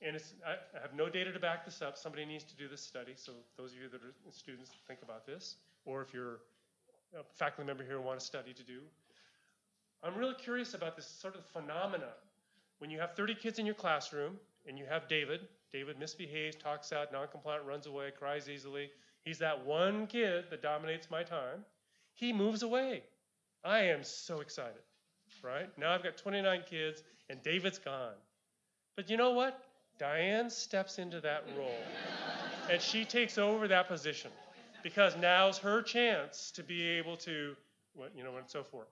And 0.05 0.17
I, 0.45 0.81
have 0.81 0.93
no 0.93 1.09
data 1.09 1.31
to 1.31 1.39
back 1.39 1.65
this 1.65 1.81
up. 1.81 1.97
Somebody 1.97 2.25
needs 2.25 2.43
to 2.43 2.55
do 2.55 2.67
this 2.67 2.81
study. 2.81 3.13
So 3.15 3.31
those 3.57 3.71
of 3.71 3.77
you 3.79 3.89
that 3.89 4.01
are 4.01 4.13
students, 4.31 4.71
think 4.87 4.99
about 5.01 5.25
this. 5.25 5.55
Or 5.83 6.01
if 6.01 6.13
you're 6.13 6.41
a 7.17 7.23
faculty 7.37 7.65
member 7.65 7.83
here 7.83 7.95
and 7.95 8.05
want 8.05 8.21
a 8.21 8.23
study 8.23 8.53
to 8.53 8.63
do. 8.63 8.81
I'm 10.03 10.15
really 10.15 10.35
curious 10.35 10.73
about 10.73 10.95
this 10.95 11.07
sort 11.07 11.35
of 11.35 11.45
phenomena 11.45 12.11
when 12.79 12.89
you 12.89 12.99
have 12.99 13.15
30 13.15 13.35
kids 13.35 13.57
in 13.57 13.65
your 13.65 13.75
classroom 13.75 14.37
and 14.67 14.77
you 14.77 14.85
have 14.85 15.07
David, 15.07 15.41
David 15.71 15.97
misbehaves, 15.97 16.55
talks 16.55 16.91
out, 16.91 17.13
noncompliant, 17.13 17.65
runs 17.65 17.87
away, 17.87 18.11
cries 18.17 18.49
easily. 18.49 18.89
He's 19.23 19.39
that 19.39 19.65
one 19.65 20.07
kid 20.07 20.45
that 20.49 20.61
dominates 20.61 21.09
my 21.09 21.23
time. 21.23 21.65
He 22.13 22.31
moves 22.31 22.63
away. 22.63 23.03
I 23.63 23.79
am 23.79 24.03
so 24.03 24.41
excited, 24.41 24.81
right? 25.41 25.69
Now 25.77 25.93
I've 25.93 26.03
got 26.03 26.17
29 26.17 26.63
kids 26.69 27.03
and 27.29 27.41
David's 27.41 27.79
gone. 27.79 28.13
But 28.95 29.09
you 29.09 29.17
know 29.17 29.31
what? 29.31 29.63
Diane 29.97 30.49
steps 30.49 30.99
into 30.99 31.21
that 31.21 31.45
role 31.57 31.83
and 32.69 32.81
she 32.81 33.05
takes 33.05 33.37
over 33.37 33.67
that 33.67 33.87
position 33.87 34.31
because 34.83 35.15
now's 35.17 35.57
her 35.57 35.81
chance 35.81 36.51
to 36.51 36.63
be 36.63 36.83
able 36.83 37.17
to, 37.17 37.55
you 38.15 38.23
know, 38.23 38.37
and 38.37 38.47
so 38.47 38.63
forth. 38.63 38.87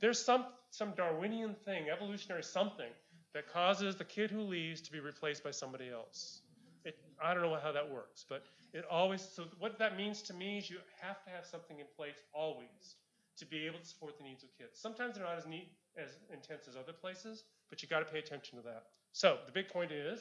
There's 0.00 0.22
some, 0.22 0.44
some 0.70 0.92
Darwinian 0.96 1.54
thing, 1.64 1.88
evolutionary 1.90 2.42
something 2.42 2.90
that 3.34 3.52
causes 3.52 3.96
the 3.96 4.04
kid 4.04 4.30
who 4.30 4.40
leaves 4.40 4.80
to 4.82 4.92
be 4.92 5.00
replaced 5.00 5.42
by 5.42 5.50
somebody 5.50 5.90
else. 5.90 6.42
It, 6.84 6.98
I 7.22 7.32
don't 7.32 7.42
know 7.42 7.58
how 7.62 7.72
that 7.72 7.88
works, 7.90 8.24
but 8.28 8.44
it 8.72 8.84
always, 8.90 9.20
so 9.22 9.44
what 9.58 9.78
that 9.78 9.96
means 9.96 10.22
to 10.22 10.34
me 10.34 10.58
is 10.58 10.70
you 10.70 10.78
have 11.00 11.22
to 11.24 11.30
have 11.30 11.46
something 11.46 11.78
in 11.78 11.86
place 11.96 12.16
always 12.34 12.96
to 13.38 13.46
be 13.46 13.66
able 13.66 13.78
to 13.78 13.86
support 13.86 14.18
the 14.18 14.24
needs 14.24 14.42
of 14.42 14.50
kids. 14.58 14.78
Sometimes 14.78 15.16
they're 15.16 15.24
not 15.24 15.38
as 15.38 15.46
neat, 15.46 15.72
as 15.96 16.10
intense 16.32 16.68
as 16.68 16.76
other 16.76 16.92
places, 16.92 17.44
but 17.70 17.82
you 17.82 17.88
got 17.88 18.00
to 18.00 18.04
pay 18.04 18.18
attention 18.18 18.58
to 18.58 18.64
that. 18.64 18.84
So 19.12 19.38
the 19.46 19.52
big 19.52 19.68
point 19.68 19.92
is, 19.92 20.20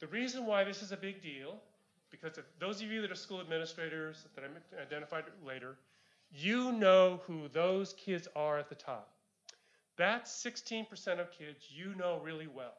the 0.00 0.06
reason 0.08 0.46
why 0.46 0.64
this 0.64 0.82
is 0.82 0.92
a 0.92 0.96
big 0.96 1.22
deal, 1.22 1.60
because 2.10 2.38
those 2.58 2.82
of 2.82 2.90
you 2.90 3.00
that 3.02 3.10
are 3.10 3.16
school 3.16 3.40
administrators 3.40 4.26
that 4.34 4.44
I 4.44 4.82
identified 4.82 5.24
later, 5.46 5.76
you 6.30 6.72
know 6.72 7.20
who 7.26 7.48
those 7.48 7.92
kids 7.94 8.28
are 8.34 8.58
at 8.58 8.68
the 8.68 8.74
top. 8.74 9.10
That's 9.96 10.44
16% 10.44 10.86
of 11.20 11.30
kids 11.30 11.66
you 11.70 11.94
know 11.94 12.20
really 12.24 12.48
well. 12.48 12.74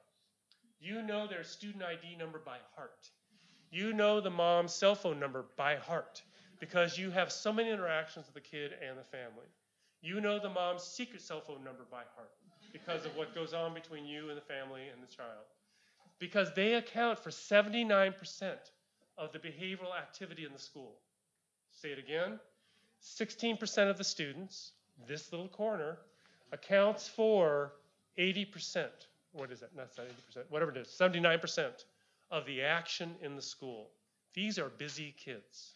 You 0.79 1.01
know 1.01 1.27
their 1.27 1.43
student 1.43 1.83
ID 1.83 2.17
number 2.17 2.39
by 2.39 2.57
heart. 2.75 3.09
You 3.71 3.93
know 3.93 4.19
the 4.19 4.29
mom's 4.29 4.73
cell 4.73 4.95
phone 4.95 5.19
number 5.19 5.45
by 5.57 5.77
heart 5.77 6.21
because 6.59 6.97
you 6.97 7.11
have 7.11 7.31
so 7.31 7.51
many 7.51 7.71
interactions 7.71 8.25
with 8.25 8.35
the 8.35 8.49
kid 8.49 8.71
and 8.87 8.97
the 8.97 9.03
family. 9.03 9.47
You 10.01 10.21
know 10.21 10.39
the 10.39 10.49
mom's 10.49 10.83
secret 10.83 11.21
cell 11.21 11.41
phone 11.41 11.63
number 11.63 11.85
by 11.89 12.03
heart 12.15 12.31
because 12.71 13.05
of 13.05 13.15
what 13.15 13.33
goes 13.33 13.53
on 13.53 13.73
between 13.73 14.05
you 14.05 14.29
and 14.29 14.37
the 14.37 14.41
family 14.41 14.83
and 14.93 15.01
the 15.01 15.11
child. 15.13 15.47
Because 16.19 16.53
they 16.53 16.75
account 16.75 17.19
for 17.19 17.29
79% 17.29 18.13
of 19.17 19.31
the 19.31 19.39
behavioral 19.39 19.95
activity 19.97 20.45
in 20.45 20.53
the 20.53 20.59
school. 20.59 20.95
Say 21.71 21.89
it 21.89 21.99
again 21.99 22.39
16% 23.03 23.89
of 23.89 23.97
the 23.97 24.03
students, 24.03 24.71
this 25.07 25.31
little 25.31 25.47
corner, 25.47 25.99
accounts 26.51 27.07
for 27.07 27.73
80%. 28.17 28.87
What 29.33 29.51
is 29.51 29.59
that? 29.59 29.75
Not 29.75 29.95
80%, 29.95 30.43
whatever 30.49 30.71
it 30.71 30.77
is, 30.77 30.87
79% 30.87 31.85
of 32.31 32.45
the 32.45 32.61
action 32.61 33.15
in 33.21 33.35
the 33.35 33.41
school. 33.41 33.89
These 34.33 34.57
are 34.57 34.69
busy 34.69 35.13
kids. 35.17 35.73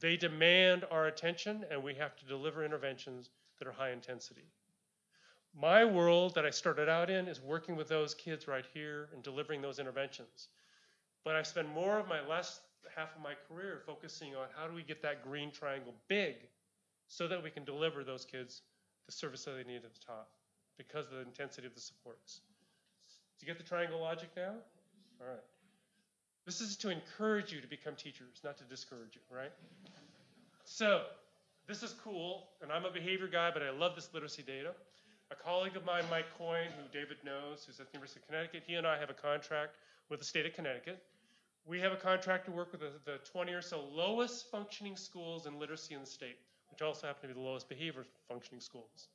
They 0.00 0.16
demand 0.16 0.84
our 0.90 1.06
attention, 1.06 1.64
and 1.70 1.82
we 1.82 1.94
have 1.94 2.16
to 2.16 2.24
deliver 2.24 2.64
interventions 2.64 3.30
that 3.58 3.68
are 3.68 3.72
high 3.72 3.90
intensity. 3.90 4.46
My 5.58 5.84
world 5.84 6.34
that 6.34 6.46
I 6.46 6.50
started 6.50 6.88
out 6.88 7.10
in 7.10 7.26
is 7.26 7.40
working 7.40 7.76
with 7.76 7.88
those 7.88 8.14
kids 8.14 8.46
right 8.46 8.64
here 8.72 9.08
and 9.12 9.22
delivering 9.22 9.60
those 9.60 9.78
interventions. 9.78 10.48
But 11.24 11.36
I 11.36 11.42
spend 11.42 11.68
more 11.68 11.98
of 11.98 12.08
my 12.08 12.26
last 12.26 12.60
half 12.94 13.14
of 13.14 13.22
my 13.22 13.34
career 13.48 13.82
focusing 13.84 14.34
on 14.34 14.46
how 14.56 14.66
do 14.66 14.74
we 14.74 14.82
get 14.82 15.02
that 15.02 15.22
green 15.22 15.50
triangle 15.50 15.94
big 16.08 16.36
so 17.08 17.26
that 17.28 17.42
we 17.42 17.50
can 17.50 17.64
deliver 17.64 18.04
those 18.04 18.24
kids 18.24 18.62
the 19.06 19.12
service 19.12 19.44
that 19.44 19.52
they 19.52 19.64
need 19.64 19.84
at 19.84 19.92
the 19.92 20.00
top 20.06 20.30
because 20.78 21.06
of 21.06 21.12
the 21.12 21.22
intensity 21.22 21.66
of 21.66 21.74
the 21.74 21.80
supports. 21.80 22.40
Do 23.38 23.46
you 23.46 23.52
get 23.52 23.58
the 23.58 23.68
triangle 23.68 24.00
logic 24.00 24.30
now? 24.36 24.54
All 25.20 25.26
right. 25.26 25.44
This 26.46 26.60
is 26.60 26.76
to 26.78 26.90
encourage 26.90 27.52
you 27.52 27.60
to 27.60 27.66
become 27.66 27.94
teachers, 27.96 28.40
not 28.42 28.56
to 28.58 28.64
discourage 28.64 29.14
you, 29.14 29.20
right? 29.34 29.52
So, 30.64 31.02
this 31.66 31.82
is 31.82 31.94
cool, 32.02 32.48
and 32.62 32.72
I'm 32.72 32.84
a 32.84 32.90
behavior 32.90 33.28
guy, 33.28 33.50
but 33.52 33.62
I 33.62 33.70
love 33.70 33.94
this 33.94 34.08
literacy 34.14 34.42
data. 34.42 34.72
A 35.30 35.34
colleague 35.36 35.76
of 35.76 35.84
mine, 35.84 36.04
Mike 36.10 36.26
Coyne, 36.36 36.70
who 36.76 36.88
David 36.92 37.18
knows, 37.24 37.64
who's 37.64 37.78
at 37.78 37.86
the 37.86 37.92
University 37.92 38.20
of 38.20 38.26
Connecticut, 38.26 38.64
he 38.66 38.74
and 38.74 38.86
I 38.86 38.98
have 38.98 39.10
a 39.10 39.14
contract 39.14 39.76
with 40.08 40.18
the 40.18 40.24
state 40.24 40.44
of 40.44 40.54
Connecticut. 40.54 41.02
We 41.66 41.78
have 41.80 41.92
a 41.92 41.96
contract 41.96 42.46
to 42.46 42.50
work 42.50 42.72
with 42.72 42.80
the, 42.80 42.90
the 43.04 43.18
20 43.30 43.52
or 43.52 43.62
so 43.62 43.84
lowest 43.92 44.50
functioning 44.50 44.96
schools 44.96 45.46
in 45.46 45.58
literacy 45.58 45.94
in 45.94 46.00
the 46.00 46.06
state, 46.06 46.38
which 46.70 46.82
also 46.82 47.06
happen 47.06 47.22
to 47.22 47.28
be 47.28 47.40
the 47.40 47.46
lowest 47.46 47.68
behavior 47.68 48.04
functioning 48.28 48.60
schools. 48.60 49.08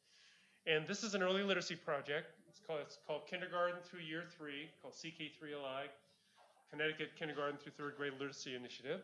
And 0.65 0.87
this 0.87 1.03
is 1.03 1.15
an 1.15 1.21
early 1.21 1.43
literacy 1.43 1.75
project. 1.75 2.27
It's 2.47 2.61
called, 2.65 2.79
it's 2.81 2.97
called 3.05 3.27
Kindergarten 3.27 3.81
through 3.83 3.99
Year 3.99 4.23
3, 4.37 4.69
called 4.81 4.93
CK3LI, 4.93 5.87
Connecticut 6.71 7.09
Kindergarten 7.19 7.57
through 7.57 7.73
Third 7.73 7.97
Grade 7.97 8.13
Literacy 8.13 8.55
Initiative. 8.55 9.01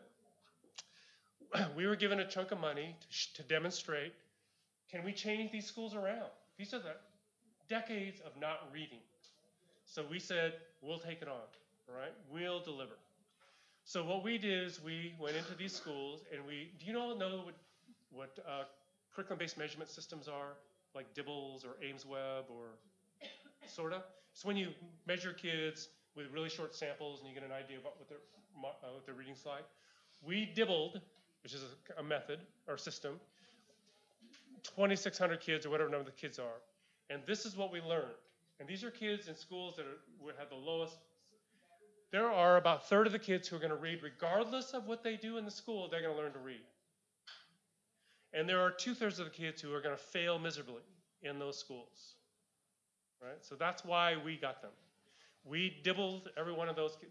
we 1.76 1.86
were 1.86 1.96
given 1.96 2.20
a 2.20 2.26
chunk 2.26 2.52
of 2.52 2.60
money 2.60 2.96
to, 3.00 3.42
to 3.42 3.48
demonstrate 3.48 4.14
can 4.90 5.04
we 5.04 5.12
change 5.12 5.50
these 5.50 5.64
schools 5.64 5.94
around? 5.94 6.28
These 6.58 6.74
are 6.74 6.78
the 6.78 6.94
decades 7.68 8.20
of 8.20 8.32
not 8.40 8.68
reading. 8.72 8.98
So 9.84 10.04
we 10.10 10.18
said, 10.18 10.54
we'll 10.80 10.98
take 10.98 11.22
it 11.22 11.28
on, 11.28 11.48
right? 11.88 12.12
We'll 12.32 12.60
deliver. 12.60 12.94
So 13.84 14.04
what 14.04 14.22
we 14.22 14.38
did 14.38 14.66
is 14.66 14.82
we 14.82 15.14
went 15.18 15.36
into 15.36 15.54
these 15.54 15.72
schools 15.72 16.22
and 16.32 16.46
we, 16.46 16.70
do 16.78 16.90
you 16.90 16.98
all 16.98 17.16
know 17.16 17.42
what, 17.44 17.54
what 18.12 18.38
uh, 18.46 18.64
curriculum-based 19.14 19.58
measurement 19.58 19.90
systems 19.90 20.28
are? 20.28 20.54
Like 20.94 21.12
DIBELS 21.14 21.64
or 21.64 21.76
AIMSweb 21.84 22.44
or 22.48 22.76
sorta? 23.66 24.02
So 24.34 24.46
when 24.46 24.56
you 24.56 24.68
measure 25.06 25.32
kids 25.32 25.88
with 26.14 26.26
really 26.32 26.48
short 26.48 26.74
samples 26.74 27.20
and 27.20 27.28
you 27.28 27.34
get 27.34 27.44
an 27.44 27.52
idea 27.52 27.78
about 27.78 27.98
what 27.98 28.08
their, 28.08 28.18
uh, 28.64 28.92
what 28.92 29.04
their 29.04 29.14
reading's 29.14 29.44
like, 29.44 29.64
we 30.22 30.46
DIBELed, 30.54 31.00
which 31.42 31.54
is 31.54 31.62
a, 31.62 32.00
a 32.00 32.02
method 32.02 32.40
or 32.68 32.76
system, 32.76 33.18
2,600 34.62 35.40
kids 35.40 35.66
or 35.66 35.70
whatever 35.70 35.90
number 35.90 36.06
the 36.06 36.16
kids 36.16 36.38
are. 36.38 36.60
And 37.10 37.22
this 37.26 37.44
is 37.44 37.56
what 37.56 37.72
we 37.72 37.80
learned. 37.80 38.14
And 38.60 38.68
these 38.68 38.84
are 38.84 38.90
kids 38.90 39.28
in 39.28 39.34
schools 39.36 39.76
that 39.76 39.82
are, 39.86 40.34
have 40.38 40.48
the 40.50 40.54
lowest. 40.56 40.96
There 42.10 42.30
are 42.30 42.56
about 42.56 42.82
a 42.82 42.84
third 42.86 43.06
of 43.06 43.12
the 43.12 43.18
kids 43.18 43.48
who 43.48 43.56
are 43.56 43.58
going 43.58 43.70
to 43.70 43.76
read, 43.76 44.00
regardless 44.02 44.72
of 44.72 44.86
what 44.86 45.02
they 45.02 45.16
do 45.16 45.38
in 45.38 45.44
the 45.44 45.50
school, 45.50 45.88
they're 45.90 46.02
going 46.02 46.14
to 46.14 46.20
learn 46.20 46.32
to 46.32 46.38
read. 46.38 46.60
And 48.34 48.48
there 48.48 48.60
are 48.60 48.70
two 48.70 48.94
thirds 48.94 49.18
of 49.18 49.26
the 49.26 49.30
kids 49.30 49.60
who 49.60 49.74
are 49.74 49.80
going 49.80 49.96
to 49.96 50.02
fail 50.02 50.38
miserably 50.38 50.82
in 51.22 51.38
those 51.38 51.58
schools. 51.58 52.14
right? 53.22 53.36
So 53.40 53.54
that's 53.54 53.84
why 53.84 54.16
we 54.24 54.36
got 54.36 54.62
them. 54.62 54.70
We 55.44 55.76
dibbled 55.82 56.30
every 56.36 56.52
one 56.52 56.68
of 56.68 56.76
those. 56.76 56.96
ki- 57.00 57.08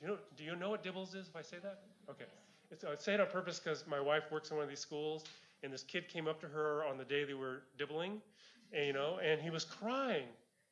Do 0.00 0.06
you 0.06 0.08
know, 0.12 0.18
do 0.36 0.44
you 0.44 0.56
know 0.56 0.70
what 0.70 0.82
dibbles 0.82 1.14
is 1.14 1.28
if 1.28 1.36
I 1.36 1.42
say 1.42 1.58
that? 1.62 1.80
Okay. 2.10 2.24
It's, 2.70 2.84
I 2.84 2.94
say 2.96 3.14
it 3.14 3.20
on 3.20 3.28
purpose 3.28 3.58
because 3.58 3.86
my 3.86 4.00
wife 4.00 4.24
works 4.30 4.50
in 4.50 4.56
one 4.56 4.64
of 4.64 4.68
these 4.68 4.80
schools, 4.80 5.24
and 5.62 5.72
this 5.72 5.82
kid 5.82 6.08
came 6.08 6.28
up 6.28 6.40
to 6.40 6.46
her 6.46 6.84
on 6.84 6.98
the 6.98 7.04
day 7.04 7.24
they 7.24 7.34
were 7.34 7.62
dibbling, 7.76 8.20
and, 8.72 8.86
you 8.86 8.92
know, 8.92 9.18
and 9.22 9.40
he 9.40 9.50
was 9.50 9.64
crying. 9.64 10.26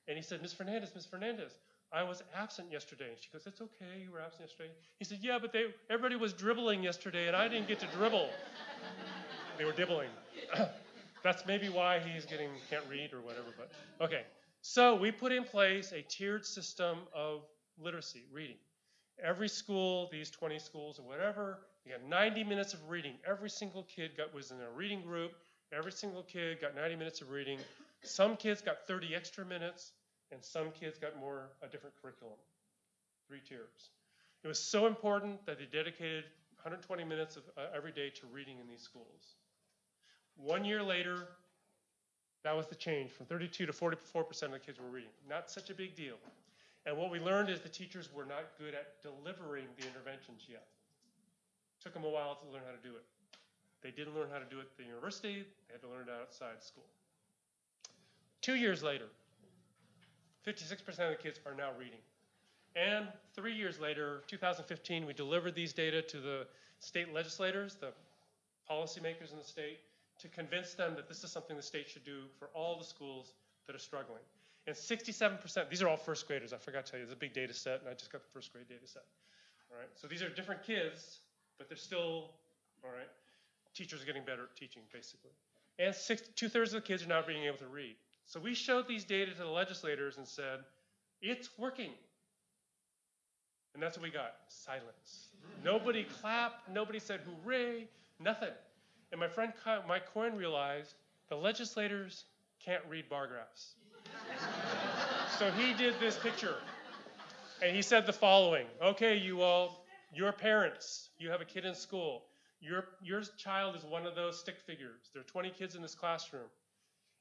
And 0.09 0.17
he 0.17 0.23
said, 0.23 0.43
Miss 0.43 0.53
Fernandez, 0.53 0.91
Miss 0.95 1.05
Fernandez, 1.05 1.59
I 1.93 2.03
was 2.03 2.23
absent 2.37 2.71
yesterday. 2.71 3.09
And 3.09 3.17
she 3.21 3.29
goes, 3.33 3.47
It's 3.47 3.61
okay, 3.61 4.03
you 4.05 4.13
were 4.13 4.21
absent 4.21 4.49
yesterday. 4.49 4.71
He 4.99 5.05
said, 5.05 5.19
Yeah, 5.21 5.39
but 5.41 5.53
they, 5.53 5.67
everybody 5.91 6.17
was 6.17 6.33
dribbling 6.33 6.83
yesterday, 6.83 7.27
and 7.27 7.37
I 7.37 7.49
didn't 7.49 7.69
get 7.69 7.81
to 7.81 7.87
dribble. 7.97 8.29
they 9.59 9.65
were 9.65 9.73
dibbling. 9.73 10.11
That's 11.23 11.45
maybe 11.47 11.69
why 11.69 11.99
he's 11.99 12.25
getting 12.25 12.51
can't 12.71 12.85
read 12.89 13.13
or 13.13 13.21
whatever. 13.21 13.49
But 13.57 13.71
okay, 14.05 14.23
so 14.61 14.95
we 14.95 15.11
put 15.11 15.33
in 15.33 15.45
place 15.45 15.93
a 15.93 16.03
tiered 16.03 16.45
system 16.45 16.99
of 17.15 17.43
literacy, 17.79 18.25
reading. 18.33 18.57
Every 19.23 19.49
school, 19.49 20.09
these 20.13 20.31
20 20.31 20.59
schools 20.59 20.99
or 20.99 21.03
whatever, 21.03 21.61
you 21.87 21.93
got 21.93 22.03
90 22.09 22.43
minutes 22.43 22.75
of 22.75 22.91
reading. 22.91 23.15
Every 23.25 23.49
single 23.49 23.85
kid 23.85 24.17
got 24.17 24.35
was 24.35 24.51
in 24.51 24.57
a 24.61 24.71
reading 24.77 25.03
group. 25.03 25.33
Every 25.73 25.93
single 25.93 26.25
kid 26.25 26.61
got 26.61 26.75
90 26.75 26.97
minutes 26.97 27.21
of 27.21 27.31
reading. 27.31 27.61
Some 28.03 28.37
kids 28.37 28.61
got 28.61 28.87
30 28.89 29.15
extra 29.15 29.45
minutes, 29.45 29.93
and 30.33 30.43
some 30.43 30.73
kids 30.73 30.99
got 30.99 31.19
more 31.21 31.51
a 31.63 31.69
different 31.69 31.95
curriculum. 32.03 32.39
Three 33.29 33.41
tiers. 33.41 33.91
It 34.43 34.49
was 34.49 34.59
so 34.59 34.87
important 34.87 35.47
that 35.47 35.59
they 35.59 35.67
dedicated 35.67 36.25
120 36.57 37.05
minutes 37.05 37.37
of, 37.37 37.45
uh, 37.57 37.67
every 37.75 37.93
day 37.93 38.11
to 38.11 38.27
reading 38.33 38.59
in 38.59 38.67
these 38.67 38.83
schools. 38.83 39.37
One 40.37 40.65
year 40.65 40.83
later, 40.83 41.29
that 42.43 42.57
was 42.57 42.67
the 42.67 42.75
change 42.75 43.13
from 43.13 43.27
32 43.27 43.65
to 43.65 43.73
44 43.73 44.25
percent 44.25 44.53
of 44.53 44.61
the 44.61 44.67
kids 44.67 44.81
were 44.81 44.89
reading. 44.89 45.11
Not 45.29 45.51
such 45.51 45.71
a 45.71 45.75
big 45.75 45.95
deal. 45.95 46.17
And 46.85 46.97
what 46.97 47.11
we 47.11 47.21
learned 47.21 47.49
is 47.49 47.61
the 47.61 47.69
teachers 47.69 48.13
were 48.13 48.25
not 48.25 48.45
good 48.59 48.75
at 48.75 49.03
delivering 49.03 49.67
the 49.79 49.87
interventions 49.87 50.47
yet. 50.49 50.67
Took 51.87 51.95
them 51.95 52.03
a 52.03 52.11
while 52.11 52.35
to 52.35 52.53
learn 52.53 52.63
how 52.67 52.73
to 52.73 52.83
do 52.83 52.97
it. 52.97 53.05
They 53.81 53.93
didn't 53.93 54.17
learn 54.17 54.27
how 54.33 54.41
to 54.41 54.45
do 54.51 54.59
it 54.59 54.67
at 54.67 54.77
the 54.77 54.83
university, 54.83 55.47
they 55.69 55.75
had 55.75 55.81
to 55.83 55.89
learn 55.89 56.09
it 56.09 56.21
outside 56.21 56.61
school. 56.61 56.83
Two 58.43 58.57
years 58.57 58.83
later, 58.83 59.05
56% 60.45 60.83
of 60.89 60.97
the 61.11 61.23
kids 61.23 61.39
are 61.47 61.55
now 61.55 61.71
reading. 61.79 62.01
And 62.75 63.07
three 63.37 63.55
years 63.55 63.79
later, 63.79 64.25
2015, 64.27 65.07
we 65.07 65.13
delivered 65.13 65.55
these 65.55 65.73
data 65.73 66.03
to 66.03 66.17
the 66.17 66.49
state 66.81 67.15
legislators, 67.15 67.77
the 67.77 67.93
policymakers 68.69 69.31
in 69.31 69.39
the 69.39 69.45
state, 69.45 69.79
to 70.19 70.27
convince 70.27 70.75
them 70.75 70.97
that 70.97 71.07
this 71.07 71.23
is 71.23 71.31
something 71.31 71.57
the 71.57 71.63
state 71.63 71.89
should 71.89 72.05
do 72.05 72.23
for 72.37 72.49
all 72.53 72.77
the 72.77 72.85
schools 72.85 73.35
that 73.69 73.77
are 73.77 73.79
struggling. 73.79 74.23
And 74.67 74.75
67%, 74.75 75.71
these 75.71 75.83
are 75.83 75.89
all 75.89 75.97
first 75.97 76.27
graders, 76.27 76.53
I 76.53 76.57
forgot 76.57 76.85
to 76.87 76.91
tell 76.91 76.99
you, 76.99 77.05
it's 77.05 77.13
a 77.13 77.17
big 77.17 77.33
data 77.33 77.55
set, 77.55 77.79
and 77.79 77.89
I 77.89 77.95
just 77.95 78.11
got 78.11 78.23
the 78.25 78.31
first 78.35 78.53
grade 78.53 78.67
data 78.69 78.89
set. 78.89 79.05
All 79.71 79.79
right, 79.79 79.89
so 79.95 80.09
these 80.09 80.23
are 80.23 80.29
different 80.29 80.65
kids, 80.65 81.21
but 81.59 81.69
they're 81.69 81.77
still, 81.77 82.31
all 82.85 82.91
right, 82.97 83.09
teachers 83.75 84.03
are 84.03 84.07
getting 84.07 84.25
better 84.25 84.45
at 84.45 84.57
teaching, 84.57 84.83
basically. 84.93 85.31
And 85.79 85.95
six, 85.95 86.23
two 86.35 86.49
thirds 86.49 86.73
of 86.73 86.83
the 86.83 86.87
kids 86.87 87.03
are 87.03 87.09
not 87.09 87.27
being 87.27 87.45
able 87.45 87.59
to 87.59 87.67
read. 87.67 87.97
So 88.25 88.41
we 88.41 88.55
showed 88.55 88.89
these 88.89 89.05
data 89.05 89.33
to 89.33 89.39
the 89.39 89.47
legislators 89.47 90.17
and 90.17 90.27
said, 90.27 90.61
it's 91.23 91.51
working. 91.59 91.91
And 93.75 93.83
that's 93.83 93.97
what 93.97 94.05
we 94.05 94.11
got 94.11 94.35
silence. 94.49 95.29
Nobody 95.65 96.05
clapped, 96.05 96.69
nobody 96.71 96.99
said 96.99 97.21
hooray, 97.21 97.87
nothing. 98.19 98.55
And 99.13 99.21
my 99.21 99.29
friend 99.29 99.53
Mike 99.87 100.13
Coyne 100.13 100.35
realized 100.35 100.95
the 101.29 101.37
legislators 101.37 102.25
can't 102.65 102.83
read 102.89 103.09
bar 103.09 103.27
graphs. 103.27 103.75
so 105.39 105.51
he 105.53 105.75
did 105.75 105.95
this 106.01 106.17
picture. 106.19 106.57
And 107.63 107.75
he 107.75 107.83
said 107.83 108.07
the 108.07 108.13
following 108.13 108.67
Okay, 108.83 109.17
you 109.17 109.43
all, 109.43 109.86
your 110.15 110.33
parents, 110.33 111.11
you 111.19 111.31
have 111.31 111.41
a 111.41 111.45
kid 111.45 111.65
in 111.65 111.75
school. 111.75 112.25
Your, 112.61 112.85
your 113.03 113.23
child 113.37 113.77
is 113.77 113.85
one 113.85 114.07
of 114.07 114.15
those 114.15 114.39
stick 114.39 114.59
figures. 114.59 115.11
There 115.13 115.21
are 115.21 115.25
20 115.25 115.51
kids 115.51 115.75
in 115.75 115.83
this 115.83 115.95
classroom. 115.95 116.49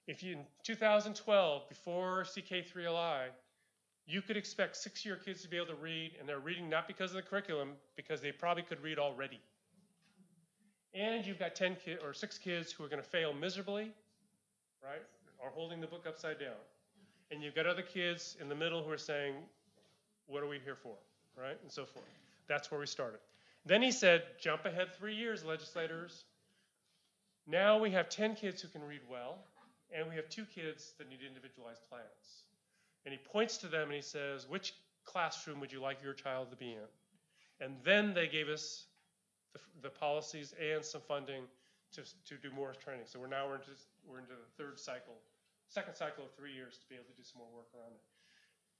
If 0.07 0.23
you, 0.23 0.33
in 0.33 0.45
2012, 0.63 1.67
before 1.67 2.23
CK3LI, 2.23 3.27
you 4.07 4.21
could 4.21 4.37
expect 4.37 4.75
six 4.75 5.03
year 5.05 5.15
kids 5.15 5.41
to 5.41 5.47
be 5.47 5.57
able 5.57 5.67
to 5.67 5.75
read, 5.75 6.13
and 6.19 6.29
they're 6.29 6.39
reading 6.39 6.69
not 6.69 6.87
because 6.87 7.09
of 7.11 7.15
the 7.15 7.23
curriculum, 7.23 7.71
because 7.95 8.21
they 8.21 8.31
probably 8.31 8.63
could 8.63 8.81
read 8.81 8.99
already. 8.99 9.39
And 10.93 11.25
you've 11.25 11.39
got 11.39 11.55
10 11.55 11.77
kids 11.83 12.01
or 12.03 12.13
six 12.13 12.37
kids 12.37 12.71
who 12.71 12.83
are 12.85 12.87
going 12.87 13.01
to 13.01 13.07
fail 13.07 13.33
miserably, 13.33 13.91
right? 14.81 15.01
Or 15.39 15.49
holding 15.49 15.81
the 15.81 15.87
book 15.87 16.05
upside 16.07 16.39
down. 16.39 16.61
And 17.31 17.41
you've 17.41 17.55
got 17.55 17.65
other 17.65 17.81
kids 17.81 18.37
in 18.39 18.47
the 18.47 18.55
middle 18.55 18.83
who 18.83 18.91
are 18.91 18.97
saying, 18.97 19.33
What 20.27 20.43
are 20.43 20.47
we 20.47 20.59
here 20.63 20.75
for? 20.75 20.95
Right? 21.37 21.57
And 21.61 21.71
so 21.71 21.83
forth. 21.83 22.05
That's 22.47 22.71
where 22.71 22.79
we 22.79 22.85
started. 22.85 23.19
Then 23.65 23.81
he 23.81 23.91
said, 23.91 24.23
Jump 24.39 24.65
ahead 24.65 24.93
three 24.97 25.15
years, 25.15 25.43
legislators. 25.43 26.25
Now 27.47 27.77
we 27.79 27.91
have 27.91 28.09
10 28.09 28.35
kids 28.35 28.61
who 28.61 28.67
can 28.67 28.83
read 28.83 29.01
well, 29.09 29.37
and 29.95 30.09
we 30.09 30.15
have 30.15 30.29
two 30.29 30.45
kids 30.45 30.93
that 30.97 31.09
need 31.09 31.19
individualized 31.25 31.81
plans. 31.89 32.45
And 33.05 33.13
he 33.13 33.19
points 33.19 33.57
to 33.57 33.67
them 33.67 33.83
and 33.83 33.93
he 33.93 34.01
says, 34.01 34.47
Which 34.49 34.73
classroom 35.05 35.59
would 35.59 35.71
you 35.71 35.79
like 35.79 36.01
your 36.03 36.13
child 36.13 36.49
to 36.51 36.57
be 36.57 36.71
in? 36.71 36.89
And 37.61 37.75
then 37.83 38.13
they 38.13 38.27
gave 38.27 38.49
us 38.49 38.85
the, 39.53 39.59
the 39.83 39.89
policies 39.89 40.53
and 40.59 40.83
some 40.83 41.01
funding 41.07 41.43
to, 41.93 42.01
to 42.27 42.35
do 42.41 42.53
more 42.53 42.73
training. 42.73 43.05
So 43.05 43.19
we're 43.19 43.27
now 43.27 43.47
we're 43.47 43.55
into, 43.55 43.71
we're 44.09 44.19
into 44.19 44.33
the 44.33 44.63
third 44.63 44.79
cycle, 44.79 45.15
second 45.69 45.95
cycle 45.95 46.25
of 46.25 46.31
three 46.35 46.53
years 46.53 46.77
to 46.77 46.89
be 46.89 46.95
able 46.95 47.05
to 47.05 47.15
do 47.15 47.23
some 47.23 47.39
more 47.39 47.49
work 47.55 47.67
around 47.77 47.93
it. 47.93 48.01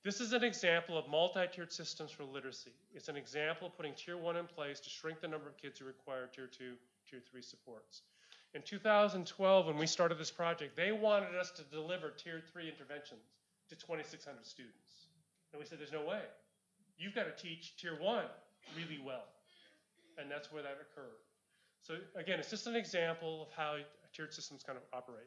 This 0.06 0.22
is 0.22 0.34
an 0.34 0.44
example 0.44 1.00
of 1.00 1.10
multi-tiered 1.10 1.74
systems 1.74 2.12
for 2.12 2.24
literacy. 2.26 2.70
It's 2.94 3.10
an 3.10 3.16
example 3.16 3.66
of 3.66 3.76
putting 3.76 3.96
tier 3.96 4.18
one 4.18 4.38
in 4.38 4.46
place 4.46 4.80
to 4.82 4.90
shrink 4.92 5.20
the 5.20 5.28
number 5.28 5.50
of 5.50 5.58
kids 5.58 5.80
who 5.80 5.86
require 5.86 6.28
tier 6.28 6.46
two, 6.46 6.74
tier 7.10 7.20
three 7.28 7.42
supports. 7.42 8.04
In 8.54 8.62
2012, 8.62 9.66
when 9.66 9.78
we 9.80 9.88
started 9.88 10.20
this 10.20 10.30
project, 10.30 10.76
they 10.76 10.92
wanted 10.92 11.34
us 11.34 11.50
to 11.54 11.64
deliver 11.64 12.12
tier 12.12 12.40
three 12.54 12.70
interventions 12.70 13.34
to 13.68 13.76
2,600 13.76 14.46
students. 14.46 15.08
And 15.52 15.60
we 15.60 15.66
said, 15.66 15.80
there's 15.80 15.92
no 15.92 16.06
way. 16.06 16.22
You've 17.00 17.16
got 17.16 17.24
to 17.24 17.44
teach 17.44 17.76
tier 17.76 17.98
one 18.00 18.26
really 18.78 19.02
well. 19.04 19.26
And 20.20 20.30
that's 20.30 20.54
where 20.54 20.62
that 20.62 20.78
occurred. 20.80 21.18
So 21.82 21.96
again, 22.14 22.38
it's 22.40 22.52
just 22.52 22.68
an 22.68 22.76
example 22.76 23.42
of 23.42 23.48
how 23.58 23.78
tiered 24.14 24.36
systems 24.36 24.62
kind 24.62 24.78
of 24.78 24.84
operate. 24.94 25.26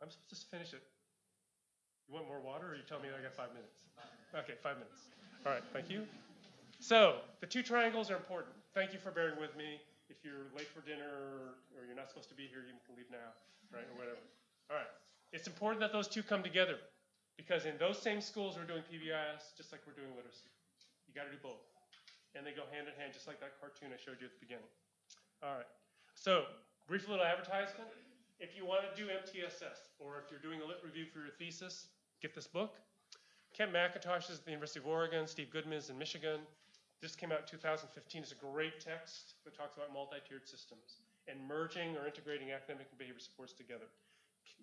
I'm 0.00 0.10
supposed 0.10 0.42
to 0.42 0.48
finish 0.48 0.72
it. 0.72 0.82
You 2.12 2.20
want 2.20 2.28
more 2.28 2.44
water, 2.44 2.68
or 2.68 2.76
you 2.76 2.84
tell 2.84 3.00
me 3.00 3.08
I 3.08 3.24
got 3.24 3.32
five 3.32 3.56
minutes? 3.56 3.88
Okay, 4.36 4.52
five 4.60 4.76
minutes. 4.76 5.08
All 5.48 5.56
right, 5.56 5.64
thank 5.72 5.88
you. 5.88 6.04
So 6.76 7.24
the 7.40 7.48
two 7.48 7.64
triangles 7.64 8.12
are 8.12 8.20
important. 8.20 8.52
Thank 8.76 8.92
you 8.92 9.00
for 9.00 9.08
bearing 9.08 9.40
with 9.40 9.56
me. 9.56 9.80
If 10.12 10.20
you're 10.20 10.52
late 10.52 10.68
for 10.68 10.84
dinner 10.84 11.08
or, 11.08 11.88
you're 11.88 11.96
not 11.96 12.12
supposed 12.12 12.28
to 12.28 12.36
be 12.36 12.44
here, 12.44 12.68
you 12.68 12.76
can 12.84 13.00
leave 13.00 13.08
now, 13.08 13.32
right, 13.72 13.88
or 13.88 13.96
whatever. 13.96 14.20
All 14.68 14.76
right. 14.76 14.92
It's 15.32 15.48
important 15.48 15.80
that 15.80 15.88
those 15.88 16.04
two 16.04 16.20
come 16.20 16.44
together 16.44 16.76
because 17.40 17.64
in 17.64 17.80
those 17.80 17.96
same 17.96 18.20
schools 18.20 18.60
we're 18.60 18.68
doing 18.68 18.84
PBIS 18.92 19.56
just 19.56 19.72
like 19.72 19.80
we're 19.88 19.96
doing 19.96 20.12
literacy. 20.12 20.52
You 21.08 21.16
got 21.16 21.24
to 21.24 21.32
do 21.32 21.40
both, 21.40 21.64
and 22.36 22.44
they 22.44 22.52
go 22.52 22.68
hand 22.68 22.92
in 22.92 22.94
hand, 23.00 23.16
just 23.16 23.24
like 23.24 23.40
that 23.40 23.56
cartoon 23.56 23.88
I 23.88 23.96
showed 23.96 24.20
you 24.20 24.28
at 24.28 24.36
the 24.36 24.44
beginning. 24.44 24.68
All 25.40 25.56
right. 25.56 25.72
So 26.12 26.44
brief 26.84 27.08
little 27.08 27.24
advertisement. 27.24 27.88
If 28.36 28.52
you 28.52 28.68
want 28.68 28.84
to 28.84 28.92
do 28.92 29.08
MTSS, 29.08 29.96
or 29.96 30.20
if 30.20 30.28
you're 30.28 30.44
doing 30.44 30.60
a 30.60 30.68
lit 30.68 30.84
review 30.84 31.08
for 31.08 31.24
your 31.24 31.32
thesis, 31.40 31.88
get 32.22 32.34
this 32.34 32.46
book. 32.46 32.78
Kent 33.52 33.72
McIntosh 33.72 34.30
is 34.30 34.38
at 34.38 34.44
the 34.44 34.52
University 34.52 34.78
of 34.78 34.86
Oregon. 34.86 35.26
Steve 35.26 35.50
Goodman 35.50 35.76
is 35.76 35.90
in 35.90 35.98
Michigan. 35.98 36.40
This 37.02 37.16
came 37.16 37.32
out 37.32 37.40
in 37.40 37.46
2015. 37.50 38.22
It's 38.22 38.30
a 38.30 38.34
great 38.36 38.78
text 38.80 39.34
that 39.44 39.58
talks 39.58 39.76
about 39.76 39.92
multi-tiered 39.92 40.48
systems 40.48 41.02
and 41.26 41.36
merging 41.46 41.96
or 41.96 42.06
integrating 42.06 42.52
academic 42.52 42.86
and 42.90 42.98
behavior 42.98 43.18
supports 43.18 43.52
together. 43.52 43.90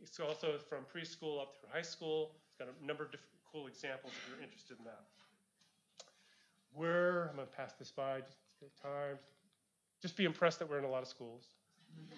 It's 0.01 0.19
also 0.19 0.57
from 0.57 0.87
preschool 0.87 1.41
up 1.41 1.59
through 1.59 1.69
high 1.71 1.83
school. 1.83 2.31
It's 2.47 2.57
got 2.57 2.69
a 2.71 2.85
number 2.85 3.03
of 3.03 3.11
different 3.11 3.35
cool 3.51 3.67
examples 3.67 4.13
if 4.15 4.31
you're 4.31 4.41
interested 4.41 4.79
in 4.79 4.85
that. 4.85 5.03
We're, 6.73 7.27
I'm 7.27 7.35
going 7.35 7.47
to 7.47 7.53
pass 7.53 7.73
this 7.73 7.91
by 7.91 8.21
just 8.59 8.81
time. 8.81 9.19
Just 10.01 10.15
be 10.15 10.23
impressed 10.23 10.59
that 10.59 10.69
we're 10.69 10.79
in 10.79 10.85
a 10.85 10.89
lot 10.89 11.01
of 11.01 11.09
schools. 11.09 11.43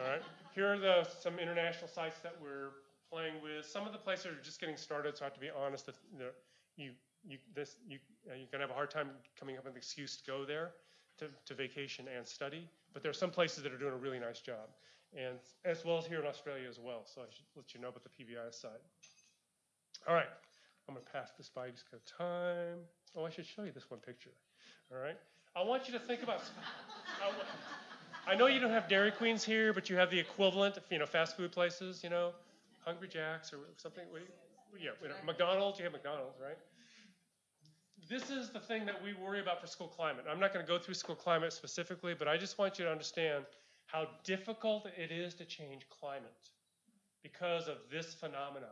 All 0.00 0.08
right. 0.08 0.22
Here 0.54 0.72
are 0.72 0.78
the 0.78 1.06
some 1.20 1.38
international 1.38 1.88
sites 1.88 2.20
that 2.20 2.34
we're 2.40 2.70
playing 3.16 3.40
with. 3.42 3.64
Some 3.64 3.86
of 3.86 3.92
the 3.92 3.98
places 3.98 4.26
are 4.26 4.42
just 4.42 4.60
getting 4.60 4.76
started, 4.76 5.16
so 5.16 5.24
I 5.24 5.26
have 5.26 5.34
to 5.34 5.40
be 5.40 5.48
honest. 5.48 5.86
That 5.86 5.94
you 6.12 6.18
know, 6.18 6.30
you 6.76 6.90
you 7.26 7.38
this 7.54 7.76
you 7.88 7.98
uh, 8.30 8.34
you're 8.34 8.48
gonna 8.52 8.64
have 8.64 8.70
a 8.70 8.74
hard 8.74 8.90
time 8.90 9.08
coming 9.40 9.56
up 9.56 9.64
with 9.64 9.72
an 9.72 9.78
excuse 9.78 10.16
to 10.18 10.30
go 10.30 10.44
there 10.44 10.72
to, 11.18 11.28
to 11.46 11.54
vacation 11.54 12.04
and 12.14 12.26
study. 12.26 12.68
But 12.92 13.02
there 13.02 13.10
are 13.10 13.20
some 13.24 13.30
places 13.30 13.62
that 13.62 13.72
are 13.72 13.78
doing 13.78 13.94
a 13.94 13.96
really 13.96 14.18
nice 14.18 14.40
job, 14.40 14.68
and 15.16 15.38
as 15.64 15.82
well 15.82 15.96
as 15.96 16.04
here 16.04 16.20
in 16.20 16.26
Australia 16.26 16.68
as 16.68 16.78
well. 16.78 17.02
So 17.06 17.22
I 17.22 17.24
should 17.30 17.46
let 17.56 17.72
you 17.72 17.80
know 17.80 17.88
about 17.88 18.04
the 18.04 18.10
PBI 18.10 18.52
side. 18.52 18.84
All 20.06 20.14
right. 20.14 20.28
I'm 20.88 20.94
gonna 20.94 21.06
pass 21.10 21.30
this 21.38 21.48
by 21.48 21.70
just 21.70 21.84
because 21.90 22.04
time. 22.04 22.78
Oh, 23.16 23.24
I 23.24 23.30
should 23.30 23.46
show 23.46 23.64
you 23.64 23.72
this 23.72 23.90
one 23.90 24.00
picture. 24.00 24.30
All 24.92 24.98
right. 24.98 25.16
I 25.56 25.64
want 25.64 25.88
you 25.88 25.94
to 25.94 25.98
think 25.98 26.22
about. 26.22 26.42
I, 28.28 28.32
I 28.32 28.36
know 28.36 28.46
you 28.46 28.60
don't 28.60 28.70
have 28.70 28.88
Dairy 28.88 29.10
Queens 29.10 29.42
here, 29.42 29.72
but 29.72 29.88
you 29.88 29.96
have 29.96 30.10
the 30.10 30.18
equivalent 30.18 30.76
of 30.76 30.84
you 30.90 30.98
know 30.98 31.06
fast 31.06 31.36
food 31.36 31.50
places. 31.50 32.04
You 32.04 32.10
know, 32.10 32.32
Hungry 32.86 33.08
Jacks 33.08 33.52
or 33.52 33.58
something. 33.76 34.04
Yeah, 34.78 34.90
McDonald's, 35.24 35.78
you 35.78 35.84
have 35.84 35.92
McDonald's, 35.92 36.38
right? 36.40 36.56
This 38.08 38.30
is 38.30 38.50
the 38.50 38.60
thing 38.60 38.86
that 38.86 39.02
we 39.02 39.14
worry 39.14 39.40
about 39.40 39.60
for 39.60 39.66
school 39.66 39.88
climate. 39.88 40.24
I'm 40.30 40.38
not 40.38 40.52
going 40.52 40.64
to 40.64 40.70
go 40.70 40.78
through 40.78 40.94
school 40.94 41.16
climate 41.16 41.52
specifically, 41.52 42.14
but 42.14 42.28
I 42.28 42.36
just 42.36 42.58
want 42.58 42.78
you 42.78 42.84
to 42.84 42.90
understand 42.90 43.44
how 43.86 44.06
difficult 44.22 44.86
it 44.96 45.10
is 45.10 45.34
to 45.34 45.44
change 45.44 45.88
climate 45.88 46.50
because 47.22 47.66
of 47.66 47.78
this 47.90 48.14
phenomena. 48.14 48.70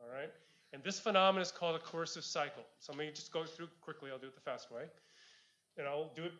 All 0.00 0.08
right? 0.14 0.30
And 0.72 0.84
this 0.84 1.00
phenomenon 1.00 1.42
is 1.42 1.50
called 1.50 1.74
a 1.74 1.80
coercive 1.80 2.24
cycle. 2.24 2.62
So 2.78 2.92
let 2.92 2.98
me 2.98 3.10
just 3.12 3.32
go 3.32 3.44
through 3.44 3.68
quickly. 3.80 4.10
I'll 4.12 4.18
do 4.18 4.28
it 4.28 4.36
the 4.36 4.40
fast 4.40 4.70
way. 4.70 4.82
And 5.76 5.88
I'll 5.88 6.12
do 6.14 6.24
it 6.24 6.32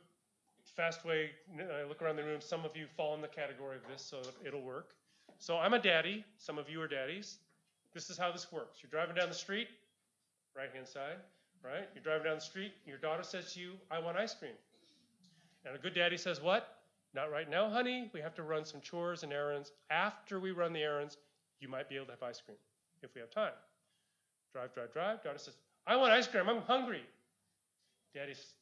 fast 0.76 1.04
way. 1.04 1.30
I 1.58 1.88
look 1.88 2.00
around 2.02 2.16
the 2.16 2.22
room. 2.22 2.40
Some 2.40 2.64
of 2.64 2.76
you 2.76 2.86
fall 2.96 3.14
in 3.16 3.20
the 3.20 3.28
category 3.28 3.76
of 3.76 3.82
this, 3.90 4.04
so 4.04 4.22
it'll 4.46 4.62
work. 4.62 4.94
So 5.40 5.56
I'm 5.56 5.72
a 5.72 5.78
daddy. 5.78 6.24
Some 6.36 6.58
of 6.58 6.68
you 6.68 6.80
are 6.82 6.86
daddies. 6.86 7.38
This 7.94 8.10
is 8.10 8.18
how 8.18 8.30
this 8.30 8.52
works. 8.52 8.78
You're 8.82 8.90
driving 8.90 9.16
down 9.16 9.28
the 9.28 9.34
street, 9.34 9.68
right 10.54 10.68
hand 10.72 10.86
side, 10.86 11.16
right? 11.64 11.88
You're 11.94 12.04
driving 12.04 12.24
down 12.24 12.36
the 12.36 12.42
street. 12.42 12.72
Your 12.86 12.98
daughter 12.98 13.22
says 13.22 13.54
to 13.54 13.60
you, 13.60 13.72
I 13.90 13.98
want 13.98 14.18
ice 14.18 14.34
cream. 14.34 14.52
And 15.64 15.74
a 15.74 15.78
good 15.78 15.94
daddy 15.94 16.18
says, 16.18 16.40
What? 16.40 16.76
Not 17.14 17.32
right 17.32 17.50
now, 17.50 17.68
honey. 17.68 18.08
We 18.12 18.20
have 18.20 18.34
to 18.36 18.42
run 18.42 18.64
some 18.64 18.80
chores 18.80 19.24
and 19.24 19.32
errands. 19.32 19.72
After 19.90 20.38
we 20.38 20.52
run 20.52 20.72
the 20.72 20.82
errands, 20.82 21.16
you 21.58 21.68
might 21.68 21.88
be 21.88 21.96
able 21.96 22.06
to 22.06 22.12
have 22.12 22.22
ice 22.22 22.40
cream 22.40 22.58
if 23.02 23.14
we 23.14 23.20
have 23.20 23.30
time. 23.30 23.52
Drive, 24.52 24.72
drive, 24.74 24.92
drive. 24.92 25.22
Daughter 25.24 25.38
says, 25.38 25.54
I 25.86 25.96
want 25.96 26.12
ice 26.12 26.28
cream. 26.28 26.48
I'm 26.48 26.62
hungry. 26.62 27.02
Daddy 28.14 28.34
says, 28.34 28.54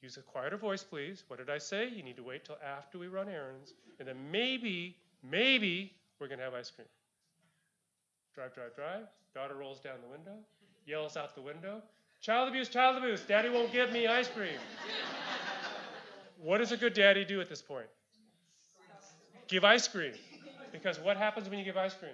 Use 0.00 0.16
a 0.16 0.22
quieter 0.22 0.56
voice, 0.56 0.84
please. 0.84 1.24
What 1.26 1.38
did 1.40 1.50
I 1.50 1.58
say? 1.58 1.88
You 1.88 2.04
need 2.04 2.16
to 2.16 2.22
wait 2.22 2.44
till 2.44 2.58
after 2.64 2.98
we 2.98 3.08
run 3.08 3.28
errands, 3.28 3.74
and 3.98 4.06
then 4.06 4.30
maybe, 4.30 4.96
maybe 5.22 5.92
we're 6.20 6.28
going 6.28 6.38
to 6.38 6.44
have 6.44 6.54
ice 6.54 6.70
cream. 6.70 6.88
Drive, 8.34 8.54
drive, 8.54 8.74
drive. 8.74 9.06
Daughter 9.34 9.54
rolls 9.54 9.80
down 9.80 9.96
the 10.02 10.10
window, 10.10 10.38
yells 10.86 11.16
out 11.16 11.34
the 11.34 11.42
window, 11.42 11.82
Child 12.20 12.48
abuse, 12.48 12.68
child 12.68 12.96
abuse. 12.96 13.20
Daddy 13.22 13.48
won't 13.48 13.72
give 13.72 13.92
me 13.92 14.06
ice 14.06 14.28
cream. 14.28 14.58
what 16.42 16.58
does 16.58 16.72
a 16.72 16.76
good 16.76 16.94
daddy 16.94 17.24
do 17.24 17.40
at 17.40 17.48
this 17.48 17.62
point? 17.62 17.86
Give 19.46 19.64
ice 19.64 19.86
cream. 19.86 20.12
Because 20.72 20.98
what 20.98 21.16
happens 21.16 21.48
when 21.48 21.58
you 21.58 21.64
give 21.64 21.76
ice 21.76 21.94
cream? 21.94 22.12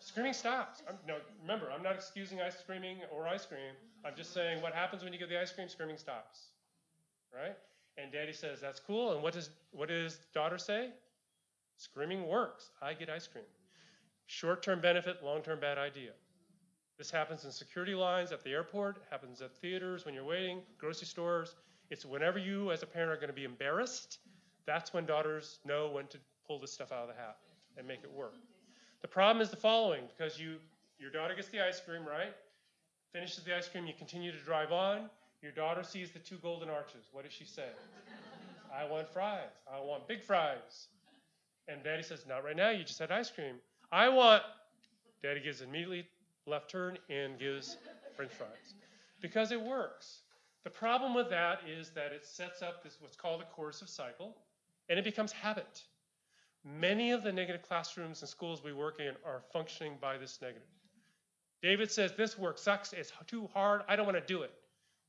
Screaming 0.00 0.32
stops. 0.32 0.82
I'm, 0.88 0.96
no, 1.06 1.16
remember, 1.40 1.70
I'm 1.72 1.82
not 1.82 1.94
excusing 1.94 2.40
ice 2.40 2.58
screaming 2.58 2.98
or 3.12 3.26
ice 3.26 3.46
cream. 3.46 3.74
I'm 4.04 4.14
just 4.14 4.34
saying 4.34 4.60
what 4.60 4.72
happens 4.72 5.02
when 5.02 5.12
you 5.12 5.18
give 5.18 5.28
the 5.28 5.40
ice 5.40 5.52
cream? 5.52 5.68
Screaming 5.68 5.96
stops. 5.96 6.48
Right? 7.34 7.56
And 7.96 8.12
daddy 8.12 8.32
says, 8.32 8.60
that's 8.60 8.80
cool. 8.80 9.12
And 9.12 9.22
what 9.22 9.32
does, 9.32 9.50
what 9.72 9.88
does 9.88 10.18
daughter 10.34 10.58
say? 10.58 10.90
Screaming 11.76 12.26
works. 12.26 12.70
I 12.80 12.94
get 12.94 13.10
ice 13.10 13.26
cream. 13.26 13.44
Short 14.26 14.62
term 14.62 14.80
benefit, 14.80 15.22
long 15.22 15.42
term 15.42 15.60
bad 15.60 15.78
idea. 15.78 16.10
This 16.98 17.10
happens 17.10 17.44
in 17.44 17.50
security 17.52 17.94
lines 17.94 18.32
at 18.32 18.42
the 18.42 18.50
airport, 18.50 19.02
happens 19.10 19.42
at 19.42 19.54
theaters 19.56 20.04
when 20.04 20.14
you're 20.14 20.24
waiting, 20.24 20.62
grocery 20.78 21.06
stores. 21.06 21.54
It's 21.90 22.06
whenever 22.06 22.38
you, 22.38 22.72
as 22.72 22.82
a 22.82 22.86
parent, 22.86 23.12
are 23.12 23.16
going 23.16 23.28
to 23.28 23.34
be 23.34 23.44
embarrassed, 23.44 24.18
that's 24.66 24.92
when 24.92 25.06
daughters 25.06 25.60
know 25.64 25.90
when 25.90 26.06
to 26.08 26.18
pull 26.46 26.58
this 26.58 26.72
stuff 26.72 26.90
out 26.92 27.02
of 27.02 27.08
the 27.08 27.14
hat 27.14 27.36
and 27.76 27.86
make 27.86 28.02
it 28.02 28.12
work. 28.12 28.34
The 29.02 29.08
problem 29.08 29.40
is 29.42 29.50
the 29.50 29.56
following 29.56 30.02
because 30.16 30.40
you, 30.40 30.56
your 30.98 31.10
daughter 31.10 31.34
gets 31.34 31.48
the 31.48 31.64
ice 31.64 31.80
cream, 31.80 32.04
right? 32.04 32.34
Finishes 33.12 33.44
the 33.44 33.56
ice 33.56 33.68
cream, 33.68 33.86
you 33.86 33.94
continue 33.96 34.32
to 34.32 34.38
drive 34.38 34.72
on. 34.72 35.08
Your 35.42 35.52
daughter 35.52 35.84
sees 35.84 36.10
the 36.10 36.18
two 36.18 36.38
golden 36.38 36.68
arches. 36.68 37.04
What 37.12 37.24
does 37.24 37.32
she 37.32 37.44
say? 37.44 37.68
I 38.74 38.84
want 38.84 39.08
fries. 39.08 39.50
I 39.72 39.78
want 39.80 40.08
big 40.08 40.22
fries. 40.22 40.88
And 41.68 41.82
daddy 41.82 42.02
says, 42.02 42.24
Not 42.28 42.44
right 42.44 42.56
now. 42.56 42.70
You 42.70 42.84
just 42.84 42.98
had 42.98 43.10
ice 43.10 43.30
cream. 43.30 43.56
I 43.90 44.08
want. 44.08 44.42
Daddy 45.22 45.40
gives 45.40 45.62
immediately 45.62 46.06
left 46.46 46.70
turn 46.70 46.98
and 47.10 47.38
gives 47.38 47.76
french 48.14 48.32
fries 48.32 48.74
because 49.20 49.50
it 49.50 49.60
works. 49.60 50.20
The 50.64 50.70
problem 50.70 51.14
with 51.14 51.30
that 51.30 51.60
is 51.68 51.90
that 51.90 52.12
it 52.12 52.24
sets 52.24 52.62
up 52.62 52.82
this 52.82 52.96
what's 53.00 53.16
called 53.16 53.40
a 53.40 53.44
coercive 53.54 53.88
cycle 53.88 54.36
and 54.88 54.98
it 54.98 55.04
becomes 55.04 55.32
habit. 55.32 55.82
Many 56.64 57.12
of 57.12 57.22
the 57.22 57.32
negative 57.32 57.62
classrooms 57.62 58.22
and 58.22 58.28
schools 58.28 58.62
we 58.64 58.72
work 58.72 58.98
in 58.98 59.14
are 59.24 59.42
functioning 59.52 59.94
by 60.00 60.18
this 60.18 60.38
negative. 60.42 60.66
David 61.62 61.90
says, 61.90 62.12
This 62.16 62.38
work 62.38 62.58
sucks, 62.58 62.92
it's 62.92 63.12
too 63.26 63.48
hard, 63.54 63.82
I 63.88 63.96
don't 63.96 64.06
want 64.06 64.18
to 64.18 64.26
do 64.26 64.42
it. 64.42 64.52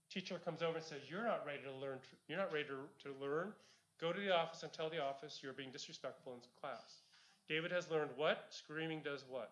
Teacher 0.10 0.40
comes 0.44 0.62
over 0.62 0.78
and 0.78 0.86
says, 0.86 1.02
You're 1.10 1.24
not 1.24 1.46
ready 1.46 1.64
to 1.64 1.72
learn, 1.72 1.98
you're 2.28 2.38
not 2.38 2.54
ready 2.54 2.66
to, 2.66 3.10
to 3.10 3.16
learn. 3.20 3.54
Go 4.00 4.14
to 4.14 4.20
the 4.20 4.34
office 4.36 4.64
and 4.64 4.72
tell 4.72 4.90
the 4.90 5.02
office 5.02 5.40
you're 5.42 5.54
being 5.54 5.72
disrespectful 5.72 6.34
in 6.34 6.40
class. 6.62 7.02
David 7.50 7.72
has 7.72 7.90
learned 7.90 8.12
what? 8.16 8.46
Screaming 8.50 9.02
does 9.04 9.24
what? 9.30 9.52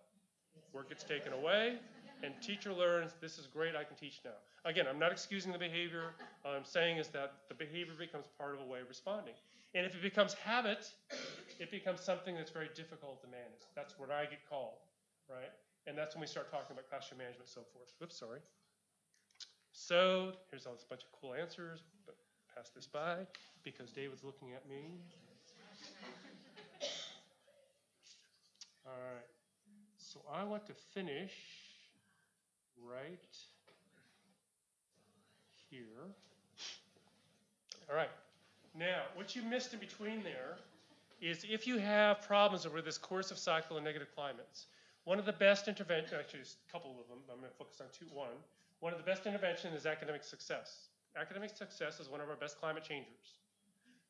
Work 0.73 0.89
gets 0.89 1.03
taken 1.03 1.33
away, 1.33 1.79
and 2.23 2.33
teacher 2.41 2.73
learns 2.73 3.11
this 3.21 3.37
is 3.37 3.47
great, 3.47 3.75
I 3.75 3.83
can 3.83 3.95
teach 3.95 4.21
now. 4.23 4.37
Again, 4.65 4.85
I'm 4.89 4.99
not 4.99 5.11
excusing 5.11 5.51
the 5.51 5.57
behavior. 5.57 6.13
All 6.43 6.53
I'm 6.53 6.65
saying 6.65 6.97
is 6.97 7.07
that 7.09 7.33
the 7.49 7.55
behavior 7.55 7.93
becomes 7.97 8.25
part 8.37 8.55
of 8.55 8.61
a 8.61 8.65
way 8.65 8.81
of 8.81 8.89
responding. 8.89 9.33
And 9.73 9.85
if 9.85 9.95
it 9.95 10.01
becomes 10.01 10.33
habit, 10.33 10.89
it 11.59 11.71
becomes 11.71 12.01
something 12.01 12.35
that's 12.35 12.51
very 12.51 12.69
difficult 12.75 13.21
to 13.21 13.27
manage. 13.27 13.67
That's 13.75 13.99
what 13.99 14.11
I 14.11 14.23
get 14.25 14.39
called, 14.49 14.79
right? 15.29 15.51
And 15.87 15.97
that's 15.97 16.15
when 16.15 16.21
we 16.21 16.27
start 16.27 16.49
talking 16.49 16.71
about 16.71 16.89
classroom 16.89 17.19
management 17.19 17.47
and 17.47 17.53
so 17.53 17.61
forth. 17.73 17.93
Whoops, 17.99 18.17
sorry. 18.17 18.39
So 19.71 20.31
here's 20.49 20.65
all 20.65 20.73
this 20.73 20.85
bunch 20.87 21.03
of 21.03 21.11
cool 21.19 21.33
answers, 21.33 21.83
but 22.05 22.15
pass 22.55 22.69
this 22.69 22.87
by 22.87 23.17
because 23.63 23.91
David's 23.91 24.23
looking 24.23 24.53
at 24.53 24.67
me. 24.69 24.99
All 28.85 28.93
right. 28.93 29.25
So 29.97 30.21
I 30.31 30.43
want 30.43 30.65
to 30.67 30.73
finish 30.93 31.33
right 32.79 33.19
here. 35.69 35.81
All 37.89 37.95
right. 37.95 38.09
Now, 38.77 39.03
what 39.15 39.35
you 39.35 39.41
missed 39.41 39.73
in 39.73 39.79
between 39.79 40.23
there 40.23 40.57
is 41.21 41.45
if 41.49 41.67
you 41.67 41.77
have 41.77 42.21
problems 42.21 42.65
over 42.65 42.81
this 42.81 42.97
coercive 42.97 43.37
cycle 43.37 43.77
and 43.77 43.85
negative 43.85 44.07
climates, 44.15 44.67
one 45.05 45.19
of 45.19 45.25
the 45.25 45.33
best 45.33 45.67
interventions, 45.67 46.13
actually, 46.17 46.41
a 46.41 46.71
couple 46.71 46.91
of 46.91 47.07
them, 47.07 47.19
I'm 47.31 47.39
going 47.39 47.51
to 47.51 47.57
focus 47.57 47.81
on 47.81 47.87
two. 47.97 48.05
One, 48.13 48.29
one 48.79 48.93
of 48.93 48.99
the 48.99 49.05
best 49.05 49.25
interventions 49.25 49.75
is 49.75 49.85
academic 49.85 50.23
success. 50.23 50.89
Academic 51.15 51.55
success 51.55 51.99
is 51.99 52.09
one 52.09 52.19
of 52.19 52.29
our 52.29 52.35
best 52.35 52.59
climate 52.59 52.83
changers. 52.83 53.39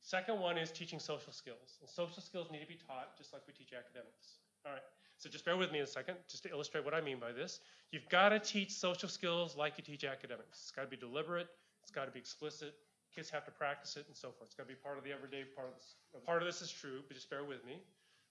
Second 0.01 0.39
one 0.39 0.57
is 0.57 0.71
teaching 0.71 0.99
social 0.99 1.31
skills. 1.31 1.77
And 1.81 1.89
social 1.89 2.21
skills 2.21 2.49
need 2.51 2.61
to 2.61 2.67
be 2.67 2.77
taught 2.87 3.17
just 3.17 3.33
like 3.33 3.43
we 3.47 3.53
teach 3.53 3.73
academics. 3.73 4.41
All 4.65 4.71
right. 4.71 4.81
So 5.17 5.29
just 5.29 5.45
bear 5.45 5.55
with 5.55 5.71
me 5.71 5.79
a 5.79 5.87
second, 5.87 6.17
just 6.27 6.43
to 6.43 6.49
illustrate 6.49 6.83
what 6.83 6.93
I 6.93 7.01
mean 7.01 7.19
by 7.19 7.31
this. 7.31 7.59
You've 7.91 8.09
got 8.09 8.29
to 8.29 8.39
teach 8.39 8.71
social 8.71 9.07
skills 9.07 9.55
like 9.55 9.77
you 9.77 9.83
teach 9.83 10.03
academics. 10.03 10.61
It's 10.61 10.71
got 10.71 10.83
to 10.83 10.87
be 10.87 10.97
deliberate. 10.97 11.47
It's 11.81 11.91
got 11.91 12.05
to 12.05 12.11
be 12.11 12.19
explicit. 12.19 12.73
Kids 13.15 13.29
have 13.29 13.45
to 13.45 13.51
practice 13.51 13.95
it 13.95 14.05
and 14.07 14.15
so 14.15 14.29
forth. 14.29 14.47
It's 14.47 14.55
got 14.55 14.63
to 14.63 14.69
be 14.69 14.75
part 14.75 14.97
of 14.97 15.03
the 15.03 15.11
everyday 15.11 15.43
part 15.55 15.69
of 15.69 15.75
this. 15.75 15.95
Part 16.25 16.41
of 16.41 16.47
this 16.47 16.61
is 16.61 16.71
true, 16.71 17.01
but 17.07 17.15
just 17.15 17.29
bear 17.29 17.43
with 17.43 17.65
me. 17.65 17.79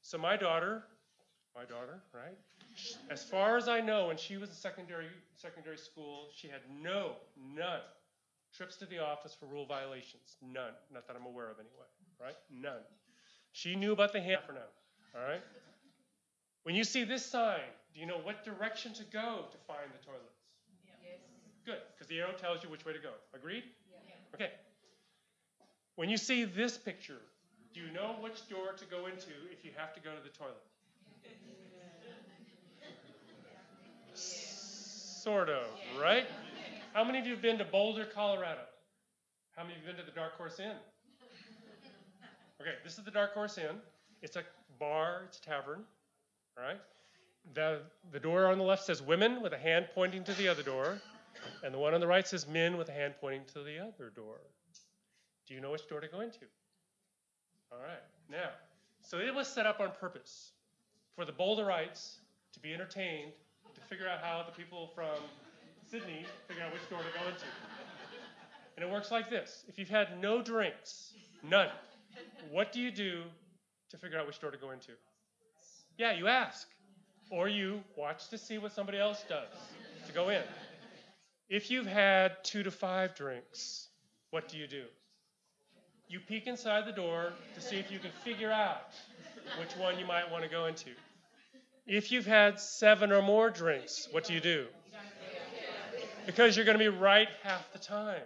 So 0.03 0.19
my 0.19 0.37
daughter, 0.37 0.83
my 1.57 1.65
daughter, 1.65 2.03
right? 2.13 2.37
As 3.09 3.25
far 3.25 3.57
as 3.57 3.69
I 3.69 3.81
know, 3.81 4.09
when 4.09 4.17
she 4.19 4.37
was 4.37 4.51
in 4.51 4.55
secondary 4.57 5.07
secondary 5.37 5.79
school, 5.79 6.27
she 6.37 6.49
had 6.49 6.61
no, 6.83 7.13
none 7.57 7.81
trips 8.57 8.77
to 8.77 8.87
the 8.87 8.99
office 8.99 9.37
for 9.39 9.47
rule 9.47 9.67
violations. 9.67 10.37
None. 10.43 10.73
Not 10.93 11.07
that 11.07 11.17
I'm 11.17 11.27
aware 11.27 11.51
of 11.51 11.59
anyway. 11.59 11.89
Right? 12.21 12.37
None. 12.51 12.83
She 13.53 13.75
knew 13.77 13.93
about 13.93 14.13
the 14.13 14.21
hand 14.21 14.41
for 14.47 14.53
now. 14.53 14.71
All 15.15 15.27
right? 15.27 15.43
When 16.63 16.75
you 16.75 16.85
see 16.85 17.05
this 17.05 17.25
sign, 17.25 17.61
do 17.93 18.01
you 18.01 18.07
know 18.07 18.19
what 18.23 18.45
direction 18.45 18.93
to 18.95 19.05
go 19.05 19.45
to 19.51 19.59
find 19.67 19.91
the 19.93 20.05
toilets? 20.05 20.41
Yes. 21.03 21.19
Good, 21.67 21.79
because 21.95 22.09
the 22.09 22.21
arrow 22.21 22.33
tells 22.33 22.63
you 22.63 22.71
which 22.71 22.85
way 22.85 22.93
to 22.93 22.99
go. 22.99 23.11
Agreed? 23.35 23.65
Yeah. 23.91 23.99
Okay. 24.35 24.51
When 25.97 26.09
you 26.09 26.17
see 26.17 26.45
this 26.45 26.77
picture, 26.77 27.21
do 27.75 27.81
you 27.81 27.93
know 27.93 28.17
which 28.21 28.49
door 28.49 28.73
to 28.77 28.85
go 28.87 29.07
into 29.07 29.31
if 29.53 29.65
you 29.65 29.71
have 29.77 29.93
to 29.95 30.01
go 30.01 30.11
to 30.11 30.23
the 30.23 30.31
toilet? 30.31 30.57
sort 35.25 35.49
of, 35.49 35.67
right? 36.01 36.27
How 36.95 37.03
many 37.03 37.19
of 37.19 37.27
you 37.27 37.33
have 37.33 37.43
been 37.43 37.59
to 37.59 37.65
Boulder, 37.65 38.05
Colorado? 38.05 38.61
How 39.57 39.65
many 39.65 39.75
of 39.75 39.81
you 39.81 39.89
have 39.89 39.97
been 39.97 40.07
to 40.07 40.09
the 40.09 40.16
Dark 40.16 40.37
Horse 40.39 40.61
Inn? 40.61 40.77
Okay, 42.61 42.75
this 42.85 42.97
is 42.97 43.05
the 43.05 43.11
Dark 43.11 43.35
Horse 43.35 43.59
Inn. 43.59 43.77
It's 44.23 44.37
a 44.37 44.45
bar, 44.79 45.23
it's 45.27 45.39
a 45.39 45.43
tavern. 45.43 45.81
all 46.57 46.65
right? 46.65 46.81
The, 47.53 47.81
the 48.12 48.21
door 48.21 48.47
on 48.47 48.59
the 48.59 48.65
left 48.65 48.85
says 48.85 49.03
women 49.03 49.43
with 49.43 49.53
a 49.53 49.59
hand 49.59 49.89
pointing 49.93 50.23
to 50.23 50.33
the 50.35 50.49
other 50.49 50.62
door, 50.62 50.99
and 51.65 51.75
the 51.75 51.79
one 51.79 51.95
on 51.95 52.01
the 52.01 52.07
right 52.07 52.27
says 52.27 52.47
men 52.47 52.77
with 52.77 52.89
a 52.89 52.93
hand 52.93 53.15
pointing 53.21 53.43
to 53.55 53.65
the 53.65 53.81
other 53.81 54.12
door. 54.15 54.37
Do 55.49 55.55
you 55.55 55.61
know 55.61 55.73
which 55.73 55.87
door 55.89 56.01
to 56.01 56.07
go 56.07 56.21
into? 56.21 56.47
All 57.73 57.81
right. 57.81 58.03
Now, 58.31 58.51
so 59.03 59.19
it 59.19 59.35
was 59.35 59.49
set 59.49 59.66
up 59.66 59.81
on 59.81 59.91
purpose 60.01 60.53
for 61.16 61.25
the 61.25 61.33
Boulderites 61.33 62.19
to 62.53 62.61
be 62.61 62.73
entertained, 62.73 63.33
to 63.75 63.81
figure 63.83 64.09
out 64.09 64.21
how 64.23 64.45
the 64.47 64.57
people 64.57 64.93
from 64.95 65.19
Sydney 65.90 66.24
figure 66.48 66.62
out 66.65 66.73
which 66.73 66.89
door 66.90 66.98
to 67.01 67.19
go 67.19 67.27
into. 67.28 67.44
And 68.77 68.85
it 68.85 68.90
works 68.90 69.11
like 69.11 69.31
this 69.31 69.65
if 69.69 69.78
you've 69.78 69.89
had 69.89 70.20
no 70.20 70.43
drinks, 70.43 71.12
none, 71.43 71.69
what 72.51 72.73
do 72.73 72.81
you 72.81 72.90
do 72.90 73.23
to 73.90 73.97
figure 73.98 74.19
out 74.19 74.27
which 74.27 74.40
door 74.40 74.51
to 74.51 74.59
go 74.59 74.70
into? 74.70 74.93
Yeah, 75.97 76.12
you 76.12 76.27
ask. 76.27 76.66
or 77.31 77.48
you 77.48 77.82
watch 77.97 78.28
to 78.28 78.39
see 78.39 78.59
what 78.59 78.73
somebody 78.73 78.98
else 78.98 79.24
does 79.28 79.48
to 80.06 80.12
go 80.12 80.28
in. 80.28 80.43
If 81.48 81.70
you've 81.70 81.86
had 81.86 82.43
two 82.44 82.62
to 82.62 82.70
five 82.70 83.15
drinks, 83.15 83.89
what 84.31 84.48
do 84.48 84.59
you 84.59 84.66
do? 84.66 84.85
You 86.09 86.20
peek 86.20 86.47
inside 86.47 86.86
the 86.86 86.93
door 86.93 87.32
to 87.55 87.61
see 87.61 87.77
if 87.77 87.90
you 87.90 87.98
can 87.98 88.11
figure 88.24 88.51
out 88.52 88.93
which 89.59 89.73
one 89.77 89.98
you 89.98 90.06
might 90.06 90.31
want 90.31 90.43
to 90.44 90.51
go 90.51 90.66
into. 90.66 90.90
If 91.86 92.12
you've 92.12 92.27
had 92.27 92.59
seven 92.61 93.12
or 93.12 93.23
more 93.23 93.51
drinks, 93.51 94.09
what 94.11 94.24
do 94.24 94.32
you 94.35 94.40
do? 94.40 94.66
Because 96.27 96.57
you're 96.57 96.65
going 96.65 96.79
to 96.79 96.85
be 96.85 96.89
right 96.89 97.29
half 97.43 97.73
the 97.73 97.79
time. 97.79 98.23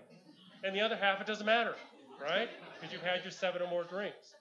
And 0.64 0.74
the 0.74 0.80
other 0.80 0.96
half, 0.96 1.20
it 1.20 1.26
doesn't 1.26 1.46
matter, 1.46 1.74
right? 2.20 2.48
Because 2.74 2.92
you've 2.92 3.02
had 3.02 3.22
your 3.22 3.30
seven 3.30 3.62
or 3.62 3.68
more 3.68 3.84
drinks. 3.84 4.34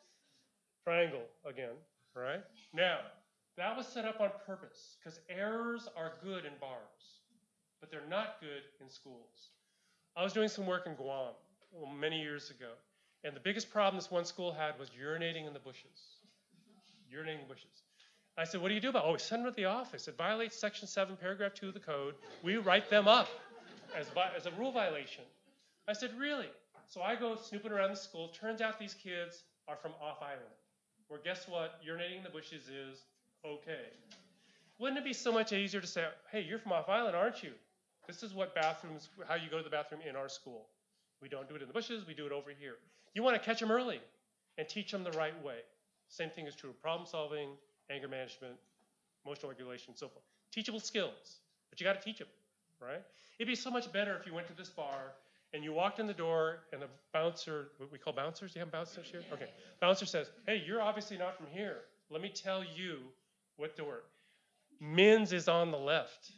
Triangle 0.84 1.24
again, 1.46 1.76
right? 2.16 2.42
Now, 2.74 3.00
that 3.58 3.76
was 3.76 3.88
set 3.88 4.06
up 4.06 4.22
on 4.22 4.30
purpose 4.46 4.98
because 5.00 5.20
errors 5.30 5.88
are 5.98 6.14
good 6.24 6.46
in 6.46 6.54
bars, 6.62 7.22
but 7.80 7.92
they're 7.92 8.08
not 8.10 8.40
good 8.40 8.64
in 8.82 8.90
schools. 8.90 9.52
I 10.16 10.24
was 10.24 10.34
doing 10.34 10.48
some 10.48 10.66
work 10.66 10.88
in 10.88 10.94
Guam 10.94 11.34
well, 11.72 11.92
many 11.92 12.22
years 12.22 12.50
ago, 12.50 12.72
and 13.24 13.36
the 13.36 13.40
biggest 13.40 13.70
problem 13.72 13.98
this 13.98 14.10
one 14.10 14.26
school 14.26 14.52
had 14.52 14.80
was 14.80 14.90
urinating 14.90 15.46
in 15.46 15.54
the 15.54 15.60
bushes. 15.60 16.18
Urinating 17.14 17.42
in 17.42 17.48
the 17.48 17.54
bushes. 17.54 17.84
I 18.38 18.44
said, 18.44 18.62
What 18.62 18.70
do 18.70 18.76
you 18.76 18.82
do 18.82 18.90
about 18.90 19.06
it? 19.06 19.08
Oh, 19.08 19.14
we 19.14 19.20
send 19.20 19.44
them 19.44 19.52
to 19.52 19.56
the 19.56 19.66
office. 19.66 20.08
It 20.08 20.16
violates 20.18 20.56
Section 20.56 20.88
7, 20.88 21.18
Paragraph 21.18 21.54
2 21.56 21.70
of 21.70 21.74
the 21.74 21.80
code. 21.80 22.14
We 22.44 22.58
write 22.58 22.90
them 22.90 23.08
up 23.08 23.28
as, 23.98 24.08
as 24.36 24.46
a 24.46 24.52
rule 24.52 24.72
violation. 24.72 25.24
I 25.88 25.94
said, 25.94 26.12
Really? 26.18 26.50
So 26.88 27.02
I 27.02 27.16
go 27.16 27.36
snooping 27.36 27.72
around 27.72 27.92
the 27.92 27.98
school. 27.98 28.30
Turns 28.30 28.62
out 28.62 28.80
these 28.80 28.94
kids 28.94 29.44
are 29.68 29.76
from 29.76 29.92
off 30.02 30.22
island, 30.22 30.56
where 31.08 31.20
guess 31.24 31.48
what? 31.48 31.82
Urinating 31.86 32.18
in 32.18 32.24
the 32.24 32.30
bushes 32.30 32.70
is 32.70 33.04
okay. 33.46 33.88
Wouldn't 34.80 34.98
it 34.98 35.04
be 35.04 35.14
so 35.14 35.32
much 35.32 35.52
easier 35.52 35.82
to 35.82 35.88
say, 35.88 36.06
Hey, 36.32 36.42
you're 36.42 36.60
from 36.60 36.72
off 36.72 36.90
island, 36.90 37.16
aren't 37.16 37.44
you? 37.44 37.52
This 38.08 38.24
is 38.24 38.34
what 38.34 38.56
bathrooms, 38.56 39.10
how 39.28 39.36
you 39.36 39.50
go 39.50 39.58
to 39.58 39.64
the 39.64 39.70
bathroom 39.70 40.02
in 40.08 40.16
our 40.16 40.30
school. 40.30 40.68
We 41.22 41.28
don't 41.28 41.50
do 41.50 41.56
it 41.56 41.62
in 41.62 41.68
the 41.68 41.74
bushes, 41.74 42.08
we 42.08 42.14
do 42.14 42.26
it 42.26 42.32
over 42.32 42.52
here. 42.58 42.76
You 43.14 43.24
want 43.24 43.36
to 43.36 43.44
catch 43.44 43.60
them 43.60 43.72
early 43.72 44.00
and 44.58 44.68
teach 44.68 44.92
them 44.92 45.04
the 45.04 45.12
right 45.12 45.34
way. 45.44 45.58
Same 46.08 46.30
thing 46.30 46.48
is 46.48 46.56
true 46.56 46.70
of 46.70 46.82
problem 46.82 47.06
solving, 47.06 47.50
anger 47.90 48.08
management, 48.08 48.54
emotional 49.26 49.50
regulation, 49.50 49.88
and 49.90 49.98
so 49.98 50.08
forth. 50.08 50.24
Teachable 50.54 50.80
skills, 50.80 51.40
but 51.70 51.80
you 51.80 51.84
got 51.84 52.00
to 52.00 52.06
teach 52.06 52.20
them, 52.20 52.28
right? 52.82 53.02
It'd 53.40 53.48
be 53.48 53.56
so 53.56 53.70
much 53.70 53.92
better 53.92 54.16
if 54.18 54.26
you 54.26 54.34
went 54.34 54.48
to 54.48 54.54
this 54.54 54.70
bar 54.70 55.14
and 55.54 55.64
you 55.64 55.74
walked 55.74 56.00
in 56.00 56.08
the 56.08 56.14
door 56.14 56.60
and 56.74 56.82
the 56.82 56.88
bouncer, 57.14 57.70
what 57.78 57.92
we 57.92 57.98
call 57.98 58.14
bouncers, 58.14 58.54
do 58.54 58.60
you 58.60 58.66
have 58.66 58.72
bouncers 58.72 59.08
here? 59.12 59.22
Okay. 59.32 59.50
Bouncer 59.80 60.06
says, 60.06 60.30
hey, 60.46 60.62
you're 60.66 60.82
obviously 60.82 61.18
not 61.18 61.38
from 61.38 61.48
here. 61.52 61.78
Let 62.10 62.22
me 62.22 62.30
tell 62.30 62.64
you 62.64 63.00
what 63.58 63.78
door. 63.78 64.04
Men's 64.80 65.34
is 65.34 65.48
on 65.48 65.72
the 65.72 65.78
left 65.78 66.32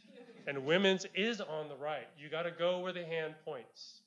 and 0.46 0.64
women's 0.64 1.06
is 1.14 1.40
on 1.40 1.68
the 1.68 1.76
right. 1.76 2.06
You 2.18 2.28
got 2.28 2.42
to 2.42 2.50
go 2.50 2.80
where 2.80 2.92
the 2.92 3.04
hand 3.04 3.34
points. 3.44 4.00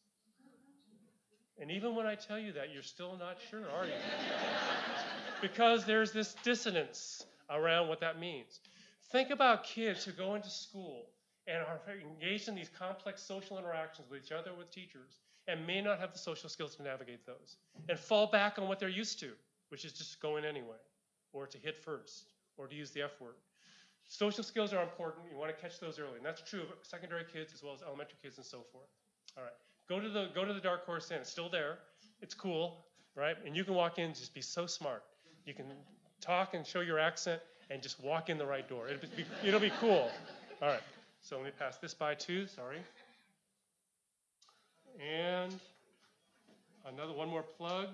And 1.59 1.69
even 1.69 1.95
when 1.95 2.05
I 2.05 2.15
tell 2.15 2.39
you 2.39 2.51
that, 2.53 2.73
you're 2.73 2.81
still 2.81 3.15
not 3.17 3.37
sure, 3.49 3.61
are 3.77 3.85
you? 3.85 3.91
because 5.41 5.85
there's 5.85 6.11
this 6.11 6.35
dissonance 6.43 7.25
around 7.49 7.89
what 7.89 7.99
that 7.99 8.19
means. 8.19 8.59
Think 9.11 9.29
about 9.29 9.63
kids 9.65 10.03
who 10.03 10.11
go 10.11 10.35
into 10.35 10.49
school 10.49 11.05
and 11.47 11.57
are 11.57 11.79
engaged 12.01 12.47
in 12.47 12.55
these 12.55 12.69
complex 12.69 13.21
social 13.21 13.57
interactions 13.57 14.09
with 14.09 14.23
each 14.23 14.31
other, 14.31 14.51
with 14.57 14.71
teachers, 14.71 15.19
and 15.47 15.65
may 15.67 15.81
not 15.81 15.99
have 15.99 16.13
the 16.13 16.19
social 16.19 16.49
skills 16.49 16.75
to 16.75 16.83
navigate 16.83 17.25
those, 17.25 17.57
and 17.89 17.99
fall 17.99 18.27
back 18.27 18.57
on 18.57 18.67
what 18.67 18.79
they're 18.79 18.89
used 18.89 19.19
to, 19.19 19.31
which 19.69 19.83
is 19.83 19.91
just 19.91 20.21
going 20.21 20.45
anyway, 20.45 20.79
or 21.33 21.45
to 21.47 21.57
hit 21.57 21.77
first, 21.77 22.31
or 22.57 22.67
to 22.67 22.75
use 22.75 22.91
the 22.91 23.01
F 23.01 23.19
word. 23.19 23.35
Social 24.07 24.43
skills 24.43 24.73
are 24.73 24.83
important. 24.83 25.25
You 25.31 25.37
want 25.37 25.55
to 25.55 25.61
catch 25.61 25.79
those 25.79 25.99
early, 25.99 26.17
and 26.17 26.25
that's 26.25 26.41
true 26.41 26.61
of 26.61 26.67
secondary 26.83 27.23
kids 27.31 27.53
as 27.53 27.63
well 27.63 27.73
as 27.73 27.81
elementary 27.81 28.17
kids 28.21 28.37
and 28.37 28.45
so 28.45 28.59
forth. 28.71 28.87
All 29.37 29.43
right, 29.43 29.53
go 29.89 29.99
to 29.99 30.09
the 30.09 30.29
go 30.35 30.45
to 30.45 30.53
the 30.53 30.59
Dark 30.59 30.85
Horse 30.85 31.09
Inn. 31.11 31.17
It's 31.17 31.29
still 31.29 31.49
there. 31.49 31.79
It's 32.21 32.33
cool, 32.33 32.85
right? 33.15 33.35
And 33.45 33.55
you 33.55 33.63
can 33.63 33.73
walk 33.73 33.99
in, 33.99 34.13
just 34.13 34.33
be 34.33 34.41
so 34.41 34.65
smart. 34.65 35.03
You 35.45 35.53
can 35.53 35.65
talk 36.21 36.53
and 36.53 36.65
show 36.65 36.81
your 36.81 36.99
accent, 36.99 37.41
and 37.69 37.81
just 37.81 38.01
walk 38.01 38.29
in 38.29 38.37
the 38.37 38.45
right 38.45 38.67
door. 38.69 38.87
It'll 38.87 39.09
be, 39.17 39.25
it'll 39.43 39.59
be 39.59 39.71
cool. 39.79 40.09
All 40.61 40.69
right. 40.69 40.81
So 41.23 41.37
let 41.37 41.45
me 41.45 41.51
pass 41.57 41.77
this 41.77 41.93
by 41.93 42.15
too. 42.15 42.47
Sorry. 42.47 42.79
And 44.99 45.55
another 46.85 47.13
one 47.13 47.29
more 47.29 47.43
plug. 47.43 47.87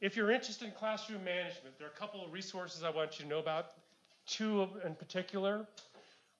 If 0.00 0.16
you're 0.16 0.30
interested 0.30 0.66
in 0.66 0.70
classroom 0.70 1.24
management, 1.24 1.76
there 1.78 1.88
are 1.88 1.90
a 1.90 1.98
couple 1.98 2.24
of 2.24 2.32
resources 2.32 2.84
I 2.84 2.90
want 2.90 3.18
you 3.18 3.24
to 3.24 3.28
know 3.28 3.40
about. 3.40 3.72
Two 4.24 4.68
in 4.86 4.94
particular. 4.94 5.66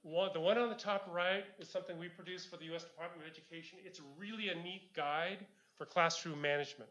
One, 0.02 0.30
the 0.32 0.38
one 0.38 0.56
on 0.56 0.68
the 0.68 0.76
top 0.76 1.10
right 1.12 1.42
is 1.58 1.68
something 1.68 1.98
we 1.98 2.08
produce 2.08 2.46
for 2.46 2.56
the 2.58 2.66
U.S. 2.66 2.84
Department 2.84 3.22
of 3.22 3.28
Education. 3.28 3.80
It's 3.84 4.00
really 4.16 4.50
a 4.50 4.54
neat 4.54 4.94
guide 4.94 5.38
for 5.74 5.84
classroom 5.84 6.40
management. 6.40 6.90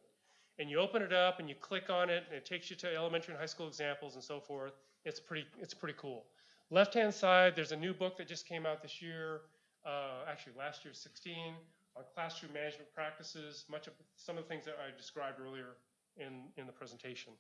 And 0.59 0.69
you 0.69 0.79
open 0.79 1.01
it 1.01 1.13
up 1.13 1.39
and 1.39 1.47
you 1.47 1.55
click 1.55 1.89
on 1.89 2.09
it, 2.09 2.25
and 2.27 2.35
it 2.35 2.45
takes 2.45 2.69
you 2.69 2.75
to 2.75 2.93
elementary 2.93 3.35
and 3.35 3.39
high 3.39 3.45
school 3.45 3.69
examples 3.69 4.15
and 4.15 4.23
so 4.23 4.41
forth. 4.41 4.73
It's 5.05 5.21
pretty, 5.21 5.47
it's 5.61 5.73
pretty 5.73 5.97
cool. 5.97 6.25
Left 6.69 6.93
hand 6.93 7.13
side, 7.13 7.55
there's 7.55 7.71
a 7.71 7.77
new 7.77 7.93
book 7.93 8.17
that 8.17 8.27
just 8.27 8.47
came 8.47 8.65
out 8.65 8.81
this 8.81 9.01
year, 9.01 9.41
uh, 9.85 10.29
actually 10.29 10.53
last 10.57 10.83
year, 10.83 10.93
16, 10.93 11.53
on 11.95 12.03
classroom 12.13 12.53
management 12.53 12.93
practices, 12.93 13.65
much 13.69 13.87
of 13.87 13.93
some 14.15 14.37
of 14.37 14.43
the 14.43 14.49
things 14.49 14.65
that 14.65 14.75
I 14.75 14.95
described 14.97 15.39
earlier 15.39 15.77
in, 16.17 16.43
in 16.57 16.65
the 16.65 16.73
presentation. 16.73 17.33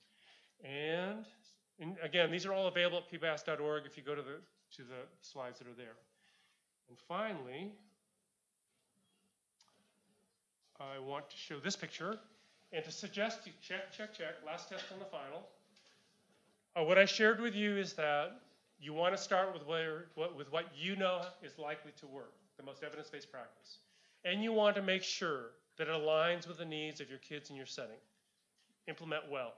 And 0.63 1.25
and 1.79 1.95
again, 2.01 2.31
these 2.31 2.45
are 2.45 2.53
all 2.53 2.67
available 2.67 2.97
at 2.97 3.11
pbis.org 3.11 3.83
if 3.85 3.97
you 3.97 4.03
go 4.03 4.15
to 4.15 4.21
the, 4.21 4.39
to 4.75 4.81
the 4.83 5.05
slides 5.21 5.59
that 5.59 5.67
are 5.67 5.75
there. 5.77 5.95
And 6.89 6.97
finally, 7.07 7.71
I 10.79 10.99
want 10.99 11.29
to 11.29 11.37
show 11.37 11.59
this 11.59 11.75
picture 11.75 12.17
and 12.73 12.83
to 12.83 12.91
suggest 12.91 13.41
you 13.45 13.53
check, 13.61 13.91
check, 13.95 14.13
check, 14.13 14.35
last 14.45 14.69
test 14.69 14.85
on 14.91 14.99
the 14.99 15.05
final. 15.05 15.47
Uh, 16.75 16.83
what 16.83 16.97
I 16.97 17.05
shared 17.05 17.39
with 17.39 17.55
you 17.55 17.77
is 17.77 17.93
that 17.93 18.39
you 18.79 18.93
want 18.93 19.15
to 19.15 19.21
start 19.21 19.53
with, 19.53 19.65
where, 19.65 20.05
what, 20.15 20.35
with 20.35 20.51
what 20.51 20.65
you 20.77 20.95
know 20.95 21.21
is 21.43 21.57
likely 21.57 21.91
to 21.99 22.07
work, 22.07 22.33
the 22.57 22.63
most 22.63 22.83
evidence-based 22.83 23.31
practice. 23.31 23.79
And 24.23 24.43
you 24.43 24.51
want 24.51 24.75
to 24.75 24.81
make 24.81 25.03
sure 25.03 25.51
that 25.77 25.87
it 25.87 25.91
aligns 25.91 26.47
with 26.47 26.57
the 26.57 26.65
needs 26.65 27.01
of 27.01 27.09
your 27.09 27.19
kids 27.19 27.49
in 27.49 27.55
your 27.55 27.65
setting. 27.65 27.97
Implement 28.87 29.23
well. 29.31 29.53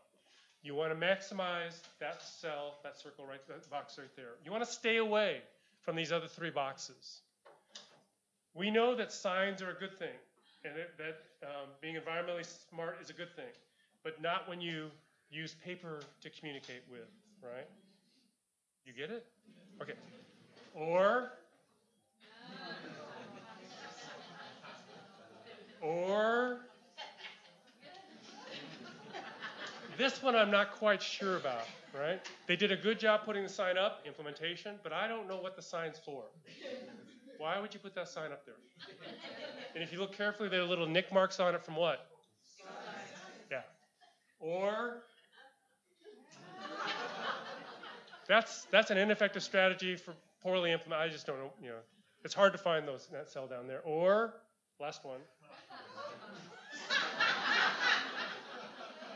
You 0.62 0.76
want 0.76 0.98
to 0.98 1.06
maximize 1.06 1.80
that 2.00 2.22
cell, 2.22 2.76
that 2.84 2.98
circle 2.98 3.26
right, 3.26 3.40
that 3.48 3.70
box 3.70 3.98
right 3.98 4.10
there. 4.16 4.32
You 4.44 4.52
want 4.52 4.64
to 4.64 4.70
stay 4.70 4.98
away 4.98 5.42
from 5.82 5.96
these 5.96 6.12
other 6.12 6.28
three 6.28 6.50
boxes. 6.50 7.22
We 8.54 8.70
know 8.70 8.96
that 8.96 9.12
signs 9.12 9.62
are 9.62 9.70
a 9.70 9.74
good 9.74 9.98
thing, 9.98 10.18
and 10.66 10.74
that, 10.76 10.98
that 10.98 11.48
um, 11.48 11.70
being 11.82 11.96
environmentally 11.96 12.46
smart 12.70 12.98
is 13.02 13.10
a 13.10 13.14
good 13.14 13.34
thing, 13.36 13.54
but 14.04 14.22
not 14.22 14.50
when 14.50 14.60
you 14.60 14.90
use 15.30 15.56
paper 15.64 16.02
to 16.22 16.30
communicate 16.30 16.82
with, 16.92 17.08
right? 17.42 17.68
You 18.86 18.94
get 18.94 19.12
it? 19.12 19.26
Okay. 19.82 19.94
Or, 20.74 21.32
or, 25.82 26.60
this 29.98 30.24
one 30.24 30.36
I'm 30.36 30.50
not 30.50 30.72
quite 30.72 31.02
sure 31.02 31.36
about, 31.38 31.66
right? 31.94 32.20
They 32.48 32.56
did 32.56 32.72
a 32.72 32.78
good 32.78 33.00
job 33.00 33.26
putting 33.26 33.44
the 33.44 33.50
sign 33.50 33.78
up, 33.78 34.02
implementation, 34.06 34.76
but 34.82 34.94
I 34.94 35.08
don't 35.08 35.28
know 35.28 35.38
what 35.38 35.56
the 35.56 35.62
sign's 35.62 36.00
for. 36.00 36.24
Why 37.38 37.60
would 37.60 37.74
you 37.74 37.80
put 37.80 37.96
that 37.96 38.08
sign 38.08 38.32
up 38.32 38.46
there? 38.46 38.56
And 39.76 39.84
if 39.84 39.92
you 39.94 40.00
look 40.00 40.14
carefully, 40.14 40.50
there 40.50 40.62
are 40.62 40.66
little 40.66 40.88
nick 40.88 41.12
marks 41.14 41.40
on 41.40 41.56
it 41.56 41.64
from 41.64 41.76
what? 41.76 42.08
Yeah. 43.52 43.62
Or 44.40 45.04
that's 48.30 48.68
that's 48.72 48.92
an 48.92 48.98
ineffective 48.98 49.44
strategy 49.44 49.98
for 49.98 50.14
poorly 50.42 50.72
implemented. 50.72 51.10
I 51.10 51.12
just 51.12 51.26
don't 51.26 51.40
know. 51.40 51.52
You 51.62 51.70
know, 51.70 51.80
it's 52.24 52.34
hard 52.34 52.54
to 52.54 52.60
find 52.60 52.88
those 52.88 53.08
that 53.12 53.28
cell 53.28 53.48
down 53.48 53.68
there. 53.68 53.82
Or 53.82 54.36
last 54.80 55.04
one. 55.04 55.20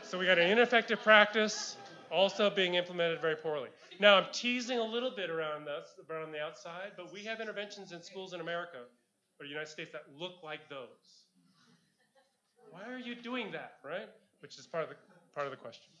so 0.02 0.18
we 0.18 0.26
got 0.26 0.38
an 0.38 0.50
ineffective 0.50 1.00
practice 1.02 1.76
also 2.10 2.50
being 2.50 2.74
implemented 2.74 3.20
very 3.20 3.36
poorly. 3.36 3.68
Now 4.00 4.16
I'm 4.16 4.26
teasing 4.32 4.78
a 4.78 4.84
little 4.84 5.10
bit 5.10 5.30
around 5.30 5.64
that 5.66 5.86
around 6.10 6.32
the 6.32 6.40
outside, 6.40 6.92
but 6.96 7.12
we 7.12 7.24
have 7.24 7.40
interventions 7.40 7.92
in 7.92 8.02
schools 8.02 8.34
in 8.34 8.40
America 8.40 8.78
or 9.38 9.46
the 9.46 9.48
United 9.48 9.68
States 9.68 9.92
that 9.92 10.02
look 10.18 10.42
like 10.42 10.68
those. 10.68 11.26
Why 12.70 12.82
are 12.92 12.98
you 12.98 13.14
doing 13.14 13.52
that, 13.52 13.74
right? 13.84 14.08
Which 14.40 14.58
is 14.58 14.66
part 14.66 14.82
of 14.82 14.90
the 14.90 14.96
part 15.34 15.46
of 15.46 15.52
the 15.52 15.56
question. 15.56 15.92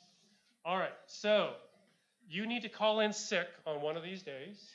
All 0.64 0.78
right, 0.78 0.94
so 1.06 1.54
you 2.28 2.46
need 2.46 2.62
to 2.62 2.68
call 2.68 3.00
in 3.00 3.12
sick 3.12 3.48
on 3.66 3.80
one 3.82 3.96
of 3.96 4.02
these 4.02 4.22
days. 4.22 4.70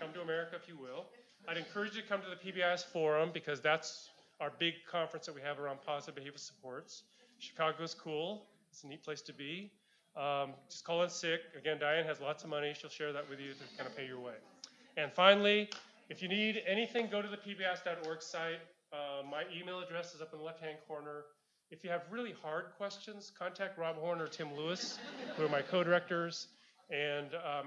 Come 0.00 0.12
to 0.14 0.20
America 0.20 0.56
if 0.60 0.68
you 0.68 0.76
will. 0.76 1.06
I'd 1.48 1.56
encourage 1.56 1.94
you 1.96 2.02
to 2.02 2.08
come 2.08 2.20
to 2.22 2.28
the 2.28 2.36
PBIS 2.52 2.84
Forum 2.86 3.30
because 3.32 3.60
that's 3.60 4.08
our 4.40 4.52
big 4.58 4.74
conference 4.90 5.26
that 5.26 5.34
we 5.34 5.40
have 5.42 5.58
around 5.58 5.78
positive 5.84 6.14
behavior 6.14 6.38
supports. 6.38 7.02
Chicago's 7.38 7.94
cool. 7.94 8.46
It's 8.70 8.84
a 8.84 8.86
neat 8.86 9.02
place 9.02 9.22
to 9.22 9.32
be. 9.32 9.70
um, 10.16 10.50
just 10.68 10.84
call 10.84 11.02
in 11.02 11.08
sick. 11.10 11.40
Again, 11.56 11.78
Diane 11.78 12.04
has 12.04 12.20
lots 12.20 12.44
of 12.44 12.50
money. 12.50 12.74
She'll 12.78 12.90
share 12.90 13.12
that 13.12 13.28
with 13.28 13.40
you 13.40 13.52
to 13.52 13.76
kind 13.76 13.88
of 13.88 13.96
pay 13.96 14.06
your 14.06 14.20
way. 14.20 14.34
And 14.96 15.12
finally, 15.12 15.70
if 16.08 16.22
you 16.22 16.28
need 16.28 16.62
anything, 16.66 17.08
go 17.10 17.22
to 17.22 17.28
the 17.28 17.36
pbis.org 17.36 18.22
site. 18.22 18.60
Uh, 18.92 19.22
my 19.30 19.44
email 19.56 19.80
address 19.80 20.14
is 20.14 20.20
up 20.20 20.32
in 20.32 20.38
the 20.38 20.44
left-hand 20.44 20.78
corner. 20.88 21.24
If 21.70 21.84
you 21.84 21.90
have 21.90 22.02
really 22.10 22.34
hard 22.42 22.66
questions, 22.76 23.30
contact 23.38 23.78
Rob 23.78 23.96
Horner 23.96 24.24
or 24.24 24.28
Tim 24.28 24.54
Lewis, 24.56 24.98
who 25.36 25.44
are 25.44 25.48
my 25.48 25.62
co-directors. 25.62 26.48
And 26.90 27.34
um, 27.34 27.66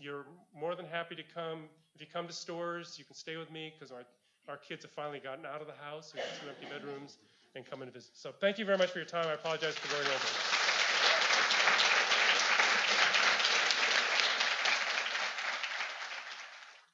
you're 0.00 0.26
more 0.58 0.74
than 0.74 0.86
happy 0.86 1.14
to 1.14 1.22
come. 1.22 1.64
If 1.94 2.00
you 2.00 2.06
come 2.12 2.26
to 2.26 2.32
Storrs, 2.32 2.96
you 2.98 3.04
can 3.04 3.14
stay 3.14 3.36
with 3.36 3.50
me 3.50 3.72
because 3.74 3.90
our, 3.90 4.04
our 4.48 4.56
kids 4.56 4.84
have 4.84 4.92
finally 4.92 5.18
gotten 5.18 5.46
out 5.46 5.60
of 5.60 5.66
the 5.66 5.84
house. 5.84 6.12
We 6.14 6.20
have 6.20 6.40
two 6.40 6.48
empty 6.48 6.66
bedrooms 6.66 7.18
and 7.54 7.64
come 7.64 7.82
in 7.82 7.88
and 7.88 7.94
visit. 7.94 8.12
So 8.14 8.32
thank 8.40 8.58
you 8.58 8.64
very 8.64 8.78
much 8.78 8.90
for 8.90 8.98
your 8.98 9.06
time. 9.08 9.26
I 9.26 9.32
apologize 9.32 9.74
for 9.74 9.92
going 9.94 10.06
over. 10.06 10.59